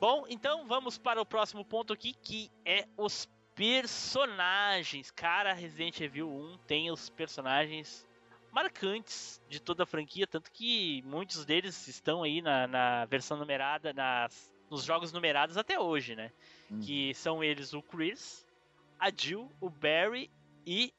Bom, 0.00 0.24
então 0.30 0.66
vamos 0.66 0.96
para 0.96 1.20
o 1.20 1.26
próximo 1.26 1.62
ponto 1.62 1.92
aqui, 1.92 2.14
que 2.14 2.50
é 2.64 2.88
os 2.96 3.28
personagens. 3.54 5.10
Cara, 5.10 5.52
Resident 5.52 6.00
Evil 6.00 6.26
1 6.26 6.58
tem 6.66 6.90
os 6.90 7.10
personagens 7.10 8.08
marcantes 8.50 9.42
de 9.46 9.60
toda 9.60 9.82
a 9.82 9.86
franquia, 9.86 10.26
tanto 10.26 10.50
que 10.50 11.02
muitos 11.02 11.44
deles 11.44 11.86
estão 11.86 12.22
aí 12.22 12.40
na, 12.40 12.66
na 12.66 13.04
versão 13.04 13.36
numerada, 13.36 13.92
nas, 13.92 14.50
nos 14.70 14.84
jogos 14.84 15.12
numerados 15.12 15.58
até 15.58 15.78
hoje, 15.78 16.16
né? 16.16 16.32
Hum. 16.70 16.80
Que 16.80 17.12
são 17.12 17.44
eles 17.44 17.74
o 17.74 17.82
Chris, 17.82 18.48
a 18.98 19.10
Jill, 19.10 19.52
o 19.60 19.68
Barry 19.68 20.30
e 20.64 20.94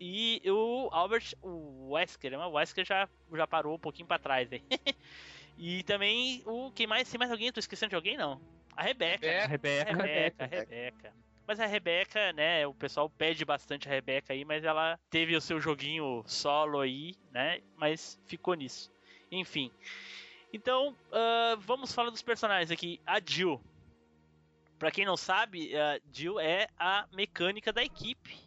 e 0.00 0.42
o 0.50 0.88
Albert 0.90 1.34
o 1.40 1.92
Wesker, 1.92 2.36
mas 2.36 2.48
o 2.48 2.54
Wesker 2.54 2.84
já, 2.84 3.08
já 3.32 3.46
parou 3.46 3.76
um 3.76 3.78
pouquinho 3.78 4.08
pra 4.08 4.18
trás 4.18 4.52
aí. 4.52 4.64
e 5.58 5.82
também 5.82 6.42
o 6.46 6.70
quem 6.72 6.86
mais, 6.86 7.10
tem 7.10 7.18
mais 7.18 7.30
alguém? 7.30 7.52
Tô 7.52 7.60
esquecendo 7.60 7.90
de 7.90 7.96
alguém 7.96 8.16
não? 8.16 8.40
A 8.76 8.82
Rebeca. 8.82 9.26
É, 9.26 9.40
né? 9.40 9.46
Rebeca. 9.46 9.92
Rebeca, 9.92 10.46
Rebeca. 10.46 11.12
Mas 11.46 11.60
a 11.60 11.66
Rebeca, 11.66 12.32
né, 12.32 12.66
o 12.66 12.72
pessoal 12.72 13.08
pede 13.10 13.44
bastante 13.44 13.86
a 13.86 13.90
Rebeca 13.90 14.32
aí, 14.32 14.44
mas 14.44 14.64
ela 14.64 14.98
teve 15.10 15.36
o 15.36 15.40
seu 15.40 15.60
joguinho 15.60 16.24
solo 16.26 16.80
aí, 16.80 17.14
né, 17.30 17.60
mas 17.76 18.18
ficou 18.26 18.54
nisso. 18.54 18.90
Enfim. 19.30 19.70
Então, 20.52 20.96
ah, 21.12 21.56
vamos 21.58 21.92
falar 21.92 22.10
dos 22.10 22.22
personagens 22.22 22.70
aqui. 22.70 23.00
A 23.04 23.20
Jill. 23.20 23.60
Pra 24.78 24.90
quem 24.90 25.04
não 25.04 25.16
sabe, 25.16 25.76
a 25.76 26.00
Jill 26.12 26.40
é 26.40 26.68
a 26.78 27.06
mecânica 27.12 27.72
da 27.72 27.82
equipe. 27.82 28.38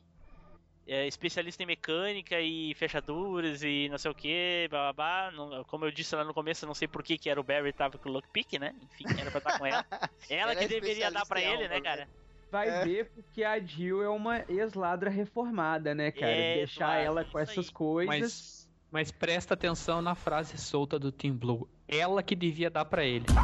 É 0.90 1.06
especialista 1.06 1.62
em 1.62 1.66
mecânica 1.66 2.40
e 2.40 2.74
fechaduras 2.76 3.62
e 3.62 3.90
não 3.90 3.98
sei 3.98 4.10
o 4.10 4.16
que, 4.16 4.70
babá. 4.72 5.30
Como 5.68 5.84
eu 5.84 5.92
disse 5.92 6.16
lá 6.16 6.24
no 6.24 6.34
começo, 6.34 6.64
eu 6.64 6.68
não 6.68 6.74
sei 6.74 6.88
por 6.88 7.04
que, 7.04 7.18
que 7.18 7.30
era 7.30 7.38
o 7.40 7.44
Barry 7.44 7.74
tava 7.74 7.98
com 7.98 8.08
o 8.08 8.12
lockpick, 8.14 8.58
né? 8.58 8.74
Enfim, 8.82 9.04
era 9.20 9.30
pra 9.30 9.40
estar 9.40 9.60
com 9.60 9.66
ela. 9.66 9.86
Ela 10.30 10.52
Ela 10.52 10.56
que 10.56 10.64
é 10.64 10.68
deveria 10.70 11.12
dar 11.12 11.26
pra 11.26 11.42
ele, 11.42 11.68
né, 11.68 11.82
cara? 11.82 12.08
Vai 12.50 12.70
É. 12.70 12.86
ver 12.86 13.12
porque 13.14 13.44
a 13.44 13.60
Jill 13.60 14.02
é 14.02 14.08
uma 14.08 14.46
ex-ladra 14.48 15.10
reformada, 15.10 15.94
né, 15.94 16.10
cara? 16.12 16.32
É, 16.32 16.56
Deixar 16.60 16.96
ela 17.04 17.26
com 17.26 17.38
isso 17.38 17.52
essas 17.52 17.68
aí. 17.68 17.74
coisas. 17.74 18.20
Mas, 18.22 18.70
mas 18.90 19.12
presta 19.12 19.56
atenção 19.56 20.02
na 20.02 20.16
frase 20.16 20.58
solta 20.58 20.98
do 20.98 21.12
Team 21.12 21.36
Blue. 21.36 21.68
Ela 21.86 22.24
que 22.24 22.34
devia 22.38 22.70
dar 22.70 22.86
pra 22.86 23.04
ele. 23.04 23.26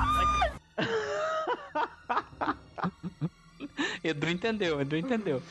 Edu 4.04 4.30
entendeu, 4.30 4.82
Edu 4.82 4.98
entendeu. 4.98 5.42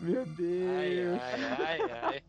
Meu 0.00 0.22
Ai, 0.22 0.26
Deus. 0.26 1.20
ai, 1.20 1.80
ai, 1.80 1.90
ai. 2.02 2.22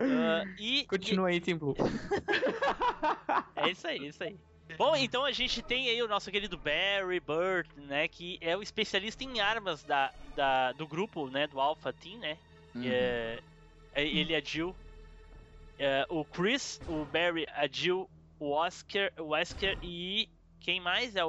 Ah, 0.00 0.44
e, 0.58 0.84
Continua 0.86 1.28
aí, 1.28 1.40
Team 1.40 1.58
Blue. 1.58 1.74
e- 1.76 3.60
é 3.60 3.70
isso 3.70 3.86
aí, 3.86 4.06
isso 4.06 4.22
aí. 4.22 4.38
Bom, 4.76 4.94
então 4.94 5.24
a 5.24 5.32
gente 5.32 5.62
tem 5.62 5.88
aí 5.88 6.02
o 6.02 6.08
nosso 6.08 6.30
querido 6.30 6.56
Barry 6.58 7.20
Bird, 7.20 7.68
né? 7.88 8.06
Que 8.06 8.38
é 8.40 8.56
o 8.56 8.62
especialista 8.62 9.24
em 9.24 9.40
armas 9.40 9.82
da, 9.82 10.12
da, 10.36 10.72
do 10.72 10.86
grupo, 10.86 11.28
né? 11.28 11.46
Do 11.46 11.60
Alpha 11.60 11.92
Team, 11.92 12.18
né? 12.20 12.36
Uhum. 12.74 12.82
É, 12.84 13.40
é 13.94 14.06
ele 14.06 14.32
e 14.32 14.36
a 14.36 14.40
Jill. 14.40 14.74
É, 15.78 16.06
o 16.10 16.24
Chris, 16.24 16.80
o 16.86 17.04
Barry, 17.06 17.46
a 17.54 17.66
Jill 17.66 18.08
o 18.38 18.50
Oscar, 18.50 19.10
o 19.18 19.28
Wesker 19.30 19.76
e 19.82 20.28
quem 20.60 20.80
mais 20.80 21.16
é 21.16 21.24
o 21.24 21.28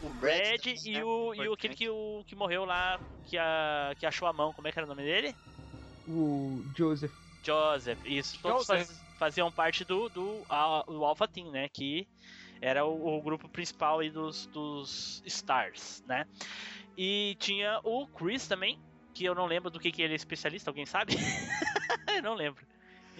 o 0.00 0.10
Brad 0.14 0.56
também, 0.56 0.80
e 0.86 0.92
né? 0.92 1.04
o 1.04 1.34
e 1.34 1.48
o 1.48 1.52
aquele 1.52 1.74
que, 1.74 1.88
o, 1.88 2.24
que 2.26 2.34
morreu 2.36 2.64
lá 2.64 2.98
que 3.24 3.36
a 3.36 3.92
que 3.98 4.06
achou 4.06 4.26
a 4.26 4.32
mão, 4.32 4.52
como 4.52 4.68
é 4.68 4.72
que 4.72 4.78
era 4.78 4.86
o 4.86 4.88
nome 4.88 5.04
dele? 5.04 5.34
O 6.06 6.64
Joseph. 6.76 7.12
Joseph, 7.44 8.00
isso, 8.04 8.38
todos 8.42 8.66
Joseph. 8.66 8.86
faz- 8.86 9.04
faziam 9.18 9.50
parte 9.52 9.84
do, 9.84 10.08
do, 10.08 10.46
do 10.88 11.04
Alpha 11.04 11.26
Team, 11.26 11.50
né? 11.50 11.68
Que 11.68 12.06
era 12.60 12.84
o, 12.84 13.18
o 13.18 13.22
grupo 13.22 13.48
principal 13.48 14.00
aí 14.00 14.10
dos, 14.10 14.46
dos 14.52 15.22
Stars, 15.24 16.02
né? 16.06 16.24
E 16.96 17.36
tinha 17.40 17.80
o 17.84 18.06
Chris 18.08 18.46
também, 18.46 18.78
que 19.14 19.24
eu 19.24 19.34
não 19.34 19.46
lembro 19.46 19.70
do 19.70 19.80
que, 19.80 19.90
que 19.90 20.02
ele 20.02 20.12
é 20.12 20.16
especialista, 20.16 20.70
alguém 20.70 20.84
sabe? 20.86 21.14
eu 22.16 22.22
não 22.22 22.34
lembro. 22.34 22.66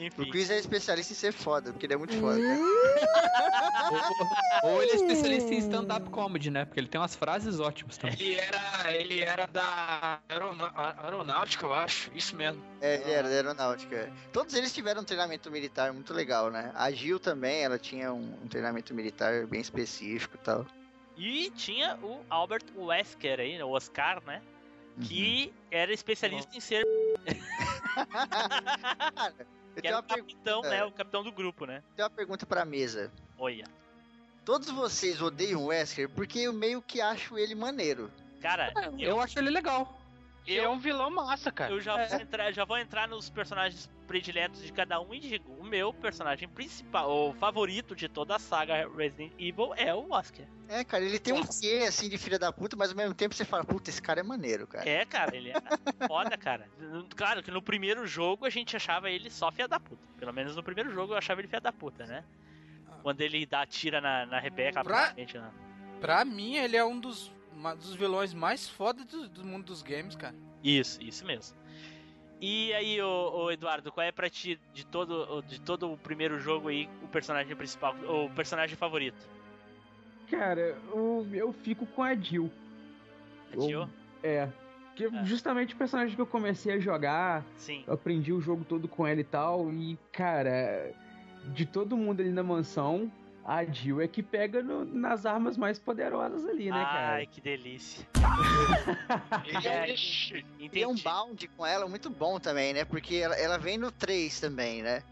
Enfim. 0.01 0.23
O 0.23 0.31
Chris 0.31 0.49
é 0.49 0.59
especialista 0.59 1.13
em 1.13 1.17
ser 1.17 1.33
foda, 1.33 1.73
porque 1.73 1.85
ele 1.85 1.93
é 1.93 1.97
muito 1.97 2.19
foda, 2.19 2.41
ou, 4.63 4.71
ou 4.73 4.83
ele 4.83 4.93
é 4.93 4.95
especialista 4.95 5.53
em 5.53 5.59
stand-up 5.59 6.09
comedy, 6.09 6.51
né? 6.51 6.65
Porque 6.65 6.81
ele 6.81 6.89
tem 6.89 6.99
umas 6.99 7.15
frases 7.15 7.61
ótimas 7.61 7.99
também. 7.99 8.17
Ele 8.19 8.37
era, 8.37 8.93
ele 8.93 9.21
era 9.21 9.47
da 9.47 10.19
aeronáutica, 11.03 11.67
eu 11.67 11.75
acho. 11.75 12.11
Isso 12.15 12.35
mesmo. 12.35 12.65
É, 12.81 13.03
ele 13.03 13.13
era 13.13 13.29
da 13.29 13.35
aeronáutica. 13.35 13.95
é. 13.95 14.11
Todos 14.33 14.55
eles 14.55 14.73
tiveram 14.73 15.03
um 15.03 15.05
treinamento 15.05 15.51
militar 15.51 15.93
muito 15.93 16.15
legal, 16.15 16.51
né? 16.51 16.73
A 16.75 16.91
Gil 16.91 17.21
também, 17.21 17.63
ela 17.63 17.79
tinha 17.79 18.11
um, 18.11 18.39
um 18.43 18.49
treinamento 18.49 18.95
militar 18.95 19.47
bem 19.47 19.61
específico 19.61 20.37
e 20.37 20.39
tal. 20.39 20.67
E 21.15 21.51
tinha 21.51 21.99
o 22.03 22.25
Albert 22.31 22.65
Wesker 22.75 23.39
aí, 23.39 23.59
né, 23.59 23.65
o 23.65 23.73
Oscar, 23.73 24.25
né? 24.25 24.41
Que 25.03 25.53
era 25.71 25.93
especialista 25.93 26.57
em 26.57 26.61
ser. 26.61 26.87
Eu 29.77 29.83
que 29.83 29.89
era 29.89 29.99
o 29.99 30.03
per- 30.03 30.17
capitão, 30.19 30.65
é. 30.65 30.71
né? 30.71 30.85
O 30.85 30.93
capitão 30.93 31.23
do 31.23 31.33
grupo, 31.33 31.67
né? 31.67 31.83
tenho 31.97 32.09
uma 32.09 32.15
pergunta 32.15 32.45
pra 32.47 32.65
mesa. 32.65 33.11
Olha. 33.39 33.65
Todos 34.45 34.71
vocês 34.71 35.21
odeiam 35.21 35.63
o 35.63 35.67
Wesker 35.67 36.09
porque 36.09 36.41
eu 36.41 36.53
meio 36.53 36.81
que 36.83 37.01
acho 37.01 37.39
ele 37.39 37.55
maneiro. 37.55 38.11
Cara, 38.41 38.73
eu, 38.99 38.99
Eu 38.99 39.21
acho 39.21 39.39
ele 39.39 39.51
legal. 39.51 39.99
Ele 40.47 40.61
é 40.61 40.69
um 40.69 40.79
vilão 40.79 41.11
massa, 41.11 41.53
cara. 41.53 41.71
eu 41.71 41.81
já, 41.81 42.07
vou 42.07 42.21
entrar, 42.21 42.53
já 42.53 42.65
vou 42.65 42.79
entrar 42.79 43.07
nos 43.07 43.29
personagens 43.29 43.89
prediletos 44.11 44.61
de 44.61 44.73
cada 44.73 45.01
um 45.01 45.15
e 45.15 45.21
digo: 45.21 45.53
o 45.53 45.63
meu 45.65 45.95
personagem 45.95 46.49
principal, 46.49 47.09
o 47.09 47.33
favorito 47.35 47.95
de 47.95 48.09
toda 48.09 48.35
a 48.35 48.39
saga 48.41 48.89
Resident 48.97 49.33
Evil 49.39 49.73
é 49.77 49.95
o 49.95 50.13
Wesker. 50.13 50.49
É, 50.69 50.83
cara, 50.83 51.05
ele 51.05 51.21
tem 51.21 51.33
um 51.33 51.45
quê, 51.47 51.85
assim, 51.87 52.09
de 52.09 52.19
filha 52.19 52.37
da 52.37 52.53
puta, 52.53 52.75
mas 52.77 52.91
ao 52.91 52.97
mesmo 52.97 53.15
tempo 53.15 53.37
você 53.37 53.45
fala, 53.45 53.65
puta, 53.65 53.89
esse 53.89 54.03
cara 54.03 54.19
é 54.19 54.23
maneiro, 54.25 54.67
cara. 54.67 54.89
É, 54.89 55.05
cara, 55.05 55.37
ele 55.37 55.51
é 55.51 56.07
foda, 56.09 56.37
cara. 56.37 56.69
Claro 57.17 57.41
que 57.41 57.53
no 57.53 57.63
primeiro 57.63 58.05
jogo 58.05 58.45
a 58.45 58.51
gente 58.51 58.77
achava 58.77 59.09
ele 59.09 59.31
só 59.31 59.53
filha 59.53 59.69
da 59.69 59.79
puta. 59.79 60.03
Pelo 60.19 60.33
menos 60.33 60.57
no 60.57 60.63
primeiro 60.65 60.91
jogo 60.93 61.13
eu 61.13 61.17
achava 61.19 61.41
ele 61.41 61.47
filha 61.49 61.61
da 61.61 61.73
puta, 61.73 62.05
né? 62.05 62.25
Quando 63.05 63.21
ele 63.21 63.47
dá 63.47 63.65
tira 63.65 64.01
na, 64.01 64.27
na 64.27 64.41
Rebeca, 64.41 64.83
Pra- 64.83 65.15
né? 65.17 65.53
Pra 66.01 66.25
mim, 66.25 66.57
ele 66.57 66.77
é 66.77 66.85
um 66.85 66.99
dos, 66.99 67.33
uma- 67.53 67.75
dos 67.77 67.95
vilões 67.95 68.35
mais 68.35 68.69
fodas 68.69 69.07
do, 69.07 69.29
do 69.29 69.45
mundo 69.45 69.67
dos 69.67 69.83
games, 69.83 70.17
cara. 70.17 70.35
Isso, 70.65 71.01
isso 71.01 71.25
mesmo. 71.25 71.57
E 72.41 72.73
aí, 72.73 73.01
ô, 73.03 73.31
ô, 73.35 73.51
Eduardo, 73.51 73.93
qual 73.93 74.07
é 74.07 74.11
pra 74.11 74.31
ti 74.31 74.59
de 74.73 74.87
todo, 74.87 75.43
de 75.43 75.61
todo 75.61 75.93
o 75.93 75.97
primeiro 75.99 76.41
jogo 76.41 76.69
aí 76.69 76.89
o 77.03 77.09
personagem 77.09 77.55
principal, 77.55 77.95
o 78.09 78.31
personagem 78.31 78.77
favorito? 78.77 79.29
Cara, 80.31 80.79
o, 80.93 81.27
eu 81.33 81.53
fico 81.53 81.85
com 81.87 82.03
a 82.03 82.15
Jill. 82.15 82.51
A 83.53 83.61
Jill? 83.61 83.89
É. 84.23 84.49
Que 84.97 85.05
Ah. 85.07 85.25
justamente 85.25 85.75
o 85.75 85.77
personagem 85.77 86.15
que 86.15 86.21
eu 86.21 86.27
comecei 86.27 86.73
a 86.75 86.79
jogar, 86.79 87.45
Sim. 87.57 87.85
eu 87.87 87.93
aprendi 87.95 88.33
o 88.33 88.41
jogo 88.41 88.65
todo 88.65 88.89
com 88.89 89.07
ela 89.07 89.21
e 89.21 89.25
tal. 89.25 89.71
E, 89.73 89.99
cara, 90.13 90.91
de 91.53 91.67
todo 91.67 91.97
mundo 91.97 92.21
ali 92.21 92.31
na 92.31 92.43
mansão, 92.43 93.11
a 93.51 93.65
Jill 93.65 94.01
é 94.01 94.07
que 94.07 94.23
pega 94.23 94.63
no- 94.63 94.85
nas 94.85 95.27
armas 95.27 95.57
mais 95.57 95.77
poderosas 95.77 96.47
ali, 96.49 96.71
né, 96.71 96.85
cara? 96.85 97.15
Ai, 97.17 97.27
que 97.27 97.41
delícia. 97.41 98.07
Ele 99.45 99.67
é, 99.69 99.91
Entendi. 99.93 100.69
tem 100.71 100.87
um 100.87 100.95
bound 100.95 101.49
com 101.49 101.67
ela 101.67 101.89
muito 101.89 102.09
bom 102.09 102.39
também, 102.39 102.73
né? 102.73 102.85
Porque 102.85 103.17
ela, 103.17 103.35
ela 103.35 103.59
vem 103.59 103.77
no 103.77 103.91
3 103.91 104.39
também, 104.39 104.83
né? 104.83 105.03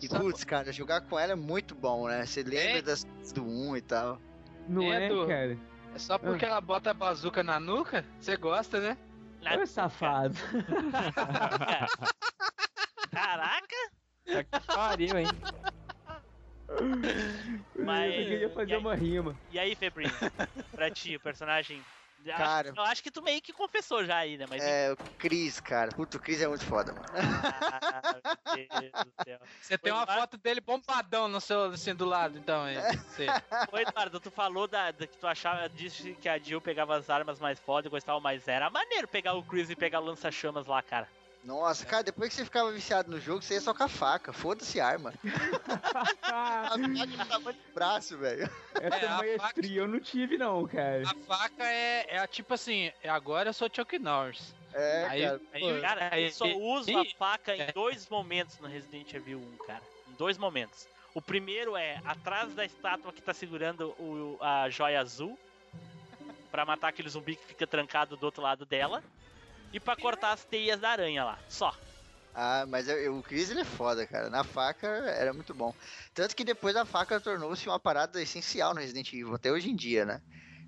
E, 0.00 0.08
putz, 0.08 0.42
cara, 0.42 0.72
jogar 0.72 1.02
com 1.02 1.18
ela 1.18 1.32
é 1.32 1.36
muito 1.36 1.74
bom, 1.74 2.08
né? 2.08 2.24
Você 2.24 2.42
lembra 2.42 2.78
É. 2.78 2.82
das 2.82 3.04
do 3.34 3.44
1 3.44 3.76
e 3.76 3.82
tal. 3.82 4.18
Não 4.66 4.90
é, 4.90 5.04
É, 5.04 5.08
do- 5.10 5.26
cara? 5.26 5.58
É 5.94 5.98
só 5.98 6.16
porque 6.18 6.46
ela 6.46 6.62
bota 6.62 6.92
a 6.92 6.94
bazuca 6.94 7.42
na 7.42 7.60
nuca? 7.60 8.06
Você 8.18 8.38
gosta, 8.38 8.80
né? 8.80 8.96
Na- 9.42 9.56
Ô, 9.56 9.66
safado. 9.66 10.34
Caraca! 13.10 13.76
Tá 14.24 14.44
que 14.44 14.66
pariu, 14.66 15.18
hein? 15.18 15.26
Mas- 17.78 18.14
Eu 18.14 18.24
queria 18.24 18.50
fazer 18.50 18.70
e 18.70 18.74
aí? 18.74 18.80
uma 18.80 18.94
rima. 18.94 19.36
E 19.50 19.58
aí, 19.58 19.74
Febrinho? 19.74 20.12
Pra 20.70 20.90
ti, 20.90 21.16
o 21.16 21.20
personagem. 21.20 21.82
Cara. 22.36 22.72
Eu 22.76 22.82
acho 22.84 23.02
que 23.02 23.10
tu 23.10 23.20
meio 23.20 23.42
que 23.42 23.52
confessou 23.52 24.04
já 24.04 24.18
aí, 24.18 24.38
né? 24.38 24.46
Mas. 24.48 24.62
É, 24.62 24.92
o 24.92 24.96
Chris, 25.18 25.58
cara. 25.58 25.90
Puta, 25.90 26.18
o 26.18 26.20
Chris 26.20 26.40
é 26.40 26.46
muito 26.46 26.64
foda, 26.64 26.92
mano. 26.92 27.04
Ah, 27.12 28.00
meu 28.54 28.80
Deus 28.80 28.92
do 28.92 29.24
céu. 29.24 29.40
Você 29.60 29.76
tem 29.76 29.92
Ô, 29.92 29.96
uma 29.96 30.02
Eduardo- 30.04 30.20
foto 30.20 30.38
dele 30.38 30.60
bombadão 30.60 31.26
no 31.26 31.40
seu, 31.40 31.64
assim, 31.64 31.92
do 31.96 32.04
lado, 32.04 32.38
então. 32.38 32.62
aí. 32.62 32.76
Ô, 33.72 33.76
Eduardo, 33.76 34.20
tu 34.20 34.30
falou 34.30 34.68
da, 34.68 34.92
da 34.92 35.04
que 35.04 35.18
tu 35.18 35.26
achava, 35.26 35.68
disse 35.68 36.12
que 36.14 36.28
a 36.28 36.38
Jill 36.38 36.60
pegava 36.60 36.96
as 36.96 37.10
armas 37.10 37.40
mais 37.40 37.58
fodas 37.58 37.86
e 37.86 37.90
gostava 37.90 38.20
mais. 38.20 38.46
Era 38.46 38.70
maneiro 38.70 39.08
pegar 39.08 39.34
o 39.34 39.42
Chris 39.42 39.68
e 39.68 39.74
pegar 39.74 39.98
o 39.98 40.04
lança-chamas 40.04 40.66
lá, 40.66 40.80
cara. 40.80 41.08
Nossa, 41.44 41.84
cara, 41.84 42.04
depois 42.04 42.28
que 42.30 42.36
você 42.36 42.44
ficava 42.44 42.70
viciado 42.70 43.10
no 43.10 43.18
jogo, 43.20 43.42
você 43.42 43.54
ia 43.54 43.60
só 43.60 43.74
com 43.74 43.82
a 43.82 43.88
faca. 43.88 44.32
Foda-se 44.32 44.80
a 44.80 44.86
arma. 44.86 45.12
A 46.22 46.70
faca 46.70 47.26
tamanho 47.28 47.56
do 47.56 47.74
braço, 47.74 48.16
velho. 48.16 48.48
Essa 48.80 48.96
É, 48.96 49.06
a 49.06 49.16
maestria 49.18 49.80
eu 49.80 49.88
não 49.88 49.98
tive, 50.00 50.38
não, 50.38 50.66
cara. 50.66 51.02
A 51.04 51.14
faca 51.26 51.64
é, 51.64 52.06
é 52.14 52.18
a 52.18 52.26
tipo 52.26 52.54
assim, 52.54 52.92
é 53.02 53.08
agora 53.08 53.50
eu 53.50 53.52
sou 53.52 53.68
Chuck 53.72 53.98
Norris. 53.98 54.54
É, 54.72 55.06
Aí- 55.10 55.22
cara. 55.22 55.40
aí-. 55.52 55.80
Cara, 55.80 56.08
Aí- 56.12 56.24
eu 56.26 56.30
só 56.30 56.46
uso 56.46 56.90
e- 56.90 56.96
a 56.96 57.04
faca 57.18 57.54
em 57.56 57.60
é. 57.62 57.72
dois 57.72 58.08
momentos 58.08 58.58
no 58.60 58.68
Resident 58.68 59.12
Evil 59.12 59.38
1, 59.38 59.66
cara. 59.66 59.82
Em 60.08 60.14
dois 60.14 60.38
momentos. 60.38 60.86
O 61.14 61.20
primeiro 61.20 61.76
é 61.76 62.00
atrás 62.04 62.54
da 62.54 62.64
estátua 62.64 63.12
que 63.12 63.20
tá 63.20 63.34
segurando 63.34 63.88
o, 63.98 64.38
a 64.40 64.70
joia 64.70 65.00
azul. 65.00 65.38
Pra 66.50 66.64
matar 66.64 66.88
aquele 66.88 67.08
zumbi 67.08 67.34
que 67.36 67.46
fica 67.46 67.66
trancado 67.66 68.16
do 68.16 68.24
outro 68.24 68.42
lado 68.42 68.64
dela. 68.64 69.02
E 69.72 69.80
pra 69.80 69.96
cortar 69.96 70.32
as 70.32 70.44
teias 70.44 70.80
da 70.80 70.90
aranha 70.90 71.24
lá. 71.24 71.38
Só. 71.48 71.74
Ah, 72.34 72.64
mas 72.66 72.88
eu- 72.88 72.96
eu- 72.98 73.18
o 73.18 73.22
Chris 73.22 73.50
ele 73.50 73.60
é 73.60 73.64
foda, 73.64 74.06
cara. 74.06 74.30
Na 74.30 74.42
faca 74.42 74.86
era 74.86 75.32
muito 75.32 75.52
bom. 75.54 75.74
Tanto 76.14 76.34
que 76.34 76.44
depois 76.44 76.74
a 76.76 76.84
faca 76.84 77.20
tornou-se 77.20 77.68
uma 77.68 77.78
parada 77.78 78.20
essencial 78.22 78.72
no 78.74 78.80
Resident 78.80 79.08
Evil, 79.12 79.34
até 79.34 79.52
hoje 79.52 79.70
em 79.70 79.76
dia, 79.76 80.04
né? 80.04 80.20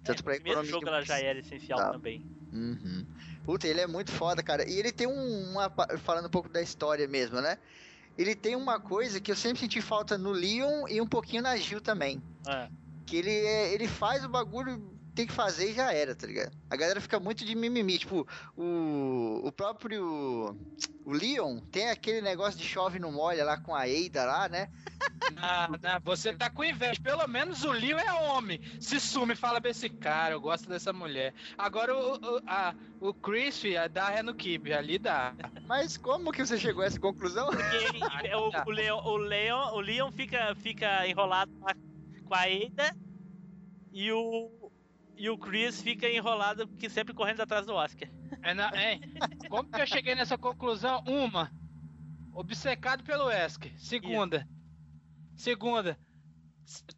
Tanto 0.03 0.21
É, 0.21 0.23
pra 0.23 0.35
primeiro 0.35 0.65
jogo 0.65 0.87
ela 0.87 1.01
já 1.03 1.19
era 1.19 1.39
essencial 1.39 1.79
Tá. 1.79 1.93
também. 1.93 2.23
Uhum. 2.53 3.07
Puta, 3.45 3.67
ele 3.67 3.81
é 3.81 3.87
muito 3.87 4.13
foda, 4.13 4.43
cara. 4.43 4.69
E 4.69 4.79
ele 4.79 4.93
tem 4.93 5.07
um, 5.07 5.51
uma. 5.53 5.71
Falando 6.05 6.27
um 6.27 6.31
pouco 6.31 6.49
da 6.51 6.61
história 6.61 7.09
mesmo, 7.09 7.41
né? 7.41 7.59
Ele 8.17 8.35
tem 8.35 8.55
uma 8.55 8.79
coisa 8.79 9.19
que 9.21 9.31
eu 9.33 9.37
sempre 9.37 9.59
senti 9.61 9.81
falta 9.81 10.17
no 10.17 10.31
Leon 10.31 10.87
e 10.89 11.01
um 11.01 11.07
pouquinho 11.07 11.43
na 11.43 11.57
Jill 11.57 11.81
também. 11.81 12.23
Ah, 12.47 12.69
Que 13.07 13.17
ele, 13.17 13.31
é, 13.31 13.73
ele 13.73 13.89
faz 13.89 14.25
o 14.25 14.29
bagulho, 14.29 14.94
tem 15.15 15.27
que 15.27 15.33
fazer 15.33 15.71
e 15.71 15.75
já 15.75 15.93
era, 15.93 16.15
tá 16.15 16.27
ligado? 16.27 16.53
A 16.69 16.77
galera 16.77 17.01
fica 17.01 17.21
muito 17.21 17.45
de 17.45 17.55
mimimi. 17.55 17.99
Tipo, 17.99 18.27
o, 18.57 19.41
o 19.45 19.53
próprio. 19.53 20.57
O 21.05 21.13
Leon 21.13 21.61
tem 21.71 21.91
aquele 21.91 22.21
negócio 22.21 22.59
de 22.59 22.67
chove 22.67 22.99
no 22.99 23.13
molha 23.13 23.45
lá 23.45 23.59
com 23.59 23.75
a 23.75 23.89
Eida 23.89 24.25
lá, 24.25 24.49
né? 24.49 24.69
Ah, 25.37 25.69
não, 25.69 26.01
você 26.03 26.35
tá 26.35 26.51
com 26.51 26.65
inveja. 26.65 27.01
Pelo 27.03 27.27
menos 27.27 27.65
o 27.65 27.73
Leo 27.73 27.99
é 27.99 28.13
homem. 28.13 28.61
Se 28.79 29.01
sume 29.01 29.33
e 29.33 29.37
fala 29.37 29.61
pra 29.61 29.71
esse 29.71 29.89
cara, 29.89 30.35
eu 30.35 30.41
gosto 30.41 30.69
dessa 30.69 30.93
mulher. 30.93 31.33
Agora 31.57 31.97
o, 31.97 32.15
o, 32.15 32.43
a, 32.47 32.75
o 33.01 33.15
Chris, 33.15 33.59
filho, 33.59 33.89
dá 33.91 34.09
ré 34.09 34.23
no 34.23 34.35
Kib, 34.35 34.73
ali 34.73 34.99
dá. 34.99 35.35
Mas 35.67 35.97
como 35.97 36.33
que 36.33 36.45
você 36.45 36.59
chegou 36.59 36.83
a 36.83 36.87
essa 36.87 37.01
conclusão? 37.01 37.49
porque 37.49 37.57
o, 38.37 38.69
o, 38.69 38.71
Leon, 38.71 39.03
o, 39.03 39.17
Leon, 39.17 39.73
o 39.73 39.81
Leon 39.81 40.13
fica, 40.13 40.55
fica 40.57 41.07
enrolado 41.07 41.53
lá 41.61 41.75
com 42.25 42.35
a 42.35 42.43
Ada. 42.43 42.97
E 43.93 44.11
o. 44.13 44.64
E 45.17 45.31
o 45.31 45.39
Chris 45.39 45.81
fica 45.81 46.09
enrolado 46.09 46.67
porque 46.67 46.89
sempre 46.91 47.15
correndo 47.15 47.41
atrás 47.41 47.65
do 47.67 47.75
Oscar. 47.75 48.09
É, 48.43 48.53
na- 48.53 48.71
é. 48.75 48.99
Como 49.49 49.69
que 49.71 49.81
eu 49.81 49.87
cheguei 49.87 50.15
nessa 50.15 50.37
conclusão? 50.37 51.03
Uma, 51.07 51.51
obcecado 52.33 53.05
pelo 53.05 53.27
Wesker. 53.27 53.73
Segunda, 53.79 54.47
segunda. 55.37 55.99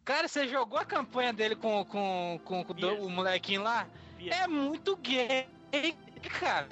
Cara, 0.03 0.27
você 0.27 0.47
jogou 0.47 0.79
a 0.79 0.85
campanha 0.85 1.31
dele 1.33 1.55
com, 1.55 1.83
com, 1.85 2.39
com, 2.43 2.63
com 2.63 2.71
o 2.71 2.75
do- 2.75 2.87
Yes. 2.89 3.03
o 3.05 3.09
molequinho 3.09 3.61
lá? 3.63 3.87
Yes. 4.19 4.35
É 4.39 4.47
muito 4.47 4.95
gay, 4.97 5.45
cara. 6.39 6.67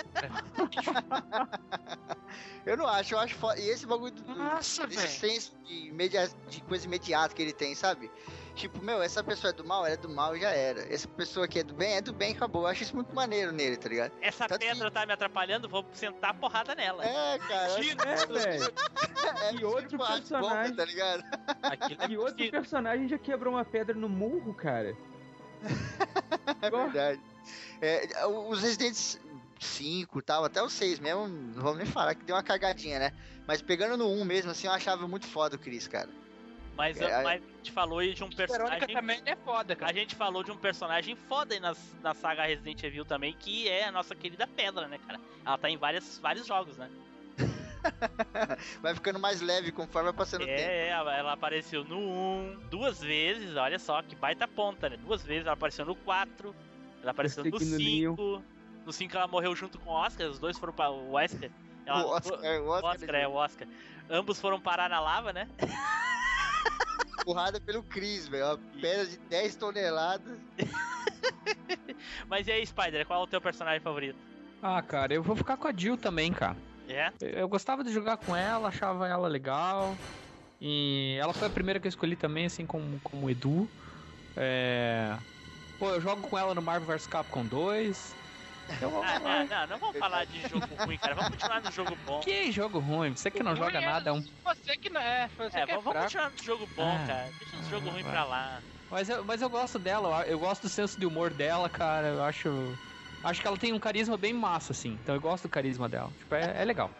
Eu 2.65 2.75
não 2.77 2.87
acho, 2.87 3.13
eu 3.13 3.19
acho 3.19 3.35
foda. 3.35 3.59
E 3.59 3.69
esse 3.69 3.85
bagulho 3.85 4.11
do, 4.11 4.35
Nossa, 4.35 4.89
senso 4.89 5.55
de, 5.65 5.87
imedia- 5.89 6.29
de 6.49 6.61
coisa 6.61 6.85
imediata 6.85 7.35
que 7.35 7.41
ele 7.41 7.53
tem, 7.53 7.75
sabe? 7.75 8.09
Tipo, 8.55 8.81
meu, 8.81 9.01
essa 9.01 9.21
pessoa 9.21 9.49
é 9.51 9.53
do 9.53 9.65
mal, 9.65 9.85
ela 9.85 9.93
é 9.95 9.97
do 9.97 10.07
mal 10.07 10.35
e 10.35 10.39
já 10.39 10.49
era. 10.49 10.81
Essa 10.93 11.07
pessoa 11.09 11.45
aqui 11.45 11.59
é 11.59 11.63
do 11.63 11.73
bem, 11.73 11.95
é 11.97 12.01
do 12.01 12.13
bem, 12.13 12.31
acabou. 12.33 12.61
Eu 12.63 12.67
acho 12.67 12.83
isso 12.83 12.95
muito 12.95 13.13
maneiro 13.13 13.51
nele, 13.51 13.75
tá 13.75 13.89
ligado? 13.89 14.13
Essa 14.21 14.47
Tanto 14.47 14.61
pedra 14.61 14.85
que- 14.87 14.91
tá 14.93 15.05
me 15.05 15.11
atrapalhando, 15.11 15.67
vou 15.67 15.85
sentar 15.93 16.31
a 16.31 16.33
porrada 16.33 16.73
nela. 16.73 17.03
É, 17.05 17.37
cara. 17.39 17.73
É, 17.73 18.25
velho. 18.25 18.73
É, 19.41 19.53
E 19.55 19.65
outro 19.65 19.89
tipo 19.89 20.05
personagem. 20.07 20.49
bombas, 20.71 20.75
tá 20.77 20.85
ligado? 20.85 21.23
Aquilo 21.63 22.01
é 22.03 22.07
E 22.09 22.17
outro 22.17 22.51
personagem 22.51 23.07
já 23.07 23.17
quebrou 23.17 23.53
uma 23.55 23.65
pedra 23.65 23.93
no 23.95 24.07
murro, 24.07 24.53
cara. 24.53 24.95
É 26.61 26.69
verdade. 26.69 27.21
É, 27.81 28.25
os 28.27 28.61
Resident 28.61 28.95
5 29.59 30.19
e 30.19 30.21
tal, 30.21 30.45
até 30.45 30.61
o 30.61 30.69
6 30.69 30.99
mesmo, 30.99 31.27
não 31.27 31.61
vamos 31.61 31.77
nem 31.79 31.87
falar 31.87 32.15
que 32.15 32.23
deu 32.23 32.35
uma 32.35 32.43
cagadinha, 32.43 32.99
né? 32.99 33.11
Mas 33.47 33.61
pegando 33.61 33.97
no 33.97 34.07
1 34.09 34.23
mesmo, 34.23 34.51
assim, 34.51 34.67
eu 34.67 34.73
achava 34.73 35.07
muito 35.07 35.25
foda 35.27 35.55
o 35.55 35.59
Chris, 35.59 35.87
cara. 35.87 36.09
Mas, 36.75 36.99
É, 36.99 37.23
mas 37.23 37.41
a 37.41 37.57
gente 37.57 37.71
falou 37.71 37.99
aí 37.99 38.13
de 38.13 38.23
um 38.23 38.29
Verônica 38.29 38.57
personagem. 38.57 38.95
também 38.95 39.21
é 39.25 39.35
foda, 39.35 39.73
A 39.73 39.75
cara. 39.75 39.93
gente 39.93 40.13
falou 40.15 40.43
de 40.43 40.51
um 40.51 40.57
personagem 40.57 41.15
foda 41.15 41.53
aí 41.53 41.59
nas, 41.59 41.77
na 42.03 42.13
saga 42.13 42.45
Resident 42.45 42.83
Evil 42.83 43.05
também, 43.05 43.33
que 43.33 43.67
é 43.69 43.85
a 43.85 43.91
nossa 43.91 44.13
querida 44.13 44.45
Pedra, 44.45 44.87
né, 44.87 44.99
cara? 45.07 45.19
Ela 45.45 45.57
tá 45.57 45.69
em 45.69 45.77
várias, 45.77 46.17
vários 46.19 46.45
jogos, 46.45 46.77
né? 46.77 46.89
Vai 48.81 48.93
ficando 48.95 49.19
mais 49.19 49.41
leve 49.41 49.71
conforme 49.71 50.09
vai 50.09 50.17
passando 50.17 50.41
o 50.41 50.45
tempo. 50.45 50.59
É, 50.59 50.87
ela, 50.89 51.31
apareceu 51.31 51.83
no 51.83 51.97
1 51.99 52.59
duas 52.69 52.99
vezes, 52.99 53.55
olha 53.55 53.77
só, 53.77 54.01
que 54.01 54.15
baita 54.15 54.47
ponta, 54.47 54.89
né? 54.89 54.97
Duas 54.97 55.21
vezes, 55.23 55.45
ela 55.45 55.53
apareceu 55.53 55.85
no 55.85 55.95
4, 55.95 56.55
ela 57.01 57.11
apareceu 57.11 57.43
no 57.43 57.49
Esse 57.55 57.57
aqui 57.57 57.65
no 57.71 57.77
5. 57.77 58.43
No 58.87 58.91
5 58.93 59.15
ela 59.15 59.27
morreu 59.27 59.55
junto 59.55 59.77
com 59.79 59.91
o 59.91 59.93
Oscar, 59.93 60.27
os 60.27 60.39
dois 60.39 60.57
foram 60.57 60.73
para 60.73 60.89
o 60.89 61.11
Wesker. 61.13 61.51
Ela- 61.85 62.03
O 62.05 62.09
Oscar, 62.09 62.39
o 62.39 62.65
o 62.65 62.69
Oscar, 62.71 62.91
Oscar, 62.95 63.15
é, 63.15 63.27
o 63.27 63.33
Oscar. 63.33 63.67
Ambos 64.09 64.39
foram 64.39 64.59
parar 64.59 64.89
na 64.89 64.99
lava, 64.99 65.31
né? 65.31 65.47
empurrada 67.19 67.59
pelo 67.59 67.83
Chris, 67.83 68.27
velho. 68.27 68.45
Uma 68.45 68.59
pedra 68.79 69.05
de 69.05 69.17
10 69.17 69.55
toneladas. 69.55 70.37
Mas 72.29 72.47
e 72.47 72.51
aí, 72.51 72.65
Spider, 72.65 73.05
qual 73.05 73.21
é 73.21 73.23
o 73.23 73.27
teu 73.27 73.41
personagem 73.41 73.79
favorito? 73.79 74.17
Ah, 74.61 74.81
cara, 74.81 75.13
eu 75.13 75.23
vou 75.23 75.35
ficar 75.35 75.57
com 75.57 75.67
a 75.67 75.73
Jill 75.75 75.97
também, 75.97 76.31
cara. 76.31 76.57
É? 76.87 77.11
Eu 77.21 77.29
eu 77.29 77.47
gostava 77.47 77.83
de 77.83 77.91
jogar 77.91 78.17
com 78.17 78.35
ela, 78.35 78.69
achava 78.69 79.07
ela 79.07 79.27
legal. 79.27 79.95
E 80.61 81.17
ela 81.19 81.33
foi 81.33 81.47
a 81.47 81.51
primeira 81.51 81.79
que 81.79 81.87
eu 81.87 81.89
escolhi 81.89 82.15
também, 82.15 82.45
assim 82.45 82.65
como, 82.65 82.99
como 83.01 83.25
o 83.25 83.29
Edu. 83.29 83.69
É... 84.37 85.15
Pô, 85.77 85.89
eu 85.89 86.01
jogo 86.01 86.27
com 86.27 86.37
ela 86.37 86.55
no 86.55 86.61
Marvel 86.61 86.87
vs 86.87 87.07
Capcom 87.07 87.45
2. 87.45 88.15
Eu... 88.81 89.03
Ah, 89.03 89.19
não, 89.19 89.45
não, 89.45 89.67
não 89.67 89.77
vamos 89.77 89.97
falar 89.97 90.25
de 90.25 90.41
jogo 90.41 90.65
ruim, 90.83 90.97
cara. 90.97 91.15
Vamos 91.15 91.31
continuar 91.31 91.61
no 91.61 91.71
jogo 91.71 91.97
bom. 92.05 92.19
Que 92.21 92.51
jogo 92.51 92.79
ruim, 92.79 93.15
você 93.15 93.29
que 93.29 93.43
não 93.43 93.55
joga 93.55 93.73
Ruim 93.79 93.83
é 93.83 93.89
nada 93.89 94.09
é 94.09 94.13
um. 94.13 94.23
Você 94.43 94.77
que 94.77 94.89
não 94.89 95.01
é, 95.01 95.29
você 95.37 95.59
É, 95.59 95.65
que 95.65 95.71
é 95.71 95.75
vamos, 95.75 95.83
vamos 95.83 95.91
fraco. 95.91 96.03
continuar 96.03 96.29
no 96.31 96.43
jogo 96.43 96.67
bom, 96.75 96.91
Ah, 96.91 97.07
cara. 97.07 97.31
Deixa 97.39 97.57
os 97.57 97.67
jogos 97.67 97.89
ah, 97.89 97.91
vai. 97.91 98.03
pra 98.03 98.23
lá. 98.23 98.61
Mas 98.89 99.09
eu, 99.09 99.23
mas 99.23 99.41
eu 99.41 99.49
gosto 99.49 99.79
dela, 99.79 100.23
eu 100.25 100.39
gosto 100.39 100.63
do 100.63 100.69
senso 100.69 100.99
de 100.99 101.05
humor 101.05 101.31
dela, 101.33 101.69
cara. 101.69 102.07
Eu 102.07 102.23
acho. 102.23 102.49
Acho 103.23 103.41
que 103.41 103.47
ela 103.47 103.57
tem 103.57 103.73
um 103.73 103.79
carisma 103.79 104.17
bem 104.17 104.33
massa, 104.33 104.71
assim. 104.71 104.97
Então 105.01 105.15
eu 105.15 105.21
gosto 105.21 105.43
do 105.43 105.49
carisma 105.49 105.89
dela. 105.89 106.11
Tipo, 106.19 106.35
é, 106.35 106.61
é 106.61 106.65
legal. 106.65 106.91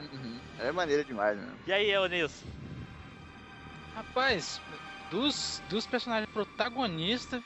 Uhum. 0.00 0.38
É 0.58 0.72
maneira 0.72 1.04
demais, 1.04 1.38
né? 1.38 1.52
E 1.66 1.72
aí, 1.72 1.96
ô 1.98 2.06
Nilson? 2.06 2.46
Rapaz, 3.94 4.60
dos, 5.10 5.62
dos 5.68 5.86
personagens 5.86 6.28
protagonistas, 6.32 7.42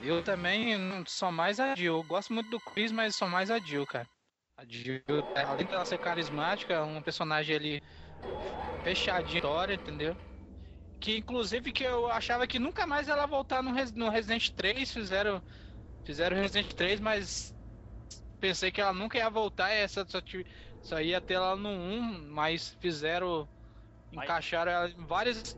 eu 0.00 0.22
também 0.22 0.76
sou 1.06 1.30
mais 1.32 1.58
a 1.60 1.74
Jill. 1.74 1.96
Eu 1.96 2.02
gosto 2.02 2.32
muito 2.32 2.50
do 2.50 2.60
Chris, 2.60 2.92
mas 2.92 3.16
sou 3.16 3.28
mais 3.28 3.50
a 3.50 3.58
Jill, 3.58 3.86
cara. 3.86 4.08
A 4.56 4.64
Jill, 4.64 5.02
além 5.34 5.66
dela 5.66 5.84
ser 5.84 5.98
carismática, 5.98 6.74
é 6.74 6.82
um 6.82 7.02
personagem 7.02 7.54
ali 7.56 7.82
fechadinho 8.82 9.38
história, 9.38 9.74
entendeu? 9.74 10.16
Que 11.00 11.16
inclusive 11.18 11.72
que 11.72 11.84
eu 11.84 12.10
achava 12.10 12.46
que 12.46 12.58
nunca 12.58 12.86
mais 12.86 13.08
ela 13.08 13.22
ia 13.22 13.26
voltar 13.26 13.62
no, 13.62 13.72
Res- 13.72 13.92
no 13.92 14.08
Resident 14.08 14.50
3, 14.50 14.92
fizeram 14.92 15.42
fizeram 16.04 16.36
Resident 16.36 16.72
3, 16.74 17.00
mas 17.00 17.54
pensei 18.40 18.72
que 18.72 18.80
ela 18.80 18.92
nunca 18.92 19.18
ia 19.18 19.28
voltar, 19.30 19.70
essa 19.70 20.06
só, 20.08 20.20
só 20.80 21.00
ia 21.00 21.20
ter 21.20 21.34
ela 21.34 21.54
no 21.56 21.68
1, 21.68 22.32
mas 22.32 22.74
fizeram 22.80 23.48
Mas- 24.12 24.24
encaixaram 24.24 24.72
ela 24.72 24.88
em 24.90 25.06
várias 25.06 25.56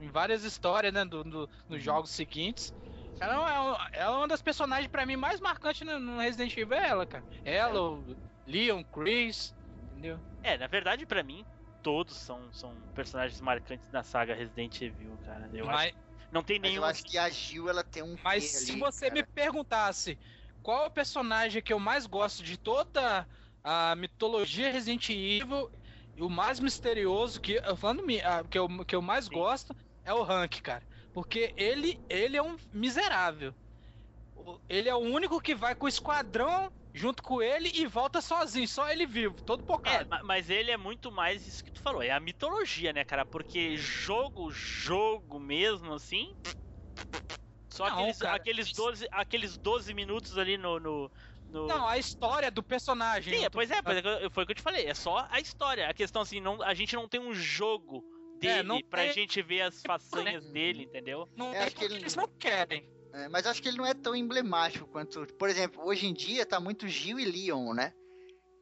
em 0.00 0.10
várias 0.10 0.42
histórias, 0.44 0.92
né, 0.92 1.04
do, 1.04 1.22
do- 1.24 1.48
nos 1.68 1.82
jogos 1.82 2.10
seguintes. 2.10 2.72
Ela 3.20 3.34
é, 3.34 3.60
uma, 3.60 3.88
ela 3.92 4.14
é 4.14 4.18
uma 4.18 4.28
das 4.28 4.42
personagens 4.42 4.90
pra 4.90 5.06
mim 5.06 5.16
mais 5.16 5.40
marcantes 5.40 5.86
no, 5.86 5.98
no 5.98 6.18
Resident 6.18 6.56
Evil, 6.56 6.74
é 6.76 6.88
ela, 6.88 7.06
cara. 7.06 7.24
Ela, 7.44 7.80
o 7.80 8.16
Leon, 8.46 8.82
Chris, 8.84 9.54
entendeu? 9.90 10.20
É, 10.42 10.58
na 10.58 10.66
verdade, 10.66 11.06
pra 11.06 11.22
mim, 11.22 11.44
todos 11.82 12.16
são, 12.16 12.52
são 12.52 12.74
personagens 12.94 13.40
marcantes 13.40 13.90
da 13.90 14.02
saga 14.02 14.34
Resident 14.34 14.80
Evil, 14.80 15.18
cara. 15.24 15.48
Eu 15.52 15.68
acho 15.68 15.84
Mas, 15.84 15.92
que 15.92 15.98
não 16.30 16.42
tem 16.42 16.58
Mas 16.58 16.70
nenhum. 16.70 16.82
eu 16.82 16.84
acho 16.84 17.04
que 17.04 17.18
a 17.18 17.28
Gil, 17.30 17.68
ela 17.68 17.84
tem 17.84 18.02
um 18.02 18.16
mas 18.22 18.44
se 18.44 18.72
ali, 18.72 18.80
você 18.80 19.08
cara. 19.08 19.14
me 19.14 19.26
perguntasse 19.26 20.18
qual 20.62 20.84
é 20.84 20.86
o 20.86 20.90
personagem 20.90 21.62
que 21.62 21.72
eu 21.72 21.78
mais 21.78 22.06
gosto 22.06 22.42
de 22.42 22.56
toda 22.56 23.28
a 23.62 23.94
mitologia 23.96 24.70
Resident 24.70 25.08
Evil, 25.10 25.70
e 26.16 26.22
o 26.22 26.28
mais 26.28 26.60
misterioso 26.60 27.40
que 27.40 27.60
eu 27.64 27.76
falando 27.76 28.02
ah, 28.24 28.44
que 28.48 28.58
eu, 28.58 28.68
que 28.84 28.94
eu 28.94 29.02
mais 29.02 29.26
Sim. 29.26 29.34
gosto 29.34 29.74
é 30.04 30.12
o 30.12 30.22
Hank, 30.22 30.60
cara. 30.62 30.86
Porque 31.14 31.54
ele 31.56 31.98
ele 32.10 32.36
é 32.36 32.42
um 32.42 32.56
miserável. 32.72 33.54
Ele 34.68 34.88
é 34.88 34.94
o 34.94 34.98
único 34.98 35.40
que 35.40 35.54
vai 35.54 35.74
com 35.74 35.86
o 35.86 35.88
esquadrão 35.88 36.70
junto 36.92 37.22
com 37.22 37.42
ele 37.42 37.70
e 37.74 37.86
volta 37.86 38.20
sozinho, 38.20 38.68
só 38.68 38.90
ele 38.90 39.06
vivo, 39.06 39.36
todo 39.44 39.64
É, 39.86 40.02
pocado. 40.02 40.08
ma- 40.08 40.22
mas 40.24 40.48
ele 40.50 40.70
é 40.70 40.76
muito 40.76 41.12
mais 41.12 41.46
isso 41.46 41.62
que 41.62 41.70
tu 41.70 41.80
falou, 41.80 42.02
é 42.02 42.10
a 42.10 42.20
mitologia, 42.20 42.92
né, 42.92 43.04
cara? 43.04 43.26
Porque 43.26 43.76
jogo, 43.76 44.50
jogo 44.50 45.38
mesmo, 45.38 45.92
assim. 45.92 46.34
Só 47.72 47.84
Não, 47.84 47.88
aqueles, 47.88 48.18
cara. 48.18 48.36
aqueles, 48.36 48.72
12, 48.72 49.06
aqueles 49.10 49.58
12 49.58 49.92
minutos 49.94 50.38
ali 50.38 50.56
no. 50.56 50.78
no, 50.78 51.10
no- 51.46 51.68
Não, 51.68 51.86
a 51.88 51.98
história 51.98 52.50
do 52.50 52.62
personagem. 52.62 53.34
Sim, 53.34 53.36
eu 53.36 53.46
é, 53.46 53.50
tô- 53.50 53.58
pois 53.58 53.70
é, 53.70 53.82
pois 53.82 53.98
é, 53.98 54.30
foi 54.30 54.44
o 54.44 54.46
que 54.46 54.52
eu 54.52 54.56
te 54.56 54.62
falei, 54.62 54.86
é 54.86 54.94
só 54.94 55.26
a 55.30 55.40
história. 55.40 55.88
A 55.88 55.94
questão 55.94 56.22
assim, 56.22 56.40
não, 56.40 56.62
a 56.62 56.74
gente 56.74 56.94
não 56.94 57.08
tem 57.08 57.20
um 57.20 57.32
jogo 57.34 58.04
dele 58.44 58.60
É, 58.60 58.62
não 58.62 58.80
pra 58.82 59.02
tem- 59.02 59.12
gente 59.12 59.42
ver 59.42 59.62
as 59.62 59.82
façanhas 59.82 60.44
dele, 60.50 60.84
entendeu? 60.84 61.28
Não 61.36 61.52
É, 61.52 61.64
acho 61.64 61.76
que 61.76 61.84
ele- 61.84 61.96
eles 61.96 62.14
não 62.16 62.28
querem. 62.28 62.88
É, 63.12 63.28
mas 63.28 63.46
acho 63.46 63.62
que 63.62 63.68
ele 63.68 63.76
não 63.78 63.86
é 63.86 63.94
tão 63.94 64.14
emblemático 64.14 64.86
quanto. 64.88 65.26
Por 65.34 65.48
exemplo, 65.48 65.84
hoje 65.84 66.06
em 66.06 66.12
dia 66.12 66.44
tá 66.44 66.58
muito 66.58 66.88
Gil 66.88 67.18
e 67.18 67.24
Leon, 67.24 67.72
né? 67.72 67.92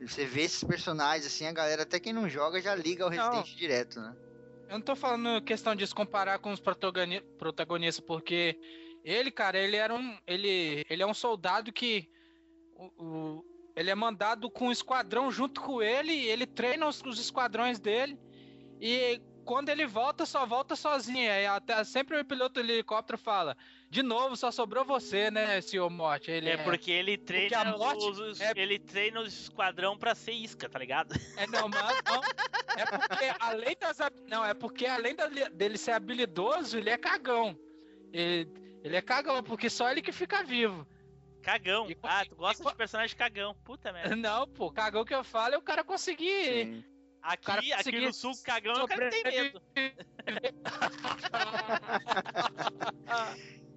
Você 0.01 0.25
vê 0.27 0.43
esses 0.43 0.65
personagens 0.65 1.27
assim, 1.27 1.47
a 1.47 1.53
galera, 1.53 1.83
até 1.83 2.01
quem 2.01 2.13
não 2.13 2.29
joga, 2.29 2.61
já 2.61 2.75
liga 2.75 3.05
ao 3.05 3.11
Não. 3.11 3.31
Resident 3.37 3.57
direto, 3.57 4.01
né? 4.01 4.17
Eu 4.69 4.75
não 4.79 4.81
tô 4.83 4.97
falando 4.97 5.43
questão 5.45 5.75
de 5.77 5.87
se 5.87 5.95
comparar 5.95 6.39
com 6.39 6.51
os 6.51 6.59
protagoni- 6.61 7.21
protagonistas, 7.39 8.05
porque 8.05 8.59
ele, 9.05 9.31
cara, 9.31 9.59
ele 9.59 9.77
era 9.77 9.95
um. 9.95 10.19
Ele, 10.27 10.85
ele 10.91 11.03
é 11.03 11.07
um 11.07 11.15
soldado 11.15 11.73
que. 11.73 12.09
o- 12.75 13.05
o- 13.05 13.45
ele 13.77 13.91
é 13.91 13.95
mandado 13.95 14.51
com 14.51 14.67
um 14.69 14.73
esquadrão 14.73 15.31
junto 15.31 15.61
com 15.61 15.81
ele, 15.83 16.13
e 16.13 16.29
ele 16.29 16.47
treina 16.47 16.87
os, 16.87 17.01
os 17.03 17.19
esquadrões 17.19 17.79
dele. 17.79 18.19
E 18.81 19.21
quando 19.45 19.69
ele 19.69 19.87
volta, 19.87 20.25
só 20.27 20.47
volta 20.47 20.75
sozinho. 20.77 21.31
Aí 21.31 21.47
até, 21.47 21.83
sempre 21.85 22.19
o 22.19 22.25
piloto 22.25 22.55
do 22.55 22.61
helicóptero 22.71 23.19
fala: 23.19 23.57
De 23.91 24.03
novo, 24.03 24.37
só 24.37 24.51
sobrou 24.51 24.85
você, 24.85 25.31
né, 25.31 25.61
senhor 25.61 25.89
Morte? 25.91 26.31
Ele 26.31 26.51
É 26.51 26.57
porque 26.59 26.91
ele 26.91 27.17
treina 27.19 27.61
a 27.61 27.77
morte 27.77 28.05
os, 28.09 28.19
os- 28.19 28.41
é- 28.41 28.53
ele 28.57 28.79
treina 28.79 29.21
os 29.21 29.33
esquadrão 29.43 29.97
pra 29.99 30.15
ser 30.15 30.33
isca, 30.33 30.69
tá 30.69 30.79
ligado? 30.79 31.13
É, 31.37 31.47
não, 31.47 31.69
mas 31.69 32.03
não. 32.05 32.23
É 32.77 32.85
porque 32.87 33.35
além 33.41 33.77
das. 33.79 33.99
Não, 34.29 34.45
é 34.45 34.55
porque 34.55 34.87
além 34.87 35.15
da- 35.15 35.27
dele 35.27 35.77
ser 35.79 35.93
habilidoso, 35.93 36.79
ele 36.79 36.91
é 36.91 36.97
cagão. 36.97 37.57
Ele, 38.13 38.49
ele 38.85 38.97
é 38.97 39.03
cagão, 39.03 39.43
porque 39.43 39.69
só 39.71 39.91
ele 39.91 40.03
que 40.03 40.13
fica 40.13 40.43
vivo. 40.43 40.87
Cagão. 41.43 41.91
E- 41.91 41.97
Ah, 42.05 42.25
tu 42.29 42.37
gosta 42.37 42.63
e- 42.63 42.67
de 42.67 42.75
personagem 42.77 43.17
cagão. 43.17 43.55
Puta 43.65 43.93
merda. 43.93 44.15
Não, 44.15 44.47
pô, 44.47 44.71
cagão 44.71 45.05
que 45.05 45.15
eu 45.15 45.25
falo 45.25 45.55
é 45.55 45.59
o 45.59 45.63
cara 45.63 45.83
conseguir. 45.83 46.45
Sim. 46.45 46.85
Aqui, 47.23 47.45
cara 47.47 47.61
aqui 47.61 48.01
no 48.01 48.13
sul, 48.13 48.33
cagão 48.45 48.85
o 48.85 48.89
cara 48.89 49.09
tem 49.11 49.23
medo. 49.23 49.63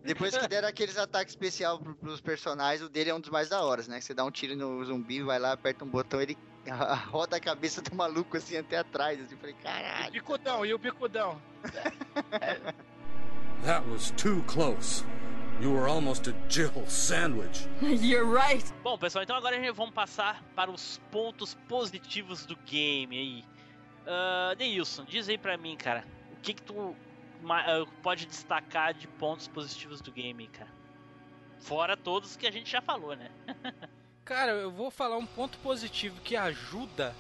Depois 0.04 0.38
que 0.38 0.48
deram 0.48 0.68
aqueles 0.68 0.98
ataques 0.98 1.32
especial 1.34 1.80
pro, 1.80 1.96
pros 1.96 2.22
personagens, 2.22 2.82
o 2.82 2.90
dele 2.90 3.10
é 3.10 3.14
um 3.14 3.20
dos 3.20 3.30
mais 3.30 3.50
da 3.50 3.62
horas, 3.64 3.88
né? 3.88 4.00
Que 4.00 4.06
Você 4.06 4.14
dá 4.14 4.24
um 4.24 4.32
tiro 4.32 4.56
no 4.56 4.84
zumbi, 4.86 5.22
vai 5.22 5.40
lá, 5.40 5.52
aperta 5.54 5.84
um 5.84 5.88
botão, 5.88 6.22
ele 6.22 6.38
roda 7.10 7.38
a 7.38 7.40
cabeça 7.40 7.82
do 7.82 7.96
maluco 7.96 8.38
assim 8.38 8.58
até 8.58 8.78
atrás. 8.78 9.20
Assim, 9.20 9.34
eu 9.34 9.40
falei, 9.40 9.56
E 9.56 9.60
o 9.60 9.64
caralho. 9.64 10.12
bicudão, 10.12 10.66
e 10.66 10.74
o 10.74 10.78
bicudão. 10.78 11.42
That 13.64 13.88
was 13.90 14.12
too 14.12 14.44
close. 14.44 15.04
You 15.62 15.72
were 15.72 15.88
almost 15.88 16.28
a 16.28 16.34
Jill 16.50 16.86
sandwich. 16.88 17.66
You're 17.82 18.26
right. 18.26 18.66
Bom, 18.84 18.98
pessoal, 18.98 19.24
então 19.24 19.36
agora 19.36 19.56
a 19.56 19.60
gente 19.60 19.72
vamos 19.72 19.94
passar 19.94 20.44
para 20.54 20.70
os 20.70 21.00
pontos 21.10 21.56
positivos 21.68 22.46
do 22.46 22.58
game 22.66 23.18
aí. 23.18 23.44
Uh, 24.06 24.56
Neilson, 24.60 25.06
diz 25.06 25.30
aí 25.30 25.38
pra 25.38 25.58
mim, 25.58 25.78
cara, 25.78 26.04
o 26.34 26.36
que 26.42 26.54
que 26.54 26.62
tu 26.62 26.96
ah, 27.50 27.86
pode 28.04 28.26
destacar 28.26 28.94
de 28.94 29.08
pontos 29.08 29.48
positivos 29.48 30.02
do 30.02 30.12
game, 30.12 30.48
cara? 30.48 30.70
Fora 31.60 31.96
todos 31.96 32.36
que 32.36 32.46
a 32.46 32.52
gente 32.52 32.70
já 32.70 32.82
falou, 32.82 33.16
né? 33.16 33.32
Cara, 34.26 34.54
eu 34.54 34.72
vou 34.72 34.90
falar 34.90 35.18
um 35.18 35.26
ponto 35.26 35.56
positivo 35.60 36.20
que 36.22 36.36
ajuda, 36.36 37.16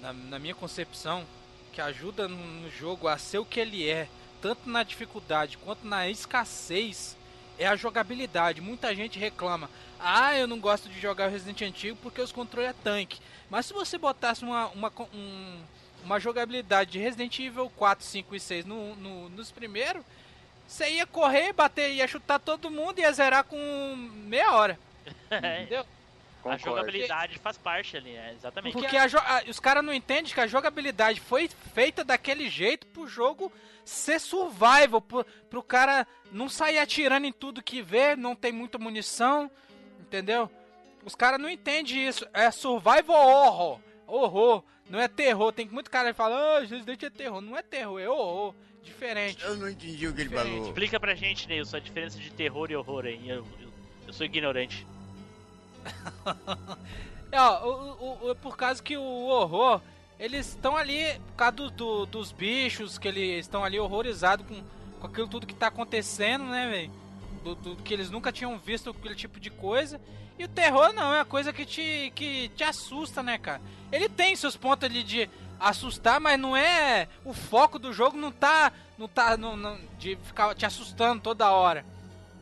na, 0.00 0.12
na 0.12 0.38
minha 0.38 0.54
concepção, 0.54 1.26
que 1.72 1.80
ajuda 1.80 2.28
no, 2.28 2.36
no 2.36 2.70
jogo 2.70 3.08
a 3.08 3.18
ser 3.18 3.38
o 3.38 3.44
que 3.44 3.58
ele 3.58 3.88
é, 3.88 4.08
tanto 4.40 4.68
na 4.68 4.84
dificuldade 4.84 5.58
quanto 5.58 5.84
na 5.84 6.08
escassez, 6.08 7.16
é 7.58 7.66
a 7.66 7.76
jogabilidade. 7.76 8.60
Muita 8.60 8.94
gente 8.94 9.18
reclama: 9.18 9.70
ah, 9.98 10.36
eu 10.36 10.46
não 10.46 10.58
gosto 10.58 10.88
de 10.88 11.00
jogar 11.00 11.28
o 11.28 11.30
Resident 11.30 11.62
antigo 11.62 11.98
porque 12.02 12.20
os 12.20 12.32
controles 12.32 12.70
é 12.70 12.74
tanque. 12.82 13.20
Mas 13.50 13.66
se 13.66 13.72
você 13.72 13.98
botasse 13.98 14.44
uma, 14.44 14.66
uma, 14.68 14.92
um, 15.12 15.60
uma 16.04 16.20
jogabilidade 16.20 16.92
de 16.92 16.98
Resident 16.98 17.38
Evil 17.38 17.70
4, 17.76 18.04
5 18.04 18.34
e 18.34 18.40
6 18.40 18.64
no, 18.64 18.96
no, 18.96 19.28
nos 19.30 19.50
primeiros, 19.50 20.02
você 20.66 20.90
ia 20.90 21.06
correr, 21.06 21.52
bater, 21.52 21.92
ia 21.92 22.08
chutar 22.08 22.38
todo 22.38 22.70
mundo 22.70 22.98
e 22.98 23.02
ia 23.02 23.12
zerar 23.12 23.44
com 23.44 23.56
meia 24.26 24.52
hora. 24.52 24.78
Entendeu? 25.30 25.84
A 26.44 26.56
jogabilidade 26.56 27.38
faz 27.38 27.56
parte 27.56 27.96
ali, 27.96 28.16
é, 28.16 28.32
exatamente. 28.32 28.72
Porque 28.74 28.96
a, 28.96 29.04
a, 29.04 29.42
os 29.48 29.58
caras 29.58 29.84
não 29.84 29.92
entendem 29.92 30.32
que 30.32 30.40
a 30.40 30.46
jogabilidade 30.46 31.20
foi 31.20 31.48
feita 31.74 32.04
daquele 32.04 32.48
jeito 32.48 32.86
pro 32.88 33.06
jogo 33.06 33.52
ser 33.84 34.18
survival, 34.20 35.00
pro, 35.00 35.24
pro 35.48 35.62
cara 35.62 36.06
não 36.32 36.48
sair 36.48 36.78
atirando 36.78 37.26
em 37.26 37.32
tudo 37.32 37.62
que 37.62 37.82
vê, 37.82 38.16
não 38.16 38.34
tem 38.34 38.52
muita 38.52 38.78
munição, 38.78 39.50
entendeu? 40.00 40.50
Os 41.04 41.14
caras 41.14 41.38
não 41.38 41.50
entendem 41.50 42.06
isso. 42.06 42.26
É 42.32 42.50
survival 42.50 43.16
horror. 43.16 43.80
Horror. 44.06 44.64
Não 44.88 45.00
é 45.00 45.08
terror. 45.08 45.52
Tem 45.52 45.68
muito 45.68 45.90
cara 45.90 46.10
que 46.12 46.16
fala, 46.16 46.36
ah, 46.36 46.60
Resident 46.60 47.02
é 47.02 47.10
terror. 47.10 47.40
Não 47.40 47.56
é 47.56 47.62
terror, 47.62 48.00
é 48.00 48.08
horror. 48.08 48.54
Diferente. 48.82 49.42
Eu 49.42 49.56
não 49.56 49.68
entendi 49.68 50.06
o 50.06 50.14
que 50.14 50.22
ele 50.22 50.30
falou. 50.30 50.66
Explica 50.66 51.00
pra 51.00 51.14
gente, 51.14 51.48
Neilson, 51.48 51.76
a 51.76 51.80
diferença 51.80 52.18
de 52.18 52.30
terror 52.30 52.70
e 52.70 52.76
horror 52.76 53.06
aí. 53.06 53.28
Eu, 53.28 53.46
eu, 53.60 53.72
eu 54.06 54.12
sou 54.12 54.26
ignorante. 54.26 54.86
É, 57.32 57.40
ó, 57.40 57.66
o, 57.66 58.28
o, 58.28 58.30
o, 58.30 58.34
por 58.36 58.56
causa 58.56 58.82
que 58.82 58.96
o 58.96 59.26
horror, 59.26 59.80
eles 60.18 60.48
estão 60.48 60.76
ali 60.76 61.18
por 61.28 61.36
causa 61.36 61.52
do, 61.56 61.70
do, 61.70 62.06
dos 62.06 62.32
bichos, 62.32 62.98
que 62.98 63.08
eles 63.08 63.46
estão 63.46 63.64
ali 63.64 63.78
horrorizados 63.78 64.46
com, 64.46 64.62
com 65.00 65.06
aquilo 65.06 65.28
tudo 65.28 65.46
que 65.46 65.54
tá 65.54 65.68
acontecendo, 65.68 66.44
né, 66.44 66.68
velho? 66.68 66.92
Do, 67.42 67.54
do, 67.54 67.76
que 67.76 67.92
eles 67.92 68.10
nunca 68.10 68.32
tinham 68.32 68.58
visto 68.58 68.90
aquele 68.90 69.14
tipo 69.14 69.38
de 69.38 69.50
coisa. 69.50 70.00
E 70.38 70.44
o 70.44 70.48
terror 70.48 70.92
não, 70.92 71.14
é 71.14 71.20
a 71.20 71.24
coisa 71.24 71.52
que 71.52 71.64
te, 71.64 72.12
que 72.14 72.48
te 72.56 72.64
assusta, 72.64 73.22
né, 73.22 73.38
cara? 73.38 73.60
Ele 73.92 74.08
tem 74.08 74.34
seus 74.34 74.56
pontos 74.56 74.84
ali 74.88 75.02
de 75.02 75.28
assustar, 75.60 76.20
mas 76.20 76.38
não 76.38 76.56
é. 76.56 77.08
O 77.24 77.32
foco 77.32 77.78
do 77.78 77.92
jogo 77.92 78.16
não 78.16 78.32
tá. 78.32 78.72
Não 78.98 79.06
tá. 79.06 79.36
Não, 79.36 79.56
não, 79.56 79.78
de 79.98 80.16
ficar 80.16 80.54
te 80.54 80.66
assustando 80.66 81.22
toda 81.22 81.50
hora. 81.50 81.84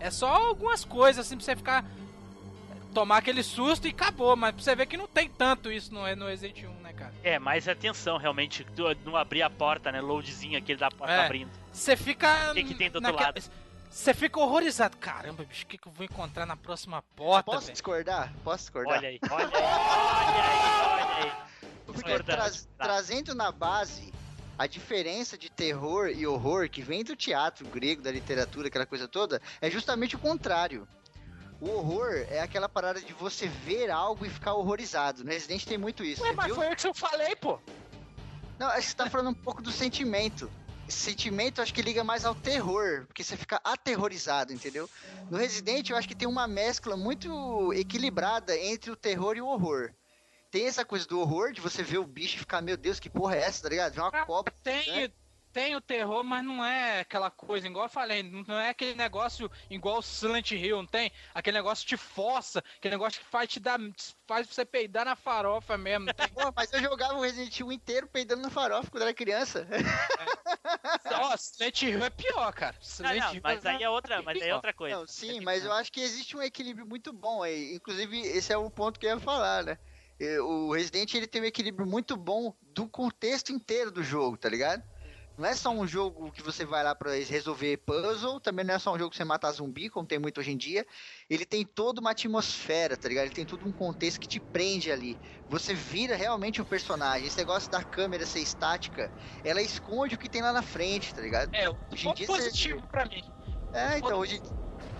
É 0.00 0.10
só 0.10 0.28
algumas 0.28 0.84
coisas, 0.84 1.26
assim, 1.26 1.36
pra 1.36 1.44
você 1.44 1.56
ficar 1.56 1.84
tomar 2.92 3.18
aquele 3.18 3.42
susto 3.42 3.86
e 3.86 3.90
acabou. 3.90 4.36
Mas 4.36 4.54
pra 4.54 4.62
você 4.62 4.74
ver 4.74 4.86
que 4.86 4.96
não 4.96 5.08
tem 5.08 5.28
tanto 5.28 5.70
isso 5.70 5.92
no, 5.92 6.14
no 6.14 6.26
Resident 6.26 6.64
1, 6.64 6.82
né, 6.82 6.92
cara? 6.92 7.12
É, 7.22 7.38
mas 7.38 7.68
atenção, 7.68 8.16
realmente, 8.16 8.66
não 9.04 9.16
abrir 9.16 9.42
a 9.42 9.50
porta, 9.50 9.90
né? 9.90 10.00
Loadzinho 10.00 10.58
aquele 10.58 10.78
da 10.78 10.90
porta 10.90 11.12
é, 11.12 11.24
abrindo. 11.24 11.50
Você 11.72 11.96
fica. 11.96 12.50
O 12.50 12.54
que, 12.54 12.64
que 12.64 12.74
tem 12.74 12.90
do 12.90 12.96
outro 12.96 13.14
lado? 13.14 13.42
Você 13.90 14.14
fica 14.14 14.40
horrorizado. 14.40 14.96
Caramba, 14.96 15.44
bicho, 15.44 15.64
o 15.64 15.66
que, 15.66 15.76
que 15.76 15.86
eu 15.86 15.92
vou 15.92 16.04
encontrar 16.04 16.46
na 16.46 16.56
próxima 16.56 17.02
porta? 17.14 17.44
Posso 17.44 17.66
véio? 17.66 17.72
discordar? 17.72 18.32
Posso 18.42 18.64
discordar? 18.64 18.98
Olha 18.98 19.08
aí, 19.08 19.20
olha 19.30 19.46
aí, 19.46 19.52
olha 19.52 20.44
aí, 20.44 20.92
olha 20.92 21.24
aí. 21.24 21.32
Porque 21.84 22.22
tra 22.22 22.50
trazendo 22.78 23.34
na 23.34 23.52
base 23.52 24.10
a 24.58 24.66
diferença 24.66 25.36
de 25.36 25.50
terror 25.50 26.08
e 26.08 26.26
horror 26.26 26.70
que 26.70 26.82
vem 26.82 27.04
do 27.04 27.16
teatro 27.16 27.66
grego, 27.66 28.00
da 28.00 28.10
literatura, 28.10 28.68
aquela 28.68 28.86
coisa 28.86 29.08
toda, 29.08 29.42
é 29.60 29.70
justamente 29.70 30.16
o 30.16 30.18
contrário. 30.18 30.86
O 31.62 31.76
horror 31.76 32.26
é 32.28 32.40
aquela 32.40 32.68
parada 32.68 33.00
de 33.00 33.12
você 33.12 33.46
ver 33.46 33.88
algo 33.88 34.26
e 34.26 34.28
ficar 34.28 34.52
horrorizado. 34.54 35.22
No 35.22 35.30
Resident 35.30 35.64
tem 35.64 35.78
muito 35.78 36.02
isso. 36.02 36.20
Ué, 36.20 36.32
mas 36.32 36.46
viu? 36.46 36.56
foi 36.56 36.72
o 36.72 36.74
que 36.74 36.88
eu 36.88 36.92
falei, 36.92 37.36
pô. 37.36 37.56
Não, 38.58 38.66
acho 38.66 38.80
que 38.80 38.86
você 38.88 38.96
tá 38.96 39.08
falando 39.08 39.30
um 39.30 39.34
pouco 39.34 39.62
do 39.62 39.70
sentimento. 39.70 40.50
Esse 40.88 40.98
sentimento 40.98 41.62
acho 41.62 41.72
que 41.72 41.80
liga 41.80 42.02
mais 42.02 42.24
ao 42.24 42.34
terror, 42.34 43.06
porque 43.06 43.22
você 43.22 43.36
fica 43.36 43.60
aterrorizado, 43.62 44.52
entendeu? 44.52 44.90
No 45.30 45.38
Resident 45.38 45.88
eu 45.88 45.96
acho 45.96 46.08
que 46.08 46.16
tem 46.16 46.26
uma 46.26 46.48
mescla 46.48 46.96
muito 46.96 47.72
equilibrada 47.74 48.58
entre 48.58 48.90
o 48.90 48.96
terror 48.96 49.36
e 49.36 49.40
o 49.40 49.46
horror. 49.46 49.92
Tem 50.50 50.66
essa 50.66 50.84
coisa 50.84 51.06
do 51.06 51.20
horror, 51.20 51.52
de 51.52 51.60
você 51.60 51.84
ver 51.84 51.98
o 51.98 52.04
bicho 52.04 52.34
e 52.34 52.40
ficar, 52.40 52.60
meu 52.60 52.76
Deus, 52.76 52.98
que 52.98 53.08
porra 53.08 53.36
é 53.36 53.42
essa, 53.42 53.62
tá 53.62 53.68
ligado? 53.68 53.96
Uma 53.98 54.08
ah, 54.08 54.26
cobra. 54.26 54.52
Tem, 54.64 54.86
né? 54.90 55.12
Tem 55.52 55.76
o 55.76 55.80
terror, 55.80 56.24
mas 56.24 56.44
não 56.44 56.64
é 56.64 57.00
aquela 57.00 57.30
coisa, 57.30 57.66
igual 57.66 57.84
eu 57.84 57.90
falei, 57.90 58.22
não 58.22 58.58
é 58.58 58.70
aquele 58.70 58.94
negócio 58.94 59.50
igual 59.68 59.98
o 59.98 60.02
Silent 60.02 60.52
Hill, 60.52 60.78
não 60.78 60.86
tem? 60.86 61.12
Aquele 61.34 61.58
negócio 61.58 61.86
te 61.86 61.96
força, 61.96 62.62
aquele 62.76 62.94
negócio 62.94 63.20
que 63.20 63.26
faz 63.26 63.48
te 63.48 63.60
dar. 63.60 63.78
faz 64.26 64.46
você 64.46 64.64
peidar 64.64 65.04
na 65.04 65.14
farofa 65.14 65.76
mesmo. 65.76 66.06
Pô, 66.34 66.52
mas 66.56 66.72
eu 66.72 66.80
jogava 66.80 67.14
o 67.14 67.20
Resident 67.20 67.54
Evil 67.54 67.72
inteiro 67.72 68.06
peidando 68.06 68.42
na 68.42 68.50
farofa 68.50 68.90
quando 68.90 69.02
era 69.02 69.14
criança. 69.14 69.66
É. 69.70 71.14
Ó, 71.14 71.36
Silent 71.36 71.82
Hill 71.82 72.04
é 72.04 72.10
pior, 72.10 72.52
cara. 72.52 72.76
Silent 72.80 73.20
não, 73.20 73.34
não, 73.34 73.40
mas 73.42 73.66
aí 73.66 73.82
é 73.82 73.90
outra, 73.90 74.22
mas 74.22 74.40
aí 74.40 74.48
é 74.48 74.54
outra 74.54 74.72
coisa. 74.72 74.96
Não, 74.96 75.06
sim, 75.06 75.40
mas 75.40 75.64
eu 75.64 75.72
acho 75.72 75.92
que 75.92 76.00
existe 76.00 76.36
um 76.36 76.42
equilíbrio 76.42 76.86
muito 76.86 77.12
bom 77.12 77.42
aí. 77.42 77.74
Inclusive, 77.74 78.20
esse 78.20 78.52
é 78.52 78.56
o 78.56 78.70
ponto 78.70 78.98
que 78.98 79.06
eu 79.06 79.10
ia 79.10 79.20
falar, 79.20 79.64
né? 79.64 79.78
O 80.40 80.72
Resident 80.72 81.12
ele 81.14 81.26
tem 81.26 81.42
um 81.42 81.46
equilíbrio 81.46 81.86
muito 81.86 82.16
bom 82.16 82.54
do 82.62 82.88
contexto 82.88 83.50
inteiro 83.52 83.90
do 83.90 84.02
jogo, 84.02 84.36
tá 84.36 84.48
ligado? 84.48 84.82
Não 85.36 85.46
é 85.46 85.54
só 85.54 85.70
um 85.70 85.86
jogo 85.86 86.30
que 86.30 86.42
você 86.42 86.64
vai 86.64 86.84
lá 86.84 86.94
para 86.94 87.12
resolver 87.12 87.78
puzzle, 87.78 88.38
também 88.38 88.64
não 88.64 88.74
é 88.74 88.78
só 88.78 88.94
um 88.94 88.98
jogo 88.98 89.10
que 89.10 89.16
você 89.16 89.24
mata 89.24 89.50
zumbi, 89.50 89.88
como 89.88 90.06
tem 90.06 90.18
muito 90.18 90.38
hoje 90.38 90.50
em 90.50 90.56
dia. 90.56 90.86
Ele 91.28 91.46
tem 91.46 91.64
toda 91.64 92.00
uma 92.00 92.10
atmosfera, 92.10 92.96
tá 92.96 93.08
ligado? 93.08 93.26
Ele 93.26 93.34
tem 93.34 93.46
todo 93.46 93.66
um 93.66 93.72
contexto 93.72 94.20
que 94.20 94.28
te 94.28 94.38
prende 94.38 94.92
ali. 94.92 95.18
Você 95.48 95.72
vira 95.72 96.14
realmente 96.16 96.60
um 96.60 96.64
personagem. 96.64 97.26
Esse 97.26 97.38
negócio 97.38 97.70
da 97.70 97.82
câmera 97.82 98.26
ser 98.26 98.40
estática, 98.40 99.10
ela 99.42 99.62
esconde 99.62 100.14
o 100.14 100.18
que 100.18 100.28
tem 100.28 100.42
lá 100.42 100.52
na 100.52 100.62
frente, 100.62 101.14
tá 101.14 101.22
ligado? 101.22 101.50
É, 101.54 101.68
hoje 101.90 102.08
em 102.08 102.14
dia 102.14 102.26
positivo 102.26 102.80
você... 102.80 102.86
pra 102.88 103.06
mim. 103.06 103.22
É, 103.72 103.98
então, 103.98 104.18
hoje, 104.18 104.42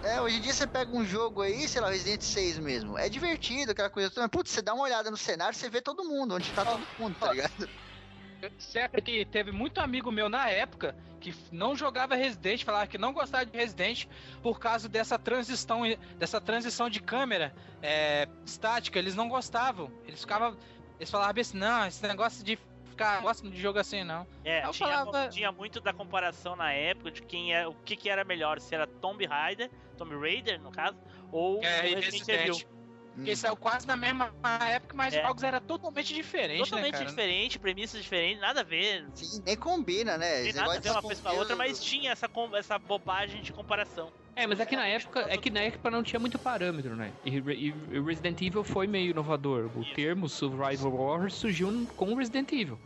é, 0.02 0.20
hoje 0.20 0.38
em 0.38 0.40
dia 0.40 0.54
você 0.54 0.66
pega 0.66 0.90
um 0.90 1.04
jogo 1.04 1.42
aí, 1.42 1.68
sei 1.68 1.82
lá, 1.82 1.90
Resident 1.90 2.22
6 2.22 2.58
mesmo. 2.58 2.96
É 2.96 3.08
divertido, 3.08 3.72
aquela 3.72 3.90
coisa 3.90 4.10
toda. 4.10 4.28
Putz, 4.30 4.50
você 4.50 4.62
dá 4.62 4.72
uma 4.72 4.84
olhada 4.84 5.10
no 5.10 5.16
cenário, 5.16 5.56
você 5.56 5.68
vê 5.68 5.82
todo 5.82 6.04
mundo, 6.04 6.34
onde 6.34 6.50
tá 6.52 6.64
todo 6.64 6.86
mundo, 6.98 7.16
tá 7.18 7.30
ligado? 7.30 7.68
Certo 8.58 9.00
que 9.02 9.24
teve 9.24 9.52
muito 9.52 9.80
amigo 9.80 10.10
meu 10.10 10.28
na 10.28 10.48
época 10.48 10.94
que 11.20 11.32
não 11.52 11.76
jogava 11.76 12.16
Resident, 12.16 12.64
falava 12.64 12.86
que 12.86 12.98
não 12.98 13.12
gostava 13.12 13.46
de 13.46 13.56
Resident 13.56 14.06
por 14.42 14.58
causa 14.58 14.88
dessa 14.88 15.18
transição, 15.18 15.82
dessa 16.18 16.40
transição 16.40 16.90
de 16.90 17.00
câmera 17.00 17.54
é, 17.80 18.28
estática. 18.44 18.98
Eles 18.98 19.14
não 19.14 19.28
gostavam. 19.28 19.90
Eles 20.06 20.20
ficavam. 20.20 20.56
Eles 20.98 21.10
falavam 21.10 21.40
assim, 21.40 21.58
não, 21.58 21.86
esse 21.86 22.02
negócio 22.06 22.44
de 22.44 22.58
ficar 22.92 23.20
gosto 23.20 23.48
de 23.48 23.60
jogo 23.60 23.78
assim, 23.78 24.04
não. 24.04 24.26
É, 24.44 24.60
tinha, 24.68 24.72
falava... 24.72 25.28
tinha, 25.28 25.50
muito 25.50 25.80
da 25.80 25.92
comparação 25.92 26.54
na 26.54 26.72
época 26.72 27.10
de 27.10 27.22
quem 27.22 27.54
é, 27.54 27.66
o 27.66 27.74
que, 27.74 27.96
que 27.96 28.08
era 28.08 28.24
melhor, 28.24 28.60
se 28.60 28.74
era 28.74 28.86
Tomb 28.86 29.24
Raider, 29.26 29.70
Tomb 29.96 30.14
Raider, 30.16 30.60
no 30.60 30.70
caso, 30.70 30.96
ou 31.30 31.62
é, 31.62 31.80
Resident 31.80 32.28
Evil. 32.28 32.56
Porque 33.14 33.32
hum. 33.32 33.36
saiu 33.36 33.56
quase 33.56 33.86
na 33.86 33.96
mesma 33.96 34.32
época, 34.68 34.96
mas 34.96 35.12
é. 35.14 35.22
jogos 35.22 35.42
eram 35.42 35.60
totalmente 35.60 36.14
diferentes, 36.14 36.60
né, 36.60 36.64
Totalmente 36.64 36.98
né, 36.98 37.04
diferente, 37.04 37.58
premissas 37.58 38.02
diferentes, 38.02 38.40
nada 38.40 38.60
a 38.60 38.64
ver. 38.64 39.06
Sim, 39.14 39.42
nem 39.44 39.56
combina, 39.56 40.16
né? 40.16 40.42
Tem 40.44 40.52
nada 40.54 40.76
a 40.76 40.80
ver 40.80 40.90
uma 40.90 41.02
coisa 41.02 41.22
com 41.22 41.28
a 41.28 41.32
outra, 41.32 41.54
mas 41.54 41.82
tinha 41.82 42.12
essa, 42.12 42.28
essa 42.54 42.78
bobagem 42.78 43.42
de 43.42 43.52
comparação. 43.52 44.10
É, 44.34 44.46
mas 44.46 44.60
é 44.60 44.66
que 44.66 44.76
na 44.76 44.86
época, 44.86 45.26
é 45.28 45.36
que 45.36 45.50
na 45.50 45.60
época 45.60 45.90
não 45.90 46.02
tinha 46.02 46.18
muito 46.18 46.38
parâmetro, 46.38 46.96
né? 46.96 47.12
E, 47.24 47.36
e 47.36 48.00
Resident 48.00 48.40
Evil 48.40 48.64
foi 48.64 48.86
meio 48.86 49.10
inovador. 49.10 49.70
O 49.76 49.82
Isso. 49.82 49.94
termo 49.94 50.28
Survival 50.28 50.94
Horror 50.94 51.30
surgiu 51.30 51.86
com 51.94 52.14
Resident 52.14 52.50
Evil. 52.50 52.78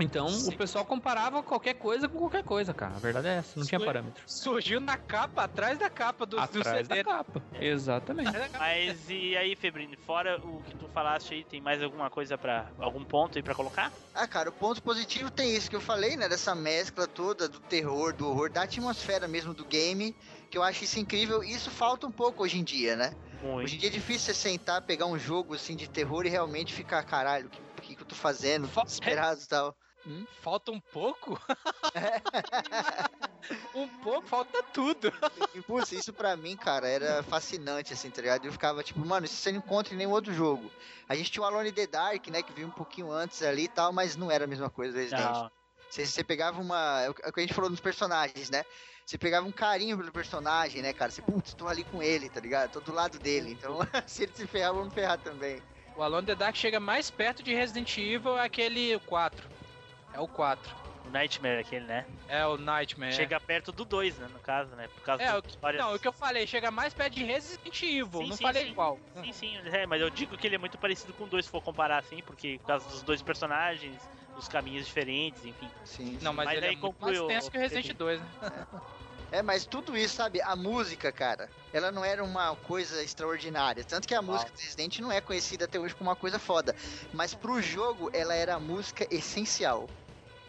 Então 0.00 0.28
Sim. 0.28 0.52
o 0.52 0.56
pessoal 0.56 0.84
comparava 0.84 1.42
qualquer 1.42 1.74
coisa 1.74 2.08
com 2.08 2.18
qualquer 2.18 2.42
coisa, 2.42 2.74
cara. 2.74 2.96
A 2.96 2.98
verdade 2.98 3.28
é 3.28 3.36
essa, 3.36 3.58
não 3.58 3.66
tinha 3.66 3.78
parâmetro. 3.78 4.24
Surgiu 4.26 4.80
na 4.80 4.96
capa, 4.96 5.44
atrás 5.44 5.78
da 5.78 5.88
capa 5.88 6.26
do, 6.26 6.38
atrás 6.38 6.88
do 6.88 6.92
CD. 6.92 7.02
da 7.02 7.16
capa, 7.16 7.42
exatamente. 7.60 8.32
Mas 8.58 9.08
e 9.08 9.36
aí, 9.36 9.54
Febrine, 9.54 9.96
fora 9.96 10.40
o 10.44 10.60
que 10.62 10.74
tu 10.76 10.88
falaste 10.88 11.34
aí, 11.34 11.44
tem 11.44 11.60
mais 11.60 11.82
alguma 11.82 12.10
coisa 12.10 12.36
para 12.36 12.72
algum 12.78 13.04
ponto 13.04 13.38
aí 13.38 13.42
para 13.42 13.54
colocar? 13.54 13.92
Ah, 14.12 14.26
cara, 14.26 14.48
o 14.48 14.52
ponto 14.52 14.82
positivo 14.82 15.30
tem 15.30 15.54
isso 15.54 15.70
que 15.70 15.76
eu 15.76 15.80
falei, 15.80 16.16
né, 16.16 16.28
dessa 16.28 16.54
mescla 16.54 17.06
toda 17.06 17.48
do 17.48 17.60
terror, 17.60 18.12
do 18.12 18.28
horror, 18.28 18.50
da 18.50 18.62
atmosfera 18.62 19.28
mesmo 19.28 19.54
do 19.54 19.64
game, 19.64 20.14
que 20.50 20.58
eu 20.58 20.62
acho 20.62 20.84
isso 20.84 20.98
incrível. 20.98 21.42
E 21.42 21.52
isso 21.52 21.70
falta 21.70 22.06
um 22.06 22.12
pouco 22.12 22.42
hoje 22.42 22.58
em 22.58 22.64
dia, 22.64 22.96
né? 22.96 23.12
Muito. 23.42 23.64
Hoje 23.64 23.76
em 23.76 23.78
dia 23.78 23.88
é 23.88 23.92
difícil 23.92 24.32
você 24.32 24.34
sentar, 24.34 24.82
pegar 24.82 25.06
um 25.06 25.18
jogo 25.18 25.54
assim 25.54 25.76
de 25.76 25.88
terror 25.88 26.26
e 26.26 26.28
realmente 26.28 26.72
ficar, 26.72 27.02
caralho, 27.02 27.46
o 27.46 27.50
que, 27.50 27.60
que, 27.82 27.96
que 27.96 28.02
eu 28.02 28.06
tô 28.06 28.14
fazendo? 28.14 28.68
Tô 28.68 28.82
desesperado 28.82 29.40
e 29.40 29.46
tal. 29.46 29.76
Hum? 30.06 30.26
Falta 30.42 30.70
um 30.70 30.80
pouco? 30.80 31.40
um 33.74 33.88
pouco, 33.88 34.26
falta 34.26 34.62
tudo. 34.62 35.12
Putz, 35.66 35.92
isso 35.92 36.12
pra 36.12 36.36
mim, 36.36 36.56
cara, 36.56 36.86
era 36.88 37.22
fascinante, 37.22 37.92
assim, 37.94 38.10
tá 38.10 38.20
ligado? 38.20 38.44
Eu 38.44 38.52
ficava 38.52 38.82
tipo, 38.82 39.00
mano, 39.00 39.24
isso 39.24 39.36
você 39.36 39.50
não 39.50 39.58
encontra 39.58 39.94
em 39.94 39.96
nenhum 39.96 40.10
outro 40.10 40.32
jogo. 40.32 40.70
A 41.08 41.14
gente 41.14 41.30
tinha 41.30 41.42
o 41.42 41.46
Alone 41.46 41.70
in 41.70 41.72
the 41.72 41.86
Dark, 41.86 42.26
né, 42.28 42.42
que 42.42 42.52
veio 42.52 42.66
um 42.66 42.70
pouquinho 42.70 43.10
antes 43.10 43.42
ali 43.42 43.64
e 43.64 43.68
tal, 43.68 43.92
mas 43.92 44.16
não 44.16 44.30
era 44.30 44.44
a 44.44 44.48
mesma 44.48 44.68
coisa 44.68 44.92
do 44.92 44.98
Resident. 44.98 45.50
Você, 45.88 46.06
você 46.06 46.24
pegava 46.24 46.60
uma. 46.60 47.02
É 47.02 47.10
o 47.10 47.14
que 47.14 47.40
a 47.40 47.42
gente 47.42 47.54
falou 47.54 47.70
nos 47.70 47.80
personagens, 47.80 48.50
né? 48.50 48.64
Você 49.06 49.18
pegava 49.18 49.46
um 49.46 49.52
carinho 49.52 49.96
pelo 49.96 50.10
personagem, 50.10 50.82
né, 50.82 50.92
cara? 50.92 51.10
Você, 51.10 51.22
putz, 51.22 51.54
tô 51.54 51.68
ali 51.68 51.84
com 51.84 52.02
ele, 52.02 52.28
tá 52.28 52.40
ligado? 52.40 52.72
Tô 52.72 52.80
do 52.80 52.92
lado 52.92 53.18
dele. 53.18 53.52
Então, 53.52 53.78
se 54.06 54.24
ele 54.24 54.32
se 54.34 54.46
ferrar, 54.46 54.74
vamos 54.74 54.92
ferrar 54.92 55.18
também. 55.18 55.62
O 55.96 56.02
Alone 56.02 56.24
in 56.24 56.26
the 56.26 56.34
Dark 56.34 56.56
chega 56.56 56.80
mais 56.80 57.10
perto 57.10 57.42
de 57.42 57.54
Resident 57.54 57.96
Evil 57.98 58.36
aquele 58.36 58.98
4. 59.00 59.53
É 60.14 60.20
o 60.20 60.28
4. 60.28 60.84
O 61.06 61.10
Nightmare 61.10 61.60
aquele, 61.60 61.84
né? 61.84 62.06
É, 62.28 62.46
o 62.46 62.56
Nightmare. 62.56 63.12
Chega 63.12 63.38
perto 63.38 63.72
do 63.72 63.84
2, 63.84 64.16
né? 64.16 64.28
No 64.32 64.38
caso, 64.38 64.74
né? 64.76 64.88
Por 64.88 65.02
causa 65.02 65.22
É, 65.22 65.36
o 65.36 65.42
que, 65.42 65.50
história. 65.50 65.78
não, 65.78 65.94
o 65.94 65.98
que 65.98 66.08
eu 66.08 66.12
falei, 66.12 66.46
chega 66.46 66.70
mais 66.70 66.94
perto 66.94 67.14
de 67.14 67.24
Resident 67.24 67.82
Evil, 67.82 68.22
Sim, 68.22 68.28
não 68.28 68.36
sim, 68.36 68.42
falei 68.42 68.64
sim. 68.64 68.70
igual. 68.70 68.98
Sim, 69.20 69.32
sim, 69.32 69.58
é, 69.66 69.86
mas 69.86 70.00
eu 70.00 70.08
digo 70.08 70.38
que 70.38 70.46
ele 70.46 70.54
é 70.54 70.58
muito 70.58 70.78
parecido 70.78 71.12
com 71.12 71.24
o 71.24 71.26
2 71.26 71.44
se 71.44 71.50
for 71.50 71.60
comparar 71.60 71.98
assim, 71.98 72.22
porque 72.22 72.58
por 72.60 72.68
causa 72.68 72.88
dos 72.88 73.02
dois 73.02 73.20
personagens, 73.20 74.00
os 74.38 74.48
caminhos 74.48 74.86
diferentes, 74.86 75.44
enfim. 75.44 75.68
Sim. 75.84 76.18
Não, 76.22 76.32
mas, 76.32 76.46
Mas 76.46 76.56
ele 76.58 76.66
aí 76.66 76.74
é 76.74 76.78
concluiu 76.78 77.26
mais 77.26 77.34
tenso 77.34 77.50
que 77.50 77.58
o 77.58 77.60
Resident 77.60 77.92
2, 77.92 78.20
né? 78.20 78.28
É, 79.30 79.42
mas 79.42 79.66
tudo 79.66 79.96
isso, 79.96 80.14
sabe? 80.14 80.40
A 80.42 80.54
música, 80.54 81.10
cara, 81.10 81.50
ela 81.72 81.90
não 81.90 82.04
era 82.04 82.22
uma 82.22 82.54
coisa 82.54 83.02
extraordinária. 83.02 83.82
Tanto 83.82 84.06
que 84.06 84.14
a 84.14 84.22
música 84.22 84.50
do 84.52 84.60
Resident 84.60 85.00
não 85.00 85.10
é 85.10 85.20
conhecida 85.20 85.64
até 85.64 85.78
hoje 85.78 85.92
como 85.92 86.08
uma 86.08 86.14
coisa 86.14 86.38
foda. 86.38 86.74
Mas 87.12 87.34
pro 87.34 87.60
jogo, 87.60 88.08
ela 88.12 88.32
era 88.32 88.54
a 88.54 88.60
música 88.60 89.06
essencial. 89.10 89.88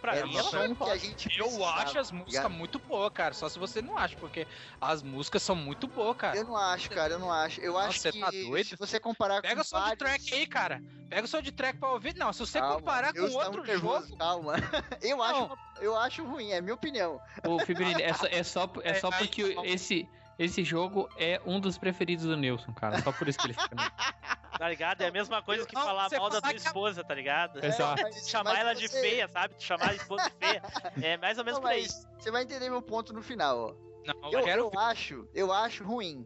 Pra 0.05 0.15
Era 0.17 0.27
mim, 0.27 0.37
ela 0.37 0.49
que 0.75 0.83
a 0.91 0.97
gente 0.97 1.39
Eu 1.39 1.45
precisava, 1.45 1.81
acho 1.81 1.97
as 1.99 2.11
músicas 2.11 2.51
muito 2.51 2.77
boas, 2.77 3.11
cara. 3.11 3.33
Só 3.33 3.49
se 3.49 3.57
você 3.57 3.81
não 3.81 3.97
acha, 3.97 4.15
porque 4.17 4.45
as 4.79 5.01
músicas 5.01 5.41
são 5.41 5.55
muito 5.55 5.87
boas, 5.87 6.15
cara. 6.15 6.37
Eu 6.37 6.43
não 6.43 6.55
acho, 6.55 6.91
cara, 6.91 7.13
eu 7.13 7.19
não 7.19 7.31
acho. 7.31 7.59
Eu 7.59 7.73
Nossa, 7.73 7.87
acho 7.87 7.99
você 8.01 8.11
que 8.11 8.19
tá 8.19 8.29
doido? 8.29 8.67
se 8.67 8.75
você 8.75 8.99
comparar 8.99 9.41
Pega 9.41 9.55
com 9.55 9.61
o 9.61 9.63
som 9.63 9.77
de 9.77 9.81
vários- 9.81 9.97
track 9.97 10.33
aí, 10.35 10.45
cara. 10.45 10.79
Pega 11.09 11.23
o 11.23 11.27
som 11.27 11.41
de 11.41 11.51
track 11.51 11.79
pra 11.79 11.91
ouvir. 11.91 12.15
Não, 12.15 12.31
se 12.31 12.39
você 12.39 12.59
Calma, 12.59 12.75
comparar 12.75 13.13
com 13.13 13.27
tá 13.27 13.33
outro 13.45 13.63
nervoso, 13.63 14.05
jogo. 14.09 14.17
Calma. 14.17 14.53
Eu 15.01 15.23
acho, 15.23 15.39
Não. 15.39 15.57
eu 15.81 15.97
acho 15.97 16.23
ruim, 16.23 16.51
é 16.51 16.61
minha 16.61 16.75
opinião. 16.75 17.19
Ô, 17.43 17.57
Fibrini, 17.59 18.01
é 18.03 18.13
só, 18.13 18.27
é 18.27 18.43
só, 18.43 18.69
é 18.83 18.93
só 18.93 19.09
É, 19.09 19.17
porque 19.17 19.41
aí- 19.43 19.71
esse, 19.73 20.07
esse 20.37 20.63
jogo 20.63 21.09
é 21.17 21.41
um 21.45 21.59
dos 21.59 21.77
preferidos 21.77 22.25
do 22.25 22.35
Nilson, 22.37 22.73
cara. 22.73 23.01
Só 23.01 23.11
por 23.11 23.27
isso 23.27 23.37
que 23.39 23.47
ele 23.47 23.53
fica. 23.53 23.75
Tá 24.57 24.69
ligado? 24.69 25.01
É 25.01 25.07
a 25.07 25.11
mesma 25.11 25.41
coisa 25.43 25.65
que 25.65 25.75
Não, 25.75 25.81
falar 25.83 26.07
mal 26.17 26.29
da 26.29 26.39
tua 26.39 26.51
que 26.51 26.55
esposa, 26.55 27.03
tá 27.03 27.13
ligado? 27.13 27.61
Exato. 27.61 28.01
mas- 28.01 28.29
Chamar 28.29 28.51
mas 28.53 28.59
ela 28.61 28.73
de 28.73 28.87
você- 28.87 29.01
feia, 29.01 29.27
sabe? 29.27 29.53
Chamar 29.59 29.89
a 29.89 29.93
esposa 29.95 30.29
de 30.29 30.35
feia. 30.39 30.61
É 31.01 31.17
mais 31.17 31.37
ou 31.37 31.43
menos 31.43 31.57
Não, 31.59 31.61
por 31.61 31.71
aí. 31.71 31.81
mas 31.81 32.07
você 32.17 32.31
vai 32.31 32.43
entender 32.43 32.69
meu 32.69 32.81
ponto 32.81 33.11
no 33.11 33.21
final, 33.21 33.57
ó. 33.57 33.73
Não, 34.05 34.31
Eu, 34.31 34.39
eu 34.39 34.45
quero 34.45 34.71
eu 34.73 34.79
acho, 34.79 35.27
eu 35.35 35.51
acho 35.51 35.83
ruim. 35.83 36.25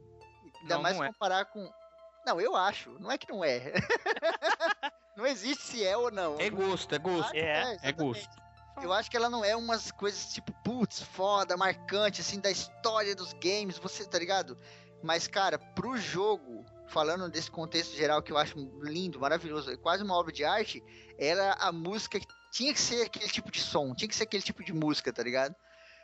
Ainda 0.61 0.75
Não, 0.75 0.81
mais 0.83 0.95
não 0.95 1.05
é. 1.05 1.07
comparar 1.07 1.45
com. 1.45 1.67
Não, 2.23 2.39
eu 2.39 2.55
acho. 2.55 2.91
Não 2.99 3.11
é 3.11 3.17
que 3.17 3.27
não 3.31 3.43
é. 3.43 3.73
não 5.17 5.25
existe 5.25 5.63
se 5.63 5.83
é 5.83 5.97
ou 5.97 6.11
não. 6.11 6.39
É 6.39 6.51
gosto, 6.51 6.93
é 6.93 6.99
gosto. 6.99 7.33
É, 7.35 7.39
É 7.39 7.61
exatamente. 7.73 7.97
gosto. 7.97 8.29
Eu 8.81 8.93
acho 8.93 9.11
que 9.11 9.17
ela 9.17 9.29
não 9.29 9.43
é 9.43 9.55
umas 9.55 9.91
coisas 9.91 10.33
tipo, 10.33 10.53
putz, 10.63 11.01
foda, 11.01 11.57
marcante, 11.57 12.21
assim, 12.21 12.39
da 12.39 12.49
história 12.49 13.13
dos 13.13 13.33
games, 13.33 13.77
você 13.77 14.05
tá 14.05 14.17
ligado? 14.17 14.57
Mas, 15.03 15.27
cara, 15.27 15.59
pro 15.59 15.97
jogo, 15.97 16.65
falando 16.87 17.29
desse 17.29 17.51
contexto 17.51 17.95
geral 17.95 18.21
que 18.23 18.31
eu 18.31 18.37
acho 18.37 18.57
lindo, 18.81 19.19
maravilhoso, 19.19 19.71
é 19.71 19.77
quase 19.77 20.03
uma 20.03 20.15
obra 20.15 20.31
de 20.31 20.45
arte, 20.45 20.81
era 21.17 21.53
a 21.53 21.71
música 21.71 22.19
que 22.19 22.27
tinha 22.51 22.73
que 22.73 22.79
ser 22.79 23.03
aquele 23.03 23.27
tipo 23.27 23.51
de 23.51 23.59
som, 23.59 23.93
tinha 23.93 24.07
que 24.07 24.15
ser 24.15 24.23
aquele 24.23 24.43
tipo 24.43 24.63
de 24.63 24.73
música, 24.73 25.11
tá 25.11 25.23
ligado? 25.23 25.55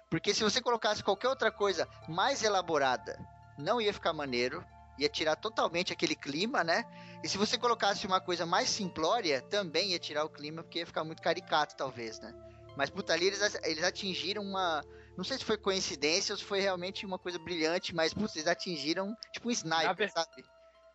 Porque 0.09 0.33
se 0.33 0.43
você 0.43 0.61
colocasse 0.61 1.03
qualquer 1.03 1.29
outra 1.29 1.51
coisa 1.51 1.87
mais 2.07 2.43
elaborada, 2.43 3.17
não 3.57 3.79
ia 3.79 3.93
ficar 3.93 4.13
maneiro, 4.13 4.63
ia 4.99 5.09
tirar 5.09 5.35
totalmente 5.37 5.93
aquele 5.93 6.15
clima, 6.15 6.63
né? 6.63 6.83
E 7.23 7.29
se 7.29 7.37
você 7.37 7.57
colocasse 7.57 8.05
uma 8.05 8.21
coisa 8.21 8.45
mais 8.45 8.69
simplória, 8.69 9.41
também 9.41 9.91
ia 9.91 9.99
tirar 9.99 10.23
o 10.25 10.29
clima, 10.29 10.61
porque 10.61 10.79
ia 10.79 10.85
ficar 10.85 11.03
muito 11.03 11.21
caricato, 11.21 11.75
talvez, 11.75 12.19
né? 12.19 12.33
Mas, 12.75 12.89
puta, 12.89 13.13
ali 13.13 13.27
eles, 13.27 13.41
eles 13.63 13.83
atingiram 13.83 14.41
uma. 14.43 14.83
Não 15.17 15.23
sei 15.23 15.37
se 15.37 15.45
foi 15.45 15.57
coincidência 15.57 16.33
ou 16.33 16.37
se 16.37 16.43
foi 16.43 16.59
realmente 16.59 17.05
uma 17.05 17.17
coisa 17.17 17.39
brilhante, 17.39 17.95
mas, 17.95 18.13
putz, 18.13 18.35
eles 18.35 18.47
atingiram 18.47 19.15
tipo 19.31 19.47
um 19.47 19.51
sniper, 19.51 19.95
ver- 19.95 20.11
sabe? 20.11 20.43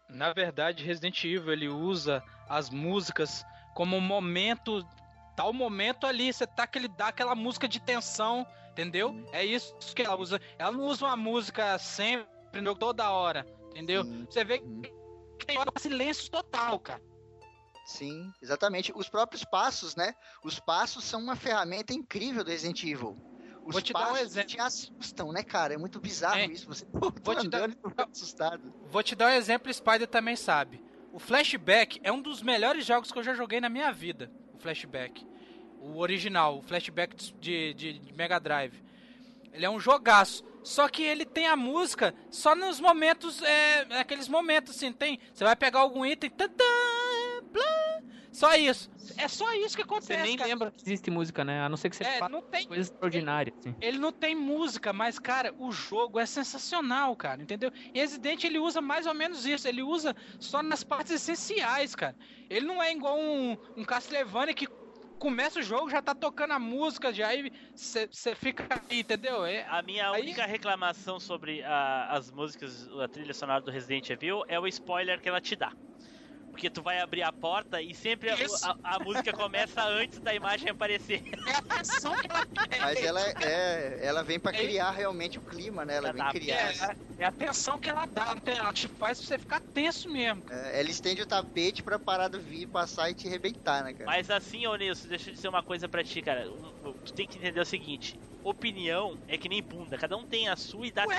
Na 0.09 0.33
verdade, 0.33 0.85
Resident 0.85 1.25
Evil 1.25 1.53
ele 1.53 1.69
usa 1.69 2.23
as 2.49 2.69
músicas 2.69 3.45
como 3.75 3.97
um 3.97 4.01
momento, 4.01 4.87
tal 5.37 5.53
momento 5.53 6.07
ali, 6.07 6.33
você 6.33 6.47
tá 6.47 6.67
que 6.67 6.79
ele 6.79 6.89
dá 6.89 7.09
aquela 7.09 7.35
música 7.35 7.67
de 7.69 7.81
tensão, 7.81 8.47
entendeu? 8.73 9.15
É 9.33 9.45
isso 9.45 9.75
que 9.95 10.03
ela 10.03 10.17
usa. 10.17 10.41
Ela 10.59 10.73
não 10.73 10.85
usa 10.85 11.07
uma 11.07 11.17
música 11.17 11.79
sempre, 11.79 12.27
toda 12.79 13.11
hora, 13.11 13.47
entendeu? 13.71 14.05
Sim, 14.05 14.27
Você 14.29 14.45
vê 14.45 14.59
Uhum. 14.59 14.83
que 15.39 15.47
tem 15.47 15.57
hora 15.59 15.71
silêncio 15.79 16.31
total, 16.31 16.79
cara. 16.81 17.01
Sim, 17.91 18.33
exatamente. 18.41 18.93
Os 18.95 19.09
próprios 19.09 19.45
passos, 19.45 19.95
né? 19.97 20.15
Os 20.45 20.59
passos 20.61 21.05
são 21.05 21.21
uma 21.21 21.37
ferramenta 21.37 21.93
incrível 21.93 22.43
do 22.45 22.51
Resident 22.51 22.83
Evil. 22.85 23.17
Os 23.65 23.73
Vou 23.75 23.83
te 23.83 23.93
dar 23.93 24.01
um 24.01 24.03
passos 24.13 24.21
exemplo. 24.21 24.49
te 24.51 24.61
assustam, 24.61 25.33
né, 25.33 25.43
cara? 25.43 25.75
É 25.75 25.77
muito 25.77 26.01
bizarro 26.01 26.39
É. 26.39 26.47
isso. 26.47 26.67
Você 26.67 26.87
Vou 26.93 27.11
te 27.37 27.49
dar- 27.49 27.59
andando 27.65 27.73
e 27.73 27.77
tô 27.77 27.91
ficando 27.91 28.11
assustado. 28.11 28.75
Vou 28.91 29.03
te 29.03 29.15
dar 29.15 29.27
um 29.27 29.35
exemplo, 29.35 29.73
Spider 29.73 30.07
também 30.09 30.35
sabe. 30.37 30.83
O 31.13 31.19
Flashback 31.19 32.01
é 32.03 32.11
um 32.11 32.23
dos 32.23 32.41
melhores 32.43 32.87
jogos 32.87 33.11
que 33.13 33.19
eu 33.19 33.23
já 33.23 33.35
joguei 33.35 33.61
na 33.61 33.69
minha 33.69 33.93
vida. 33.93 34.31
O 34.55 34.59
Flashback. 34.59 35.27
O 35.81 35.99
original, 35.99 36.59
o 36.59 36.63
Flashback 36.63 37.17
de, 37.39 37.75
de- 37.75 37.99
de 37.99 38.13
Mega 38.15 38.39
Drive. 38.39 38.83
Ele 39.53 39.65
é 39.67 39.71
um 39.71 39.81
jogaço. 39.81 40.45
Só 40.63 40.89
que 40.89 41.03
ele 41.03 41.25
tem 41.25 41.47
a 41.47 41.57
música 41.57 42.15
só 42.31 42.55
nos 42.55 42.79
momentos, 42.81 43.41
é, 43.43 43.85
naqueles 43.87 44.29
momentos 44.29 44.77
assim, 44.77 44.93
tem. 44.93 45.19
Você 45.33 45.43
vai 45.43 45.57
pegar 45.57 45.81
algum 45.81 46.05
item, 46.05 46.29
tantã, 46.31 46.65
só 48.33 48.55
isso. 48.55 48.89
É 49.17 49.27
só 49.27 49.53
isso 49.55 49.77
que 49.77 49.83
acontece. 49.83 50.15
Você 50.15 50.23
nem 50.23 50.37
cara. 50.37 50.49
lembra 50.49 50.71
que 50.71 50.83
existe 50.85 51.11
música, 51.11 51.45
né? 51.45 51.61
A 51.63 51.69
não 51.69 51.77
ser 51.77 51.91
que 51.91 51.97
você 51.97 52.05
É, 52.05 52.19
faça 52.19 52.29
não 52.31 52.43
tem, 52.43 52.67
coisa 52.67 52.83
extraordinária, 52.83 53.53
assim. 53.59 53.75
ele 53.81 53.99
não 53.99 54.13
tem 54.13 54.35
música, 54.37 54.93
mas, 54.93 55.19
cara, 55.19 55.53
o 55.59 55.73
jogo 55.73 56.19
é 56.19 56.25
sensacional, 56.27 57.15
cara, 57.17 57.43
entendeu? 57.43 57.71
E 57.93 57.99
Resident 57.99 58.45
ele 58.45 58.59
usa 58.59 58.81
mais 58.81 59.07
ou 59.07 59.15
menos 59.15 59.45
isso, 59.45 59.67
ele 59.67 59.83
usa 59.83 60.15
só 60.39 60.63
nas 60.63 60.85
partes 60.85 61.11
essenciais, 61.13 61.95
cara. 61.95 62.17
Ele 62.49 62.67
não 62.67 62.81
é 62.83 62.93
igual 62.93 63.19
um, 63.19 63.57
um 63.77 63.85
Castlevania 63.85 64.55
que 64.55 64.69
começa 65.19 65.59
o 65.59 65.63
jogo, 65.63 65.91
já 65.91 66.01
tá 66.01 66.15
tocando 66.15 66.53
a 66.53 66.59
música, 66.59 67.13
já 67.13 67.27
aí 67.29 67.51
você 67.75 68.35
fica 68.35 68.67
aí, 68.89 69.01
entendeu? 69.01 69.45
É, 69.45 69.67
A 69.69 69.83
minha 69.83 70.11
Aí- 70.13 70.23
única 70.23 70.47
reclamação 70.47 71.19
sobre 71.21 71.63
a- 71.63 72.07
as 72.11 72.31
músicas, 72.31 72.89
a 72.89 73.07
trilha 73.09 73.35
sonora 73.35 73.61
do 73.61 73.71
Resident 73.71 74.09
Evil 74.09 74.45
é 74.49 74.59
o 74.59 74.67
spoiler 74.69 75.21
que 75.21 75.29
ela 75.29 75.41
te 75.41 75.57
dá. 75.57 75.73
Porque 76.61 76.69
tu 76.69 76.83
vai 76.83 77.01
abrir 77.01 77.23
a 77.23 77.33
porta 77.33 77.81
e 77.81 77.95
sempre 77.95 78.29
a, 78.29 78.35
a- 78.35 78.97
a 78.97 78.99
música 79.03 79.33
começa 79.33 79.83
antes 79.83 80.21
da 80.21 80.35
imagem 80.35 80.69
aparecer. 80.69 81.23
é 81.47 81.55
a 81.55 81.63
tensão 81.63 82.15
que 82.15 82.27
ela 82.31 82.47
Mas 82.83 83.03
ela, 83.03 83.21
é, 83.43 84.07
ela 84.07 84.23
vem 84.23 84.39
pra 84.39 84.53
É- 84.53 84.61
criar 84.61 84.91
realmente 84.91 85.39
o 85.39 85.43
clima, 85.43 85.87
né? 85.87 85.97
Ela 85.97 86.13
vem 86.13 86.23
tá, 86.23 86.31
criar. 86.31 86.71
é, 87.19 87.23
é 87.23 87.25
a 87.25 87.33
tensão 87.33 87.79
que 87.79 87.89
ela 87.89 88.05
dá, 88.05 88.37
ela 88.45 88.75
te 88.75 88.89
faz 88.89 89.19
você 89.21 89.39
ficar 89.39 89.63
tenso 89.73 90.13
mesmo. 90.13 90.45
É, 90.51 90.81
ela 90.81 90.91
estende 90.91 91.23
o 91.23 91.27
tapete 91.27 91.83
pra 91.83 91.99
parada 91.99 92.39
vir, 92.39 92.67
passar 92.67 93.09
e 93.09 93.15
te 93.15 93.27
arrebentar, 93.27 93.83
né, 93.83 93.95
cara? 93.95 94.05
Mas 94.05 94.29
assim, 94.29 94.67
ô 94.67 94.77
Nilson, 94.77 95.09
deixa 95.09 95.31
eu 95.31 95.35
dizer 95.35 95.49
uma 95.49 95.63
coisa 95.63 95.89
pra 95.89 96.05
ti, 96.05 96.21
cara. 96.21 96.45
Tu 96.45 97.15
tem 97.15 97.27
que 97.27 97.39
entender 97.39 97.61
o 97.61 97.65
seguinte: 97.65 98.19
opinião 98.43 99.19
é 99.29 99.37
que 99.37 99.49
nem 99.49 99.63
bunda, 99.63 99.99
cada 99.99 100.17
um 100.17 100.25
tem 100.25 100.49
a 100.49 100.57
sua 100.57 100.87
e 100.87 100.91
dá. 100.93 101.05
Ué? 101.07 101.17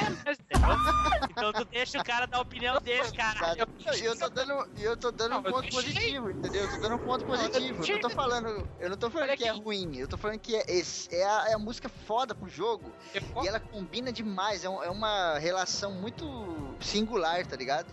Então 1.29 1.53
tu 1.53 1.65
deixa 1.65 1.99
o 1.99 2.03
cara 2.03 2.25
dar 2.25 2.37
a 2.37 2.41
opinião 2.41 2.77
dele, 2.83 3.11
cara. 3.11 3.55
E 3.95 4.03
eu 4.03 4.17
tô 4.17 4.29
dando, 4.29 4.65
eu 4.77 4.97
tô 4.97 5.11
dando 5.11 5.31
Não, 5.31 5.39
um 5.39 5.43
ponto 5.43 5.69
positivo, 5.69 6.31
entendeu? 6.31 6.63
Eu 6.63 6.69
tô 6.69 6.77
dando 6.77 6.95
um 6.95 6.99
ponto 6.99 7.25
positivo. 7.25 7.83
Eu 7.83 7.87
não 7.93 7.99
tô 8.01 8.09
falando, 8.09 8.69
eu 8.79 8.89
não 8.89 8.97
tô 8.97 9.09
falando 9.09 9.35
que 9.37 9.43
é 9.43 9.51
ruim, 9.51 9.95
eu 9.97 10.07
tô 10.07 10.17
falando 10.17 10.39
que 10.39 10.55
é, 10.55 10.63
esse- 10.67 11.13
é, 11.13 11.23
a, 11.25 11.49
é 11.49 11.53
a 11.53 11.59
música 11.59 11.87
foda 11.89 12.33
pro 12.33 12.47
jogo 12.49 12.91
eu 13.13 13.21
e 13.43 13.47
ela 13.47 13.59
combina 13.59 14.11
demais. 14.11 14.63
É, 14.63 14.69
um- 14.69 14.83
é 14.83 14.89
uma 14.89 15.37
relação 15.39 15.91
muito 15.93 16.75
singular, 16.79 17.45
tá 17.45 17.55
ligado? 17.55 17.87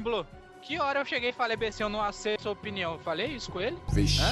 Blue, 0.00 0.26
que 0.62 0.78
hora 0.78 1.00
eu 1.00 1.04
cheguei 1.04 1.30
e 1.30 1.32
falei 1.32 1.56
assim, 1.68 1.82
eu 1.82 1.88
não 1.88 2.02
aceito 2.02 2.42
sua 2.42 2.52
opinião? 2.52 2.94
Eu 2.94 2.98
falei 3.00 3.26
isso 3.28 3.50
com 3.50 3.60
ele? 3.60 3.78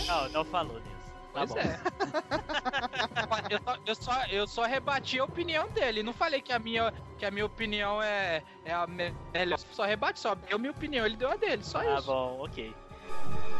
Não, 0.06 0.28
não 0.30 0.44
falou, 0.44 0.80
Nilson. 0.80 0.99
Tá 1.32 1.46
Pois 1.46 1.50
bom. 1.50 1.58
é. 1.58 1.80
eu, 3.54 3.60
só, 3.62 3.76
eu, 3.86 3.94
só, 3.94 4.24
eu 4.26 4.46
só 4.46 4.62
rebati 4.64 5.18
a 5.18 5.24
opinião 5.24 5.68
dele. 5.70 6.02
Não 6.02 6.12
falei 6.12 6.40
que 6.40 6.52
a 6.52 6.58
minha, 6.58 6.92
que 7.18 7.24
a 7.24 7.30
minha 7.30 7.46
opinião 7.46 8.02
é, 8.02 8.42
é 8.64 8.72
a 8.72 8.86
me- 8.86 9.14
melhor. 9.32 9.58
Só 9.58 9.84
rebati, 9.84 10.18
só 10.20 10.34
deu 10.34 10.58
minha 10.58 10.72
opinião. 10.72 11.06
Ele 11.06 11.16
deu 11.16 11.30
a 11.30 11.36
dele, 11.36 11.62
só 11.62 11.80
Tá 11.82 11.98
isso. 11.98 12.06
bom, 12.06 12.40
ok. 12.44 12.74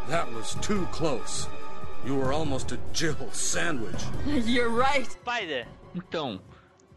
That 0.08 0.30
was 0.34 0.54
too 0.56 0.86
close. 0.92 1.48
You 2.04 2.16
were 2.18 2.32
almost 2.34 2.72
a 2.72 2.78
Jill 2.92 3.14
sandwich. 3.32 4.02
Spider, 5.10 5.68
Então, 5.94 6.40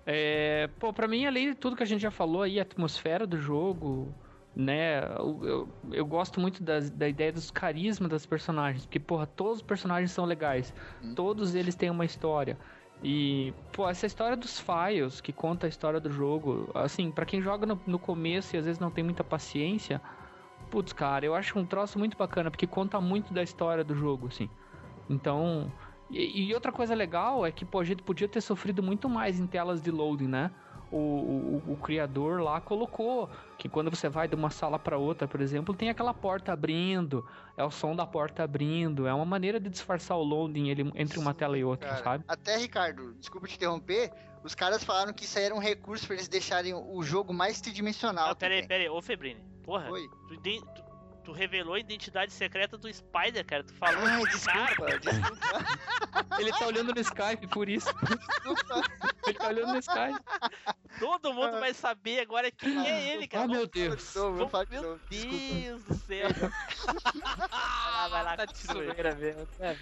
é, 0.06 0.70
pô, 0.80 0.92
pra 0.94 1.08
mim, 1.08 1.26
além 1.26 1.50
de 1.50 1.56
tudo 1.56 1.76
que 1.76 1.84
a 1.84 1.86
gente 1.86 2.02
já 2.02 2.12
falou 2.12 2.42
aí, 2.42 2.58
a 2.60 2.64
atmosfera 2.64 3.28
do 3.28 3.38
jogo, 3.38 4.14
né? 4.56 5.00
Eu, 5.18 5.40
eu, 5.44 5.70
eu 5.92 6.06
gosto 6.06 6.40
muito 6.40 6.64
das- 6.64 6.90
da 6.92 7.08
ideia 7.08 7.32
dos 7.32 7.50
carisma 7.52 8.08
das 8.08 8.26
personagens, 8.26 8.86
porque, 8.86 9.00
porra, 9.00 9.26
todos 9.28 9.58
os 9.58 9.62
personagens 9.64 10.12
são 10.12 10.26
legais, 10.26 10.74
todos 11.16 11.56
eles 11.56 11.76
têm 11.76 11.90
uma 11.90 12.06
história. 12.06 12.58
E, 13.02 13.54
pô, 13.72 13.90
essa 13.90 14.06
história 14.06 14.38
dos 14.38 14.60
files, 14.60 15.20
que 15.20 15.34
conta 15.34 15.68
a 15.68 15.70
história 15.70 16.00
do 16.00 16.10
jogo, 16.12 16.72
assim, 16.74 17.12
pra 17.12 17.26
quem 17.26 17.42
joga 17.42 17.66
no, 17.66 17.82
no 17.86 18.00
começo 18.00 18.56
e 18.56 18.60
às 18.60 18.66
vezes 18.66 18.80
não 18.80 18.92
tem 18.92 19.04
muita 19.04 19.24
paciência, 19.24 20.02
putz, 20.70 20.94
cara, 20.94 21.26
eu 21.26 21.36
acho 21.36 21.58
um 21.60 21.66
troço 21.66 22.00
muito 22.00 22.18
bacana, 22.18 22.50
porque 22.52 22.68
conta 22.68 23.00
muito 23.02 23.34
da 23.34 23.44
história 23.44 23.84
do 23.84 23.96
jogo, 23.96 24.28
assim. 24.28 24.50
Então, 25.10 25.72
e, 26.10 26.48
e 26.50 26.54
outra 26.54 26.72
coisa 26.72 26.96
legal 26.96 27.46
é 27.46 27.52
que 27.52 27.66
pô, 27.66 27.80
a 27.80 27.84
gente 27.84 28.04
podia 28.04 28.28
ter 28.28 28.42
sofrido 28.42 28.82
muito 28.82 29.10
mais 29.10 29.40
em 29.40 29.48
telas 29.48 29.82
de 29.82 29.92
loading, 29.92 30.28
né? 30.28 30.52
O, 30.98 31.64
o, 31.68 31.74
o 31.74 31.78
criador 31.78 32.42
lá 32.42 32.60
colocou. 32.62 33.30
Que 33.58 33.70
quando 33.70 33.90
você 33.90 34.10
vai 34.10 34.28
de 34.28 34.36
uma 34.36 34.50
sala 34.50 34.78
para 34.78 34.98
outra, 34.98 35.28
por 35.28 35.40
exemplo, 35.40 35.74
tem 35.74 35.90
aquela 35.90 36.14
porta 36.14 36.52
abrindo, 36.52 37.26
é 37.56 37.64
o 37.64 37.72
som 37.72 37.96
da 37.96 38.06
porta 38.06 38.44
abrindo, 38.44 39.08
é 39.08 39.14
uma 39.14 39.24
maneira 39.26 39.60
de 39.60 39.70
disfarçar 39.70 40.18
o 40.18 40.24
loading 40.24 40.68
ele, 40.70 40.92
entre 40.96 41.18
uma 41.18 41.34
tela 41.34 41.58
e 41.58 41.64
outra, 41.64 41.90
Cara, 41.90 42.04
sabe? 42.04 42.26
Até, 42.28 42.58
Ricardo, 42.58 43.14
desculpa 43.14 43.48
te 43.48 43.56
interromper, 43.56 44.12
os 44.44 44.54
caras 44.54 44.84
falaram 44.84 45.14
que 45.14 45.24
isso 45.24 45.38
aí 45.40 45.46
era 45.46 45.56
um 45.56 45.60
recurso 45.60 46.06
pra 46.06 46.16
eles 46.16 46.28
deixarem 46.28 46.74
o 46.74 47.02
jogo 47.04 47.34
mais 47.34 47.62
tridimensional. 47.62 48.28
Não, 48.30 48.36
pera 48.36 48.54
aí, 48.54 48.62
também. 48.64 48.68
pera 48.68 48.84
aí. 48.84 48.90
Ô, 48.90 49.02
Febrine. 49.02 49.40
Porra. 49.64 49.90
Oi. 49.90 50.10
Tu, 50.28 50.38
tu- 50.42 50.84
tu 51.24 51.32
revelou 51.32 51.76
a 51.76 51.80
identidade 51.80 52.34
secreta 52.34 52.78
do 52.78 52.94
Spider, 52.94 53.46
cara. 53.46 53.64
Tu 53.64 53.74
falou. 53.76 54.02
Ai, 54.06 54.22
Cara, 54.24 55.00
desculpa, 55.00 55.00
desculpa. 55.00 56.38
Ele 56.38 56.52
tá 56.52 56.68
olhando 56.68 56.94
no 56.94 57.00
Skype, 57.00 57.48
por 57.48 57.70
isso. 57.70 57.88
ele 59.26 59.34
tá 59.36 59.48
olhando 59.48 59.72
no 59.72 59.80
Skype. 59.80 60.20
Todo 61.04 61.34
mundo 61.34 61.60
vai 61.60 61.74
saber 61.74 62.22
agora 62.22 62.50
quem 62.50 62.88
é 62.88 63.14
ele, 63.14 63.28
cara. 63.28 63.44
Ah, 63.44 63.48
meu 63.48 63.68
Deus. 63.68 64.16
Não, 64.16 64.34
vou 64.34 64.48
falar 64.48 64.64
de 64.64 64.72
Meu 64.72 64.82
novo, 64.84 65.02
desculpa. 65.10 65.38
Deus 65.38 65.84
do 65.84 65.96
céu. 65.96 66.30
vai 67.22 67.92
lá, 67.92 68.08
vai 68.08 68.24
lá. 68.24 68.38
Tá 68.38 68.46
zoeira 68.74 69.16
mesmo. 69.16 69.48
É. 69.60 69.76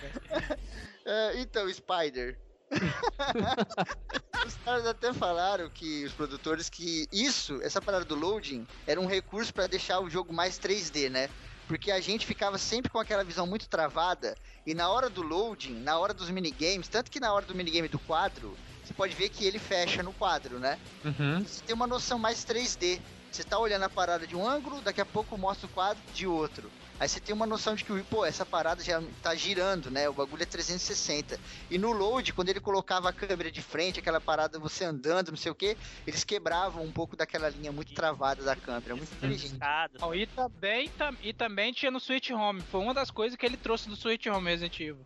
É, 1.06 1.40
então, 1.40 1.72
Spider. 1.72 2.38
Os 4.46 4.56
caras 4.66 4.88
até 4.88 5.14
falaram 5.14 5.70
que 5.70 6.04
os 6.06 6.14
produtores 6.14 6.70
que 6.70 7.08
isso, 7.12 7.62
essa 7.62 7.82
parada 7.82 8.06
do 8.06 8.16
loading, 8.16 8.66
era 8.88 9.00
um 9.00 9.06
recurso 9.06 9.54
pra 9.54 9.68
deixar 9.68 10.00
o 10.00 10.10
jogo 10.10 10.34
mais 10.34 10.58
3D, 10.58 11.10
né? 11.10 11.30
Porque 11.68 11.92
a 11.92 12.00
gente 12.00 12.26
ficava 12.26 12.58
sempre 12.58 12.90
com 12.90 12.98
aquela 12.98 13.24
visão 13.24 13.46
muito 13.46 13.70
travada 13.70 14.36
e 14.66 14.74
na 14.74 14.90
hora 14.90 15.10
do 15.10 15.22
loading, 15.22 15.76
na 15.76 16.00
hora 16.00 16.14
dos 16.14 16.30
minigames, 16.30 16.88
tanto 16.88 17.12
que 17.12 17.20
na 17.20 17.32
hora 17.32 17.46
do 17.46 17.54
minigame 17.54 17.88
do 17.88 18.00
quadro, 18.00 18.58
você 18.92 18.98
pode 18.98 19.16
ver 19.16 19.30
que 19.30 19.46
ele 19.46 19.58
fecha 19.60 20.04
no 20.04 20.14
quadro, 20.14 20.60
né? 20.60 20.78
Uhum. 21.04 21.44
Você 21.44 21.62
tem 21.64 21.74
uma 21.76 21.88
noção 21.88 22.20
mais 22.20 22.44
3D. 22.44 23.00
Você 23.32 23.46
tá 23.46 23.58
olhando 23.58 23.84
a 23.84 23.90
parada 23.90 24.28
de 24.28 24.36
um 24.36 24.46
ângulo, 24.46 24.82
daqui 24.82 25.00
a 25.00 25.06
pouco 25.06 25.38
mostra 25.38 25.66
o 25.66 25.70
quadro 25.70 26.04
de 26.14 26.28
outro. 26.28 26.70
Aí 27.00 27.08
você 27.08 27.18
tem 27.18 27.34
uma 27.34 27.46
noção 27.48 27.74
de 27.76 27.86
que, 27.86 28.04
pô, 28.04 28.26
essa 28.26 28.46
parada 28.46 28.84
já 28.84 29.02
tá 29.24 29.34
girando, 29.34 29.90
né? 29.90 30.10
O 30.10 30.14
bagulho 30.14 30.44
é 30.44 30.46
360. 30.46 31.40
E 31.70 31.78
no 31.78 31.94
load, 31.94 32.34
quando 32.34 32.50
ele 32.50 32.60
colocava 32.60 33.08
a 33.08 33.14
câmera 33.14 33.50
de 33.50 33.62
frente, 33.62 34.00
aquela 34.00 34.20
parada 34.20 34.60
você 34.60 34.84
andando, 34.84 35.30
não 35.30 35.38
sei 35.38 35.50
o 35.50 35.56
que, 35.56 35.78
eles 36.06 36.26
quebravam 36.26 36.84
um 36.84 36.92
pouco 36.92 37.16
daquela 37.16 37.48
linha 37.48 37.72
muito 37.72 37.94
travada 37.94 38.44
da 38.44 38.56
câmera. 38.56 38.98
Muito 38.98 39.14
inteligente. 39.14 39.54
Bom, 39.98 40.14
e, 40.14 40.28
também, 40.28 40.90
tam- 40.90 41.18
e 41.22 41.34
também 41.34 41.72
tinha 41.72 41.90
no 41.90 42.02
Switch 42.02 42.32
Home. 42.32 42.62
Foi 42.64 42.82
uma 42.82 42.94
das 42.94 43.10
coisas 43.10 43.38
que 43.40 43.46
ele 43.46 43.56
trouxe 43.58 43.88
do 43.88 43.96
Switch 43.96 44.26
Home 44.28 44.50
Resident 44.50 44.78
Evil. 44.78 45.06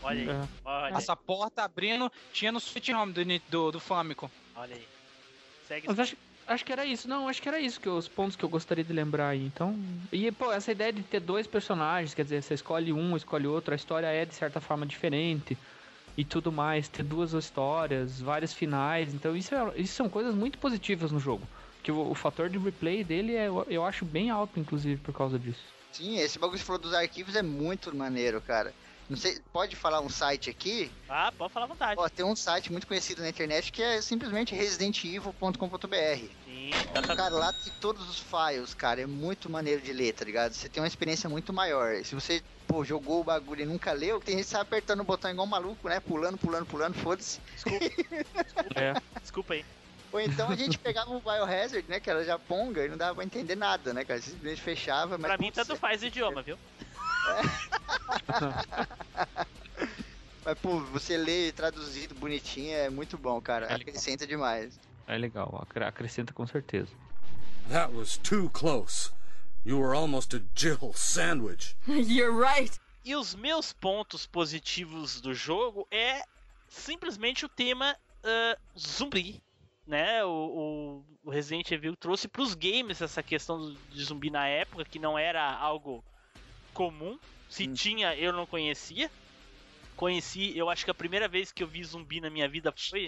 Olha 0.00 0.22
aí, 0.22 0.28
É. 0.30 0.48
olha 0.64 0.96
aí, 0.96 0.96
Essa 0.96 1.16
porta 1.16 1.62
abrindo 1.64 2.10
tinha 2.32 2.52
no 2.52 2.60
Switch 2.60 2.88
Home 2.90 3.12
do, 3.12 3.22
do, 3.48 3.72
do 3.72 3.80
Famicom. 3.80 4.30
olha 4.54 4.76
aí. 4.76 4.88
Segue 5.62 5.88
Mas 5.88 5.98
acho, 5.98 6.16
acho 6.46 6.64
que 6.64 6.72
era 6.72 6.84
isso. 6.84 7.08
Não, 7.08 7.28
acho 7.28 7.40
que 7.42 7.48
era 7.48 7.60
isso 7.60 7.80
que 7.80 7.88
os 7.88 8.08
pontos 8.08 8.36
que 8.36 8.44
eu 8.44 8.48
gostaria 8.48 8.84
de 8.84 8.92
lembrar 8.92 9.28
aí. 9.30 9.44
Então, 9.44 10.02
e 10.12 10.30
pô, 10.32 10.52
essa 10.52 10.72
ideia 10.72 10.92
de 10.92 11.02
ter 11.04 11.20
dois 11.20 11.46
personagens, 11.46 12.14
quer 12.14 12.24
dizer, 12.24 12.42
você 12.42 12.54
escolhe 12.54 12.92
um, 12.92 13.16
escolhe 13.16 13.46
outro, 13.46 13.72
a 13.74 13.76
história 13.76 14.06
é 14.06 14.24
de 14.24 14.34
certa 14.34 14.60
forma 14.60 14.86
diferente 14.86 15.58
e 16.16 16.24
tudo 16.24 16.52
mais, 16.52 16.88
ter 16.88 17.02
duas 17.04 17.32
histórias, 17.34 18.20
vários 18.20 18.52
finais. 18.54 19.14
Então, 19.14 19.36
isso, 19.36 19.54
é- 19.54 19.80
isso 19.80 19.94
são 19.94 20.08
coisas 20.10 20.34
muito 20.34 20.58
positivas 20.58 21.12
no 21.12 21.18
jogo. 21.20 21.48
Que 21.82 21.92
o, 21.92 22.10
o 22.10 22.14
fator 22.14 22.50
de 22.50 22.58
replay 22.58 23.04
dele 23.04 23.34
é, 23.36 23.48
eu, 23.48 23.64
eu 23.68 23.84
acho 23.84 24.04
bem 24.04 24.30
alto, 24.30 24.58
inclusive, 24.60 25.00
por 25.02 25.14
causa 25.14 25.38
disso. 25.38 25.74
Sim, 25.90 26.16
esse 26.18 26.38
bagulho 26.38 26.58
que 26.58 26.60
você 26.60 26.66
falou 26.66 26.80
dos 26.80 26.92
arquivos 26.94 27.34
é 27.36 27.42
muito 27.42 27.94
maneiro, 27.96 28.40
cara. 28.42 28.76
Não 29.08 29.16
sei, 29.16 29.38
pode 29.52 29.76
falar 29.76 30.00
um 30.00 30.08
site 30.08 30.50
aqui? 30.50 30.90
Ah, 31.08 31.32
pode 31.36 31.52
falar 31.52 31.66
à 31.66 31.68
vontade. 31.68 31.94
Ó, 32.00 32.08
tem 32.08 32.24
um 32.24 32.34
site 32.34 32.72
muito 32.72 32.86
conhecido 32.86 33.22
na 33.22 33.28
internet 33.28 33.70
que 33.70 33.80
é 33.82 34.00
simplesmente 34.02 34.54
residentevil.com.br. 34.54 36.26
Sim, 36.44 36.72
tá, 36.92 37.02
tá- 37.02 37.14
Cara, 37.16 37.34
lá 37.34 37.52
tem 37.52 37.72
todos 37.80 38.08
os 38.08 38.18
files, 38.18 38.74
cara. 38.74 39.00
É 39.02 39.06
muito 39.06 39.48
maneiro 39.48 39.80
de 39.80 39.92
ler, 39.92 40.12
tá 40.12 40.24
ligado? 40.24 40.52
Você 40.54 40.68
tem 40.68 40.82
uma 40.82 40.88
experiência 40.88 41.28
muito 41.28 41.52
maior. 41.52 42.04
Se 42.04 42.14
você, 42.16 42.42
pô, 42.66 42.84
jogou 42.84 43.20
o 43.20 43.24
bagulho 43.24 43.62
e 43.62 43.66
nunca 43.66 43.92
leu, 43.92 44.18
tem 44.20 44.36
gente 44.36 44.44
que 44.46 44.50
sai 44.50 44.60
apertando 44.62 45.00
o 45.00 45.04
botão 45.04 45.30
igual 45.30 45.46
um 45.46 45.50
maluco, 45.50 45.88
né? 45.88 46.00
Pulando, 46.00 46.36
pulando, 46.38 46.66
pulando, 46.66 46.94
foda-se. 46.94 47.40
É. 48.74 48.92
Desculpa 49.20 49.54
aí. 49.54 49.64
Ou 50.12 50.20
então 50.20 50.48
a 50.50 50.56
gente 50.56 50.78
pegava 50.78 51.10
o 51.10 51.20
Biohazard, 51.20 51.84
né? 51.88 52.00
Que 52.00 52.08
era 52.08 52.24
japonga 52.24 52.84
e 52.84 52.88
não 52.88 52.96
dava 52.96 53.14
pra 53.16 53.24
entender 53.24 53.54
nada, 53.56 53.92
né, 53.92 54.04
cara? 54.04 54.20
Simplesmente 54.20 54.62
fechava, 54.62 55.18
mas. 55.18 55.26
Pra 55.26 55.38
mim, 55.38 55.50
tanto 55.52 55.76
faz 55.76 56.02
o 56.02 56.06
idioma, 56.06 56.42
viu? 56.42 56.58
Mas, 60.44 60.58
pô, 60.60 60.80
você 60.80 61.16
lê 61.16 61.50
traduzido 61.52 62.14
bonitinho 62.14 62.72
é 62.74 62.88
muito 62.88 63.18
bom, 63.18 63.40
cara. 63.40 63.66
É 63.66 63.76
legal. 63.76 63.80
Acrescenta 63.88 64.26
demais. 64.26 64.78
É 65.06 65.16
legal, 65.18 65.58
acre- 65.62 65.84
acrescenta 65.84 66.32
com 66.32 66.46
certeza. 66.46 66.90
That 67.70 67.92
was 67.92 68.16
too 68.18 68.48
close. 68.50 69.10
You 69.64 69.80
were 69.80 69.96
almost 69.96 70.34
a 70.36 70.40
Jill 70.54 70.92
sandwich. 70.94 71.76
You're 71.86 72.32
right. 72.38 72.78
E 73.04 73.14
os 73.16 73.34
meus 73.34 73.72
pontos 73.72 74.26
positivos 74.26 75.20
do 75.20 75.34
jogo 75.34 75.86
é 75.90 76.22
simplesmente 76.68 77.44
o 77.44 77.48
tema 77.48 77.96
ah, 78.24 78.56
zumbi. 78.78 79.42
Né? 79.86 80.24
O, 80.24 81.02
o- 81.24 81.30
Resident 81.30 81.70
Evil 81.72 81.96
trouxe 81.96 82.28
para 82.28 82.42
os 82.42 82.54
games 82.54 83.00
essa 83.00 83.20
questão 83.22 83.74
de 83.90 84.04
zumbi 84.04 84.30
na 84.30 84.46
época, 84.46 84.84
que 84.84 84.98
não 84.98 85.18
era 85.18 85.42
algo 85.56 86.04
comum. 86.76 87.18
Se 87.48 87.66
Hum. 87.68 87.72
tinha, 87.74 88.14
eu 88.14 88.32
não 88.32 88.44
conhecia. 88.44 89.10
Conheci, 89.96 90.52
eu 90.54 90.68
acho 90.68 90.84
que 90.84 90.90
a 90.90 90.94
primeira 90.94 91.26
vez 91.26 91.50
que 91.50 91.62
eu 91.62 91.66
vi 91.66 91.82
zumbi 91.82 92.20
na 92.20 92.28
minha 92.28 92.46
vida 92.46 92.70
foi. 92.76 93.06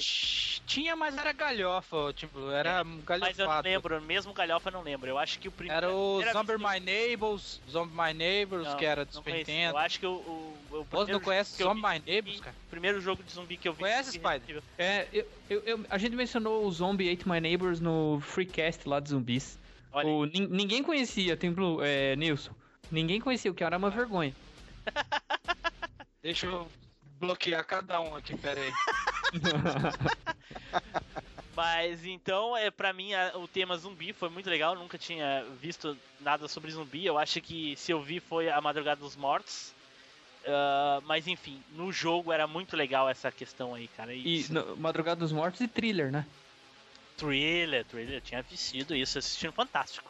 Tinha, 0.66 0.96
mas 0.96 1.18
era 1.18 1.32
galhofa, 1.32 2.14
tipo, 2.14 2.50
era 2.50 2.82
galhofado. 3.04 3.20
Mas 3.20 3.38
eu 3.38 3.46
não 3.46 3.60
lembro, 3.60 4.00
mesmo 4.00 4.32
galhofa 4.32 4.70
eu 4.70 4.72
não 4.72 4.82
lembro. 4.82 5.06
Eu 5.06 5.18
acho 5.18 5.38
que 5.38 5.48
o 5.48 5.52
primeiro. 5.52 5.84
Era 5.84 5.94
o 5.94 6.22
Zombie 6.32 6.56
que 6.56 6.66
My 6.66 6.80
Neighbors, 6.80 7.60
Zombie 7.68 7.94
My 7.94 8.14
Neighbors, 8.14 8.68
Não, 8.68 8.76
que 8.78 8.86
era 8.86 9.04
do 9.04 9.22
eu-. 9.22 9.44
Eu 9.70 9.76
acho 9.76 10.00
que 10.00 10.06
o, 10.06 10.12
o, 10.12 10.58
o 10.70 10.76
Você 10.78 10.86
primeiro 10.88 11.12
não 11.12 11.20
conhece 11.20 11.62
eu 11.62 11.68
Zombie 11.68 11.82
My 11.82 12.02
Neighbors, 12.06 12.40
cara? 12.40 12.56
Primeiro 12.70 13.00
jogo 13.02 13.22
de 13.22 13.32
zumbi 13.32 13.58
que 13.58 13.68
eu 13.68 13.74
vi. 13.74 13.80
Conhece, 13.80 14.18
foi 14.18 14.38
Spider? 14.38 14.62
É, 14.78 15.06
eu, 15.12 15.26
eu- 15.50 15.60
eu- 15.66 15.86
a 15.90 15.98
gente 15.98 16.16
mencionou 16.16 16.64
o 16.64 16.70
Zombie 16.72 17.10
Ate 17.10 17.28
My 17.28 17.38
Neighbors 17.38 17.80
no 17.80 18.18
Freecast 18.22 18.88
lá 18.88 18.98
de 18.98 19.10
zumbis. 19.10 19.58
Olha 19.92 20.08
O, 20.08 20.24
nin- 20.24 20.48
ninguém 20.48 20.82
conhecia, 20.82 21.36
tem 21.36 21.52
Blue, 21.52 21.82
é, 21.82 22.16
Nilson. 22.16 22.52
Ninguém 22.90 23.20
conhecia, 23.20 23.50
o 23.50 23.54
que 23.54 23.62
era 23.64 23.76
uma 23.76 23.90
vergonha. 23.90 24.34
Deixa 26.22 26.46
eu 26.46 26.70
bloquear 27.20 27.64
cada 27.64 28.00
um 28.00 28.14
aqui, 28.16 28.34
pera 28.36 28.60
aí. 28.60 28.72
Mas 31.54 32.04
então, 32.04 32.56
é 32.56 32.70
para 32.70 32.92
mim 32.92 33.14
a- 33.14 33.32
o 33.36 33.48
tema 33.48 33.76
zumbi 33.76 34.12
foi 34.12 34.28
muito 34.28 34.48
legal. 34.48 34.74
Eu 34.74 34.80
nunca 34.80 34.96
tinha 34.96 35.44
visto 35.60 35.96
nada 36.20 36.46
sobre 36.46 36.70
zumbi. 36.70 37.04
Eu 37.04 37.18
acho 37.18 37.40
que 37.40 37.74
se 37.76 37.90
eu 37.92 38.00
vi 38.02 38.20
foi 38.20 38.48
a 38.48 38.60
Madrugada 38.60 39.00
dos 39.00 39.16
Mortos. 39.16 39.72
Ah, 40.46 41.00
mas 41.04 41.26
enfim, 41.26 41.60
no 41.72 41.92
jogo 41.92 42.32
era 42.32 42.46
muito 42.46 42.76
legal 42.76 43.08
essa 43.08 43.30
questão 43.32 43.74
aí, 43.74 43.88
cara. 43.88 44.14
E 44.14 44.40
E, 44.44 44.52
no- 44.52 44.76
Madrugada 44.76 45.18
dos 45.20 45.32
Mortos 45.32 45.60
e 45.60 45.68
Thriller, 45.68 46.10
né? 46.12 46.24
thriller, 47.16 47.84
thriller, 47.84 48.14
eu 48.14 48.20
tinha 48.20 48.38
assistido 48.40 48.94
isso, 48.94 49.18
assistindo 49.18 49.52
fantástico. 49.52 50.08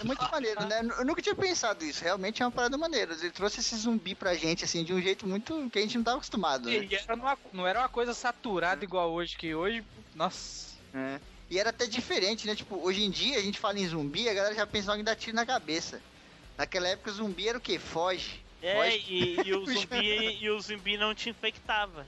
É 0.00 0.04
muito 0.04 0.22
maneiro, 0.30 0.64
né? 0.66 0.80
Eu 0.98 1.04
nunca 1.04 1.22
tinha 1.22 1.34
pensado 1.34 1.84
isso. 1.84 2.02
Realmente 2.02 2.42
é 2.42 2.44
uma 2.46 2.50
parada 2.52 2.76
maneira. 2.76 3.14
Ele 3.14 3.30
trouxe 3.30 3.60
esse 3.60 3.76
zumbi 3.76 4.14
pra 4.14 4.34
gente, 4.34 4.64
assim, 4.64 4.82
de 4.84 4.92
um 4.92 5.00
jeito 5.00 5.26
muito. 5.26 5.68
que 5.70 5.78
a 5.78 5.82
gente 5.82 5.96
não 5.96 6.04
tava 6.04 6.16
acostumado, 6.16 6.68
né? 6.68 6.76
E 6.90 6.94
era 6.94 7.16
numa- 7.16 7.38
não 7.52 7.66
era 7.66 7.78
uma 7.80 7.88
coisa 7.88 8.12
saturada 8.14 8.84
igual 8.84 9.12
hoje, 9.12 9.36
que 9.36 9.54
hoje, 9.54 9.84
nossa. 10.14 10.74
É. 10.94 11.20
E 11.50 11.58
era 11.58 11.70
até 11.70 11.86
diferente, 11.86 12.46
né? 12.46 12.54
Tipo, 12.56 12.76
hoje 12.84 13.02
em 13.04 13.10
dia 13.10 13.38
a 13.38 13.42
gente 13.42 13.58
fala 13.58 13.78
em 13.78 13.86
zumbi, 13.86 14.28
a 14.28 14.34
galera 14.34 14.54
já 14.54 14.66
pensa 14.66 14.90
logo 14.90 15.00
em 15.00 15.04
dar 15.04 15.14
tiro 15.14 15.36
na 15.36 15.46
cabeça. 15.46 16.00
Naquela 16.58 16.88
época 16.88 17.10
o 17.10 17.14
zumbi 17.14 17.48
era 17.48 17.58
o 17.58 17.60
quê? 17.60 17.78
Foge. 17.78 18.40
É, 18.62 18.74
Foge. 18.74 19.06
e, 19.12 19.40
e 19.48 19.54
o 19.54 19.64
zumbi 19.70 20.38
e 20.42 20.50
o 20.50 20.60
zumbi 20.60 20.96
não 20.96 21.14
te 21.14 21.30
infectava. 21.30 22.06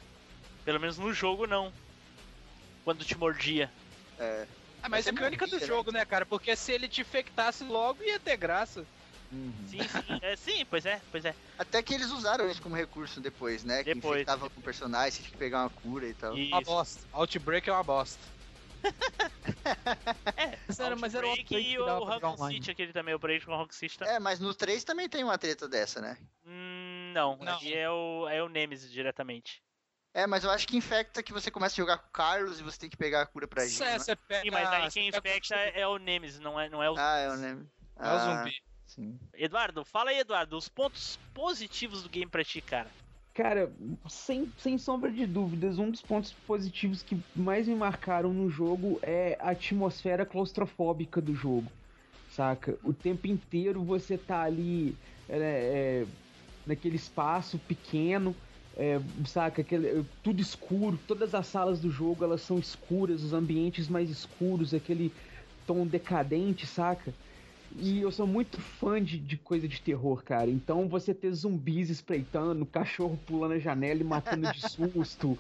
Pelo 0.65 0.81
menos 0.81 0.99
no 0.99 1.13
jogo 1.13 1.47
não. 1.47 1.73
Quando 2.85 3.05
te 3.05 3.17
mordia. 3.17 3.71
É. 4.19 4.47
Ah, 4.83 4.89
Mas 4.89 5.07
é 5.07 5.11
é 5.11 5.13
mecânica 5.13 5.47
do 5.47 5.59
jogo, 5.59 5.93
né, 5.93 6.05
cara? 6.05 6.25
Porque 6.25 6.55
se 6.55 6.73
ele 6.73 6.89
te 6.89 7.01
infectasse 7.01 7.65
logo, 7.65 8.03
ia 8.03 8.19
ter 8.21 8.37
graça. 8.37 8.85
Sim, 9.31 9.81
sim, 9.83 10.19
é, 10.23 10.37
sim, 10.37 10.65
pois 10.65 10.87
é, 10.87 11.03
pois 11.11 11.25
é. 11.25 11.35
Até 11.59 11.83
que 11.83 11.93
eles 11.93 12.11
usaram 12.11 12.49
isso 12.51 12.63
como 12.63 12.75
recurso 12.75 13.21
depois, 13.21 13.63
né? 13.63 13.85
Que 13.85 13.93
Depois. 13.93 14.21
infectava 14.23 14.49
com 14.49 14.61
o 14.61 14.63
personagem, 14.63 15.11
você 15.11 15.23
tinha 15.23 15.33
que 15.33 15.39
pegar 15.39 15.65
uma 15.65 15.71
cura 15.71 16.07
e 16.07 16.15
tal. 16.15 16.37
Isso. 16.37 16.55
Uma 16.55 16.63
bosta. 16.63 17.07
Outbreak 17.13 17.69
é 17.69 17.73
uma 17.73 17.83
bosta. 17.83 18.19
Mas 20.69 20.79
era, 20.79 20.97
mas 20.97 21.15
era 21.15 21.27
o 21.27 21.31
Outbreak 21.31 21.57
e 21.57 21.65
que 21.73 21.79
o 21.79 22.05
Rock. 22.05 22.55
City, 22.55 22.71
aquele 22.71 22.93
também, 22.93 23.15
o 23.15 23.19
Break 23.19 23.45
com 23.45 23.53
o 23.53 23.57
Rock 23.57 23.75
City. 23.75 23.97
É, 24.05 24.21
mas 24.21 24.39
no 24.39 24.55
3 24.55 24.85
também 24.85 25.09
tem 25.09 25.25
uma 25.25 25.37
treta 25.37 25.69
dessa, 25.69 26.01
né? 26.01 26.17
Hum, 26.47 27.13
não, 27.15 27.37
Não. 27.39 27.59
é 27.65 27.91
o, 27.91 28.29
é 28.29 28.43
o 28.43 28.49
Nemesis 28.49 28.91
diretamente. 28.91 29.63
É, 30.15 30.27
mas 30.27 30.43
eu 30.43 30.51
acho 30.51 30.67
que 30.67 30.77
infecta 30.77 31.23
que 31.23 31.33
você 31.33 31.51
começa 31.51 31.75
a 31.75 31.83
jogar 31.83 31.99
com 31.99 32.09
o 32.09 32.13
Carlos 32.13 32.59
e 32.59 32.63
você 32.63 32.79
tem 32.79 32.91
que 32.91 32.97
pegar 32.97 33.23
a 33.23 33.27
cura 33.27 33.47
pra 33.47 33.67
gente. 33.67 33.83
É, 33.83 33.93
né? 33.93 33.99
você 33.99 34.17
pega, 34.17 34.43
Sim, 34.43 34.51
mas 34.51 34.69
aí 34.69 34.91
quem 34.91 35.11
pega- 35.11 35.29
infecta 35.29 35.55
é 35.55 35.87
o 35.87 35.99
Nemesis, 35.99 36.41
não 36.41 36.59
é, 36.59 36.69
não 36.69 36.83
é 36.83 36.91
o. 36.91 36.95
Ah, 36.99 37.21
eu 37.21 37.35
lembro. 37.35 37.69
É 37.97 38.13
o 38.13 38.19
zumbi. 38.19 38.57
Sim. 38.87 39.19
Eduardo, 39.35 39.85
fala 39.85 40.11
aí, 40.11 40.19
Eduardo, 40.19 40.57
os 40.57 40.69
pontos 40.69 41.19
positivos 41.35 42.03
do 42.03 42.09
game 42.09 42.31
pra 42.31 42.43
ti, 42.43 42.61
cara. 42.63 42.91
Cara, 43.35 43.73
sem, 44.09 44.53
sem 44.57 44.77
sombra 44.79 45.13
de 45.13 45.25
dúvidas, 45.27 45.79
um 45.79 45.91
dos 45.91 46.03
pontos 46.03 46.33
positivos 46.33 47.03
que 47.03 47.17
mais 47.37 47.69
me 47.69 47.77
marcaram 47.77 48.33
no 48.33 48.49
jogo 48.51 48.99
é 49.03 49.39
a 49.41 49.51
atmosfera 49.51 50.27
claustrofóbica 50.27 51.21
do 51.21 51.33
jogo, 51.35 51.71
saca? 52.27 52.77
O 52.83 52.93
tempo 52.93 53.29
inteiro 53.29 53.85
você 53.85 54.19
tá 54.19 54.43
ali 54.43 54.99
é, 55.29 55.39
é, 55.39 56.07
naquele 56.67 56.97
espaço 56.97 57.61
pequeno, 57.61 58.35
é, 58.79 58.99
saca? 59.27 59.63
Aquele, 59.63 60.05
tudo 60.23 60.41
escuro, 60.43 60.99
todas 60.99 61.35
as 61.35 61.49
salas 61.49 61.81
do 61.81 61.91
jogo 61.91 62.25
elas 62.25 62.43
são 62.43 62.59
escuras, 62.61 63.23
os 63.25 63.33
ambientes 63.35 63.89
mais 63.89 64.11
escuros, 64.11 64.75
aquele 64.75 65.17
tom 65.67 65.87
decadente, 65.89 66.67
saca? 66.67 67.17
E 67.77 68.01
eu 68.01 68.11
sou 68.11 68.27
muito 68.27 68.61
fã 68.61 69.03
de, 69.03 69.19
de 69.19 69.37
coisa 69.37 69.69
de 69.69 69.81
terror, 69.81 70.23
cara. 70.25 70.51
Então 70.51 70.89
você 70.89 71.15
ter 71.15 71.33
zumbis 71.33 71.91
espreitando, 71.91 72.65
cachorro 72.67 73.19
pulando 73.27 73.53
a 73.55 73.59
janela 73.59 74.01
e 74.01 74.05
matando 74.05 74.51
de 74.53 74.61
susto, 74.69 75.39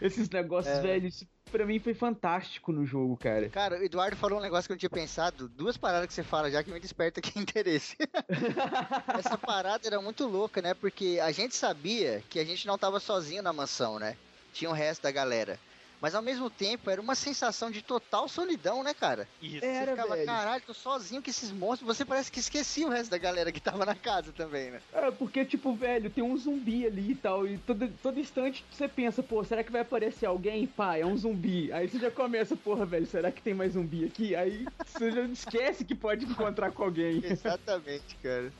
esses 0.00 0.28
negócios, 0.28 0.76
É. 0.76 0.80
velho, 0.82 1.06
isso 1.08 1.26
pra 1.50 1.66
mim 1.66 1.80
foi 1.80 1.94
fantástico 1.94 2.70
no 2.70 2.86
jogo, 2.86 3.16
cara. 3.16 3.48
Cara, 3.48 3.80
o 3.80 3.82
Eduardo 3.82 4.16
falou 4.16 4.38
um 4.38 4.42
negócio 4.42 4.68
que 4.68 4.72
eu 4.72 4.74
não 4.76 4.78
tinha 4.78 4.90
pensado. 4.90 5.48
Duas 5.48 5.76
paradas 5.76 6.06
que 6.06 6.14
você 6.14 6.22
fala 6.22 6.48
já 6.50 6.62
que 6.62 6.70
me 6.70 6.78
desperta 6.78 7.18
aqui 7.18 7.36
interesse. 7.40 7.96
Essa 9.18 9.36
parada 9.36 9.86
era 9.86 10.00
muito 10.00 10.26
louca, 10.26 10.62
né? 10.62 10.74
Porque 10.74 11.18
a 11.22 11.32
gente 11.32 11.54
sabia 11.56 12.22
que 12.30 12.38
a 12.38 12.44
gente 12.44 12.66
não 12.66 12.78
tava 12.78 13.00
sozinho 13.00 13.42
na 13.42 13.52
mansão, 13.52 13.98
né? 13.98 14.16
Tinha 14.52 14.70
o 14.70 14.74
resto 14.74 15.02
da 15.02 15.10
galera. 15.10 15.58
Mas 16.00 16.14
ao 16.14 16.22
mesmo 16.22 16.48
tempo 16.48 16.88
era 16.88 17.00
uma 17.00 17.14
sensação 17.14 17.70
de 17.70 17.82
total 17.82 18.26
solidão, 18.26 18.82
né, 18.82 18.94
cara? 18.94 19.28
Isso. 19.42 19.60
Você 19.60 19.66
Era, 19.66 19.90
ficava, 19.90 20.14
velho. 20.14 20.26
caralho, 20.26 20.62
tô 20.66 20.72
sozinho 20.72 21.22
com 21.22 21.28
esses 21.28 21.52
monstros. 21.52 21.86
Você 21.86 22.04
parece 22.04 22.32
que 22.32 22.40
esquecia 22.40 22.86
o 22.86 22.90
resto 22.90 23.10
da 23.10 23.18
galera 23.18 23.52
que 23.52 23.60
tava 23.60 23.84
na 23.84 23.94
casa 23.94 24.32
também, 24.32 24.70
né? 24.70 24.80
É, 24.94 25.10
porque, 25.10 25.44
tipo, 25.44 25.74
velho, 25.74 26.08
tem 26.08 26.24
um 26.24 26.36
zumbi 26.36 26.86
ali 26.86 27.10
e 27.12 27.14
tal, 27.14 27.46
e 27.46 27.58
todo, 27.58 27.88
todo 28.02 28.18
instante 28.18 28.64
você 28.70 28.88
pensa, 28.88 29.22
pô, 29.22 29.44
será 29.44 29.62
que 29.62 29.70
vai 29.70 29.82
aparecer 29.82 30.26
alguém? 30.26 30.66
Pá, 30.66 30.96
é 30.96 31.04
um 31.04 31.16
zumbi. 31.16 31.70
Aí 31.72 31.88
você 31.88 31.98
já 31.98 32.10
começa, 32.10 32.56
porra, 32.56 32.86
velho, 32.86 33.06
será 33.06 33.30
que 33.30 33.42
tem 33.42 33.52
mais 33.52 33.74
zumbi 33.74 34.06
aqui? 34.06 34.34
Aí 34.34 34.66
você 34.86 35.10
já 35.10 35.22
esquece 35.22 35.84
que 35.84 35.94
pode 35.94 36.24
encontrar 36.24 36.72
com 36.72 36.84
alguém. 36.84 37.20
Exatamente, 37.24 38.16
cara. 38.22 38.50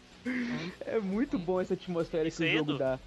É 0.85 0.99
muito 1.01 1.39
bom 1.39 1.61
essa 1.61 1.73
atmosfera 1.73 2.29
Isso 2.29 2.43
que 2.43 2.49
o 2.49 2.53
jogo 2.59 2.75
dá. 2.75 2.99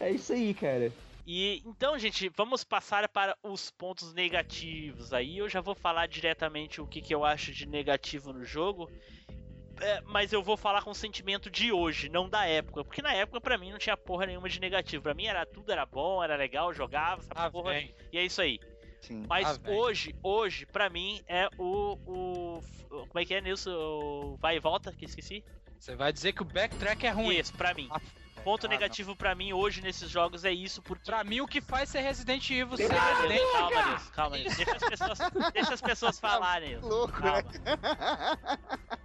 É 0.00 0.10
isso 0.10 0.32
aí, 0.32 0.52
cara. 0.52 0.92
E 1.30 1.62
então, 1.66 1.98
gente, 1.98 2.30
vamos 2.34 2.64
passar 2.64 3.06
para 3.06 3.36
os 3.42 3.70
pontos 3.70 4.14
negativos. 4.14 5.12
Aí 5.12 5.36
eu 5.36 5.46
já 5.46 5.60
vou 5.60 5.74
falar 5.74 6.08
diretamente 6.08 6.80
o 6.80 6.86
que, 6.86 7.02
que 7.02 7.14
eu 7.14 7.22
acho 7.22 7.52
de 7.52 7.66
negativo 7.66 8.32
no 8.32 8.46
jogo. 8.46 8.90
É, 9.78 10.00
mas 10.06 10.32
eu 10.32 10.42
vou 10.42 10.56
falar 10.56 10.80
com 10.80 10.90
o 10.90 10.94
sentimento 10.94 11.50
de 11.50 11.70
hoje, 11.70 12.08
não 12.08 12.30
da 12.30 12.46
época. 12.46 12.82
Porque 12.82 13.02
na 13.02 13.12
época, 13.12 13.42
pra 13.42 13.58
mim, 13.58 13.70
não 13.70 13.78
tinha 13.78 13.94
porra 13.94 14.24
nenhuma 14.24 14.48
de 14.48 14.58
negativo. 14.58 15.02
Pra 15.02 15.12
mim, 15.12 15.26
era 15.26 15.44
tudo 15.44 15.70
era 15.70 15.84
bom, 15.84 16.24
era 16.24 16.34
legal, 16.34 16.72
jogava, 16.72 17.20
essa 17.20 17.30
Ah, 17.34 17.50
porra. 17.50 17.74
vem. 17.74 17.94
E 18.10 18.16
é 18.16 18.24
isso 18.24 18.40
aí. 18.40 18.58
Sim. 19.02 19.26
Mas 19.28 19.60
Ah, 19.62 19.70
hoje, 19.70 20.14
hoje, 20.22 20.64
pra 20.64 20.88
mim, 20.88 21.20
é 21.28 21.46
o, 21.58 21.98
o. 22.06 22.60
Como 22.88 23.18
é 23.18 23.26
que 23.26 23.34
é, 23.34 23.40
Nilson? 23.42 23.70
O 23.70 24.38
vai 24.40 24.56
e 24.56 24.60
volta, 24.60 24.94
que 24.94 25.04
esqueci? 25.04 25.44
Você 25.78 25.94
vai 25.94 26.10
dizer 26.10 26.32
que 26.32 26.40
o 26.40 26.46
backtrack 26.46 27.06
é 27.06 27.10
ruim. 27.10 27.36
Isso, 27.36 27.52
pra 27.52 27.74
mim. 27.74 27.86
Ah, 27.90 28.00
Ponto 28.48 28.64
ah, 28.66 28.70
negativo 28.70 29.14
pra 29.14 29.34
mim 29.34 29.52
hoje 29.52 29.82
nesses 29.82 30.08
jogos 30.08 30.42
é 30.42 30.50
isso, 30.50 30.80
porque. 30.80 31.04
Pra 31.04 31.22
mim, 31.22 31.42
o 31.42 31.46
que 31.46 31.60
faz 31.60 31.90
ser 31.90 32.00
Resident 32.00 32.48
Evil 32.48 32.78
ser 32.78 32.88
Calma, 32.88 33.04
Resident 33.04 33.40
Nilson, 33.40 33.52
calma, 33.58 33.86
Nilson, 33.90 34.10
calma, 34.14 34.36
Nilson. 34.38 34.56
Deixa 34.56 34.72
as 34.76 34.88
pessoas, 34.88 35.18
deixa 35.52 35.74
as 35.74 35.80
pessoas 35.82 36.18
falarem. 36.18 36.68
Nilson. 36.70 36.88
Louco, 36.88 37.20
né? 37.20 37.42
Calma. 37.42 38.58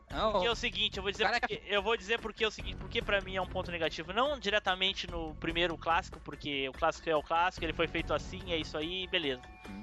Não, 0.10 0.32
Porque 0.32 0.48
é 0.48 0.52
o 0.52 0.56
seguinte, 0.56 0.96
eu 0.96 1.04
vou 1.04 1.12
dizer 1.12 1.30
porque, 1.30 1.62
eu 1.68 1.82
vou 1.84 1.98
dizer 1.98 2.20
porque 2.20 2.44
é 2.46 2.48
o 2.48 2.52
seguinte, 2.52 2.78
porque 2.78 3.02
pra 3.02 3.20
mim 3.20 3.36
é 3.36 3.42
um 3.42 3.48
ponto 3.48 3.70
negativo, 3.70 4.14
não 4.14 4.40
diretamente 4.40 5.08
no 5.08 5.36
primeiro 5.36 5.78
clássico, 5.78 6.22
porque 6.22 6.70
o 6.70 6.72
clássico 6.72 7.10
é 7.10 7.16
o 7.16 7.22
clássico, 7.24 7.66
ele 7.66 7.74
foi 7.74 7.88
feito 7.88 8.14
assim, 8.14 8.54
é 8.54 8.58
isso 8.58 8.78
aí, 8.78 9.08
beleza. 9.08 9.42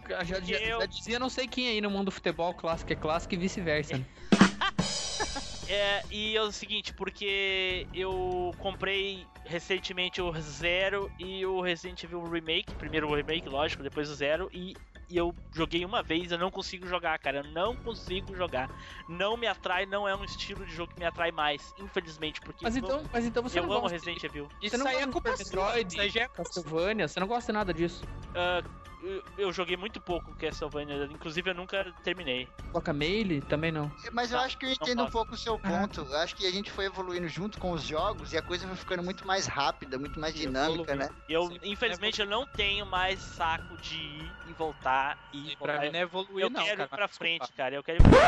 Já, 0.08 0.24
já- 0.24 0.36
Porque 0.36 0.54
já 0.54 0.60
eu- 0.60 0.86
dizia 0.86 1.18
não 1.18 1.28
sei 1.28 1.46
quem 1.46 1.68
aí 1.68 1.80
no 1.82 1.90
mundo 1.90 2.06
do 2.06 2.12
futebol, 2.12 2.54
clássico 2.54 2.92
é 2.92 2.96
clássico 2.96 3.34
e 3.34 3.36
vice-versa. 3.36 3.98
né? 3.98 4.06
É, 5.72 6.02
e 6.10 6.36
é 6.36 6.42
o 6.42 6.50
seguinte, 6.50 6.92
porque 6.92 7.86
eu 7.94 8.52
comprei 8.58 9.24
recentemente 9.44 10.20
o 10.20 10.32
Zero 10.40 11.08
e 11.16 11.46
o 11.46 11.60
Resident 11.60 12.02
Evil 12.02 12.24
Remake, 12.24 12.74
primeiro 12.74 13.08
o 13.08 13.14
Remake, 13.14 13.48
lógico, 13.48 13.80
depois 13.80 14.10
o 14.10 14.14
Zero, 14.16 14.50
e, 14.52 14.74
e 15.08 15.16
eu 15.16 15.32
joguei 15.52 15.84
uma 15.84 16.02
vez, 16.02 16.32
eu 16.32 16.38
não 16.38 16.50
consigo 16.50 16.88
jogar, 16.88 17.16
cara, 17.20 17.38
eu 17.38 17.44
não 17.44 17.76
consigo 17.76 18.34
jogar. 18.34 18.68
Não 19.08 19.36
me 19.36 19.46
atrai, 19.46 19.86
não 19.86 20.08
é 20.08 20.16
um 20.16 20.24
estilo 20.24 20.66
de 20.66 20.74
jogo 20.74 20.92
que 20.92 20.98
me 20.98 21.06
atrai 21.06 21.30
mais, 21.30 21.72
infelizmente, 21.78 22.40
porque 22.40 22.64
Mas 22.64 22.76
eu, 22.76 22.82
então, 22.82 23.04
mas 23.12 23.24
então 23.24 23.40
você 23.40 23.60
eu 23.60 23.62
não 23.62 23.72
amo 23.72 23.82
gosta 23.82 23.96
Resident 23.96 24.24
Evil. 24.24 24.48
isso 24.60 24.76
não 24.76 24.88
aí 24.88 24.96
é 24.96 25.06
culpa. 25.06 25.30
Metroid, 25.38 25.92
Isso 25.92 26.00
aí 26.00 26.24
é 26.24 26.28
Castlevania, 26.28 27.06
você 27.06 27.20
não 27.20 27.28
gosta 27.28 27.52
de 27.52 27.56
nada 27.56 27.72
disso. 27.72 28.04
Ah, 28.34 28.60
eu, 29.00 29.22
eu 29.36 29.52
joguei 29.52 29.76
muito 29.76 30.00
pouco 30.02 30.34
Castlevania, 30.34 31.06
inclusive 31.06 31.50
eu 31.50 31.54
nunca 31.54 31.94
terminei. 32.02 32.52
Toca 32.72 32.92
Mail 32.92 33.44
também 33.46 33.72
não. 33.72 33.90
Mas 34.12 34.30
eu 34.32 34.38
Não, 34.38 34.44
acho 34.44 34.56
que 34.56 34.64
eu 34.64 34.70
entendo 34.70 35.02
um 35.02 35.08
pouco 35.08 35.34
o 35.34 35.38
seu 35.38 35.58
ponto. 35.58 36.02
Eu 36.02 36.16
acho 36.18 36.36
que 36.36 36.46
a 36.46 36.50
gente 36.52 36.70
foi 36.70 36.84
evoluindo 36.86 37.26
junto 37.28 37.58
com 37.58 37.72
os 37.72 37.82
jogos 37.84 38.32
e 38.32 38.36
a 38.38 38.42
coisa 38.42 38.66
foi 38.66 38.76
ficando 38.76 39.02
muito 39.02 39.26
mais 39.26 39.46
rápida, 39.46 39.98
muito 39.98 40.20
mais 40.20 40.34
dinâmica, 40.34 40.94
né? 40.94 41.08
Eu, 41.28 41.48
Sim, 41.48 41.58
infelizmente, 41.62 42.20
eu 42.20 42.26
não 42.26 42.46
tenho 42.46 42.84
mais 42.86 43.22
saco 43.22 43.78
de 43.78 43.96
ir 43.98 44.38
e 44.44 44.52
voltar 44.54 45.18
e 45.32 45.54
Pra 45.60 45.78
voltar. 45.78 45.78
mim 45.78 45.90
não 45.90 45.98
é 45.98 46.02
evoluir, 46.02 46.44
eu 46.44 46.50
não, 46.50 46.62
quero 46.62 46.70
cara. 46.72 46.88
ir 46.88 46.90
pra 46.90 47.08
mas 47.18 47.30
frente, 47.30 47.52
desculpa. 47.52 47.52
cara. 47.52 47.74
Eu 47.76 47.82
quero 47.84 47.98
ir. 48.08 48.24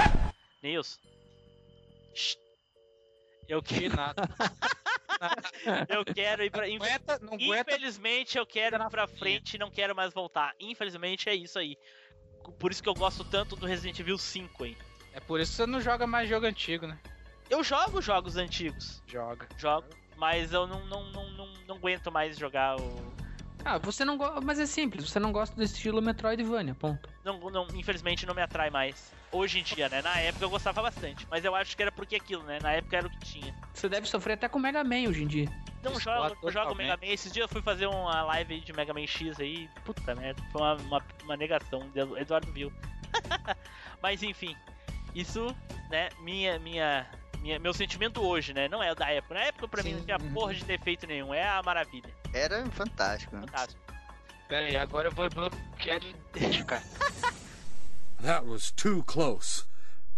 Nilson. 0.63 1.01
Eu 3.53 3.63
nada. 3.95 4.23
eu 5.91 6.03
quero 6.07 6.43
ir 6.43 6.51
pra. 6.51 6.67
Não 6.67 6.77
aguenta, 6.77 7.19
não 7.21 7.35
aguenta. 7.35 7.75
Infelizmente, 7.75 8.39
eu 8.39 8.47
quero 8.47 8.83
ir 8.83 8.89
pra 8.89 9.07
frente 9.07 9.55
e 9.55 9.59
não 9.59 9.71
quero 9.71 9.95
mais 9.95 10.15
voltar. 10.15 10.55
Infelizmente, 10.59 11.29
é 11.29 11.35
isso 11.35 11.59
aí. 11.59 11.77
Por 12.59 12.73
isso 12.73 12.83
que 12.83 12.89
eu 12.89 12.95
gosto 12.95 13.23
tanto 13.25 13.55
do 13.55 13.67
Resident 13.67 13.99
Evil 14.01 14.17
5, 14.17 14.65
hein? 14.65 14.77
É 15.13 15.21
por 15.21 15.39
isso 15.39 15.51
que 15.51 15.57
você 15.57 15.67
não 15.67 15.83
joga 15.83 16.07
mais 16.07 16.31
jogo 16.31 16.47
antigo, 16.47 16.87
né? 16.87 16.99
Eu 17.51 17.63
jogo 17.63 18.01
jogos 18.01 18.39
antigos. 18.39 19.03
Joga. 19.07 19.47
Jogo. 19.59 19.87
Mas 20.17 20.55
eu 20.55 20.67
não, 20.67 20.87
não, 20.87 21.05
não, 21.13 21.31
não, 21.33 21.53
não 21.69 21.77
aguento 21.77 22.11
mais 22.11 22.39
jogar 22.39 22.81
o. 22.81 23.13
Ah, 23.65 23.79
você 23.79 24.05
não 24.05 24.17
gosta. 24.17 24.41
Mas 24.41 24.59
é 24.59 24.67
simples, 24.67 25.09
você 25.09 25.19
não 25.19 25.33
gosta 25.33 25.55
do 25.55 25.63
estilo 25.63 26.03
Metroidvania, 26.03 26.75
ponto. 26.75 27.09
Não, 27.25 27.39
não, 27.51 27.67
infelizmente 27.75 28.27
não 28.27 28.35
me 28.35 28.43
atrai 28.43 28.71
mais. 28.71 29.13
Hoje 29.31 29.61
em 29.61 29.63
dia, 29.63 29.89
né? 29.89 30.03
Na 30.03 30.19
época 30.19 30.45
eu 30.45 30.51
gostava 30.51 30.83
bastante. 30.83 31.27
Mas 31.31 31.45
eu 31.45 31.55
acho 31.55 31.77
que 31.77 31.83
era 31.83 31.93
porque 31.93 32.17
aquilo, 32.17 32.43
né? 32.43 32.59
Na 32.61 32.73
época 32.73 32.97
era 32.97 33.07
o 33.07 33.11
que 33.11 33.19
tinha. 33.21 33.55
Você 33.73 33.89
deve 33.89 34.07
sofrer 34.07 34.35
até 34.35 34.49
com 34.49 34.59
Mega 34.59 34.85
Man 34.85 35.09
hoje 35.09 35.23
em 35.23 35.27
dia. 35.27 35.49
Não 35.83 35.99
jogo, 35.99 36.37
não 36.43 36.51
jogo. 36.51 36.75
Mega 36.75 36.97
Man. 36.97 37.07
Esses 37.07 37.33
dias 37.33 37.45
eu 37.45 37.49
fui 37.49 37.63
fazer 37.63 37.87
uma 37.87 38.23
live 38.25 38.55
aí 38.55 38.61
de 38.61 38.73
Mega 38.73 38.93
Man 38.93 39.07
X 39.07 39.41
aí. 39.41 39.69
Puta 39.85 40.15
merda, 40.15 40.43
foi 40.51 40.61
uma, 40.61 40.75
uma, 40.75 41.05
uma 41.25 41.37
negação. 41.37 41.89
Eduardo 42.17 42.51
viu. 42.53 42.73
Mas 44.03 44.23
enfim, 44.23 44.57
isso, 45.15 45.55
né? 45.91 46.09
Minha, 46.21 46.59
minha, 46.59 47.07
minha, 47.43 47.59
meu 47.59 47.75
sentimento 47.75 48.23
hoje, 48.23 48.55
né? 48.55 48.69
Não 48.69 48.83
é 48.83 48.91
o 48.93 48.95
da 48.95 49.11
época. 49.11 49.35
Na 49.35 49.41
época 49.41 49.69
pra 49.69 49.83
mim 49.83 49.95
não 49.95 50.05
tinha 50.05 50.19
Sim. 50.19 50.31
porra 50.33 50.55
de 50.55 50.65
defeito 50.65 51.07
nenhum. 51.07 51.35
É 51.35 51.47
a 51.47 51.63
maravilha. 51.63 52.09
Era 52.33 52.65
fantástico. 52.71 53.35
né? 53.37 53.43
Fantástico. 53.43 53.81
Pera 54.49 54.67
aí, 54.67 54.77
agora 54.77 55.09
eu 55.09 55.13
vou 55.13 55.29
bloquear 55.29 56.01
de 56.01 56.65
cara. 56.65 56.83
That 58.23 58.47
was 58.47 58.71
too 58.71 59.03
close. 59.05 59.65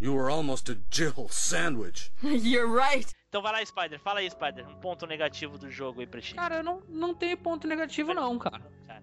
You 0.01 0.15
were 0.15 0.31
almost 0.31 0.71
a 0.71 0.77
Jill 0.91 1.29
sandwich. 1.31 2.13
You're 2.23 2.69
right. 2.71 3.11
Então 3.29 3.41
vai 3.43 3.53
lá, 3.53 3.65
Spider. 3.65 3.99
Fala 3.99 4.21
aí, 4.21 4.31
Spider. 4.31 4.67
Um 4.69 4.75
ponto 4.77 5.07
negativo 5.07 5.57
do 5.57 5.71
jogo 5.71 6.01
aí 6.01 6.07
pra 6.07 6.21
ti. 6.21 6.35
Cara, 6.35 6.57
eu 6.57 6.63
não, 6.63 6.83
não 6.89 7.15
tenho 7.15 7.37
ponto 7.39 7.67
negativo, 7.67 8.13
não, 8.13 8.39
cara. 8.39 8.63
Cara, 8.87 9.03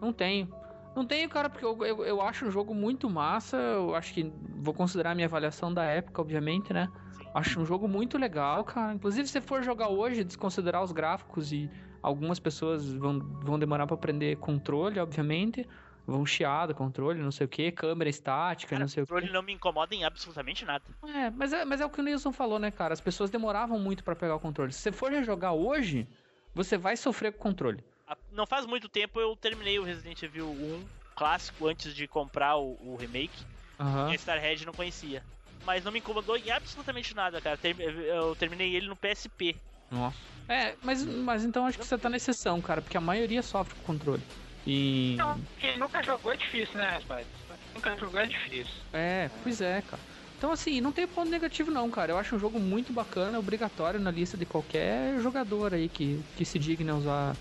Não 0.00 0.12
tenho. 0.12 0.52
Não 0.96 1.06
tenho, 1.06 1.28
cara, 1.28 1.48
porque 1.48 1.64
eu, 1.64 1.86
eu, 1.86 2.04
eu 2.04 2.20
acho 2.20 2.46
o 2.46 2.50
jogo 2.50 2.74
muito 2.74 3.08
massa. 3.08 3.56
Eu 3.56 3.94
acho 3.94 4.12
que 4.12 4.32
vou 4.56 4.74
considerar 4.74 5.12
a 5.12 5.14
minha 5.14 5.26
avaliação 5.28 5.72
da 5.72 5.84
época, 5.84 6.20
obviamente, 6.20 6.72
né? 6.72 6.88
Acho 7.34 7.60
um 7.60 7.66
jogo 7.66 7.86
muito 7.86 8.18
legal, 8.18 8.64
cara. 8.64 8.92
Inclusive, 8.94 9.26
se 9.26 9.32
você 9.32 9.40
for 9.40 9.62
jogar 9.62 9.88
hoje, 9.88 10.24
desconsiderar 10.24 10.82
os 10.82 10.92
gráficos 10.92 11.52
e 11.52 11.70
algumas 12.02 12.38
pessoas 12.40 12.92
vão, 12.94 13.18
vão 13.42 13.58
demorar 13.58 13.86
pra 13.86 13.94
aprender 13.94 14.36
controle, 14.38 14.98
obviamente. 14.98 15.64
Vão 16.06 16.24
chiar 16.24 16.66
do 16.66 16.74
controle, 16.74 17.20
não 17.22 17.30
sei 17.30 17.44
o 17.44 17.48
que, 17.48 17.70
câmera 17.70 18.08
estática, 18.08 18.70
Cara, 18.70 18.80
não 18.80 18.88
sei 18.88 19.02
o 19.02 19.04
o 19.04 19.06
controle 19.06 19.26
que. 19.26 19.32
não 19.32 19.42
me 19.42 19.52
incomoda 19.52 19.94
em 19.94 20.04
absolutamente 20.04 20.64
nada. 20.64 20.82
É, 21.04 21.30
mas 21.30 21.52
é, 21.52 21.66
mas 21.66 21.82
é 21.82 21.84
o 21.84 21.90
que 21.90 22.00
o 22.00 22.02
Nilson 22.02 22.32
falou, 22.32 22.58
né, 22.58 22.70
cara? 22.70 22.94
As 22.94 23.00
pessoas 23.00 23.28
demoravam 23.28 23.78
muito 23.78 24.02
pra 24.02 24.16
pegar 24.16 24.34
o 24.34 24.40
controle. 24.40 24.72
Se 24.72 24.80
você 24.80 24.90
for 24.90 25.12
jogar 25.22 25.52
hoje, 25.52 26.08
você 26.54 26.78
vai 26.78 26.96
sofrer 26.96 27.32
com 27.32 27.38
o 27.40 27.42
controle. 27.42 27.84
A- 28.06 28.16
Não 28.32 28.46
faz 28.46 28.64
muito 28.64 28.88
tempo 28.88 29.20
eu 29.20 29.36
terminei 29.36 29.78
o 29.78 29.82
Resident 29.84 30.22
Evil 30.22 30.48
1 30.50 30.88
clássico 31.14 31.66
antes 31.66 31.94
de 31.94 32.08
comprar 32.08 32.56
o, 32.56 32.78
o 32.80 32.96
remake. 32.96 33.44
Aham. 33.78 34.08
E 34.10 34.12
a 34.12 34.16
Starhead 34.16 34.64
não 34.64 34.72
conhecia. 34.72 35.22
Mas 35.68 35.84
não 35.84 35.92
me 35.92 35.98
incomodou 35.98 36.34
em 36.34 36.50
absolutamente 36.50 37.14
nada, 37.14 37.42
cara. 37.42 37.58
Eu 37.62 38.34
terminei 38.34 38.74
ele 38.74 38.88
no 38.88 38.96
PSP. 38.96 39.54
Nossa. 39.90 40.16
É, 40.48 40.74
mas, 40.82 41.04
mas 41.04 41.44
então 41.44 41.66
acho 41.66 41.76
que 41.76 41.84
você 41.84 41.98
tá 41.98 42.08
na 42.08 42.16
exceção, 42.16 42.58
cara, 42.58 42.80
porque 42.80 42.96
a 42.96 43.02
maioria 43.02 43.42
sofre 43.42 43.74
com 43.74 43.92
controle. 43.92 44.22
E. 44.66 45.14
Não, 45.18 45.38
quem 45.60 45.78
nunca 45.78 46.02
jogou 46.02 46.32
é 46.32 46.38
difícil, 46.38 46.74
né, 46.74 46.98
Spider? 47.02 47.26
Nunca 47.74 47.94
jogou 47.98 48.18
é 48.18 48.24
difícil. 48.24 48.72
É, 48.94 49.28
pois 49.42 49.60
é, 49.60 49.82
cara. 49.82 50.02
Então, 50.38 50.52
assim, 50.52 50.80
não 50.80 50.90
tem 50.90 51.06
ponto 51.06 51.30
negativo, 51.30 51.70
não, 51.70 51.90
cara. 51.90 52.12
Eu 52.12 52.18
acho 52.18 52.34
um 52.34 52.38
jogo 52.38 52.58
muito 52.58 52.90
bacana, 52.90 53.38
obrigatório 53.38 54.00
na 54.00 54.10
lista 54.10 54.38
de 54.38 54.46
qualquer 54.46 55.20
jogador 55.20 55.74
aí 55.74 55.90
que, 55.90 56.18
que 56.34 56.46
se 56.46 56.58
digne 56.58 56.88
a 56.88 56.94
usar 56.94 57.36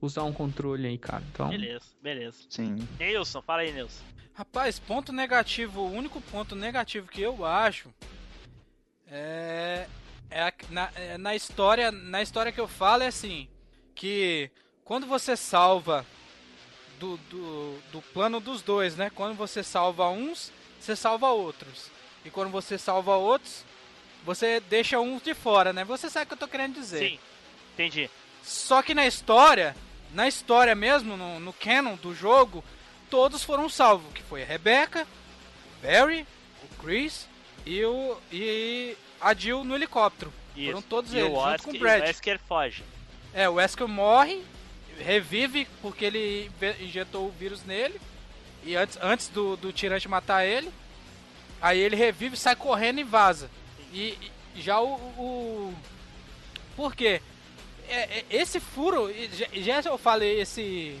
usar 0.00 0.22
um 0.24 0.32
controle 0.32 0.86
aí, 0.86 0.98
cara. 0.98 1.22
Então, 1.32 1.48
Beleza, 1.48 1.84
beleza. 2.02 2.38
Sim. 2.48 2.76
Nilson, 2.98 3.42
fala 3.42 3.62
aí, 3.62 3.72
Nilson. 3.72 4.02
Rapaz, 4.34 4.78
ponto 4.78 5.12
negativo, 5.12 5.80
o 5.80 5.90
único 5.92 6.20
ponto 6.20 6.54
negativo 6.54 7.08
que 7.08 7.22
eu 7.22 7.44
acho 7.44 7.88
é, 9.08 9.86
é 10.30 10.42
a- 10.42 10.52
na, 10.70 10.90
é 10.94 11.16
na 11.18 11.34
história, 11.34 11.90
na 11.90 12.22
história 12.22 12.52
que 12.52 12.60
eu 12.60 12.68
falo 12.68 13.02
é 13.02 13.06
assim, 13.06 13.48
que 13.94 14.50
quando 14.84 15.06
você 15.06 15.36
salva 15.36 16.04
do, 16.98 17.16
do, 17.30 17.78
do 17.92 18.02
plano 18.12 18.40
dos 18.40 18.62
dois, 18.62 18.96
né? 18.96 19.10
Quando 19.10 19.34
você 19.36 19.62
salva 19.62 20.08
uns, 20.08 20.52
você 20.80 20.96
salva 20.96 21.30
outros. 21.30 21.90
E 22.24 22.30
quando 22.30 22.50
você 22.50 22.76
salva 22.78 23.16
outros, 23.16 23.64
você 24.24 24.60
deixa 24.60 24.98
uns 24.98 25.22
de 25.22 25.34
fora, 25.34 25.72
né? 25.72 25.84
Você 25.84 26.10
sabe 26.10 26.24
o 26.24 26.28
que 26.28 26.34
eu 26.34 26.38
tô 26.38 26.48
querendo 26.48 26.74
dizer. 26.74 26.98
Sim, 27.10 27.18
entendi. 27.74 28.10
Só 28.42 28.82
que 28.82 28.94
na 28.94 29.06
história, 29.06 29.76
na 30.12 30.26
história 30.28 30.74
mesmo, 30.74 31.16
no, 31.16 31.40
no 31.40 31.52
canon 31.52 31.96
do 31.96 32.14
jogo, 32.14 32.64
todos 33.10 33.42
foram 33.42 33.68
salvos. 33.68 34.12
Que 34.12 34.22
foi 34.22 34.42
a 34.42 34.46
Rebecca, 34.46 35.06
o 35.78 35.86
Barry, 35.86 36.26
o 36.62 36.82
Chris 36.82 37.26
e, 37.64 37.84
o, 37.84 38.16
e 38.32 38.96
a 39.20 39.34
Jill 39.34 39.64
no 39.64 39.74
helicóptero. 39.74 40.32
Isso. 40.56 40.66
Foram 40.66 40.82
todos 40.82 41.12
e 41.12 41.18
eles, 41.18 41.30
o 41.30 41.36
Wesker, 41.36 41.64
com 41.64 41.70
o 41.70 41.76
e 41.76 41.78
Brad. 41.78 42.00
o 42.00 42.04
Wesker 42.04 42.40
foge. 42.48 42.84
É, 43.34 43.48
o 43.48 43.54
Wesker 43.54 43.86
morre, 43.86 44.42
revive 44.98 45.68
porque 45.82 46.04
ele 46.04 46.50
injetou 46.80 47.26
o 47.26 47.32
vírus 47.32 47.64
nele. 47.64 48.00
E 48.64 48.74
antes, 48.74 48.98
antes 49.00 49.28
do, 49.28 49.56
do 49.56 49.72
tirante 49.72 50.08
matar 50.08 50.44
ele. 50.44 50.70
Aí 51.60 51.78
ele 51.78 51.96
revive, 51.96 52.36
sai 52.36 52.56
correndo 52.56 53.00
e 53.00 53.04
vaza. 53.04 53.50
E, 53.92 54.18
e 54.54 54.62
já 54.62 54.80
o. 54.80 54.94
o 54.94 55.74
por 56.74 56.94
quê? 56.94 57.22
É, 57.88 58.18
é, 58.18 58.24
esse 58.30 58.60
furo, 58.60 59.08
já, 59.32 59.80
já 59.80 59.90
eu 59.90 59.98
falei 59.98 60.40
esse. 60.40 60.98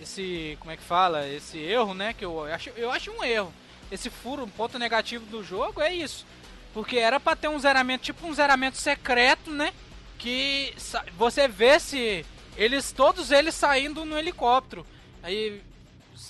Esse. 0.00 0.56
Como 0.60 0.70
é 0.70 0.76
que 0.76 0.82
fala? 0.82 1.28
Esse 1.28 1.58
erro, 1.58 1.94
né? 1.94 2.12
Que 2.12 2.24
eu 2.24 2.44
acho, 2.44 2.70
eu 2.70 2.90
acho 2.90 3.10
um 3.10 3.24
erro. 3.24 3.52
Esse 3.90 4.10
furo, 4.10 4.44
um 4.44 4.50
ponto 4.50 4.78
negativo 4.78 5.24
do 5.26 5.42
jogo 5.42 5.80
é 5.80 5.92
isso. 5.92 6.26
Porque 6.74 6.98
era 6.98 7.18
pra 7.18 7.34
ter 7.34 7.48
um 7.48 7.58
zeramento, 7.58 8.04
tipo 8.04 8.26
um 8.26 8.34
zeramento 8.34 8.76
secreto, 8.76 9.50
né? 9.50 9.72
Que 10.18 10.74
você 11.16 11.48
vê 11.48 11.80
se 11.80 12.24
eles, 12.56 12.92
todos 12.92 13.30
eles 13.30 13.54
saindo 13.54 14.04
no 14.04 14.18
helicóptero. 14.18 14.86
Aí, 15.22 15.62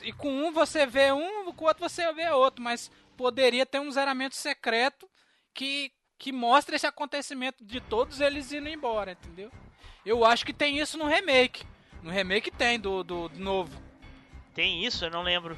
e 0.02 0.12
com 0.12 0.30
um 0.30 0.52
você 0.52 0.86
vê 0.86 1.10
um, 1.10 1.52
com 1.52 1.64
o 1.64 1.68
outro 1.68 1.88
você 1.88 2.12
vê 2.12 2.30
outro, 2.30 2.62
mas 2.62 2.90
poderia 3.16 3.66
ter 3.66 3.80
um 3.80 3.90
zeramento 3.90 4.36
secreto 4.36 5.08
que, 5.52 5.90
que 6.18 6.30
mostra 6.30 6.76
esse 6.76 6.86
acontecimento 6.86 7.64
de 7.64 7.80
todos 7.80 8.20
eles 8.20 8.52
indo 8.52 8.68
embora, 8.68 9.12
entendeu? 9.12 9.50
Eu 10.08 10.24
acho 10.24 10.44
que 10.46 10.52
tem 10.52 10.78
isso 10.78 10.96
no 10.96 11.06
remake. 11.06 11.64
No 12.02 12.10
remake 12.10 12.50
tem 12.50 12.78
do, 12.80 13.02
do, 13.04 13.28
do 13.28 13.38
novo. 13.38 13.76
Tem 14.54 14.84
isso? 14.84 15.04
Eu 15.04 15.10
não 15.10 15.22
lembro. 15.22 15.56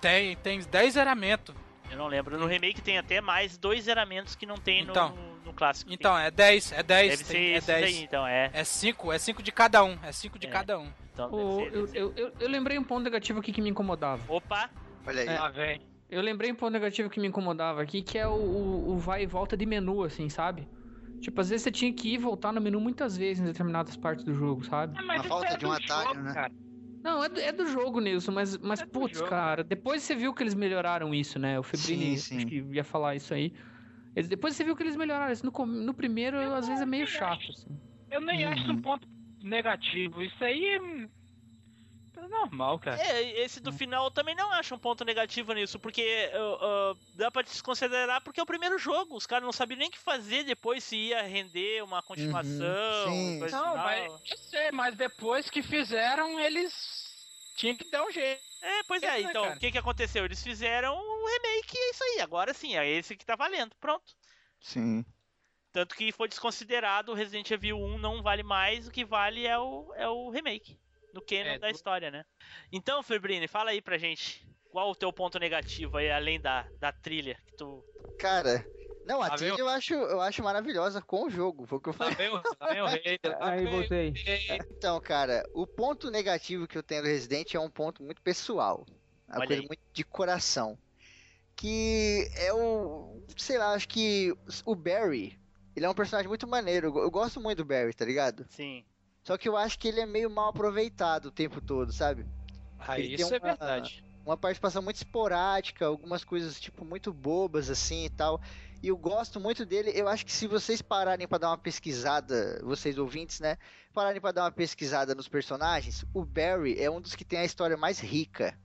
Tem, 0.00 0.36
tem 0.36 0.60
10 0.60 0.94
zeramentos. 0.94 1.54
Eu 1.90 1.98
não 1.98 2.06
lembro. 2.06 2.38
No 2.38 2.46
remake 2.46 2.80
tem 2.80 2.96
até 2.98 3.20
mais 3.20 3.58
dois 3.58 3.84
zeramentos 3.84 4.34
que 4.34 4.46
não 4.46 4.56
tem 4.56 4.84
no- 4.84 4.92
Então. 4.92 5.10
no, 5.10 5.46
no 5.46 5.52
clássico. 5.52 5.92
Então, 5.92 6.16
é 6.16 6.30
10, 6.30 6.72
é 6.72 6.82
10, 6.82 7.10
Deve 7.10 7.24
tem- 7.24 7.36
ser 7.36 7.38
é 7.52 7.56
esses 7.56 7.66
10. 7.66 7.84
aí, 7.84 8.02
então, 8.04 8.26
é. 8.26 8.50
É 8.52 8.64
5, 8.64 9.12
é 9.12 9.18
5 9.18 9.42
de 9.42 9.52
cada 9.52 9.82
um, 9.84 9.98
é 10.02 10.12
5 10.12 10.38
de 10.38 10.46
É. 10.46 10.50
cada 10.50 10.78
um. 10.78 10.88
Então 11.12 11.30
o- 11.32 11.58
deve 11.70 11.86
ser, 11.88 11.98
eu, 11.98 12.12
eu, 12.12 12.26
eu, 12.26 12.32
eu 12.40 12.48
lembrei 12.48 12.78
um 12.78 12.84
ponto 12.84 13.02
negativo 13.02 13.40
aqui 13.40 13.52
que 13.52 13.60
me 13.60 13.68
incomodava. 13.70 14.22
Opa! 14.32 14.70
Olha 15.06 15.22
aí. 15.22 15.28
É. 15.28 15.36
Ah, 15.36 15.48
velho. 15.48 15.82
Eu 16.08 16.22
lembrei 16.22 16.50
um 16.50 16.54
ponto 16.54 16.72
negativo 16.72 17.10
que 17.10 17.20
me 17.20 17.28
incomodava 17.28 17.82
aqui, 17.82 18.02
que 18.02 18.16
é 18.18 18.26
o, 18.26 18.30
o, 18.32 18.92
o 18.92 18.98
vai 18.98 19.22
e 19.24 19.26
volta 19.26 19.56
de 19.56 19.66
menu, 19.66 20.02
assim, 20.02 20.28
sabe? 20.28 20.66
Tipo, 21.20 21.40
às 21.40 21.50
vezes 21.50 21.64
você 21.64 21.70
tinha 21.70 21.92
que 21.92 22.08
ir 22.08 22.14
e 22.14 22.18
voltar 22.18 22.52
no 22.52 22.60
menu 22.60 22.80
muitas 22.80 23.16
vezes 23.16 23.42
em 23.42 23.46
determinadas 23.46 23.96
partes 23.96 24.24
do 24.24 24.32
jogo, 24.34 24.64
sabe? 24.64 24.96
A 24.98 25.24
falta 25.24 25.56
de 25.56 25.66
um 25.66 25.72
atalho, 25.72 26.22
né? 26.22 26.48
Não, 27.02 27.24
é 27.24 27.28
do, 27.28 27.40
é 27.40 27.52
do 27.52 27.66
jogo, 27.66 28.00
Nilson, 28.00 28.32
mas, 28.32 28.56
mas 28.58 28.82
É 28.82 28.86
putz, 28.86 29.18
jogo. 29.18 29.28
cara, 29.28 29.64
depois 29.64 30.02
você 30.02 30.14
viu 30.14 30.34
que 30.34 30.42
eles 30.42 30.54
melhoraram 30.54 31.14
isso, 31.14 31.38
né? 31.38 31.58
O 31.58 31.62
Febrini, 31.62 32.14
Sim, 32.14 32.16
sim. 32.16 32.36
acho 32.36 32.46
que 32.46 32.56
ia 32.60 32.84
falar 32.84 33.14
isso 33.14 33.32
aí. 33.32 33.52
Eles, 34.14 34.28
depois 34.28 34.54
você 34.54 34.64
viu 34.64 34.76
que 34.76 34.82
eles 34.82 34.96
melhoraram 34.96 35.32
isso. 35.32 35.46
No, 35.46 35.66
no 35.66 35.94
primeiro, 35.94 36.36
às 36.54 36.66
vezes 36.68 36.82
é 36.82 36.86
meio 36.86 37.06
chato, 37.06 37.50
assim. 37.50 37.78
Eu 38.10 38.20
nem 38.20 38.44
Uhum. 38.44 38.52
acho 38.52 38.72
um 38.72 38.82
ponto 38.82 39.08
negativo. 39.42 40.22
Isso 40.22 40.44
aí 40.44 40.78
hum, 40.80 41.08
é 42.24 42.28
normal, 42.28 42.78
cara. 42.78 43.00
É, 43.00 43.40
esse 43.40 43.60
do 43.60 43.72
final 43.72 44.04
eu 44.04 44.10
também 44.10 44.34
não 44.34 44.50
acho 44.52 44.74
um 44.74 44.78
ponto 44.78 45.04
negativo 45.04 45.52
nisso, 45.52 45.78
porque 45.78 46.30
uh, 46.34 46.92
uh, 46.92 46.98
dá 47.14 47.30
pra 47.30 47.42
desconsiderar 47.42 48.22
porque 48.22 48.40
é 48.40 48.42
o 48.42 48.46
primeiro 48.46 48.78
jogo, 48.78 49.16
os 49.16 49.26
caras 49.26 49.44
não 49.44 49.52
sabiam 49.52 49.78
nem 49.78 49.88
o 49.88 49.90
que 49.90 49.98
fazer 49.98 50.44
depois, 50.44 50.84
se 50.84 50.96
ia 50.96 51.22
render 51.22 51.82
uma 51.82 52.02
continuação, 52.02 53.08
sim. 53.08 53.38
coisa 53.38 53.60
Não, 53.60 53.74
e 53.74 53.78
mas 53.78 54.30
eu 54.30 54.36
sei, 54.38 54.72
mas 54.72 54.96
depois 54.96 55.50
que 55.50 55.62
fizeram, 55.62 56.38
eles 56.40 57.00
tinham 57.56 57.76
que 57.76 57.90
dar 57.90 58.04
um 58.04 58.10
jeito. 58.10 58.42
É, 58.62 58.82
pois 58.84 59.02
é, 59.02 59.06
né, 59.06 59.20
então, 59.20 59.52
o 59.52 59.58
que 59.58 59.72
que 59.72 59.78
aconteceu? 59.78 60.24
Eles 60.24 60.42
fizeram 60.42 60.94
um 60.94 61.26
remake, 61.26 61.76
é 61.76 61.90
isso 61.90 62.04
aí, 62.04 62.20
agora 62.20 62.52
sim, 62.52 62.76
é 62.76 62.88
esse 62.88 63.16
que 63.16 63.24
tá 63.24 63.36
valendo, 63.36 63.74
pronto. 63.80 64.14
Sim. 64.60 65.04
Tanto 65.72 65.94
que 65.94 66.10
foi 66.12 66.28
desconsiderado, 66.28 67.12
o 67.12 67.14
Resident 67.14 67.50
Evil 67.50 67.78
1 67.78 67.98
não 67.98 68.22
vale 68.22 68.42
mais, 68.42 68.88
o 68.88 68.90
que 68.90 69.04
vale 69.04 69.46
é 69.46 69.56
o, 69.58 69.92
é 69.94 70.08
o 70.08 70.28
remake, 70.30 70.78
do 71.12 71.22
canon 71.22 71.54
É, 71.54 71.58
da 71.58 71.70
do- 71.70 71.70
história, 71.70 72.10
né? 72.10 72.24
Então, 72.72 73.02
Febrini, 73.02 73.48
fala 73.48 73.70
aí 73.70 73.82
pra 73.82 73.98
gente, 73.98 74.48
qual 74.68 74.90
o 74.90 74.96
teu 74.96 75.12
ponto 75.12 75.38
negativo 75.38 75.96
aí, 75.96 76.10
além 76.10 76.40
da, 76.40 76.70
da 76.78 76.92
trilha 76.92 77.40
que 77.46 77.54
tu... 77.54 77.86
Cara, 78.16 78.70
não, 79.02 79.22
a 79.22 79.30
vem 79.36 79.36
trilha 79.36 79.60
eu 79.60 79.68
acho, 79.68 79.94
eu 79.94 80.20
acho 80.20 80.42
maravilhosa 80.42 81.00
com 81.02 81.24
o 81.24 81.30
jogo, 81.30 81.66
foi 81.66 81.78
o 81.78 81.80
que 81.80 81.88
eu 81.88 81.92
Lá 81.98 82.10
falei. 82.10 82.16
vem 82.16 82.30
o, 82.30 82.42
rei. 82.86 83.18
é 83.22 83.36
Aí 83.40 83.66
voltei. 83.66 84.12
Então, 84.70 85.00
cara, 85.00 85.48
o 85.52 85.66
ponto 85.66 86.10
negativo 86.10 86.66
que 86.66 86.76
eu 86.76 86.82
tenho 86.82 87.02
do 87.02 87.08
Resident 87.08 87.54
é 87.54 87.60
um 87.60 87.70
ponto 87.70 88.02
muito 88.02 88.22
pessoal. 88.22 88.86
É 89.28 89.32
uma 89.34 89.42
Olha 89.42 89.46
coisa 89.46 89.62
aí. 89.62 89.68
muito 89.68 89.80
de 89.92 90.04
coração. 90.04 90.78
Que 91.56 92.30
é 92.36 92.52
o. 92.54 93.22
Sei 93.38 93.58
lá, 93.58 93.74
acho 93.74 93.88
que 93.88 94.32
o 94.66 94.74
Barry. 94.76 95.40
Ele 95.76 95.86
é 95.86 95.90
um 95.90 95.94
personagem 95.94 96.28
muito 96.28 96.48
maneiro. 96.48 96.88
Eu 96.98 97.10
gosto 97.10 97.40
muito 97.40 97.58
do 97.58 97.64
Barry, 97.66 97.94
tá 97.94 98.04
ligado? 98.04 98.48
Sim, 98.48 98.86
Só 99.22 99.36
que 99.36 99.48
eu 99.48 99.56
acho 99.56 99.78
que 99.78 99.88
ele 99.88 100.00
é 100.00 100.06
meio 100.06 100.30
mal 100.30 100.48
aproveitado 100.50 101.26
o 101.26 101.30
tempo 101.30 101.60
todo, 101.60 101.92
sabe? 101.92 102.26
Ah, 102.78 102.98
Ele 102.98 103.14
isso 103.14 103.34
é 103.34 103.38
uma- 103.38 103.40
verdade. 103.48 104.02
uma 104.24 104.36
participação 104.36 104.80
muito 104.82 104.96
esporádica, 104.96 105.86
algumas 105.86 106.24
coisas 106.24 106.58
tipo 106.60 106.84
muito 106.84 107.12
bobas 107.12 107.68
assim 107.70 108.04
e 108.06 108.10
tal. 108.10 108.40
E 108.82 108.88
eu 108.88 108.96
gosto 108.96 109.38
muito 109.38 109.66
dele. 109.66 109.92
Eu 109.94 110.08
acho 110.08 110.24
que 110.24 110.32
se 110.32 110.46
vocês 110.46 110.80
pararem 110.80 111.28
pra 111.28 111.36
dar 111.36 111.50
uma 111.50 111.58
pesquisada, 111.58 112.58
vocês 112.64 112.96
ouvintes, 112.96 113.38
né? 113.40 113.58
Pararem 113.92 114.20
pra 114.20 114.32
dar 114.32 114.44
uma 114.44 114.50
pesquisada 114.52 115.14
nos 115.14 115.28
personagens, 115.28 116.02
o 116.14 116.24
Barry 116.24 116.80
é 116.82 116.90
um 116.90 117.00
dos 117.00 117.14
que 117.14 117.24
tem 117.24 117.40
a 117.40 117.44
história 117.44 117.76
mais 117.76 118.00
rica. 118.00 118.58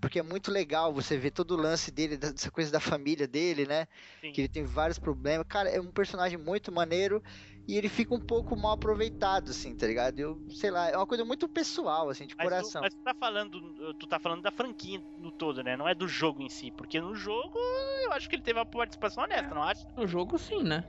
Porque 0.00 0.18
é 0.18 0.22
muito 0.22 0.50
legal 0.50 0.94
você 0.94 1.18
ver 1.18 1.30
todo 1.30 1.50
o 1.50 1.56
lance 1.58 1.90
dele, 1.90 2.16
dessa 2.16 2.50
coisa 2.50 2.70
da 2.72 2.80
família 2.80 3.28
dele, 3.28 3.66
né? 3.66 3.86
sim. 4.22 4.32
Que 4.32 4.40
ele 4.40 4.48
tem 4.48 4.64
vários 4.64 4.98
problemas. 4.98 5.44
Cara, 5.46 5.68
é 5.68 5.78
um 5.78 5.92
personagem 5.92 6.38
muito 6.38 6.72
maneiro 6.72 7.22
e 7.70 7.76
ele 7.76 7.88
fica 7.88 8.14
um 8.14 8.20
pouco 8.20 8.56
mal 8.56 8.72
aproveitado, 8.72 9.50
assim, 9.50 9.74
tá 9.74 9.86
ligado? 9.86 10.18
Eu, 10.18 10.42
sei 10.50 10.70
lá, 10.70 10.88
é 10.88 10.96
uma 10.96 11.06
coisa 11.06 11.24
muito 11.24 11.48
pessoal, 11.48 12.08
assim, 12.08 12.26
de 12.26 12.34
Mas 12.36 12.46
tu, 12.46 12.52
coração. 12.54 12.82
mas 12.82 12.94
tu 12.94 13.00
tá 13.02 13.14
falando, 13.14 13.94
tu 13.98 14.06
tá 14.06 14.18
falando 14.18 14.42
da 14.42 14.50
franquia 14.50 15.00
no 15.16 15.30
todo, 15.32 15.62
né? 15.62 15.76
Não 15.76 15.88
é 15.88 15.94
do 15.94 16.08
jogo 16.08 16.42
em 16.42 16.48
si, 16.48 16.70
porque 16.72 17.00
no 17.00 17.14
jogo 17.14 17.56
eu 18.06 18.12
acho 18.12 18.28
que 18.28 18.34
ele 18.34 18.42
teve 18.42 18.58
uma 18.58 18.66
participação 18.66 19.24
honesta, 19.24 19.54
não 19.54 19.62
acho? 19.62 19.84
No 19.96 20.06
jogo, 20.06 20.38
sim, 20.38 20.62
né? 20.62 20.84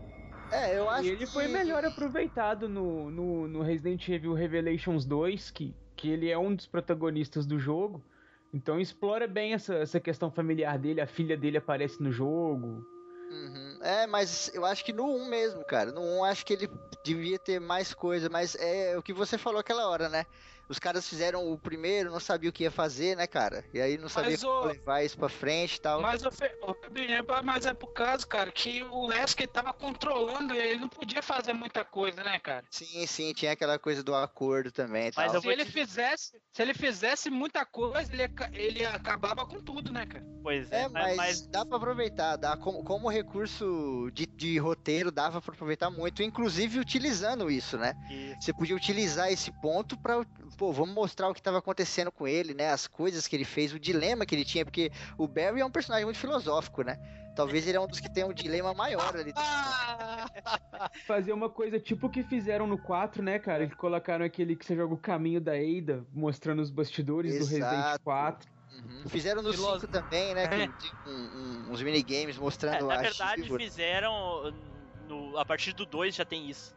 É, 0.52 0.78
eu 0.78 0.90
acho 0.90 1.08
E 1.08 1.12
ele 1.12 1.26
foi 1.28 1.48
que- 1.48 1.54
melhor 1.54 1.86
aproveitado 1.86 2.68
no, 2.68 3.10
no, 3.10 3.48
no 3.48 3.62
Resident 3.62 4.08
Evil 4.10 4.34
Revelations 4.34 5.06
2, 5.06 5.50
que, 5.52 5.74
que 5.96 6.10
ele 6.10 6.30
é 6.30 6.38
um 6.38 6.54
dos 6.56 6.68
protagonistas 6.68 7.46
do 7.46 7.58
jogo. 7.60 8.04
Então 8.54 8.80
explora 8.80 9.28
bem 9.28 9.54
essa, 9.54 9.76
essa 9.76 10.00
questão 10.00 10.30
familiar 10.30 10.78
dele, 10.78 11.00
a 11.00 11.08
filha 11.08 11.38
dele 11.38 11.58
aparece 11.58 12.02
no 12.04 12.12
jogo. 12.12 12.86
Uhum. 13.32 13.71
É, 13.84 14.06
mas 14.06 14.52
eu 14.54 14.64
acho 14.64 14.86
que 14.86 14.94
no 14.94 15.08
1 15.16 15.26
mesmo, 15.26 15.66
cara. 15.66 15.92
No 15.92 16.02
1 16.02 16.24
acho 16.24 16.46
que 16.46 16.54
ele 16.54 16.70
devia 17.04 17.40
ter 17.40 17.60
mais 17.60 17.94
coisa, 17.96 18.30
mas 18.30 18.56
é 18.56 18.96
o 18.98 19.02
que 19.02 19.12
você 19.14 19.38
falou 19.40 19.60
aquela 19.60 19.88
hora, 19.90 20.08
né? 20.08 20.26
Os 20.72 20.80
caras 20.80 21.06
fizeram 21.06 21.52
o 21.52 21.58
primeiro, 21.60 22.10
não 22.10 22.20
sabia 22.20 22.50
o 22.50 22.54
que 22.54 22.64
ia 22.64 22.72
fazer, 22.72 23.18
né, 23.18 23.28
cara? 23.28 23.66
E 23.74 23.82
aí 23.82 23.98
não 23.98 24.08
sabia 24.08 24.32
Mas, 24.32 24.42
como 24.42 24.54
ô- 24.56 24.66
levar 24.68 25.04
isso 25.04 25.18
pra 25.18 25.28
frente 25.28 25.76
e 25.76 25.82
tal. 25.82 26.02
Mas, 26.02 26.26
o 26.26 26.32
Fe- 26.32 26.56
o 26.62 26.72
é- 26.98 27.42
mas 27.44 27.66
é 27.66 27.74
por 27.74 27.92
causa, 27.92 28.26
cara, 28.26 28.50
que 28.54 28.82
o 28.84 29.08
Wesker 29.08 29.50
tava 29.50 29.74
controlando 29.74 30.54
ele, 30.54 30.80
não 30.80 30.88
podia 30.88 31.22
fazer 31.22 31.52
muita 31.52 31.84
coisa, 31.84 32.24
né, 32.24 32.40
cara? 32.40 32.64
Sim, 32.72 33.06
sim, 33.06 33.34
tinha 33.34 33.52
aquela 33.52 33.78
coisa 33.78 34.02
do 34.02 34.16
acordo 34.16 34.72
também 34.72 35.12
Mas 35.14 35.32
Se 35.34 35.40
vou 35.40 35.52
ele 35.52 35.66
te- 35.66 35.72
fizesse, 35.74 36.32
se 36.54 36.62
ele 36.62 36.74
fizesse 36.74 37.30
muita 37.30 37.66
coisa, 37.66 38.10
ele, 38.14 38.24
ele 38.54 38.86
acabava 38.86 39.46
com 39.46 39.60
tudo, 39.62 39.92
né, 39.92 40.06
cara? 40.06 40.24
Pois 40.42 40.72
é, 40.72 40.84
É, 40.84 40.90
mas, 40.90 41.18
mas 41.18 41.48
dá 41.48 41.66
pra 41.66 41.78
aproveitar, 41.78 42.36
dá 42.38 42.56
como, 42.56 42.82
como 42.84 43.10
recurso 43.10 44.10
de, 44.14 44.26
de 44.26 44.58
roteiro, 44.58 45.12
dava 45.12 45.42
pra 45.42 45.54
aproveitar 45.54 45.90
muito, 45.92 46.24
inclusive 46.24 46.80
utilizando 46.80 47.52
isso, 47.52 47.78
né? 47.78 47.94
Isso. 48.10 48.38
Você 48.42 48.54
podia 48.54 48.76
utilizar 48.76 49.32
esse 49.32 49.52
ponto 49.62 49.98
pra 49.98 50.26
pô, 50.62 50.72
vamos 50.72 50.94
mostrar 50.94 51.28
o 51.28 51.34
que 51.34 51.42
tava 51.42 51.58
acontecendo 51.58 52.12
com 52.12 52.28
ele, 52.28 52.54
né? 52.54 52.70
As 52.70 52.86
coisas 52.86 53.28
que 53.28 53.36
ele 53.36 53.44
fez, 53.44 53.74
o 53.74 53.80
dilema 53.80 54.28
que 54.28 54.36
ele 54.36 54.46
tinha, 54.46 54.64
porque 54.64 54.92
o 55.18 55.28
Barry 55.28 55.60
é 55.60 55.66
um 55.66 55.72
personagem 55.72 56.06
muito 56.06 56.20
filosófico, 56.20 56.84
né? 56.84 57.00
Talvez 57.36 57.66
ele 57.66 57.78
é 57.78 57.82
um 57.82 57.88
dos 57.88 58.00
que 58.00 58.08
tem 58.14 58.24
um 58.24 58.32
dilema 58.32 58.72
maior 58.72 59.16
ali. 59.18 59.34
Fazer 61.08 61.34
uma 61.34 61.50
coisa 61.50 61.80
tipo 61.80 62.06
o 62.06 62.10
que 62.12 62.22
fizeram 62.22 62.68
no 62.68 62.78
4, 62.78 63.24
né, 63.24 63.40
cara? 63.40 63.66
Que 63.68 63.76
colocaram 63.76 64.24
aquele 64.24 64.56
que 64.56 64.64
você 64.64 64.76
joga 64.76 64.94
o 64.94 64.98
caminho 65.00 65.42
da 65.42 65.54
Ada, 65.54 66.06
mostrando 66.14 66.62
os 66.62 66.70
bastidores 66.70 67.34
do 67.40 67.46
Resident 67.46 67.74
Exato. 67.74 68.04
4. 68.04 68.52
Uhum. 68.72 69.10
Fizeram 69.10 69.42
no 69.42 69.52
Filoso- 69.52 69.80
5 69.80 69.92
também, 69.92 70.36
né? 70.36 70.48
Que 70.48 70.56
tem 70.58 70.94
um- 71.08 71.10
um- 71.10 71.72
uns 71.72 71.82
minigames 71.82 72.38
É, 72.38 72.40
mostrando 72.40 72.86
na 72.86 73.00
a 73.00 73.02
verdade, 73.02 73.42
fizeram. 73.58 74.54
no- 75.08 75.40
a 75.40 75.44
partir 75.44 75.74
do 75.74 75.88
2 75.88 76.14
já 76.14 76.24
tem 76.24 76.48
isso. 76.48 76.76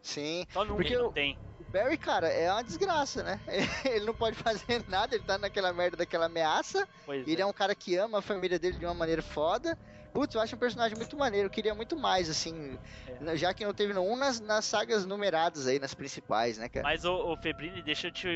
Sim. 0.00 0.44
Só 0.52 0.64
no 0.64 0.74
1 0.74 0.76
Porque 0.76 0.96
não 0.96 1.10
tem. 1.10 1.36
O 1.74 1.76
Barry, 1.76 1.98
cara, 1.98 2.28
é 2.28 2.52
uma 2.52 2.62
desgraça, 2.62 3.24
né? 3.24 3.40
Ele 3.84 4.04
não 4.04 4.14
pode 4.14 4.36
fazer 4.36 4.84
nada, 4.86 5.16
ele 5.16 5.24
tá 5.24 5.36
naquela 5.36 5.72
merda 5.72 5.96
daquela 5.96 6.26
ameaça. 6.26 6.88
Pois 7.04 7.26
Ele 7.26 7.42
é 7.42 7.44
um 7.44 7.52
cara 7.52 7.74
que 7.74 7.96
ama 7.96 8.18
a 8.18 8.22
família 8.22 8.60
dele 8.60 8.78
de 8.78 8.84
uma 8.84 8.94
maneira 8.94 9.20
foda. 9.20 9.76
Putz, 10.12 10.36
eu 10.36 10.40
acho 10.40 10.54
um 10.54 10.58
personagem 10.58 10.96
muito 10.96 11.16
maneiro. 11.16 11.48
Eu 11.48 11.50
queria 11.50 11.74
muito 11.74 11.96
mais, 11.96 12.30
assim. 12.30 12.78
É. 13.08 13.36
Já 13.36 13.52
que 13.52 13.64
não 13.64 13.74
teve 13.74 13.92
nenhum 13.92 14.14
nas, 14.14 14.38
nas 14.38 14.64
sagas 14.64 15.04
numeradas 15.04 15.66
aí, 15.66 15.80
nas 15.80 15.92
principais, 15.92 16.58
né, 16.58 16.68
cara? 16.68 16.84
Mas, 16.84 17.04
ô 17.04 17.36
Febrini, 17.38 17.82
deixa 17.82 18.06
eu, 18.06 18.12
te, 18.12 18.28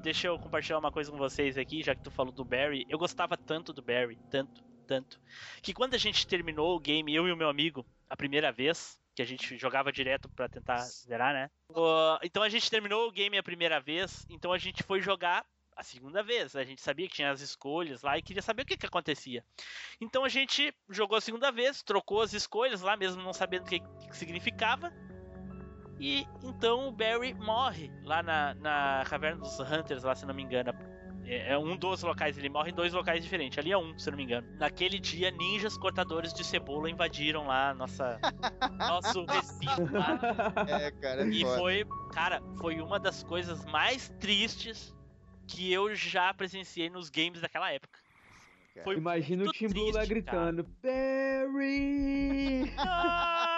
deixa 0.00 0.28
eu 0.28 0.38
compartilhar 0.38 0.78
uma 0.78 0.90
coisa 0.90 1.10
com 1.10 1.18
vocês 1.18 1.58
aqui, 1.58 1.82
já 1.82 1.94
que 1.94 2.00
tu 2.00 2.10
falou 2.10 2.32
do 2.32 2.42
Barry. 2.42 2.86
Eu 2.88 2.98
gostava 2.98 3.36
tanto 3.36 3.74
do 3.74 3.82
Barry, 3.82 4.18
tanto, 4.30 4.64
tanto, 4.86 5.20
que 5.60 5.74
quando 5.74 5.92
a 5.92 5.98
gente 5.98 6.26
terminou 6.26 6.74
o 6.74 6.80
game, 6.80 7.14
eu 7.14 7.28
e 7.28 7.32
o 7.32 7.36
meu 7.36 7.50
amigo, 7.50 7.84
a 8.08 8.16
primeira 8.16 8.50
vez, 8.50 8.98
que 9.18 9.22
a 9.22 9.26
gente 9.26 9.58
jogava 9.58 9.90
direto 9.90 10.28
pra 10.28 10.48
tentar 10.48 10.78
zerar, 10.78 11.34
né? 11.34 11.50
Ô, 11.74 12.16
então 12.22 12.40
a 12.40 12.48
gente 12.48 12.70
terminou 12.70 13.08
o 13.08 13.10
game 13.10 13.36
a 13.36 13.42
primeira 13.42 13.80
vez, 13.80 14.24
então 14.30 14.52
a 14.52 14.58
gente 14.58 14.84
foi 14.84 15.00
jogar 15.00 15.44
a 15.76 15.82
segunda 15.82 16.22
vez. 16.22 16.54
A 16.54 16.62
gente 16.62 16.80
sabia 16.80 17.08
que 17.08 17.16
tinha 17.16 17.32
as 17.32 17.40
escolhas 17.40 18.02
lá 18.02 18.16
e 18.16 18.22
queria 18.22 18.40
saber 18.40 18.62
o 18.62 18.64
que, 18.64 18.76
que 18.76 18.86
acontecia. 18.86 19.44
Então 20.00 20.24
a 20.24 20.28
gente 20.28 20.72
jogou 20.88 21.18
a 21.18 21.20
segunda 21.20 21.50
vez, 21.50 21.82
trocou 21.82 22.22
as 22.22 22.32
escolhas 22.32 22.80
lá, 22.80 22.96
mesmo 22.96 23.20
não 23.20 23.32
sabendo 23.32 23.62
o 23.62 23.68
que, 23.68 23.80
que 23.80 24.16
significava. 24.16 24.92
E 25.98 26.24
então 26.44 26.86
o 26.86 26.92
Barry 26.92 27.34
morre 27.34 27.90
lá 28.04 28.22
na, 28.22 28.54
na 28.54 29.04
Caverna 29.08 29.40
dos 29.40 29.58
Hunters, 29.58 30.04
lá 30.04 30.14
se 30.14 30.24
não 30.24 30.34
me 30.34 30.44
engano. 30.44 30.70
É 31.30 31.52
é 31.52 31.58
um 31.58 31.76
dos 31.76 32.02
locais, 32.02 32.38
ele 32.38 32.48
morre 32.48 32.70
em 32.70 32.74
dois 32.74 32.92
locais 32.94 33.22
diferentes. 33.22 33.58
Ali 33.58 33.70
é 33.70 33.76
um, 33.78 33.96
se 33.98 34.10
não 34.10 34.16
me 34.16 34.24
engano. 34.24 34.46
Naquele 34.58 34.98
dia, 34.98 35.30
ninjas 35.30 35.76
cortadores 35.76 36.32
de 36.32 36.42
cebola 36.42 36.88
invadiram 36.90 37.46
lá 37.46 37.74
nossa, 37.74 38.18
nosso 38.78 39.24
recinto 39.26 39.92
lá. 39.92 40.18
É, 40.68 40.90
cara, 40.92 41.22
é 41.22 41.28
E 41.28 41.40
foda. 41.42 41.58
foi, 41.58 41.84
cara, 42.12 42.42
foi 42.60 42.80
uma 42.80 42.98
das 42.98 43.22
coisas 43.22 43.64
mais 43.66 44.08
tristes 44.20 44.94
que 45.46 45.72
eu 45.72 45.94
já 45.94 46.32
presenciei 46.34 46.88
nos 46.90 47.10
games 47.10 47.40
daquela 47.40 47.70
época. 47.72 47.98
Foi 48.84 48.96
Imagina 48.96 49.42
o 49.42 49.44
muito 49.46 49.58
Tim 49.58 49.68
Blue 49.68 49.90
lá 49.90 50.04
triste, 50.04 50.22
cara. 50.22 50.52
gritando: 50.52 50.62
Barry! 50.80 52.72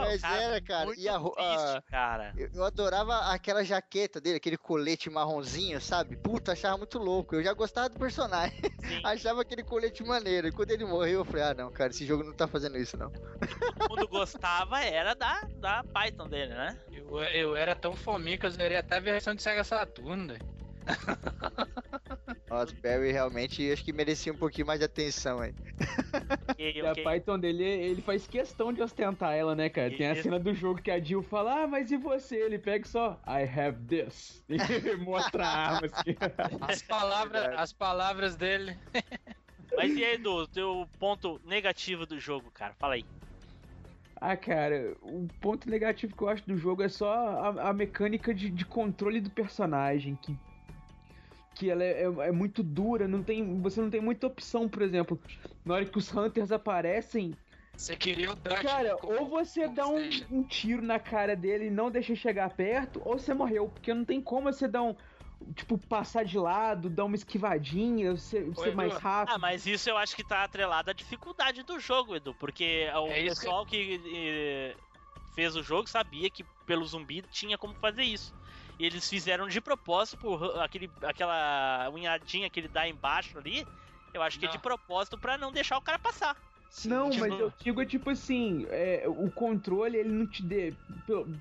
Mas 0.00 0.22
era, 0.22 0.60
cara, 0.60 0.86
muito 0.86 1.00
e 1.00 1.08
a 1.08 1.16
ro- 1.16 1.32
triste, 1.32 1.76
a- 1.76 1.82
cara. 1.82 2.34
Eu, 2.36 2.48
eu 2.54 2.64
adorava 2.64 3.32
aquela 3.32 3.64
jaqueta 3.64 4.20
dele, 4.20 4.36
aquele 4.36 4.56
colete 4.56 5.08
marronzinho, 5.10 5.80
sabe? 5.80 6.16
Puta, 6.16 6.52
achava 6.52 6.76
muito 6.78 6.98
louco. 6.98 7.34
Eu 7.34 7.42
já 7.42 7.52
gostava 7.52 7.88
do 7.88 7.98
personagem. 7.98 8.58
Sim, 8.80 9.00
achava 9.04 9.42
aquele 9.42 9.62
colete 9.62 10.02
maneiro. 10.04 10.48
E 10.48 10.52
quando 10.52 10.70
ele 10.70 10.84
morreu, 10.84 11.20
eu 11.20 11.24
falei, 11.24 11.42
ah, 11.42 11.54
não, 11.54 11.70
cara, 11.70 11.90
esse 11.90 12.04
jogo 12.06 12.24
não 12.24 12.32
tá 12.32 12.46
fazendo 12.46 12.76
isso, 12.78 12.96
não. 12.96 13.10
todo 13.10 13.90
mundo 13.90 14.08
gostava 14.08 14.80
era 14.82 15.14
da, 15.14 15.42
da 15.56 15.84
Python 15.84 16.28
dele, 16.28 16.54
né? 16.54 16.76
Eu, 16.90 17.18
eu 17.22 17.56
era 17.56 17.74
tão 17.74 17.94
fominha 17.94 18.36
que 18.38 18.46
eu 18.46 18.50
zerei 18.50 18.76
até 18.76 18.96
a 18.96 19.00
versão 19.00 19.34
de 19.34 19.42
Sega 19.42 19.64
Saturno, 19.64 20.28
velho. 20.28 20.58
Nossa, 22.50 22.74
Barry 22.82 23.12
realmente 23.12 23.70
acho 23.70 23.84
que 23.84 23.92
merecia 23.92 24.32
um 24.32 24.36
pouquinho 24.36 24.66
mais 24.66 24.78
de 24.78 24.84
atenção 24.86 25.40
aí. 25.40 25.52
Ok, 26.50 26.72
E 26.74 26.80
a. 26.80 26.94
Python 26.94 27.38
dele, 27.38 27.64
ele 27.64 28.02
faz 28.02 28.26
questão 28.26 28.72
de 28.72 28.82
ostentar 28.82 29.34
ela, 29.34 29.54
né, 29.54 29.68
cara? 29.68 29.90
Tem 29.90 30.08
a 30.08 30.22
cena 30.22 30.38
do 30.38 30.54
jogo 30.54 30.80
que 30.82 30.90
a 30.90 30.98
Jill 30.98 31.22
fala, 31.22 31.62
ah, 31.62 31.66
mas 31.66 31.90
e 31.90 31.96
você? 31.96 32.36
Ele 32.36 32.58
pega 32.58 32.86
só, 32.86 33.20
I 33.26 33.42
have 33.44 33.78
this. 33.86 34.42
E 34.48 34.96
mostra 34.96 35.44
a 35.44 35.48
arma 35.48 35.86
assim. 35.86 36.16
As 36.62 36.82
palavras, 36.82 37.44
as 37.56 37.72
palavras 37.72 38.36
dele. 38.36 38.78
Mas 39.76 39.94
e 39.94 40.04
aí, 40.04 40.14
Edu, 40.14 40.46
teu 40.48 40.88
ponto 40.98 41.40
negativo 41.44 42.06
do 42.06 42.18
jogo, 42.18 42.50
cara? 42.50 42.74
Fala 42.78 42.94
aí. 42.94 43.04
Ah, 44.20 44.36
cara, 44.36 44.96
o 45.00 45.28
ponto 45.40 45.70
negativo 45.70 46.16
que 46.16 46.22
eu 46.22 46.28
acho 46.28 46.44
do 46.44 46.56
jogo 46.56 46.82
é 46.82 46.88
só 46.88 47.12
a, 47.12 47.70
a 47.70 47.72
mecânica 47.72 48.34
de, 48.34 48.50
de 48.50 48.64
controle 48.64 49.20
do 49.20 49.30
personagem, 49.30 50.16
que, 50.16 50.36
que 51.58 51.70
ela 51.70 51.82
é, 51.84 52.02
é- 52.02 52.28
é 52.28 52.32
muito 52.32 52.62
dura, 52.62 53.08
não 53.08 53.22
tem, 53.24 53.60
você 53.60 53.80
não 53.80 53.90
tem 53.90 54.00
muita 54.00 54.26
opção, 54.26 54.68
por 54.68 54.82
exemplo, 54.82 55.20
na 55.64 55.74
hora 55.74 55.86
que 55.86 55.98
os 55.98 56.12
Hunters 56.14 56.52
aparecem, 56.52 57.36
Você 57.76 57.96
queria 57.96 58.32
o 58.32 58.36
Dutch. 58.36 58.60
cara, 58.60 58.96
com- 58.96 59.08
ou 59.08 59.28
você 59.28 59.68
dá 59.68 59.86
um, 59.86 60.08
um 60.30 60.42
tiro 60.44 60.82
na 60.82 60.98
cara 61.00 61.34
dele 61.36 61.66
e 61.66 61.70
não 61.70 61.90
deixa 61.90 62.14
chegar 62.14 62.50
perto, 62.56 63.00
ou 63.04 63.18
você 63.18 63.34
morreu, 63.34 63.68
porque 63.68 63.92
não 63.94 64.04
tem 64.04 64.22
como 64.22 64.52
você 64.52 64.68
dar 64.68 64.82
um, 64.82 64.94
tipo, 65.54 65.78
passar 65.78 66.24
de 66.24 66.38
lado, 66.38 66.90
dar 66.90 67.04
uma 67.04 67.14
esquivadinha, 67.16 68.16
ser, 68.16 68.54
ser 68.56 68.74
mais 68.74 68.96
rápido. 68.96 69.34
Ah, 69.34 69.38
mas 69.38 69.66
isso 69.66 69.88
eu 69.90 69.96
acho 69.96 70.14
que 70.16 70.24
tá 70.24 70.42
atrelado 70.44 70.90
à 70.90 70.92
dificuldade 70.92 71.62
do 71.62 71.78
jogo, 71.78 72.16
Edu. 72.16 72.34
Porque 72.34 72.88
o 72.94 73.08
É 73.10 73.24
pessoal 73.24 73.66
que, 73.66 74.00
eh, 74.14 74.76
fez 75.34 75.54
o 75.56 75.62
jogo 75.62 75.88
sabia 75.88 76.30
que 76.30 76.44
pelo 76.66 76.84
zumbi 76.84 77.22
tinha 77.22 77.56
como 77.56 77.74
fazer 77.74 78.02
isso. 78.02 78.34
E 78.78 78.86
eles 78.86 79.08
fizeram 79.08 79.48
de 79.48 79.60
propósito 79.60 80.16
por 80.18 80.60
aquele, 80.60 80.90
aquela 81.02 81.90
unhadinha 81.92 82.48
que 82.48 82.60
ele 82.60 82.68
dá 82.68 82.88
embaixo 82.88 83.36
ali. 83.38 83.66
Eu 84.14 84.22
acho 84.22 84.38
que 84.38 84.44
é 84.46 84.48
Não. 84.48 84.54
de 84.56 84.62
propósito 84.62 85.18
pra 85.18 85.36
não 85.36 85.50
deixar 85.52 85.76
o 85.76 85.82
cara 85.82 85.98
passar. 85.98 86.36
Não, 86.84 87.08
tipo- 87.08 87.26
mas 87.26 87.40
eu 87.40 87.50
digo 87.58 87.84
tipo 87.86 88.10
assim, 88.10 88.66
é, 88.68 89.04
o 89.06 89.30
controle 89.30 89.96
ele 89.96 90.10
não 90.10 90.26
te 90.26 90.42
dê, 90.42 90.74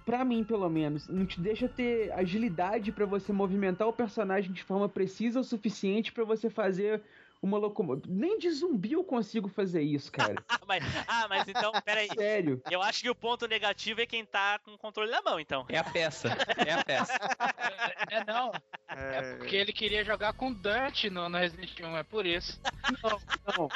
pra 0.06 0.24
mim 0.24 0.42
pelo 0.42 0.70
menos, 0.70 1.08
não 1.10 1.26
te 1.26 1.42
deixa 1.42 1.68
ter 1.68 2.12
agilidade 2.14 2.94
pra 2.94 3.06
você 3.06 3.34
movimentar 3.34 3.88
o 3.90 3.94
personagem 3.94 4.54
de 4.54 4.64
forma 4.64 4.88
precisa 4.88 5.42
o 5.42 5.44
suficiente 5.44 6.14
pra 6.14 6.24
você 6.24 6.50
fazer 6.50 7.04
uma 7.42 7.58
locomoção. 7.58 8.02
Nem 8.08 8.38
de 8.38 8.50
zumbi 8.52 8.94
eu 8.94 9.04
consigo 9.04 9.48
fazer 9.48 9.82
isso, 9.82 10.12
cara. 10.12 10.36
Ah, 10.50 10.60
mas, 10.68 10.84
ah, 11.08 11.28
mas 11.30 11.48
então, 11.48 11.72
peraí. 11.86 12.08
Sério. 12.16 12.62
Eu 12.70 12.82
acho 12.82 13.02
que 13.02 13.10
o 13.10 13.16
ponto 13.16 13.48
negativo 13.48 14.02
é 14.02 14.06
quem 14.06 14.26
tá 14.26 14.60
com 14.60 14.72
o 14.74 14.78
controle 14.78 15.12
na 15.12 15.22
mão, 15.22 15.40
então. 15.40 15.66
É 15.70 15.78
a 15.78 15.84
peça. 15.84 16.30
É 16.66 16.74
a 16.74 16.84
peça. 16.84 17.14
É, 18.10 18.24
não. 18.26 18.52
É 18.90 19.36
porque 19.36 19.56
ele 19.56 19.74
queria 19.74 20.04
jogar 20.04 20.34
com 20.34 20.52
Dutch 20.52 21.06
no, 21.06 21.30
no 21.30 21.38
Resident 21.38 21.72
Evil, 21.80 21.96
é 21.98 22.04
por 22.04 22.26
isso. 22.26 22.60
Não, 23.04 23.20
não. 23.58 23.70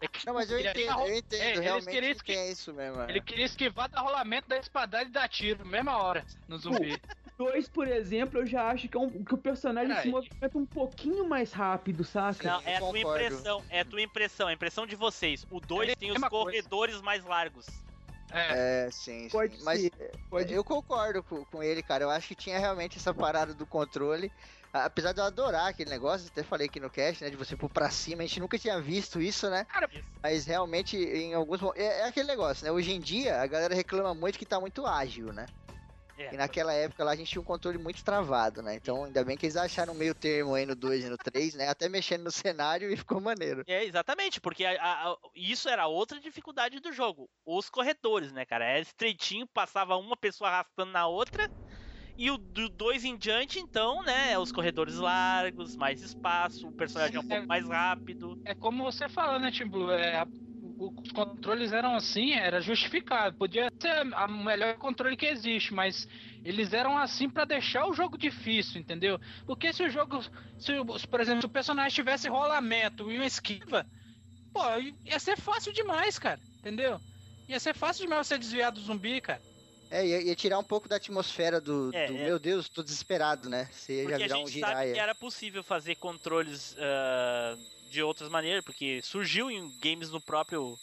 É 0.00 0.08
Não, 0.26 0.34
mas 0.34 0.50
eu 0.50 0.58
ele- 0.58 0.68
entendo, 0.68 1.00
eu 1.00 1.16
entendo, 1.16 1.42
É, 1.42 1.60
realmente 1.60 2.22
que 2.22 2.32
é 2.32 2.50
isso 2.50 2.72
mesmo. 2.72 3.02
é. 3.02 3.10
Ele 3.10 3.20
queria 3.20 3.44
esquivar 3.46 3.88
do 3.88 3.98
rolamento 3.98 4.48
da 4.48 4.56
espadada 4.56 5.04
e 5.04 5.10
dar 5.12 5.28
tiro, 5.28 5.64
mesma 5.66 5.96
hora, 5.96 6.24
no 6.46 6.56
zumbi. 6.58 7.00
Dois, 7.38 7.68
por 7.68 7.86
exemplo, 7.86 8.40
eu 8.40 8.46
já 8.46 8.68
acho 8.68 8.88
que, 8.88 8.96
é 8.96 9.00
um- 9.00 9.22
que 9.22 9.32
o 9.32 9.38
personagem 9.38 9.90
Peraí. 9.90 10.02
se 10.02 10.10
movimenta 10.10 10.58
um 10.58 10.66
pouquinho 10.66 11.28
mais 11.28 11.52
rápido, 11.52 12.02
saca? 12.02 12.42
Não, 12.42 12.60
é 12.64 12.76
a 12.76 12.80
tua 12.80 12.98
impressão, 12.98 13.62
é 13.70 13.80
a 13.80 13.84
tua 13.84 14.02
impressão, 14.02 14.48
a 14.48 14.52
impressão 14.52 14.84
de 14.86 14.96
vocês. 14.96 15.46
O 15.48 15.60
2 15.60 15.90
É 15.90 15.94
tem 15.94 16.08
os 16.08 16.14
mesma 16.14 16.28
coisa. 16.28 16.44
corredores 16.46 17.00
mais 17.00 17.24
largos. 17.24 17.64
É, 18.32 18.86
É, 18.86 18.90
sim, 18.90 19.22
sim. 19.22 19.28
Pode 19.30 19.62
Mas 19.62 19.80
ser, 19.82 19.92
pode 20.28 20.52
eu 20.52 20.64
concordo 20.64 21.22
com, 21.22 21.44
com 21.44 21.62
ele, 21.62 21.80
cara. 21.82 22.02
Eu 22.04 22.10
acho 22.10 22.26
que 22.28 22.34
tinha 22.34 22.58
realmente 22.58 22.98
essa 22.98 23.14
parada 23.14 23.54
do 23.54 23.64
controle. 23.64 24.30
Apesar 24.72 25.12
de 25.12 25.20
eu 25.20 25.24
adorar 25.24 25.68
aquele 25.68 25.88
negócio, 25.88 26.26
até 26.30 26.42
falei 26.42 26.66
aqui 26.66 26.78
no 26.80 26.90
cast, 26.90 27.22
né? 27.24 27.30
De 27.30 27.36
você 27.36 27.56
pôr 27.56 27.70
pra 27.70 27.88
cima, 27.88 28.22
a 28.22 28.26
gente 28.26 28.40
nunca 28.40 28.58
tinha 28.58 28.78
visto 28.80 29.20
isso, 29.20 29.48
né? 29.48 29.64
Cara, 29.64 29.88
Mas 30.22 30.44
realmente, 30.44 30.96
em 30.96 31.32
alguns 31.34 31.60
momentos. 31.60 31.82
É, 31.82 32.00
é 32.00 32.04
aquele 32.04 32.26
negócio, 32.26 32.64
né? 32.66 32.70
Hoje 32.72 32.92
em 32.92 33.00
dia, 33.00 33.40
a 33.40 33.46
galera 33.46 33.74
reclama 33.74 34.12
muito 34.12 34.38
que 34.38 34.44
tá 34.44 34.60
muito 34.60 34.84
ágil, 34.84 35.32
né? 35.32 35.46
É, 36.18 36.30
E 36.30 36.36
naquela 36.36 36.72
época 36.74 37.04
lá 37.04 37.12
a 37.12 37.16
gente 37.16 37.30
tinha 37.30 37.40
um 37.42 37.44
controle 37.44 37.78
muito 37.78 38.02
travado, 38.04 38.62
né? 38.62 38.74
Então, 38.76 39.04
ainda 39.04 39.24
bem 39.24 39.36
que 39.36 39.46
eles 39.46 39.56
acharam 39.56 39.92
um 39.94 39.96
meio 39.96 40.14
termo 40.14 40.54
aí 40.54 40.66
no 40.66 40.76
2 40.76 41.04
e 41.04 41.08
no 41.08 41.16
3, 41.18 41.54
né? 41.54 41.68
Até 41.68 41.88
mexendo 41.88 42.24
no 42.24 42.30
cenário 42.32 42.90
e 42.92 42.96
ficou 42.96 43.20
maneiro. 43.20 43.64
É, 43.66 43.84
exatamente, 43.84 44.40
porque 44.40 44.64
a- 44.64 45.10
a- 45.12 45.16
isso 45.34 45.68
era 45.68 45.86
outra 45.86 46.18
dificuldade 46.18 46.80
do 46.80 46.90
jogo. 46.90 47.30
Os 47.44 47.68
corredores, 47.68 48.32
né, 48.32 48.46
cara? 48.46 48.64
Era 48.64 48.80
estreitinho, 48.80 49.46
passava 49.46 49.96
uma 49.96 50.16
pessoa 50.16 50.48
arrastando 50.48 50.90
na 50.92 51.06
outra. 51.06 51.46
E 52.16 52.30
o 52.30 52.38
do 52.38 52.68
2 52.70 53.04
em 53.04 53.16
diante, 53.18 53.58
então, 53.60 54.04
né? 54.04 54.38
Os 54.38 54.52
corredores 54.52 54.96
largos, 54.96 55.76
mais 55.76 56.02
espaço, 56.02 56.68
o 56.68 56.74
personagem 56.74 57.16
é 57.16 57.20
um 57.20 57.24
pouco 57.28 57.46
mais 57.48 57.68
rápido. 57.68 58.38
é 58.44 58.54
como 58.54 58.84
você 58.84 59.08
falou, 59.08 59.40
né, 59.40 59.50
Tim 59.52 59.68
Blue? 59.68 59.90
É, 59.92 60.26
os 60.78 61.10
controles 61.12 61.72
eram 61.72 61.94
assim, 61.96 62.32
era 62.32 62.60
justificado. 62.60 63.36
Podia 63.36 63.68
ser 63.82 63.90
a- 64.14 64.26
o 64.26 64.44
melhor 64.44 64.78
controle 64.78 65.16
que 65.16 65.26
existe, 65.26 65.74
mas 65.74 66.06
eles 66.44 66.72
eram 66.72 66.96
assim 66.98 67.28
pra 67.30 67.44
deixar 67.44 67.86
o 67.86 67.92
jogo 67.94 68.16
difícil, 68.16 68.80
entendeu? 68.80 69.18
Porque 69.46 69.72
se 69.72 69.82
o 69.82 69.90
jogo, 69.90 70.20
se, 70.56 70.72
por 71.10 71.20
exemplo, 71.20 71.42
se 71.42 71.46
o 71.46 71.50
personagem 71.50 71.94
tivesse 71.94 72.28
rolamento 72.28 73.10
e 73.10 73.16
uma 73.18 73.26
esquiva, 73.26 73.86
pô, 74.52 74.60
ia 75.04 75.18
ser 75.18 75.36
fácil 75.38 75.72
demais, 75.72 76.18
cara, 76.18 76.42
entendeu? 76.58 77.00
Ia 77.48 77.60
ser 77.60 77.74
fácil 77.74 78.04
demais 78.06 78.26
você 78.28 78.38
desviar 78.38 78.72
do 78.72 78.80
zumbi, 78.80 79.20
cara. 79.20 79.42
É, 79.90 80.06
ia, 80.06 80.22
ia 80.22 80.36
tirar 80.36 80.58
um 80.58 80.64
pouco 80.64 80.88
da 80.88 80.96
atmosfera 80.96 81.60
do, 81.60 81.92
É, 81.92 82.04
do 82.04 82.12
é. 82.12 82.18
meu 82.18 82.38
Deus, 82.38 82.68
tô 82.68 82.82
desesperado, 82.82 83.48
né? 83.48 83.66
Você 83.72 83.94
ia 84.04 84.08
já 84.08 84.08
Porque 84.08 84.22
a 84.22 84.22
virar 84.22 84.36
um 84.38 84.40
gente 84.40 84.50
sabe 84.58 84.74
giraia. 84.74 84.92
que 84.92 84.98
era 84.98 85.14
possível 85.14 85.64
fazer 85.64 85.96
controles 85.96 86.74
ah, 86.78 87.56
de 87.90 88.02
outras 88.02 88.28
maneiras, 88.28 88.64
porque 88.64 89.00
surgiu 89.02 89.50
em 89.50 89.70
games 89.80 90.10
no 90.10 90.20
próprio 90.20 90.76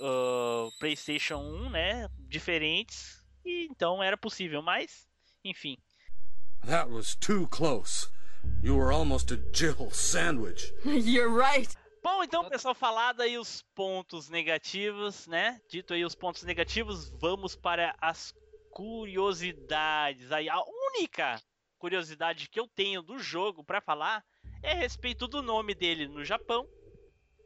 ah, 0.00 0.68
PlayStation 0.78 1.36
1, 1.36 1.70
né? 1.70 2.08
Diferentes, 2.28 3.22
e 3.44 3.66
então 3.70 4.02
era 4.02 4.16
possível, 4.16 4.62
mas, 4.62 5.06
enfim. 5.44 5.76
That 6.66 6.90
was 6.90 7.16
too 7.16 7.48
close. 7.48 8.08
You 8.62 8.76
were 8.76 8.92
almost 8.92 9.32
a 9.32 9.38
Jill 9.52 9.90
sandwich. 9.90 10.72
You're 10.84 11.30
right. 11.30 11.74
Bom, 12.02 12.24
então, 12.24 12.48
pessoal, 12.48 12.74
falado 12.74 13.20
aí 13.20 13.38
os 13.38 13.62
pontos 13.74 14.28
negativos, 14.28 15.26
né? 15.28 15.60
Dito 15.68 15.94
aí 15.94 16.04
os 16.04 16.16
pontos 16.16 16.42
negativos, 16.42 17.10
vamos 17.20 17.54
para 17.54 17.94
as 18.00 18.34
curiosidades. 18.70 20.32
Aí, 20.32 20.48
a 20.48 20.60
única 20.60 21.40
curiosidade 21.78 22.48
que 22.48 22.58
eu 22.58 22.66
tenho 22.66 23.02
do 23.02 23.18
jogo 23.18 23.62
pra 23.62 23.80
falar 23.80 24.24
é 24.62 24.72
a 24.72 24.76
respeito 24.76 25.26
do 25.26 25.42
nome 25.42 25.74
dele 25.74 26.06
no 26.06 26.24
Japão 26.24 26.66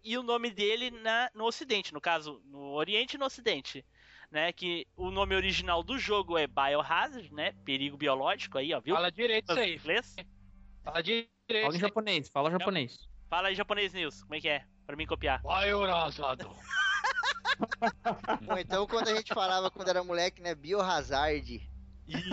e 0.04 0.16
o 0.16 0.22
nome 0.22 0.50
dele 0.50 0.90
na, 0.90 1.30
no 1.34 1.44
Ocidente, 1.44 1.92
no 1.92 2.00
caso, 2.00 2.40
no 2.44 2.74
Oriente 2.74 3.14
e 3.14 3.18
no 3.18 3.26
Ocidente. 3.26 3.84
Né, 4.28 4.52
que 4.52 4.88
o 4.96 5.12
nome 5.12 5.36
original 5.36 5.84
do 5.84 6.00
jogo 6.00 6.36
é 6.36 6.48
Biohazard, 6.48 7.32
né? 7.32 7.52
Perigo 7.64 7.96
biológico 7.96 8.58
aí, 8.58 8.74
ó, 8.74 8.80
viu? 8.80 8.96
Fala 8.96 9.10
direito 9.10 9.52
isso 9.52 9.60
aí. 9.60 9.76
Inglês. 9.76 10.16
Fala 10.82 11.00
direito. 11.00 11.30
Fala 11.62 11.76
em 11.76 11.78
japonês, 11.78 12.28
fala 12.28 12.50
japonês. 12.50 12.98
Fala 13.30 13.48
aí 13.48 13.54
japonês 13.54 13.92
news, 13.92 14.24
como 14.24 14.34
é 14.34 14.40
que 14.40 14.48
é? 14.48 14.64
Pra 14.84 14.96
mim 14.96 15.06
copiar. 15.06 15.40
Biohazard. 15.42 16.44
Ou 18.50 18.58
então 18.58 18.84
quando 18.88 19.08
a 19.08 19.14
gente 19.14 19.32
falava 19.32 19.70
quando 19.70 19.88
era 19.88 20.02
moleque, 20.02 20.42
né? 20.42 20.56
Biohazard. 20.56 21.70
Isso, 22.08 22.28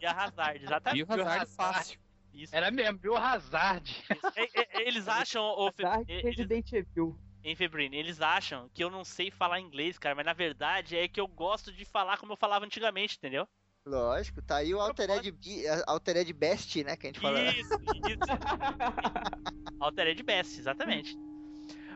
e 0.00 0.06
a 0.06 0.12
Hazard, 0.12 0.64
exatamente. 0.64 1.04
Biohazard 1.04 1.54
fácil. 1.54 2.00
Isso. 2.32 2.54
Era 2.54 2.70
mesmo, 2.70 2.98
Biohazard. 2.98 4.04
E- 4.36 4.40
e- 4.42 4.82
Eles 4.88 5.08
acham, 5.08 5.54
Fe- 5.76 5.82
Dark 5.82 6.08
e- 6.08 6.12
eles, 6.12 6.24
Resident 6.36 6.72
Evil. 6.72 7.18
hein, 7.44 7.56
Febrine, 7.56 7.96
eles 7.96 8.20
acham 8.20 8.68
que 8.72 8.82
eu 8.82 8.90
não 8.90 9.04
sei 9.04 9.30
falar 9.30 9.60
inglês, 9.60 9.98
cara, 9.98 10.14
mas 10.14 10.24
na 10.26 10.32
verdade 10.32 10.96
é 10.96 11.06
que 11.08 11.20
eu 11.20 11.26
gosto 11.26 11.72
de 11.72 11.84
falar 11.84 12.18
como 12.18 12.32
eu 12.32 12.36
falava 12.36 12.64
antigamente, 12.64 13.16
entendeu? 13.16 13.46
Lógico, 13.84 14.42
tá 14.42 14.56
aí 14.56 14.74
o 14.74 14.80
Altered, 14.80 15.34
Altered 15.86 16.32
Best, 16.34 16.84
né? 16.84 16.96
Que 16.96 17.06
a 17.06 17.08
gente 17.08 17.20
fala. 17.20 17.40
Isso, 17.42 17.74
isso. 18.08 18.20
Altered 19.80 20.22
Best, 20.22 20.58
exatamente. 20.58 21.16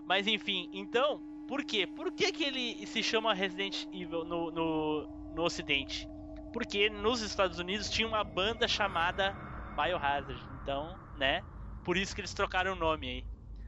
Mas 0.06 0.26
enfim, 0.26 0.70
então, 0.72 1.20
por 1.46 1.64
quê? 1.64 1.86
Por 1.86 2.12
que, 2.12 2.32
que 2.32 2.44
ele 2.44 2.86
se 2.86 3.02
chama 3.02 3.34
Resident 3.34 3.84
Evil 3.92 4.24
no, 4.24 4.50
no, 4.50 5.32
no 5.34 5.42
Ocidente? 5.42 6.08
Porque 6.52 6.88
nos 6.88 7.20
Estados 7.20 7.58
Unidos 7.58 7.90
tinha 7.90 8.06
uma 8.06 8.22
banda 8.24 8.66
chamada 8.68 9.32
Biohazard. 9.74 10.42
Então, 10.62 10.98
né? 11.16 11.42
Por 11.84 11.96
isso 11.96 12.14
que 12.14 12.20
eles 12.20 12.34
trocaram 12.34 12.72
o 12.72 12.76
nome 12.76 13.08
aí. 13.08 13.24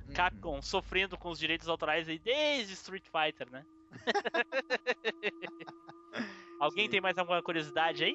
Uhum. 0.08 0.14
Capcom 0.14 0.62
sofrendo 0.62 1.18
com 1.18 1.30
os 1.30 1.38
direitos 1.38 1.68
autorais 1.68 2.08
aí 2.08 2.18
desde 2.18 2.74
Street 2.74 3.04
Fighter, 3.04 3.50
né? 3.50 3.64
Alguém 6.60 6.84
Sim. 6.86 6.90
tem 6.90 7.00
mais 7.00 7.18
alguma 7.18 7.42
curiosidade 7.42 8.04
aí? 8.04 8.14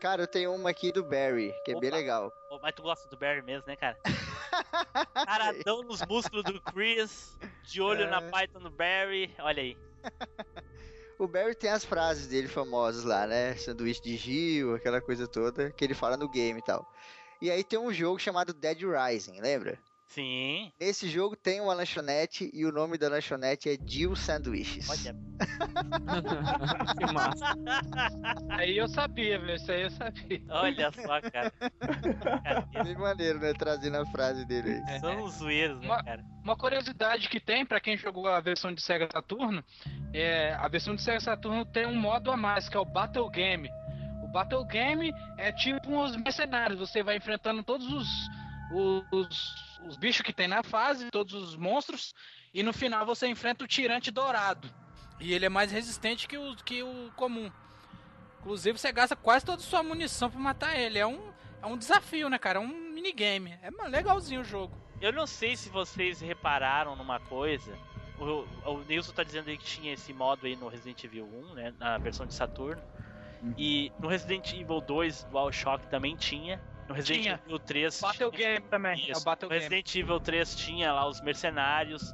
Cara, 0.00 0.22
eu 0.22 0.26
tenho 0.26 0.54
uma 0.54 0.70
aqui 0.70 0.90
do 0.92 1.04
Barry, 1.04 1.52
que 1.64 1.72
é 1.72 1.78
bem 1.78 1.90
legal. 1.90 2.32
Mas 2.62 2.74
tu 2.74 2.82
gosta 2.82 3.06
do 3.08 3.18
Barry 3.18 3.42
mesmo, 3.42 3.66
né, 3.66 3.76
cara? 3.76 3.98
Caradão 5.26 5.82
nos 5.82 6.04
músculos 6.06 6.44
do 6.44 6.60
Chris, 6.60 7.38
de 7.62 7.82
olho 7.82 8.08
na 8.08 8.18
É. 8.18 8.30
Python 8.30 8.60
do 8.60 8.70
Barry, 8.70 9.34
olha 9.38 9.62
aí. 9.62 9.76
O 11.18 11.28
Barry 11.28 11.54
tem 11.54 11.68
as 11.68 11.84
frases 11.84 12.28
dele 12.28 12.48
famosas 12.48 13.04
lá, 13.04 13.26
né? 13.26 13.54
Sanduíche 13.54 14.00
de 14.00 14.16
Gil, 14.16 14.74
aquela 14.74 15.02
coisa 15.02 15.28
toda 15.28 15.70
que 15.70 15.84
ele 15.84 15.92
fala 15.92 16.16
no 16.16 16.30
game 16.30 16.58
e 16.58 16.62
tal. 16.62 16.90
E 17.40 17.50
aí 17.50 17.64
tem 17.64 17.78
um 17.78 17.92
jogo 17.92 18.18
chamado 18.18 18.52
Dead 18.52 18.80
Rising, 18.82 19.40
lembra? 19.40 19.78
Sim, 20.08 20.72
Nesse 20.80 21.08
jogo 21.08 21.36
tem 21.36 21.60
uma 21.60 21.72
lanchonete 21.72 22.50
e 22.52 22.66
o 22.66 22.72
nome 22.72 22.98
da 22.98 23.08
lanchonete 23.08 23.68
é 23.70 23.78
Jill 23.86 24.16
Sanduíches. 24.16 24.90
olha. 24.90 25.14
que 26.98 27.12
massa. 27.12 27.54
Aí 28.50 28.76
eu 28.76 28.88
sabia, 28.88 29.38
velho. 29.38 29.54
Isso 29.54 29.70
aí 29.70 29.82
eu 29.82 29.90
sabia. 29.90 30.42
Olha 30.48 30.90
só, 30.90 31.20
cara. 31.30 31.52
Bem 32.84 32.96
maneiro, 32.96 33.38
né? 33.38 33.52
Trazendo 33.54 33.98
a 33.98 34.06
frase 34.06 34.44
dele 34.44 34.82
aí. 34.88 34.98
São 34.98 35.22
uns 35.22 35.34
zoeiros, 35.34 35.78
né, 35.80 35.86
Uma- 35.86 36.02
cara? 36.02 36.24
Uma 36.42 36.56
curiosidade 36.56 37.28
que 37.28 37.38
tem 37.38 37.64
pra 37.64 37.78
quem 37.80 37.96
jogou 37.96 38.26
a 38.26 38.40
versão 38.40 38.74
de 38.74 38.82
Sega 38.82 39.08
Saturno, 39.12 39.62
é 40.12 40.54
a 40.54 40.66
versão 40.66 40.96
de 40.96 41.02
Sega 41.02 41.20
Saturno 41.20 41.64
tem 41.64 41.86
um 41.86 41.94
modo 41.94 42.32
a 42.32 42.36
mais 42.36 42.68
que 42.68 42.76
é 42.76 42.80
o 42.80 42.84
Battle 42.84 43.30
Game. 43.30 43.68
Battle 44.32 44.64
Game 44.64 45.12
é 45.36 45.52
tipo 45.52 45.90
uns 45.90 46.16
mercenários, 46.16 46.78
você 46.78 47.02
vai 47.02 47.16
enfrentando 47.16 47.62
todos 47.62 47.86
os 47.92 48.06
os, 48.72 49.80
os 49.86 49.96
bichos 49.96 50.22
que 50.22 50.32
tem 50.32 50.48
na 50.48 50.62
fase, 50.62 51.10
todos 51.10 51.34
os 51.34 51.56
monstros, 51.56 52.14
e 52.54 52.62
no 52.62 52.72
final 52.72 53.04
você 53.04 53.26
enfrenta 53.26 53.64
o 53.64 53.68
tirante 53.68 54.10
dourado. 54.10 54.70
E 55.18 55.32
ele 55.32 55.46
é 55.46 55.48
mais 55.48 55.70
resistente 55.70 56.26
que 56.26 56.38
o, 56.38 56.56
que 56.56 56.82
o 56.82 57.10
comum. 57.16 57.50
Inclusive 58.40 58.78
você 58.78 58.90
gasta 58.90 59.14
quase 59.14 59.44
toda 59.44 59.60
a 59.60 59.64
sua 59.64 59.82
munição 59.82 60.30
pra 60.30 60.40
matar 60.40 60.78
ele. 60.78 60.98
É 60.98 61.06
um, 61.06 61.20
é 61.62 61.66
um 61.66 61.76
desafio, 61.76 62.30
né, 62.30 62.38
cara? 62.38 62.58
É 62.58 62.62
um 62.62 62.92
minigame. 62.92 63.58
É 63.62 63.70
legalzinho 63.88 64.40
o 64.40 64.44
jogo. 64.44 64.74
Eu 65.00 65.12
não 65.12 65.26
sei 65.26 65.56
se 65.56 65.68
vocês 65.68 66.20
repararam 66.20 66.96
numa 66.96 67.20
coisa. 67.20 67.76
O, 68.18 68.46
o 68.70 68.84
Nilson 68.88 69.12
tá 69.12 69.22
dizendo 69.22 69.48
aí 69.48 69.58
que 69.58 69.64
tinha 69.64 69.92
esse 69.92 70.12
modo 70.12 70.46
aí 70.46 70.56
no 70.56 70.68
Resident 70.68 71.04
Evil 71.04 71.26
1, 71.50 71.54
né? 71.54 71.74
Na 71.78 71.98
versão 71.98 72.24
de 72.24 72.32
Saturno. 72.32 72.82
E 73.56 73.92
no 73.98 74.08
Resident 74.08 74.52
Evil 74.52 74.80
2, 74.80 75.24
DualShock 75.24 75.86
também 75.88 76.16
tinha. 76.16 76.60
No 76.88 76.94
Resident 76.94 77.22
Tinha. 77.22 77.40
Evil 77.46 77.58
3 77.58 78.00
Battle 78.00 78.30
tinha. 78.32 78.52
Game 78.54 78.66
também. 78.68 79.08
É 79.08 79.12
Isso. 79.12 79.24
Battle 79.24 79.48
no 79.48 79.50
Game. 79.50 79.62
Resident 79.62 79.94
Evil 79.94 80.20
3 80.20 80.56
tinha 80.56 80.92
lá 80.92 81.06
os 81.08 81.20
mercenários. 81.20 82.12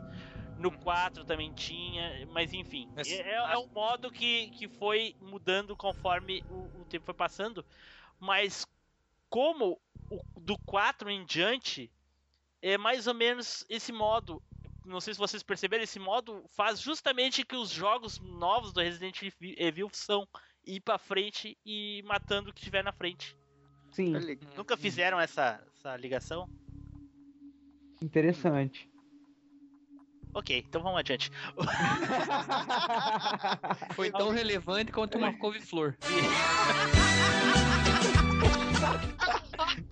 No 0.59 0.71
4 0.71 1.25
também 1.25 1.53
tinha, 1.53 2.27
mas 2.31 2.53
enfim. 2.53 2.89
Mas- 2.95 3.11
É, 3.11 3.35
é 3.35 3.59
um 3.59 3.67
modo 3.69 4.11
que, 4.11 4.49
que 4.51 4.69
foi 4.69 5.15
mudando 5.21 5.77
conforme 5.77 6.43
o, 6.51 6.81
o 6.81 6.85
tempo 6.89 7.07
foi 7.07 7.15
passando. 7.15 7.65
Mas 8.21 8.67
como 9.29 9.81
o, 10.11 10.23
do 10.41 10.57
4 10.59 11.11
em 11.11 11.25
diante, 11.25 11.91
é 12.63 12.79
mais 12.79 13.07
ou 13.07 13.15
menos 13.15 13.65
esse 13.69 13.93
modo. 13.93 14.43
Não 14.85 15.01
sei 15.01 15.15
se 15.15 15.19
vocês 15.19 15.43
perceberam, 15.43 15.83
esse 15.85 15.99
modo 15.99 16.45
faz 16.51 16.81
justamente 16.81 17.45
que 17.45 17.57
os 17.57 17.71
jogos 17.71 18.19
novos 18.21 18.73
do 18.73 18.81
Resident 18.81 19.21
Evil 19.41 19.91
são 19.93 20.29
ir 20.67 20.81
pra 20.81 20.99
frente 20.99 21.57
e 21.65 22.03
matando 22.05 22.51
o 22.51 22.53
que 22.53 22.63
tiver 22.63 22.83
na 22.83 22.93
frente. 22.93 23.37
Sim, 23.93 24.13
Nunca 24.57 24.77
fizeram 24.77 25.19
essa, 25.19 25.63
essa 25.75 25.97
ligação? 25.97 26.49
interessante. 28.03 28.91
Ok, 30.35 30.63
então 30.69 30.83
vamos 30.83 30.99
adiante. 30.99 31.31
Foi 33.95 34.11
tão 34.11 34.29
relevante 34.29 34.93
quanto 34.93 35.17
uma 35.17 35.33
couve-flor. 35.39 35.97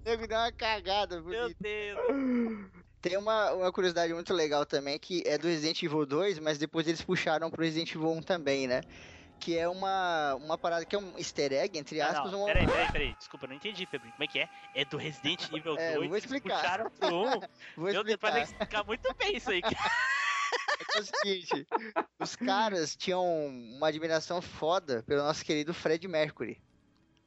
Nego 0.04 0.26
deu 0.26 0.36
uma 0.36 0.52
cagada 0.52 1.22
Meu 1.22 1.42
bonita. 1.44 1.56
Deus. 1.60 1.98
Tem 3.00 3.16
uma, 3.16 3.52
uma 3.52 3.72
curiosidade 3.72 4.12
muito 4.12 4.34
legal 4.34 4.66
também, 4.66 4.98
que 4.98 5.22
é 5.26 5.38
do 5.38 5.46
Resident 5.46 5.82
Evil 5.82 6.04
2, 6.04 6.38
mas 6.38 6.58
depois 6.58 6.86
eles 6.86 7.00
puxaram 7.02 7.50
pro 7.50 7.62
Resident 7.62 7.94
Evil 7.94 8.10
1 8.12 8.22
também, 8.22 8.66
né? 8.66 8.82
Que 9.44 9.58
é 9.58 9.68
uma, 9.68 10.34
uma 10.36 10.56
parada 10.56 10.86
que 10.86 10.96
é 10.96 10.98
um 10.98 11.18
easter 11.18 11.52
egg, 11.52 11.78
entre 11.78 12.00
Ah, 12.00 12.08
aspas, 12.12 12.32
não, 12.32 12.42
um... 12.44 12.46
peraí, 12.46 12.66
peraí, 12.66 12.92
peraí. 12.92 13.14
Desculpa, 13.18 13.46
não 13.46 13.54
entendi, 13.54 13.84
Febrinho. 13.84 14.12
Como 14.14 14.24
é 14.24 14.26
que 14.26 14.38
é? 14.38 14.48
É 14.74 14.84
do 14.86 14.96
Resident 14.96 15.42
Evil 15.52 15.76
2. 15.76 15.78
É, 15.78 15.90
eu 15.90 15.94
vou 15.96 16.04
eles 16.04 16.24
explicar. 16.24 16.60
Puxaram 16.60 16.90
pro 16.90 17.08
1. 17.14 17.40
Vou 17.76 17.92
Meu 17.92 18.02
Deus, 18.04 18.18
vai 18.20 18.32
ter 18.32 18.42
explicar. 18.42 18.42
explicar 18.42 18.84
muito 18.84 19.14
bem 19.18 19.36
isso 19.36 19.50
aí. 19.50 19.60
É 20.96 21.00
o 21.00 21.04
seguinte, 21.04 21.66
os 22.20 22.36
caras 22.36 22.94
tinham 22.96 23.24
uma 23.48 23.88
admiração 23.88 24.40
foda 24.40 25.02
pelo 25.02 25.22
nosso 25.22 25.44
querido 25.44 25.74
Fred 25.74 26.06
Mercury. 26.06 26.62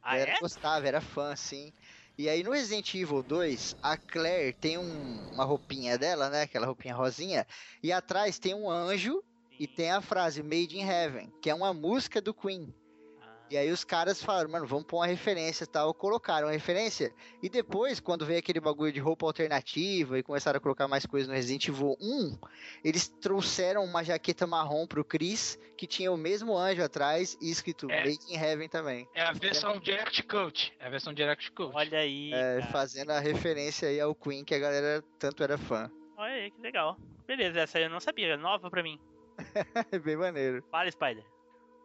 Ah, 0.02 0.18
era, 0.18 0.31
é? 0.31 0.39
Gostava, 0.39 0.88
era 0.88 1.02
fã, 1.02 1.35
sim. 1.35 1.73
E 2.18 2.30
aí 2.30 2.44
no 2.44 2.52
Resident 2.52 2.94
Evil 2.95 3.22
2, 3.22 3.76
a 3.81 3.98
Claire 3.98 4.53
tem 4.53 4.77
um- 4.77 5.30
uma 5.34 5.44
roupinha 5.44 5.98
dela, 5.98 6.30
né? 6.30 6.44
Aquela 6.44 6.65
roupinha 6.68 6.95
rosinha. 6.95 7.45
E 7.84 7.91
atrás 7.91 8.39
tem 8.39 8.53
um 8.56 8.69
anjo 8.69 9.22
e 9.59 9.67
tem 9.67 9.91
a 9.91 10.01
frase 10.01 10.41
Made 10.43 10.77
in 10.77 10.84
Heaven, 10.88 11.31
que 11.41 11.49
é 11.49 11.53
uma 11.55 11.73
música 11.73 12.21
do 12.21 12.34
Queen. 12.34 12.73
Ah, 13.21 13.34
E 13.49 13.57
aí 13.57 13.71
os 13.71 13.84
caras 13.84 14.21
falaram, 14.21 14.49
mano, 14.51 14.67
vamos 14.67 14.85
pôr 14.85 14.97
uma 14.97 15.07
referência 15.07 15.63
e 15.63 15.67
tal. 15.67 15.93
Colocaram 15.93 16.47
a 16.47 16.51
referência. 16.51 17.13
E 17.41 17.49
depois, 17.49 17.99
quando 17.99 18.25
veio 18.25 18.39
aquele 18.39 18.59
bagulho 18.59 18.91
de 18.91 18.99
roupa 18.99 19.25
alternativa 19.25 20.19
e 20.19 20.23
começaram 20.23 20.57
a 20.57 20.59
colocar 20.59 20.88
mais 20.88 21.05
coisas 21.05 21.27
no 21.27 21.34
Resident 21.34 21.67
Evil 21.69 21.95
1, 21.99 22.38
eles 22.84 23.07
trouxeram 23.07 23.84
uma 23.84 24.03
jaqueta 24.03 24.45
marrom 24.45 24.85
pro 24.85 25.03
Chris, 25.05 25.57
que 25.77 25.88
tinha 25.88 26.11
o 26.11 26.17
mesmo 26.17 26.57
anjo 26.57 26.84
atrás 26.84 27.38
e 27.41 27.49
escrito 27.49 27.89
É. 27.89 28.03
Made 28.03 28.19
in 28.29 28.35
Heaven 28.38 28.67
também. 28.69 29.07
É 29.15 29.21
a 29.21 29.31
versão 29.31 29.79
Direct 29.79 30.23
Code. 30.23 30.73
É 30.79 30.85
a 30.88 30.89
versão 30.89 31.13
Direct 31.13 31.51
Code. 31.53 31.71
Olha 31.73 31.99
aí. 31.99 32.31
É, 32.34 32.61
fazendo 32.71 33.11
a 33.11 33.19
referência 33.19 33.88
aí 33.88 33.99
ao 33.99 34.13
Queen, 34.13 34.43
que 34.43 34.53
a 34.53 34.59
galera 34.59 35.03
tanto 35.17 35.41
era 35.41 35.57
fã. 35.57 35.89
Olha 36.17 36.34
aí, 36.34 36.51
que 36.51 36.61
legal. 36.61 36.97
Beleza, 37.25 37.59
essa 37.61 37.77
aí 37.77 37.84
eu 37.84 37.89
não 37.89 37.99
sabia, 37.99 38.34
é 38.34 38.38
nova 38.38 38.69
pra 38.69 38.81
mim. 38.81 38.99
É 39.91 39.99
bem 39.99 40.15
maneiro. 40.15 40.64
Fala, 40.72 40.89
Spider. 40.91 41.23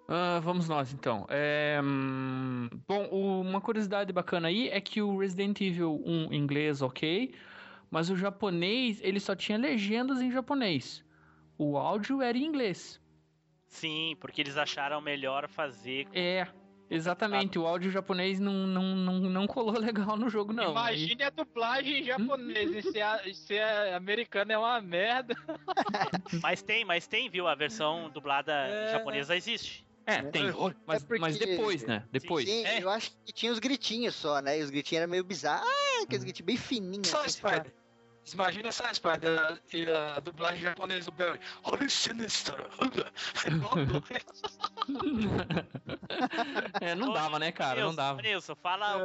Ah, 0.08 0.40
vamos 0.42 0.68
nós 0.68 0.92
então. 0.92 1.26
É, 1.28 1.80
hum, 1.82 2.68
bom, 2.88 3.08
o- 3.10 3.40
uma 3.40 3.60
curiosidade 3.60 4.12
bacana 4.12 4.48
aí 4.48 4.68
é 4.68 4.80
que 4.80 5.00
o 5.00 5.16
Resident 5.18 5.60
Evil 5.60 6.02
1 6.04 6.32
em 6.32 6.36
inglês, 6.36 6.82
ok, 6.82 7.34
mas 7.90 8.10
o 8.10 8.16
japonês 8.16 9.00
ele 9.02 9.20
só 9.20 9.34
tinha 9.34 9.56
legendas 9.56 10.20
em 10.20 10.30
japonês. 10.30 11.04
O 11.56 11.76
áudio 11.78 12.20
era 12.20 12.36
em 12.36 12.44
inglês. 12.44 13.00
Sim, 13.68 14.16
porque 14.20 14.40
eles 14.40 14.56
acharam 14.56 15.00
melhor 15.00 15.48
fazer. 15.48 16.06
É, 16.12 16.46
exatamente. 16.94 17.58
O 17.58 17.66
áudio 17.66 17.90
japonês 17.90 18.38
não, 18.40 18.52
não, 18.66 18.82
não, 18.96 19.14
não 19.20 19.46
colou 19.46 19.74
legal 19.78 20.16
no 20.16 20.28
jogo, 20.28 20.52
não. 20.52 20.70
Imagine 20.72 21.22
a 21.24 21.30
dublagem 21.30 22.00
em 22.00 22.04
japonês. 22.04 22.70
e 22.74 22.82
se, 22.92 23.00
a, 23.00 23.20
e 23.26 23.34
se 23.34 23.58
a 23.58 23.96
americana 23.96 24.52
é 24.52 24.58
uma 24.58 24.80
merda. 24.80 25.34
Mas 26.42 26.62
tem, 26.62 26.84
mas 26.84 27.06
tem, 27.06 27.28
viu? 27.28 27.46
A 27.46 27.54
versão 27.54 28.10
dublada 28.10 28.52
É, 28.52 28.92
japonesa 28.92 29.36
existe. 29.36 29.84
É, 30.06 30.20
tem. 30.22 30.44
Mas, 30.86 31.02
É 31.02 31.06
porque- 31.06 31.20
mas 31.20 31.38
depois, 31.38 31.84
né? 31.84 32.04
Depois. 32.10 32.48
Sim, 32.48 32.64
É. 32.64 32.82
eu 32.82 32.90
acho 32.90 33.12
que 33.24 33.32
tinha 33.32 33.52
os 33.52 33.58
gritinhos 33.58 34.14
só, 34.14 34.40
né? 34.40 34.58
E 34.58 34.62
os 34.62 34.70
gritinhos 34.70 35.02
eram 35.02 35.10
meio 35.10 35.22
bizarros. 35.22 35.66
Ah, 35.68 36.02
aqueles 36.02 36.24
gritinhos 36.24 36.46
bem 36.46 36.56
fininhos. 36.56 37.06
Só 37.08 37.24
assim. 37.24 37.40
Imagina 38.32 38.68
essa 38.68 38.94
Spider 38.94 39.60
e 39.72 39.90
a 39.90 40.20
dublagem 40.20 40.62
japonesa 40.62 41.10
do 41.10 41.16
Barry. 41.16 41.40
Olha 41.64 41.88
sinistro. 41.88 42.54
é, 46.80 46.94
não 46.94 47.12
dava, 47.12 47.38
né, 47.38 47.50
cara? 47.50 47.80
Não 47.80 47.88
Nilson, 47.88 47.96
dava. 47.96 48.22
Nilson, 48.22 48.54
fala, 48.54 48.98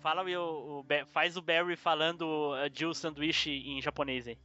fala 0.00 0.22
o, 0.22 0.80
o 0.80 0.84
faz 1.06 1.36
o 1.36 1.42
Barry 1.42 1.76
falando 1.76 2.22
uh, 2.22 2.68
Jill 2.72 2.92
Sanduíche 2.92 3.50
em 3.50 3.80
japonês 3.80 4.26
aí. 4.26 4.36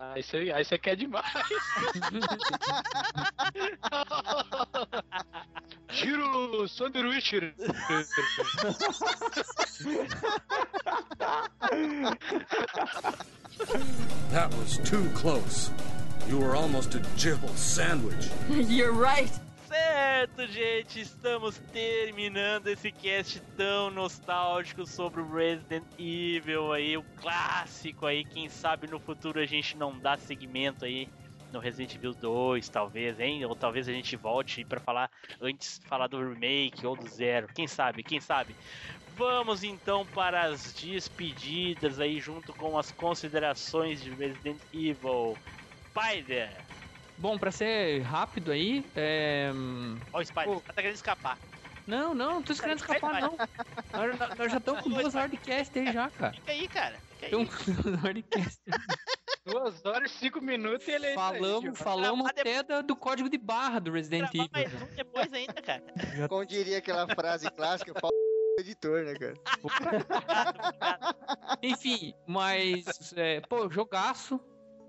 Aí 0.00 0.22
você 0.22 0.50
aí 0.50 0.64
você 0.64 0.78
quer 0.78 0.96
demais. 0.96 1.26
Giro 5.90 6.66
sanduíche. 6.66 7.52
That 14.30 14.54
was 14.56 14.78
too 14.78 15.06
close. 15.14 15.70
You 16.26 16.38
were 16.38 16.56
almost 16.56 16.94
a 16.94 17.02
Jill 17.18 17.46
sandwich. 17.56 18.30
You're 18.48 18.92
right. 18.92 19.30
Certo, 19.70 20.48
gente, 20.48 21.00
estamos 21.00 21.56
terminando 21.72 22.66
esse 22.66 22.90
cast 22.90 23.38
tão 23.56 23.88
nostálgico 23.88 24.84
sobre 24.84 25.20
o 25.20 25.32
Resident 25.32 25.84
Evil 25.96 26.72
aí, 26.72 26.96
o 26.96 27.04
clássico 27.20 28.04
aí. 28.04 28.24
Quem 28.24 28.48
sabe 28.48 28.88
no 28.88 28.98
futuro 28.98 29.38
a 29.38 29.46
gente 29.46 29.76
não 29.76 29.96
dá 29.96 30.16
segmento 30.16 30.84
aí 30.84 31.08
no 31.52 31.60
Resident 31.60 31.94
Evil 31.94 32.12
2, 32.14 32.68
talvez, 32.68 33.20
hein? 33.20 33.44
Ou 33.44 33.54
talvez 33.54 33.88
a 33.88 33.92
gente 33.92 34.16
volte 34.16 34.64
pra 34.64 34.80
falar 34.80 35.08
antes 35.40 35.80
falar 35.84 36.08
do 36.08 36.18
remake 36.18 36.84
ou 36.84 36.96
do 36.96 37.08
zero. 37.08 37.46
Quem 37.54 37.68
sabe? 37.68 38.02
Quem 38.02 38.20
sabe? 38.20 38.56
Vamos 39.14 39.62
então 39.62 40.04
para 40.04 40.46
as 40.46 40.72
despedidas 40.72 42.00
aí 42.00 42.18
junto 42.18 42.52
com 42.54 42.76
as 42.76 42.90
considerações 42.90 44.02
de 44.02 44.10
Resident 44.10 44.58
Evil. 44.72 45.38
Spider! 45.90 46.50
Bom, 47.20 47.38
pra 47.38 47.50
ser 47.50 48.00
rápido 48.00 48.50
aí, 48.50 48.82
é... 48.96 49.50
Ó, 50.10 50.20
o 50.20 50.24
Spider, 50.24 50.60
tá 50.60 50.72
querendo 50.72 50.94
escapar. 50.94 51.38
Não, 51.86 52.14
não, 52.14 52.34
não 52.36 52.42
tô 52.42 52.54
querendo 52.54 52.78
escapar, 52.78 53.20
não. 53.20 53.36
Nós, 53.92 54.38
nós 54.38 54.50
já 54.50 54.56
estamos 54.56 54.80
com 54.80 54.88
duas 54.88 55.14
horas 55.14 55.30
de 55.30 55.36
cast 55.36 55.78
aí 55.78 55.92
já, 55.92 56.08
cara. 56.08 56.32
Fica 56.32 56.52
aí, 56.52 56.66
cara. 56.68 56.96
Fica 57.10 57.26
aí. 57.26 57.42
Estamos 57.42 57.54
com 57.54 57.72
duas 57.82 58.04
horas 58.04 58.14
de 58.14 58.22
cast. 58.22 58.60
Duas 59.42 59.84
horas 59.86 60.12
e 60.12 60.14
cinco 60.14 60.40
minutos 60.40 60.86
e 60.86 60.90
ele 60.90 61.06
é 61.06 61.14
Falamos, 61.14 61.78
falamos 61.78 62.28
até 62.28 62.62
do 62.82 62.94
código 62.94 63.28
de 63.28 63.38
barra 63.38 63.80
do 63.80 63.90
Resident 63.90 64.28
Evil. 64.34 64.48
mais 64.52 64.72
um 64.74 64.94
depois 64.94 65.32
ainda, 65.32 65.54
cara. 65.54 65.82
Como 66.28 66.44
diria 66.44 66.76
aquela 66.76 67.08
frase 67.08 67.50
clássica, 67.50 67.94
pau 67.94 68.10
editor, 68.58 69.02
né, 69.02 69.14
cara? 69.14 69.34
Enfim, 71.62 72.14
mas, 72.26 73.14
é, 73.16 73.40
pô, 73.40 73.68
jogaço 73.70 74.38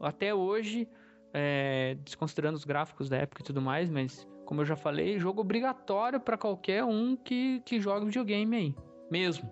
até 0.01 0.35
hoje, 0.35 0.87
é, 1.33 1.95
desconsiderando 2.03 2.57
os 2.57 2.65
gráficos 2.65 3.09
da 3.09 3.17
época 3.17 3.41
e 3.41 3.45
tudo 3.45 3.61
mais, 3.61 3.89
mas 3.89 4.27
como 4.45 4.61
eu 4.61 4.65
já 4.65 4.75
falei, 4.75 5.17
jogo 5.19 5.41
obrigatório 5.41 6.19
pra 6.19 6.37
qualquer 6.37 6.83
um 6.83 7.15
que, 7.15 7.61
que 7.65 7.79
joga 7.79 8.05
videogame 8.05 8.55
aí, 8.57 8.75
mesmo. 9.09 9.49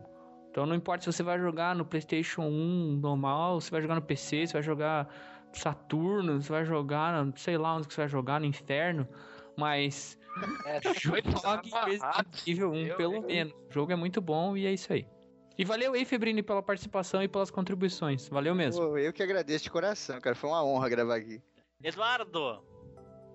Então 0.51 0.65
não 0.65 0.75
importa 0.75 1.03
se 1.03 1.11
você 1.13 1.23
vai 1.23 1.39
jogar 1.39 1.75
no 1.75 1.85
PlayStation 1.85 2.41
1 2.41 2.97
normal, 3.01 3.61
se 3.61 3.69
vai 3.71 3.81
jogar 3.81 3.95
no 3.95 4.01
PC, 4.01 4.47
se 4.47 4.53
vai 4.53 4.61
jogar 4.63 5.07
Saturno, 5.53 6.41
se 6.41 6.49
vai 6.49 6.65
jogar, 6.65 7.23
no- 7.25 7.37
sei 7.37 7.57
lá 7.57 7.75
onde 7.75 7.87
que 7.87 7.93
você 7.93 8.01
vai 8.01 8.07
jogar, 8.09 8.39
no 8.39 8.45
inferno, 8.45 9.07
mas 9.57 10.17
É, 10.65 10.79
jogue 10.99 11.71
Resident 11.85 12.47
Evil 12.47 12.71
1, 12.71 12.95
pelo 12.97 13.21
menos. 13.21 13.53
O 13.69 13.73
jogo 13.73 13.91
é 13.91 13.95
muito 13.95 14.21
bom 14.21 14.55
e 14.55 14.65
é 14.65 14.73
isso 14.73 14.91
aí. 14.93 15.05
E 15.57 15.65
valeu 15.65 15.93
aí, 15.93 16.05
Febrini, 16.05 16.41
pela 16.41 16.63
participação 16.63 17.21
e 17.21 17.27
pelas 17.27 17.51
contribuições. 17.51 18.29
Valeu 18.29 18.55
mesmo. 18.55 18.81
Pô, 18.87 18.97
eu 18.97 19.11
que 19.11 19.21
agradeço 19.21 19.65
de 19.65 19.69
coração, 19.71 20.19
cara. 20.21 20.33
Foi 20.35 20.49
uma 20.49 20.63
honra 20.63 20.87
gravar 20.87 21.15
aqui. 21.15 21.41
Eduardo! 21.81 22.61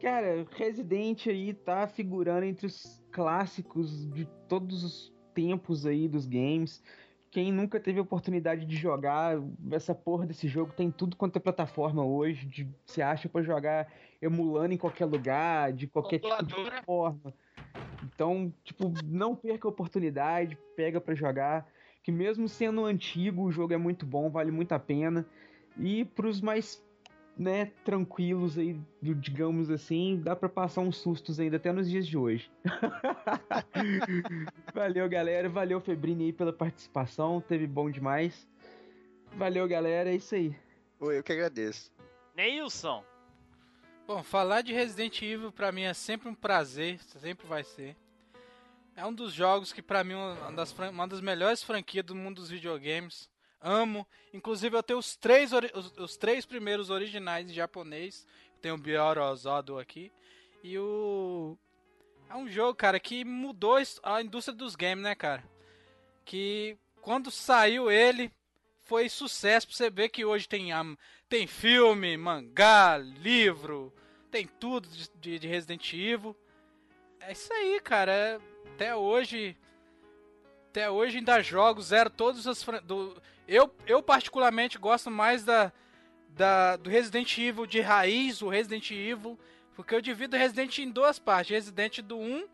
Cara, 0.01 0.47
Resident 0.51 1.27
aí 1.29 1.55
tá 1.55 1.87
figurando 1.87 2.45
entre 2.45 2.67
os 2.67 3.03
clássicos 3.11 4.07
de 4.13 4.27
todos 4.47 4.85
os 4.85 5.15
tempos 5.33 5.87
aí 5.87 6.07
dos 6.07 6.27
games. 6.27 6.83
Quem 7.31 7.51
nunca 7.51 7.81
teve 7.81 7.99
a 7.99 8.03
oportunidade 8.03 8.67
de 8.67 8.77
jogar, 8.77 9.37
essa 9.73 9.95
porra 9.95 10.27
desse 10.27 10.47
jogo 10.47 10.75
tem 10.75 10.91
tudo 10.91 11.17
quanto 11.17 11.37
é 11.37 11.41
plataforma 11.41 12.05
hoje. 12.05 12.47
De, 12.47 12.69
se 12.85 13.01
acha 13.01 13.31
pra 13.31 13.43
jogar 13.43 13.91
emulando 14.21 14.75
em 14.75 14.79
qualquer 14.79 15.07
lugar, 15.07 15.73
de 15.73 15.87
qualquer 15.87 16.19
tipo 16.19 16.45
de 16.45 16.85
forma. 16.85 17.35
Então, 18.05 18.53
tipo, 18.63 18.93
não 19.07 19.35
perca 19.35 19.67
a 19.67 19.71
oportunidade, 19.71 20.59
pega 20.77 21.01
pra 21.01 21.15
jogar. 21.15 21.67
Que 22.03 22.13
mesmo 22.13 22.47
sendo 22.47 22.85
antigo, 22.85 23.43
o 23.43 23.51
jogo 23.51 23.73
é 23.73 23.79
muito 23.79 24.05
bom, 24.05 24.29
vale 24.29 24.51
muito 24.51 24.73
a 24.73 24.79
pena. 24.79 25.27
E 25.79 26.05
pros 26.05 26.43
mais 26.43 26.84
né, 27.37 27.73
tranquilos 27.85 28.57
aí, 28.57 28.79
digamos 29.03 29.71
assim, 29.71 30.21
dá 30.23 30.37
pra 30.37 30.49
passar 30.49 30.81
uns 30.81 30.97
sustos 30.97 31.41
ainda 31.41 31.57
até 31.57 31.73
nos 31.73 31.89
dias 31.89 32.07
de 32.07 32.17
hoje. 32.17 32.51
valeu, 34.73 35.09
galera. 35.09 35.49
Valeu, 35.49 35.81
Febrini, 35.81 36.27
aí 36.27 36.33
pela 36.33 36.53
participação. 36.53 37.41
Teve 37.41 37.67
bom 37.67 37.91
demais. 37.91 38.47
Valeu, 39.37 39.67
galera. 39.67 40.11
É 40.11 40.15
isso 40.15 40.35
aí. 40.35 40.55
Pô, 40.99 41.11
eu 41.11 41.23
que 41.23 41.33
agradeço. 41.33 41.93
Neilson! 42.35 43.05
Bom, 44.07 44.23
falar 44.23 44.61
de 44.61 44.73
Resident 44.73 45.23
Evil 45.23 45.51
pra 45.51 45.73
mim 45.73 45.83
é 45.83 45.95
sempre 45.95 46.29
um 46.29 46.35
prazer, 46.35 47.01
sempre 47.01 47.47
vai 47.47 47.65
ser. 47.65 47.97
É 48.95 49.05
um 49.05 49.13
dos 49.13 49.33
jogos 49.33 49.73
que 49.73 49.83
pra 49.83 50.05
mim 50.05 50.13
é 50.13 50.17
uma 50.17 50.53
das, 50.53 50.73
uma 50.73 51.09
das 51.09 51.21
melhores 51.21 51.63
franquias 51.63 52.05
do 52.05 52.15
mundo 52.15 52.37
dos 52.37 52.51
videogames. 52.51 53.29
Amo. 53.67 54.07
Inclusive 54.33 54.77
eu 54.77 54.83
tenho 54.83 54.99
os 54.99 55.17
três, 55.17 55.51
os, 55.53 55.93
os 55.97 56.17
três 56.19 56.45
primeiros 56.45 56.91
originais 56.91 57.51
em 57.51 57.55
japonês. 57.55 58.27
Eu 58.57 58.61
tenho 58.61 58.75
o 58.75 58.79
Biorozado 58.79 59.79
aqui. 59.79 60.13
E 60.63 60.79
o... 60.79 61.57
É 62.29 62.35
um 62.37 62.47
jogo, 62.49 62.75
cara, 62.75 63.01
que 63.01 63.25
mudou 63.25 63.77
a 64.03 64.23
indústria 64.23 64.57
dos 64.57 64.77
games, 64.77 65.03
né, 65.03 65.15
cara? 65.15 65.43
Que 66.25 66.77
quando 67.01 67.31
saiu 67.31 67.91
ele, 67.91 68.31
foi 68.85 69.09
sucesso 69.09 69.67
pra 69.67 69.77
você 69.77 69.89
ver 69.91 70.09
que 70.11 70.25
hoje 70.25 70.49
tem, 70.49 70.71
tem 71.29 71.47
filme, 71.47 72.17
mangá, 72.17 72.99
livro, 72.99 73.93
tem 74.31 74.47
tudo 74.47 74.89
de, 74.89 75.09
de- 75.21 75.39
de 75.39 75.47
Resident 75.49 75.93
Evil. 75.93 76.37
É 77.21 77.33
isso 77.33 77.53
aí, 77.53 77.81
cara. 77.81 78.13
é- 78.13 78.41
até 78.75 78.95
hoje. 78.97 79.57
Até 80.71 80.91
hoje 80.91 81.19
ainda 81.19 81.41
jogo, 81.43 81.81
zero 81.81 82.11
todos 82.11 82.47
os. 82.47 82.63
fran- 82.63 82.83
Do, 82.83 83.23
eu, 83.47 83.75
eu 83.87 84.03
particularmente 84.03 84.79
gosto 84.79 85.11
mais 85.11 85.45
da, 85.45 85.73
da 86.29 86.77
do 86.77 86.91
Resident 86.91 87.37
Evil 87.39 87.67
de 87.67 87.81
raiz, 87.81 88.43
o 88.43 88.49
Resident 88.49 88.91
Evil. 88.91 89.39
Porque 89.75 89.95
eu 89.95 90.01
divido 90.01 90.37
o 90.37 90.39
Resident 90.39 90.79
em 90.79 90.91
duas 90.91 91.19
partes: 91.19 91.51
Resident 91.51 92.01
do 92.01 92.19
1 92.19 92.49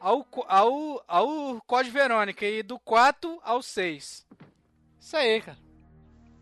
ao, 0.00 0.26
ao, 0.46 1.04
ao 1.06 1.60
Code 1.62 1.90
Verônica 1.90 2.46
e 2.46 2.62
do 2.62 2.78
4 2.78 3.40
ao 3.42 3.62
6. 3.62 4.26
Isso 5.00 5.16
aí, 5.16 5.40
cara. 5.40 5.58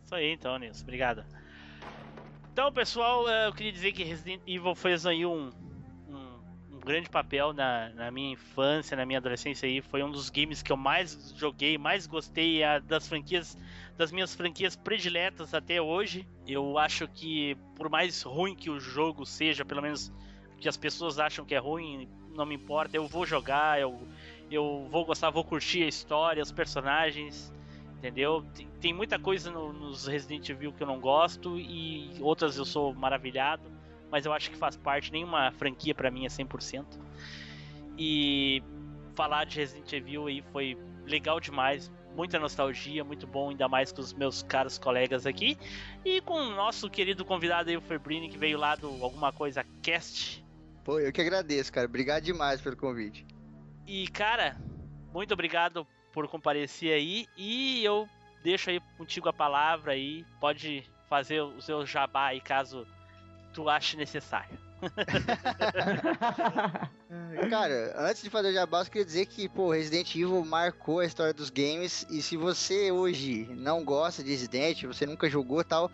Isso 0.05 0.15
aí 0.15 0.33
então, 0.33 0.59
Nilson. 0.59 0.83
Obrigado. 0.83 1.25
Então, 2.53 2.71
pessoal, 2.71 3.29
eh, 3.29 3.47
eu 3.47 3.53
queria 3.55 3.73
dizer 3.73 3.93
que 3.93 4.05
Resident 4.05 4.43
Evil 4.47 4.75
fez 4.75 5.07
aí 5.07 5.25
um 5.25 5.51
grande 6.85 7.09
papel 7.09 7.53
na, 7.53 7.91
na 7.91 8.11
minha 8.11 8.33
infância, 8.33 8.97
na 8.97 9.07
minha 9.07 9.19
adolescência 9.19 9.67
aí. 9.67 9.81
Foi 9.81 10.03
um 10.03 10.11
dos 10.11 10.31
games 10.31 10.63
que 10.63 10.73
eu 10.73 10.77
mais 10.77 11.35
joguei, 11.37 11.79
mais 11.79 12.07
gostei 12.07 12.63
é 12.63 12.81
das 12.81 13.09
franquias, 13.09 13.57
das 13.97 14.11
minhas 14.11 14.35
franquias 14.35 14.77
prediletas 14.77 15.55
até 15.55 15.81
hoje. 15.81 16.27
Eu 16.47 16.79
acho 16.79 17.07
que, 17.09 17.57
por 17.77 17.89
mais 17.89 18.23
ruim 18.23 18.55
que 18.55 18.71
o 18.71 18.81
jogo 18.81 19.25
seja, 19.25 19.65
pelo 19.65 19.83
menos 19.83 20.13
que 20.59 20.69
as 20.69 20.77
pessoas 20.77 21.19
acham 21.19 21.45
que 21.45 21.55
é 21.55 21.59
ruim, 21.59 22.09
não 22.35 22.47
me 22.47 22.55
importa, 22.55 22.97
eu 22.97 23.07
vou 23.07 23.27
jogar, 23.27 23.81
eu, 23.81 24.07
eu 24.51 24.87
vou 24.91 25.05
gostar, 25.05 25.31
vou 25.31 25.45
curtir 25.45 25.83
a 25.83 25.89
história, 25.89 26.43
os 26.43 26.53
personagens 26.53 27.53
entendeu? 27.99 28.45
Tem, 28.53 28.69
tem 28.81 28.93
muita 28.93 29.17
coisa 29.17 29.49
no- 29.49 29.73
nos 29.73 30.09
Resident 30.09 30.49
Evil 30.49 30.73
que 30.73 30.83
eu 30.83 30.87
não 30.89 30.99
gosto 30.99 31.57
e 31.57 32.11
outras 32.21 32.57
eu 32.57 32.65
sou 32.65 32.93
maravilhado, 32.93 33.63
mas 34.13 34.27
eu 34.27 34.33
acho 34.35 34.51
que 34.51 34.57
faz 34.59 34.77
parte, 34.77 35.11
nenhuma 35.11 35.51
franquia 35.53 35.95
pra 35.95 36.11
mim 36.11 36.27
é 36.27 36.29
100%. 36.29 36.85
E 37.97 38.63
falar 39.15 39.45
de 39.45 39.57
Resident 39.57 39.91
Evil 39.91 40.27
aí 40.27 40.45
foi 40.53 40.77
legal 41.07 41.41
demais. 41.41 41.91
Muita 42.15 42.39
nostalgia, 42.39 43.03
muito 43.03 43.27
bom, 43.27 43.49
ainda 43.49 43.67
mais 43.71 43.91
com 43.91 44.03
os 44.03 44.13
meus 44.13 44.43
caros 44.43 44.77
colegas 44.77 45.27
aqui. 45.27 45.57
E 46.05 46.21
com 46.21 46.35
o 46.35 46.51
nosso 46.51 46.91
querido 46.91 47.25
convidado 47.25 47.71
aí, 47.71 47.77
o 47.77 47.81
Febrini, 47.81 48.29
que 48.29 48.37
veio 48.37 48.59
lá 48.59 48.77
do 48.77 48.89
Alguma 49.03 49.33
Coisa 49.33 49.65
Cast. 49.83 50.45
Pô, 50.85 51.01
eu 51.01 51.11
que 51.11 51.23
agradeço, 51.23 51.73
cara. 51.73 51.87
Obrigado 51.87 52.23
demais 52.23 52.61
pelo 52.61 52.77
convite. 52.77 53.27
E, 53.87 54.07
cara, 54.09 54.57
muito 55.11 55.33
obrigado 55.33 55.87
por 56.13 56.29
comparecer 56.29 56.93
aí. 56.93 57.27
E 57.35 57.83
eu 57.83 58.07
deixo 58.45 58.69
aí 58.69 58.79
contigo 58.99 59.31
a 59.31 59.33
palavra 59.33 59.93
aí. 59.93 60.23
Pode 60.39 60.85
fazer 61.09 61.41
o 61.41 61.63
seu 61.63 61.87
jabá 61.87 62.27
aí, 62.27 62.43
caso 62.43 62.87
tu 63.53 63.69
ache 63.69 63.97
necessário. 63.97 64.59
Cara, 67.49 67.95
antes 68.09 68.23
de 68.23 68.31
fazer 68.31 68.49
o 68.49 68.53
jabá, 68.53 68.81
eu 68.81 68.87
queria 68.87 69.05
dizer 69.05 69.27
que, 69.27 69.49
pô, 69.49 69.71
Resident 69.71 70.13
Evil 70.15 70.45
marcou 70.45 71.01
a 71.01 71.07
história 71.07 71.33
dos 71.33 71.51
games. 71.51 72.05
E 72.11 72.21
se 72.21 72.37
você 72.37 72.91
hoje 72.91 73.47
não 73.51 73.85
gosta 73.85 74.25
de 74.25 74.31
Resident, 74.31 74.83
você 74.85 75.07
nunca 75.07 75.31
jogou 75.31 75.63
tal, 75.63 75.91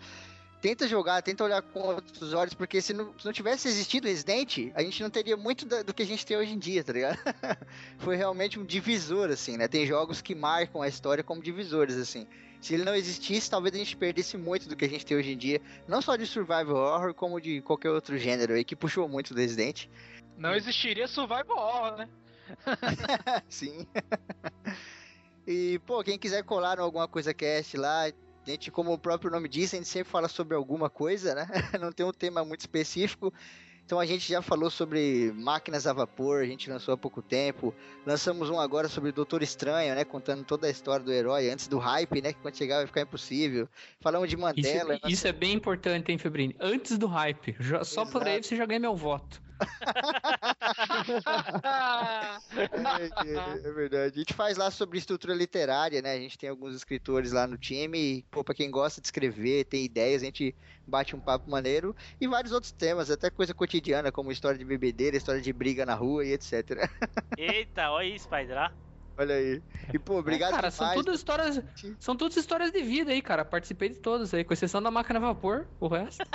tenta 0.61 0.89
jogar, 0.89 1.23
tenta 1.23 1.45
olhar 1.45 1.63
com 1.63 1.81
outros 1.81 2.33
olhos, 2.33 2.55
porque 2.55 2.81
se 2.81 2.93
não, 2.93 3.13
se 3.19 3.27
não 3.27 3.33
tivesse 3.33 3.69
existido 3.69 4.09
Resident, 4.09 4.73
a 4.75 4.83
gente 4.83 5.03
não 5.03 5.11
teria 5.11 5.37
muito 5.37 5.67
da, 5.67 5.83
do 5.83 5.95
que 5.95 6.03
a 6.03 6.07
gente 6.07 6.25
tem 6.25 6.37
hoje 6.37 6.53
em 6.53 6.59
dia, 6.59 6.83
tá 6.83 6.93
ligado? 6.93 7.19
Foi 7.99 8.17
realmente 8.17 8.59
um 8.59 8.65
divisor, 8.65 9.31
assim, 9.31 9.57
né? 9.57 9.69
Tem 9.69 9.87
jogos 9.87 10.21
que 10.21 10.35
marcam 10.35 10.83
a 10.83 10.89
história 10.89 11.23
como 11.23 11.43
divisores, 11.43 11.97
assim. 11.97 12.27
Se 12.61 12.75
ele 12.75 12.85
não 12.85 12.95
existisse, 12.95 13.49
talvez 13.49 13.75
a 13.75 13.79
gente 13.79 13.97
perdesse 13.97 14.37
muito 14.37 14.69
do 14.69 14.77
que 14.77 14.85
a 14.85 14.89
gente 14.89 15.07
tem 15.07 15.17
hoje 15.17 15.33
em 15.33 15.39
dia, 15.39 15.61
não 15.87 16.03
só 16.03 16.17
de 16.17 16.27
survival 16.27 16.77
horror, 16.77 17.15
como 17.15 17.41
de 17.41 17.61
qualquer 17.63 17.91
outro 17.91 18.19
gênero 18.19 18.55
aí 18.55 18.65
que 18.65 18.75
puxou 18.75 19.09
muito 19.09 19.33
do 19.33 19.41
Resident. 19.41 19.87
Não 20.37 20.55
existiria 20.55 21.07
survival 21.07 21.57
horror, 21.57 21.99
né? 21.99 22.09
Sim. 23.49 23.87
e, 25.47 25.79
pô, 25.87 26.03
quem 26.03 26.19
quiser 26.19 26.43
colar 26.43 26.77
no 26.77 26.83
Alguma 26.83 27.07
Coisa 27.07 27.33
Cast 27.33 27.77
lá, 27.77 28.07
a 28.07 28.13
gente, 28.45 28.71
como 28.71 28.93
o 28.93 28.99
próprio 28.99 29.31
nome 29.31 29.49
diz, 29.49 29.73
a 29.73 29.77
gente 29.77 29.89
sempre 29.89 30.11
fala 30.11 30.29
sobre 30.29 30.57
alguma 30.57 30.91
coisa, 30.91 31.35
né? 31.35 31.47
Não 31.81 31.93
tem 31.93 32.05
um 32.05 32.13
tema 32.13 32.45
muito 32.45 32.61
específico. 32.61 33.33
Então 33.89 33.99
a 33.99 34.05
gente 34.05 34.29
já 34.29 34.43
falou 34.43 34.69
sobre 34.69 35.33
máquinas 35.35 35.87
a 35.87 35.95
vapor, 35.95 36.43
a 36.43 36.45
gente 36.45 36.69
lançou 36.69 36.93
há 36.93 36.97
pouco 36.99 37.23
tempo. 37.23 37.75
Lançamos 38.05 38.51
um 38.51 38.61
agora 38.61 38.87
sobre 38.87 39.09
o 39.09 39.13
Doutor 39.15 39.43
Estranho, 39.43 39.95
né? 39.95 40.05
Contando 40.05 40.45
toda 40.45 40.67
a 40.67 40.71
história 40.71 41.03
do 41.03 41.11
herói 41.11 41.49
antes 41.49 41.67
do 41.69 41.79
hype, 41.79 42.21
né? 42.21 42.35
Que 42.35 42.39
quando 42.39 42.55
chegar 42.55 42.77
vai 42.77 42.87
ficar 42.87 43.01
impossível. 43.01 43.67
Falamos 43.99 44.29
de 44.29 44.37
Mandela. 44.37 44.97
Isso, 44.97 45.09
isso 45.09 45.27
é 45.27 45.33
bem 45.33 45.55
importante, 45.55 46.13
hein, 46.13 46.19
Febrini? 46.19 46.55
Antes 46.61 46.99
do 46.99 47.07
hype. 47.07 47.57
Já, 47.59 47.83
só 47.83 48.05
por 48.05 48.29
aí 48.29 48.43
você 48.43 48.55
já 48.55 48.67
ganha 48.67 48.81
meu 48.81 48.95
voto. 48.95 49.41
é, 53.25 53.69
é, 53.69 53.73
verdade. 53.73 54.15
A 54.17 54.19
gente 54.19 54.35
faz 54.35 54.57
lá 54.57 54.71
sobre 54.71 54.99
estrutura 54.99 55.35
literária, 55.35 56.01
né? 56.01 56.13
A 56.13 56.19
gente 56.19 56.39
tem 56.39 56.49
alguns 56.49 56.75
escritores 56.75 57.33
lá 57.33 57.47
no 57.47 57.59
time. 57.59 57.99
E, 57.99 58.23
pô, 58.31 58.45
pra 58.45 58.55
quem 58.55 58.71
gosta 58.71 59.01
de 59.01 59.09
escrever, 59.09 59.65
tem 59.65 59.85
ideias, 59.85 60.23
a 60.23 60.27
gente 60.27 60.55
bate 60.87 61.17
um 61.17 61.21
papo 61.21 61.51
maneiro. 61.51 61.95
E 62.21 62.27
vários 62.27 62.53
outros 62.53 62.73
temas, 62.73 63.11
até 63.11 63.31
coisa 63.31 63.55
cotidiana, 63.55 64.13
como 64.13 64.33
história 64.33 64.59
de 64.59 64.65
bebedeira, 64.65 65.17
história 65.17 65.41
de 65.41 65.53
briga 65.53 65.85
na 65.85 65.95
rua 65.95 66.25
e 66.25 66.33
etc. 66.33 66.53
Eita, 67.37 67.91
olha 67.91 68.07
isso, 68.07 68.25
Spider. 68.25 68.71
Olha 69.19 69.35
aí. 69.35 69.61
E, 69.93 69.99
pô, 69.99 70.19
obrigado 70.19 70.51
é, 70.51 70.55
cara, 70.55 70.71
demais. 70.71 70.75
são 70.75 70.95
todas 70.95 71.17
histórias. 71.17 71.61
São 71.99 72.17
todas 72.17 72.37
histórias 72.37 72.71
de 72.71 72.81
vida 72.83 73.11
aí, 73.11 73.21
cara. 73.21 73.45
Participei 73.45 73.89
de 73.89 73.97
todas 73.97 74.33
aí, 74.33 74.45
com 74.45 74.53
exceção 74.53 74.81
da 74.81 74.93
máquina 74.93 75.19
a 75.19 75.23
vapor, 75.23 75.67
o 75.81 75.89
resto. 75.89 76.25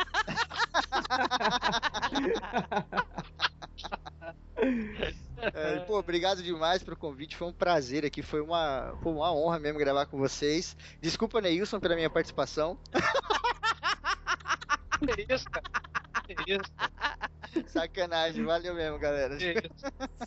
É, 5.54 5.80
pô, 5.82 6.00
obrigado 6.00 6.42
demais 6.42 6.82
pelo 6.82 6.96
convite, 6.96 7.36
foi 7.36 7.50
um 7.50 7.54
prazer 7.54 8.06
aqui, 8.06 8.22
foi 8.22 8.40
uma, 8.40 8.98
foi 9.04 9.12
uma 9.12 9.34
honra 9.34 9.60
mesmo 9.60 9.78
gravar 9.78 10.06
com 10.06 10.18
vocês. 10.18 10.74
Desculpa, 11.02 11.42
Neilson, 11.42 11.82
pela 11.82 11.96
minha 11.96 12.10
participação. 12.10 12.80
Isso, 15.28 15.50
cara? 15.50 15.93
Que 16.36 16.54
isso? 16.54 16.74
Sacanagem, 17.68 18.44
valeu 18.44 18.74
mesmo, 18.74 18.98
galera. 19.00 19.38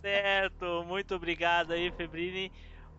certo, 0.01 0.85
muito 0.87 1.15
obrigado 1.15 1.73
aí, 1.73 1.91
Febrini. 1.93 2.53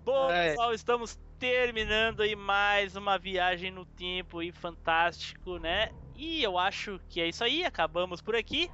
Bom, 0.03 0.29
É. 0.31 0.49
pessoal, 0.49 0.73
estamos 0.73 1.17
terminando 1.39 2.21
aí 2.21 2.35
mais 2.35 2.95
uma 2.95 3.17
viagem 3.17 3.71
no 3.71 3.85
tempo 3.85 4.41
e 4.41 4.51
fantástico, 4.51 5.57
né? 5.59 5.89
E 6.15 6.41
eu 6.41 6.57
acho 6.57 6.99
que 7.09 7.21
é 7.21 7.27
isso 7.27 7.43
aí, 7.43 7.63
acabamos 7.63 8.21
por 8.21 8.35
aqui. 8.35 8.69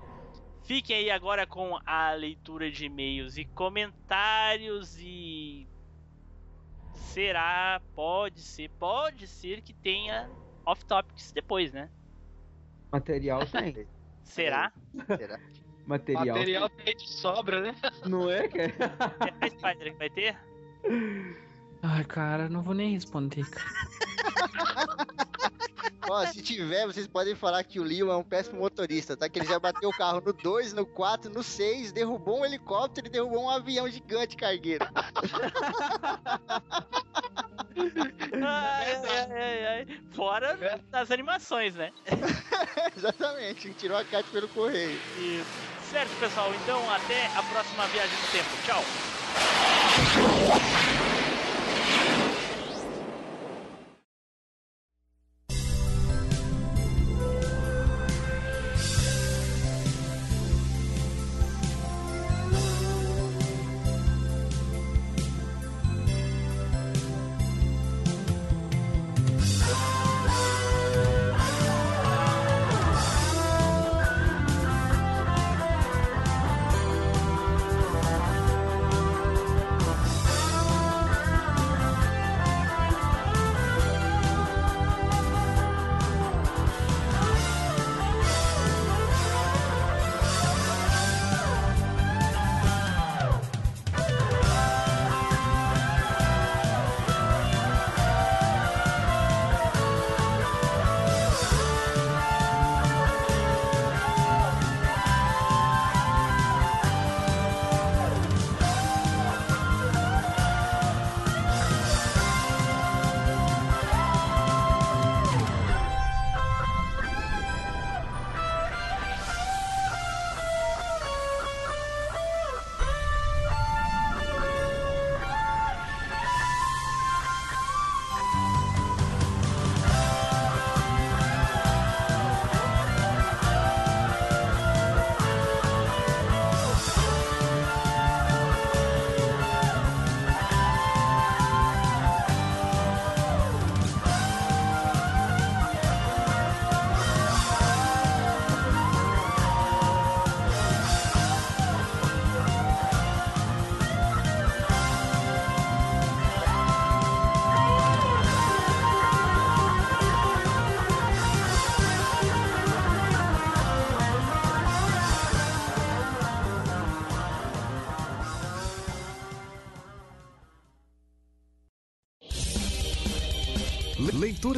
Fiquem 0.63 0.95
aí 0.95 1.11
agora 1.11 1.45
com 1.45 1.77
a 1.85 2.11
leitura 2.13 2.71
de 2.71 2.85
e-mails 2.85 3.37
e 3.37 3.45
comentários 3.45 4.97
e 4.97 5.67
será, 6.93 7.81
pode 7.93 8.41
ser, 8.41 8.69
pode 8.79 9.27
ser 9.27 9.61
que 9.61 9.73
tenha 9.73 10.29
off 10.65 10.85
topics 10.85 11.31
depois, 11.33 11.71
né? 11.73 11.89
Material 12.91 13.45
tem. 13.47 13.87
Será? 14.23 14.71
Será? 15.17 15.39
Material. 15.85 16.37
Material 16.37 16.69
tem 16.69 16.95
de 16.95 17.09
sobra, 17.09 17.61
né? 17.61 17.75
Não 18.05 18.29
é, 18.29 18.47
cara? 18.47 18.73
É 19.41 19.45
a 19.45 19.49
Spider 19.49 19.91
que 19.91 19.97
vai 19.99 20.09
ter? 20.09 20.37
Ai, 21.81 22.05
cara, 22.05 22.47
não 22.47 22.61
vou 22.61 22.73
nem 22.73 22.93
responder, 22.93 23.45
cara. 23.49 23.65
Ó, 26.13 26.23
se 26.27 26.43
tiver, 26.43 26.85
vocês 26.85 27.07
podem 27.07 27.33
falar 27.33 27.63
que 27.63 27.79
o 27.79 27.83
Leon 27.83 28.11
é 28.11 28.15
um 28.15 28.23
péssimo 28.23 28.59
motorista, 28.59 29.17
tá? 29.17 29.27
Que 29.27 29.39
ele 29.39 29.47
já 29.47 29.57
bateu 29.57 29.89
o 29.89 29.97
carro 29.97 30.21
no 30.23 30.31
2, 30.31 30.73
no 30.73 30.85
4, 30.85 31.31
no 31.31 31.41
6, 31.41 31.91
derrubou 31.91 32.41
um 32.41 32.45
helicóptero 32.45 33.07
e 33.07 33.09
derrubou 33.09 33.45
um 33.45 33.49
avião 33.49 33.89
gigante 33.89 34.35
cargueiro. 34.37 34.85
Ai, 38.45 38.95
ai, 39.31 39.65
ai. 39.65 39.87
Fora 40.11 40.79
das 40.91 41.09
animações, 41.09 41.73
né? 41.75 41.91
Exatamente, 42.95 43.73
tirou 43.73 43.97
a 43.97 44.05
Cat 44.05 44.29
pelo 44.29 44.47
correio. 44.49 44.99
Isso. 45.17 45.45
Certo, 45.89 46.11
pessoal. 46.19 46.53
Então, 46.63 46.79
até 46.91 47.25
a 47.35 47.41
próxima 47.43 47.87
viagem 47.87 48.15
no 48.19 48.27
tempo. 48.27 48.49
Tchau. 48.65 48.83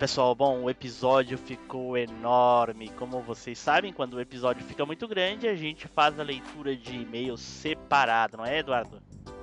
pessoal, 0.00 0.34
bom, 0.34 0.62
o 0.62 0.70
episódio 0.70 1.36
ficou 1.36 1.94
enorme. 1.94 2.88
Como 2.96 3.20
vocês 3.20 3.58
sabem, 3.58 3.92
quando 3.92 4.14
o 4.14 4.20
episódio 4.20 4.64
fica 4.64 4.86
muito 4.86 5.06
grande, 5.06 5.46
a 5.46 5.54
gente 5.54 5.86
faz 5.86 6.18
a 6.18 6.22
leitura 6.22 6.74
de 6.74 6.96
e-mails 6.96 7.42
separado, 7.42 8.38
não 8.38 8.46
é, 8.46 8.60
Eduardo? 8.60 8.98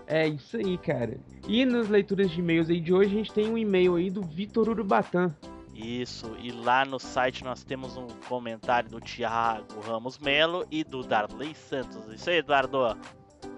É 0.08 0.28
isso 0.28 0.58
aí, 0.58 0.76
cara. 0.80 1.20
E 1.48 1.64
nas 1.64 1.88
leituras 1.90 2.32
de 2.32 2.40
e-mails 2.40 2.72
aí 2.72 2.82
de 2.82 2.92
hoje, 2.92 3.14
a 3.14 3.18
gente 3.20 3.32
tem 3.32 3.48
um 3.48 3.56
e-mail 3.56 3.98
aí 3.98 4.10
do 4.10 4.24
Vitor 4.24 4.68
Urubatã. 4.68 5.32
Isso, 5.76 6.36
e 6.40 6.52
lá 6.52 6.84
no 6.84 6.98
site 6.98 7.44
nós 7.44 7.64
temos 7.64 7.96
um 7.96 8.08
comentário 8.28 8.90
do 8.90 9.00
Thiago 9.00 9.80
Ramos 9.82 10.18
Melo 10.18 10.66
e 10.72 10.84
do 10.84 11.04
Darley 11.04 11.54
Santos. 11.54 12.12
Isso 12.12 12.32
aí, 12.32 12.38
Eduardo. 12.38 12.98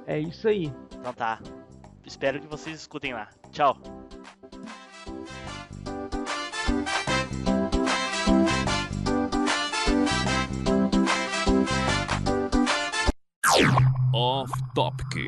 É 0.05 0.19
isso 0.19 0.49
aí. 0.49 0.69
Então 0.99 1.13
tá. 1.13 1.39
Espero 2.05 2.41
que 2.41 2.47
vocês 2.47 2.77
escutem 2.77 3.13
lá. 3.13 3.29
Tchau. 3.53 3.77
Off 14.13 14.51
Topic. 14.73 15.27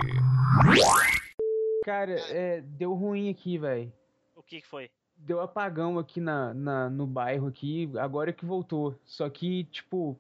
Cara, 1.84 2.14
é, 2.30 2.62
deu 2.62 2.94
ruim 2.94 3.30
aqui, 3.30 3.58
velho. 3.58 3.92
O 4.36 4.42
que, 4.42 4.62
que 4.62 4.68
foi? 4.68 4.90
Deu 5.18 5.42
apagão 5.42 6.00
aqui 6.00 6.22
na, 6.22 6.54
na, 6.54 6.90
no 6.90 7.06
bairro 7.06 7.48
aqui, 7.48 7.92
agora 8.00 8.32
que 8.32 8.46
voltou. 8.46 8.98
Só 9.06 9.30
que, 9.30 9.66
tipo, 9.66 10.20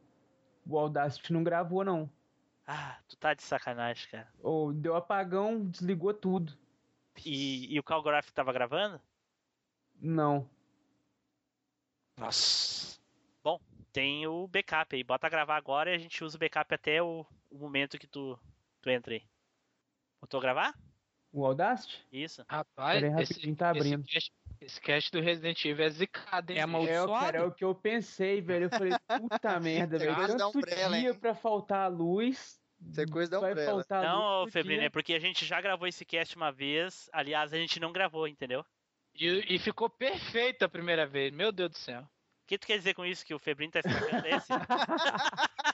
o 0.67 0.77
Audacity 0.77 1.31
não 1.31 1.43
gravou, 1.43 1.85
não. 1.85 2.09
Ah, 2.67 2.97
tu 3.07 3.15
tá 3.17 3.33
de 3.33 3.43
sacanagem, 3.43 4.09
cara. 4.09 4.27
Ou 4.41 4.73
deu 4.73 4.95
apagão, 4.95 5.65
desligou 5.65 6.13
tudo. 6.13 6.57
E, 7.25 7.73
e 7.73 7.79
o 7.79 7.83
Calgraph 7.83 8.29
tava 8.31 8.53
gravando? 8.53 8.99
Não. 9.99 10.49
Nossa. 12.17 12.99
Bom, 13.43 13.59
tem 13.91 14.27
o 14.27 14.47
backup 14.47 14.95
aí. 14.95 15.03
Bota 15.03 15.29
gravar 15.29 15.55
agora 15.55 15.91
e 15.91 15.95
a 15.95 15.97
gente 15.97 16.23
usa 16.23 16.38
o 16.38 16.39
backup 16.39 16.73
até 16.73 17.01
o, 17.01 17.25
o 17.51 17.57
momento 17.57 17.99
que 17.99 18.07
tu, 18.07 18.39
tu 18.81 18.89
entra 18.89 19.13
aí. 19.13 19.23
Botou 20.19 20.39
gravar? 20.39 20.73
O 21.31 21.45
Audacity? 21.45 22.05
Isso. 22.11 22.43
Rapaz, 22.47 23.01
esse, 23.19 23.55
tá 23.55 23.69
abrindo. 23.69 24.01
esse, 24.01 24.13
cast, 24.13 24.33
esse 24.59 24.81
cast 24.81 25.11
do 25.11 25.21
Resident 25.21 25.63
Evil 25.63 25.85
é 25.85 25.89
zicado, 25.89 26.51
hein? 26.51 26.59
É 26.59 26.65
bicho? 26.65 26.77
É, 26.77 26.97
amaldiçoado? 26.97 27.25
cara, 27.25 27.37
é 27.37 27.43
o 27.43 27.51
que 27.51 27.63
eu 27.63 27.73
pensei, 27.73 28.41
velho. 28.41 28.65
Eu 28.65 28.69
falei, 28.69 28.93
puta 29.19 29.59
merda, 29.59 29.97
velho. 29.97 30.15
Tanto 30.27 30.57
Umbrella, 30.57 30.99
dia 30.99 31.11
hein? 31.11 31.17
pra 31.17 31.33
faltar 31.33 31.85
a 31.85 31.87
luz. 31.87 32.59
Isso 32.81 32.99
é 32.99 33.05
coisa 33.05 33.31
da 33.31 33.39
vai 33.39 33.51
Umbrella. 33.51 33.71
faltar 33.71 34.03
Não, 34.03 34.47
Febrino, 34.47 34.83
é 34.83 34.89
porque 34.89 35.13
a 35.13 35.19
gente 35.19 35.45
já 35.45 35.61
gravou 35.61 35.87
esse 35.87 36.03
cast 36.03 36.35
uma 36.35 36.51
vez. 36.51 37.09
Aliás, 37.13 37.53
a 37.53 37.57
gente 37.57 37.79
não 37.79 37.93
gravou, 37.93 38.27
entendeu? 38.27 38.65
E, 39.15 39.55
e 39.55 39.59
ficou 39.59 39.89
perfeito 39.89 40.63
a 40.63 40.69
primeira 40.69 41.05
vez, 41.05 41.31
meu 41.31 41.51
Deus 41.51 41.71
do 41.71 41.77
céu. 41.77 42.01
O 42.01 42.07
que 42.47 42.57
tu 42.57 42.67
quer 42.67 42.77
dizer 42.77 42.93
com 42.93 43.05
isso? 43.05 43.25
Que 43.25 43.33
o 43.33 43.39
Febrino 43.39 43.71
tá 43.71 43.79
estragando 43.79 44.27
esse? 44.27 44.49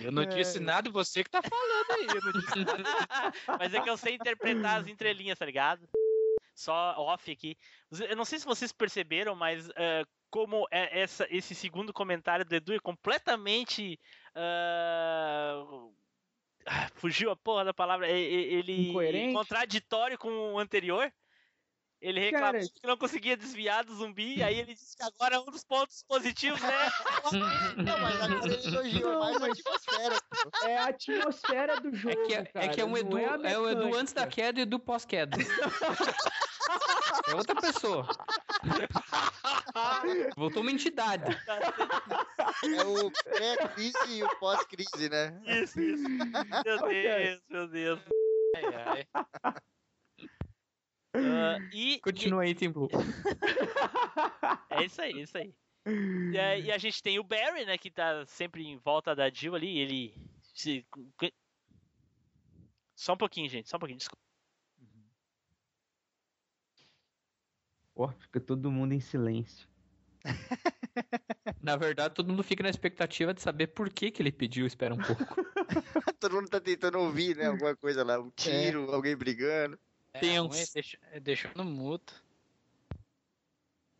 Eu 0.00 0.10
não 0.12 0.24
disse 0.26 0.58
nada, 0.60 0.90
você 0.90 1.22
que 1.24 1.30
tá 1.30 1.40
falando 1.42 1.90
aí. 1.92 2.06
Eu 2.06 2.22
não 2.22 2.32
disse 2.40 2.64
nada. 2.64 3.32
Mas 3.58 3.74
é 3.74 3.80
que 3.80 3.88
eu 3.90 3.96
sei 3.96 4.14
interpretar 4.14 4.80
as 4.80 4.86
entrelinhas, 4.88 5.38
tá 5.38 5.46
ligado? 5.46 5.88
Só 6.54 6.94
off 6.98 7.30
aqui. 7.30 7.56
Eu 8.08 8.16
não 8.16 8.24
sei 8.24 8.38
se 8.38 8.44
vocês 8.44 8.70
perceberam, 8.72 9.34
mas 9.34 9.68
ah, 9.70 10.04
como 10.30 10.66
é 10.70 11.00
essa, 11.00 11.26
esse 11.28 11.52
segundo 11.54 11.92
comentário 11.92 12.44
do 12.44 12.54
Edu 12.54 12.74
é 12.74 12.78
completamente. 12.78 13.98
ah, 14.36 15.64
fugiu 16.94 17.30
a 17.30 17.36
porra 17.36 17.64
da 17.64 17.74
palavra. 17.74 18.08
é- 18.08 18.12
é- 18.12 18.52
Ele. 18.54 18.90
Incoerente? 18.90 19.34
Contraditório 19.34 20.18
com 20.18 20.54
o 20.54 20.58
anterior. 20.58 21.12
Ele 22.04 22.20
reclamou 22.20 22.52
Cara, 22.52 22.60
que 22.60 22.86
não 22.86 22.98
conseguia 22.98 23.34
desviar 23.34 23.82
do 23.82 23.94
zumbi, 23.94 24.42
aí 24.42 24.58
ele 24.58 24.74
disse 24.74 24.94
que 24.94 25.02
agora 25.02 25.36
é 25.36 25.38
um 25.38 25.46
dos 25.46 25.64
pontos 25.64 26.02
positivos, 26.06 26.60
né? 26.60 26.68
Não, 27.78 27.98
mas 27.98 28.20
agora 28.20 28.52
ele 28.52 28.66
elogiou 28.66 29.12
Não, 29.12 29.20
mais 29.20 29.42
a 29.42 29.46
atmosfera. 29.46 30.20
pô. 30.20 30.66
É 30.66 30.76
a 30.76 30.84
atmosfera 30.88 31.80
do 31.80 31.94
jogo. 31.94 32.20
É 32.20 32.26
que 32.26 32.34
é, 32.34 32.50
é 32.56 32.68
que 32.68 32.80
é 32.82 32.84
um 32.84 32.92
cara, 32.92 33.00
Edu, 33.00 33.16
a 33.16 33.50
é 33.50 33.58
o 33.58 33.70
Edu 33.70 33.96
antes 33.96 34.12
da 34.12 34.26
queda 34.26 34.60
e 34.60 34.62
o 34.62 34.64
Edu 34.64 34.78
pós-queda. 34.78 35.34
É 37.28 37.34
outra 37.34 37.54
pessoa. 37.54 38.06
Voltou 40.36 40.62
uma 40.62 40.70
entidade. 40.70 41.24
É 41.48 42.84
o 42.84 43.10
pré-crise 43.10 43.96
e 44.08 44.22
o 44.22 44.38
pós-crise, 44.38 45.08
né? 45.08 45.40
Isso, 45.46 45.80
isso. 45.80 46.08
Meu 46.08 46.88
Deus, 46.88 47.40
meu 47.48 47.68
Deus. 47.68 48.00
Ai, 48.56 49.06
ai. 49.42 49.54
Ah, 51.14 51.58
e, 51.72 52.00
Continua 52.00 52.42
aí, 52.42 52.54
Tim 52.54 52.70
Blue. 52.70 52.88
É 54.70 54.84
isso 54.84 55.00
aí, 55.00 55.20
isso 55.20 55.38
aí. 55.38 55.54
E, 56.32 56.38
a- 56.38 56.58
e 56.58 56.72
a 56.72 56.78
gente 56.78 57.00
tem 57.02 57.18
o 57.18 57.24
Barry, 57.24 57.64
né, 57.64 57.78
que 57.78 57.90
tá 57.90 58.24
sempre 58.26 58.64
em 58.66 58.76
volta 58.76 59.14
da 59.14 59.30
Jill 59.30 59.54
ali, 59.54 59.78
ele 59.78 60.14
se... 60.54 60.84
Só 62.96 63.12
um 63.12 63.16
pouquinho, 63.16 63.48
gente, 63.48 63.68
só 63.68 63.76
um 63.76 63.80
pouquinho, 63.80 63.98
desculpa. 63.98 64.22
Ó, 67.94 68.08
fica 68.08 68.40
todo 68.40 68.70
mundo 68.70 68.92
em 68.92 69.00
silêncio. 69.00 69.68
Na 71.62 71.76
verdade, 71.76 72.14
todo 72.14 72.28
mundo 72.28 72.42
fica 72.42 72.62
na 72.62 72.70
expectativa 72.70 73.32
de 73.32 73.40
saber 73.40 73.68
por 73.68 73.88
que, 73.90 74.10
que 74.10 74.20
ele 74.22 74.32
pediu 74.32 74.66
espera 74.66 74.94
um 74.94 74.98
pouco. 74.98 75.22
Todo 76.18 76.34
mundo 76.36 76.48
tá 76.48 76.60
tentando 76.60 76.98
ouvir, 76.98 77.36
né? 77.36 77.46
Alguma 77.46 77.76
coisa 77.76 78.02
lá, 78.04 78.18
um 78.20 78.30
tiro, 78.30 78.90
alguém 78.92 79.16
brigando. 79.16 79.78
É 80.14 80.20
Tenso. 80.20 80.72
deixa- 81.22 81.52
no 81.54 81.64
muto. 81.64 82.22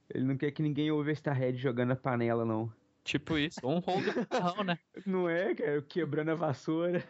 Ele 0.09 0.25
não 0.25 0.37
quer 0.37 0.53
que 0.53 0.63
ninguém 0.63 0.91
ouça 0.91 1.11
esta 1.11 1.33
Red 1.33 1.57
jogando 1.57 1.93
a 1.93 1.97
panela, 1.97 2.45
não. 2.45 2.73
tipo 3.03 3.37
isso. 3.37 3.59
Ou 3.63 3.77
um 3.77 3.79
rolo 3.81 4.13
do 4.13 4.27
carrão, 4.27 4.63
né? 4.65 4.79
Não 5.05 5.29
é, 5.29 5.55
cara? 5.55 5.83
Quebrando 5.83 6.31
a 6.31 6.35
vassoura. 6.35 7.03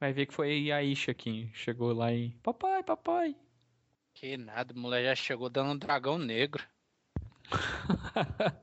Vai 0.00 0.12
ver 0.12 0.26
que 0.26 0.34
foi 0.34 0.72
a 0.72 0.82
Isha 0.82 1.12
que 1.14 1.50
chegou 1.54 1.92
lá 1.92 2.12
e. 2.12 2.30
Papai, 2.42 2.82
papai. 2.82 3.36
Que 4.14 4.36
nada, 4.36 4.74
o 4.74 4.78
moleque 4.78 5.06
já 5.06 5.14
chegou 5.14 5.48
dando 5.48 5.72
um 5.72 5.78
dragão 5.78 6.18
negro. 6.18 6.66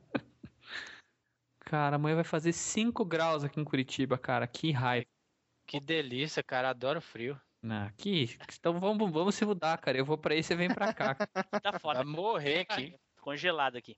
Cara, 1.59 1.97
amanhã 1.97 2.15
vai 2.15 2.23
fazer 2.23 2.51
5 2.51 3.05
graus 3.05 3.43
aqui 3.43 3.59
em 3.59 3.63
Curitiba, 3.63 4.17
cara. 4.17 4.47
Que 4.47 4.71
raiva. 4.71 5.05
Que 5.69 5.79
delícia, 5.79 6.41
cara, 6.41 6.71
adoro 6.71 6.99
frio. 6.99 7.39
Ah, 7.63 7.91
que... 7.95 8.35
Então 8.57 8.79
vamos, 8.79 9.11
vamos 9.11 9.35
se 9.35 9.45
mudar, 9.45 9.77
cara. 9.77 9.97
Eu 9.99 10.03
vou 10.05 10.17
pra 10.17 10.33
aí, 10.33 10.41
você 10.41 10.55
vem 10.55 10.73
pra 10.73 10.91
cá. 10.91 11.15
Tá 11.61 11.77
foda. 11.77 12.03
Vai 12.03 12.05
morrer 12.05 12.61
aqui. 12.61 12.95
Tô 13.15 13.21
congelado 13.21 13.75
aqui. 13.75 13.95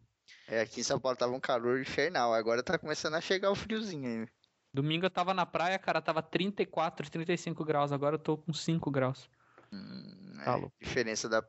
É, 0.47 0.61
aqui 0.61 0.81
em 0.81 0.83
São 0.83 0.99
Paulo 0.99 1.17
tava 1.17 1.31
um 1.31 1.39
calor 1.39 1.79
infernal. 1.79 2.33
Agora 2.33 2.61
tá 2.61 2.77
começando 2.77 3.13
a 3.13 3.21
chegar 3.21 3.51
o 3.51 3.55
friozinho 3.55 4.23
aí. 4.23 4.27
Domingo 4.73 5.05
eu 5.05 5.09
tava 5.09 5.33
na 5.33 5.45
praia, 5.45 5.79
cara, 5.79 6.01
tava 6.01 6.21
34, 6.21 7.09
35 7.09 7.63
graus. 7.63 7.93
Agora 7.93 8.15
eu 8.15 8.19
tô 8.19 8.37
com 8.37 8.51
5 8.51 8.91
graus. 8.91 9.29
Hum, 9.71 10.33
Tá 10.43 10.53
é, 10.53 10.55
louco. 10.55 10.73
diferença 10.81 11.29
da. 11.29 11.41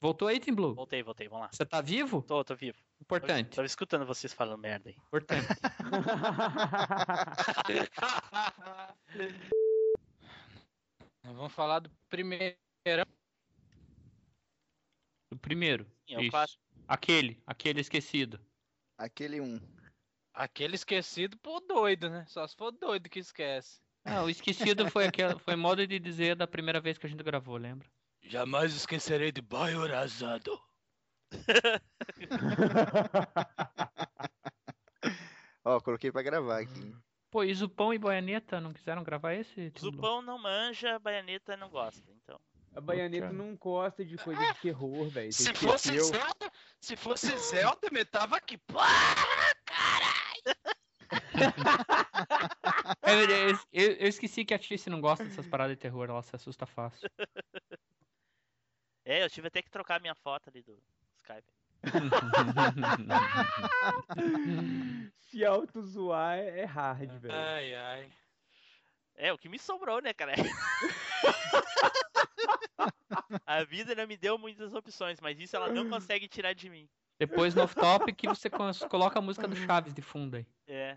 Voltou 0.00 0.28
aí, 0.28 0.38
Tim 0.38 0.54
Blue? 0.54 0.74
Voltei, 0.74 1.02
voltei, 1.02 1.28
vamos 1.28 1.46
lá. 1.46 1.50
Você 1.52 1.66
tá 1.66 1.80
vivo? 1.80 2.22
Tô, 2.22 2.44
tô 2.44 2.54
vivo. 2.54 2.78
Importante. 3.00 3.56
Tava 3.56 3.66
escutando 3.66 4.04
vocês 4.04 4.32
falando 4.32 4.60
merda 4.60 4.90
aí. 4.90 4.96
Importante. 4.96 5.48
Vamos 11.24 11.52
falar 11.52 11.80
do 11.80 11.90
primeiro. 12.08 12.56
O 15.30 15.36
primeiro. 15.36 15.84
Sim, 16.08 16.14
é 16.14 16.18
o 16.18 16.22
Isso. 16.22 16.58
Aquele, 16.86 17.42
aquele 17.46 17.80
esquecido. 17.80 18.40
aquele 18.96 19.40
um. 19.40 19.60
Aquele 20.32 20.74
esquecido, 20.74 21.36
pô, 21.38 21.60
doido, 21.60 22.08
né? 22.08 22.24
Só 22.28 22.46
se 22.46 22.56
for 22.56 22.70
doido 22.70 23.08
que 23.08 23.18
esquece. 23.18 23.80
Ah, 24.04 24.22
o 24.22 24.30
esquecido 24.30 24.88
foi 24.90 25.06
aquele, 25.06 25.38
foi 25.40 25.56
modo 25.56 25.86
de 25.86 25.98
dizer 25.98 26.36
da 26.36 26.46
primeira 26.46 26.80
vez 26.80 26.96
que 26.96 27.06
a 27.06 27.08
gente 27.08 27.22
gravou, 27.22 27.56
lembra? 27.56 27.88
Jamais 28.22 28.74
esquecerei 28.74 29.32
de 29.32 29.42
Biorazado. 29.42 30.58
Ó, 35.64 35.80
coloquei 35.80 36.10
pra 36.10 36.22
gravar 36.22 36.60
aqui. 36.60 36.94
Pô, 37.30 37.44
e 37.44 37.54
Zupão 37.54 37.92
e 37.92 37.98
Boianeta 37.98 38.60
não 38.60 38.72
quiseram 38.72 39.04
gravar 39.04 39.34
esse? 39.34 39.70
Zupão 39.78 40.22
não 40.22 40.38
manja, 40.38 40.98
Baianeta 40.98 41.56
não 41.56 41.68
gosta, 41.68 42.10
então. 42.10 42.40
A 42.74 42.80
Baianeta 42.80 43.30
não 43.30 43.54
gosta 43.56 44.04
de 44.04 44.16
coisa 44.16 44.40
de 44.54 44.60
terror, 44.60 45.08
velho. 45.08 45.32
Se 45.32 45.52
fosse 45.54 46.00
Zelda, 46.00 46.52
se 46.80 46.96
fosse 46.96 47.36
Zelda, 47.36 47.88
me 47.92 48.04
tava 48.04 48.36
aqui. 48.36 48.56
Pá, 48.58 48.86
Eu, 53.02 53.30
eu- 53.30 53.58
eu- 53.72 53.92
eu 53.96 54.08
esqueci 54.08 54.44
que 54.44 54.54
a 54.54 54.58
Tice 54.58 54.90
não 54.90 55.00
gosta 55.00 55.24
dessas 55.24 55.46
paradas 55.46 55.76
de 55.76 55.80
terror, 55.80 56.08
ela 56.08 56.22
se 56.22 56.34
assusta 56.34 56.66
fácil. 56.66 57.08
É, 59.04 59.22
eu 59.24 59.30
tive 59.30 59.48
até 59.48 59.62
que 59.62 59.70
trocar 59.70 60.00
minha 60.00 60.14
foto 60.14 60.48
ali 60.48 60.62
do 60.62 60.80
Skype. 61.28 61.44
Se 65.30 65.44
auto-zoar 65.44 66.38
é 66.38 66.60
é 66.60 66.64
hard, 66.64 67.10
velho. 67.20 67.34
Ai, 67.34 67.74
ai. 67.74 68.10
É, 69.14 69.30
o 69.32 69.38
que 69.38 69.48
me 69.48 69.58
sobrou, 69.58 70.00
né, 70.00 70.14
cara? 70.14 70.32
a 73.46 73.64
vida 73.64 73.94
não 73.94 74.06
me 74.06 74.16
deu 74.16 74.38
muitas 74.38 74.72
opções, 74.72 75.20
mas 75.20 75.38
isso 75.38 75.54
ela 75.56 75.68
não 75.68 75.90
consegue 75.90 76.26
tirar 76.28 76.54
de 76.54 76.70
mim. 76.70 76.88
Depois 77.18 77.54
no 77.54 77.62
off-topic 77.62 78.24
você 78.26 78.48
coloca 78.88 79.18
a 79.18 79.22
música 79.22 79.48
do 79.48 79.56
Chaves 79.56 79.92
de 79.92 80.02
fundo 80.02 80.36
aí. 80.36 80.46
É. 80.66 80.96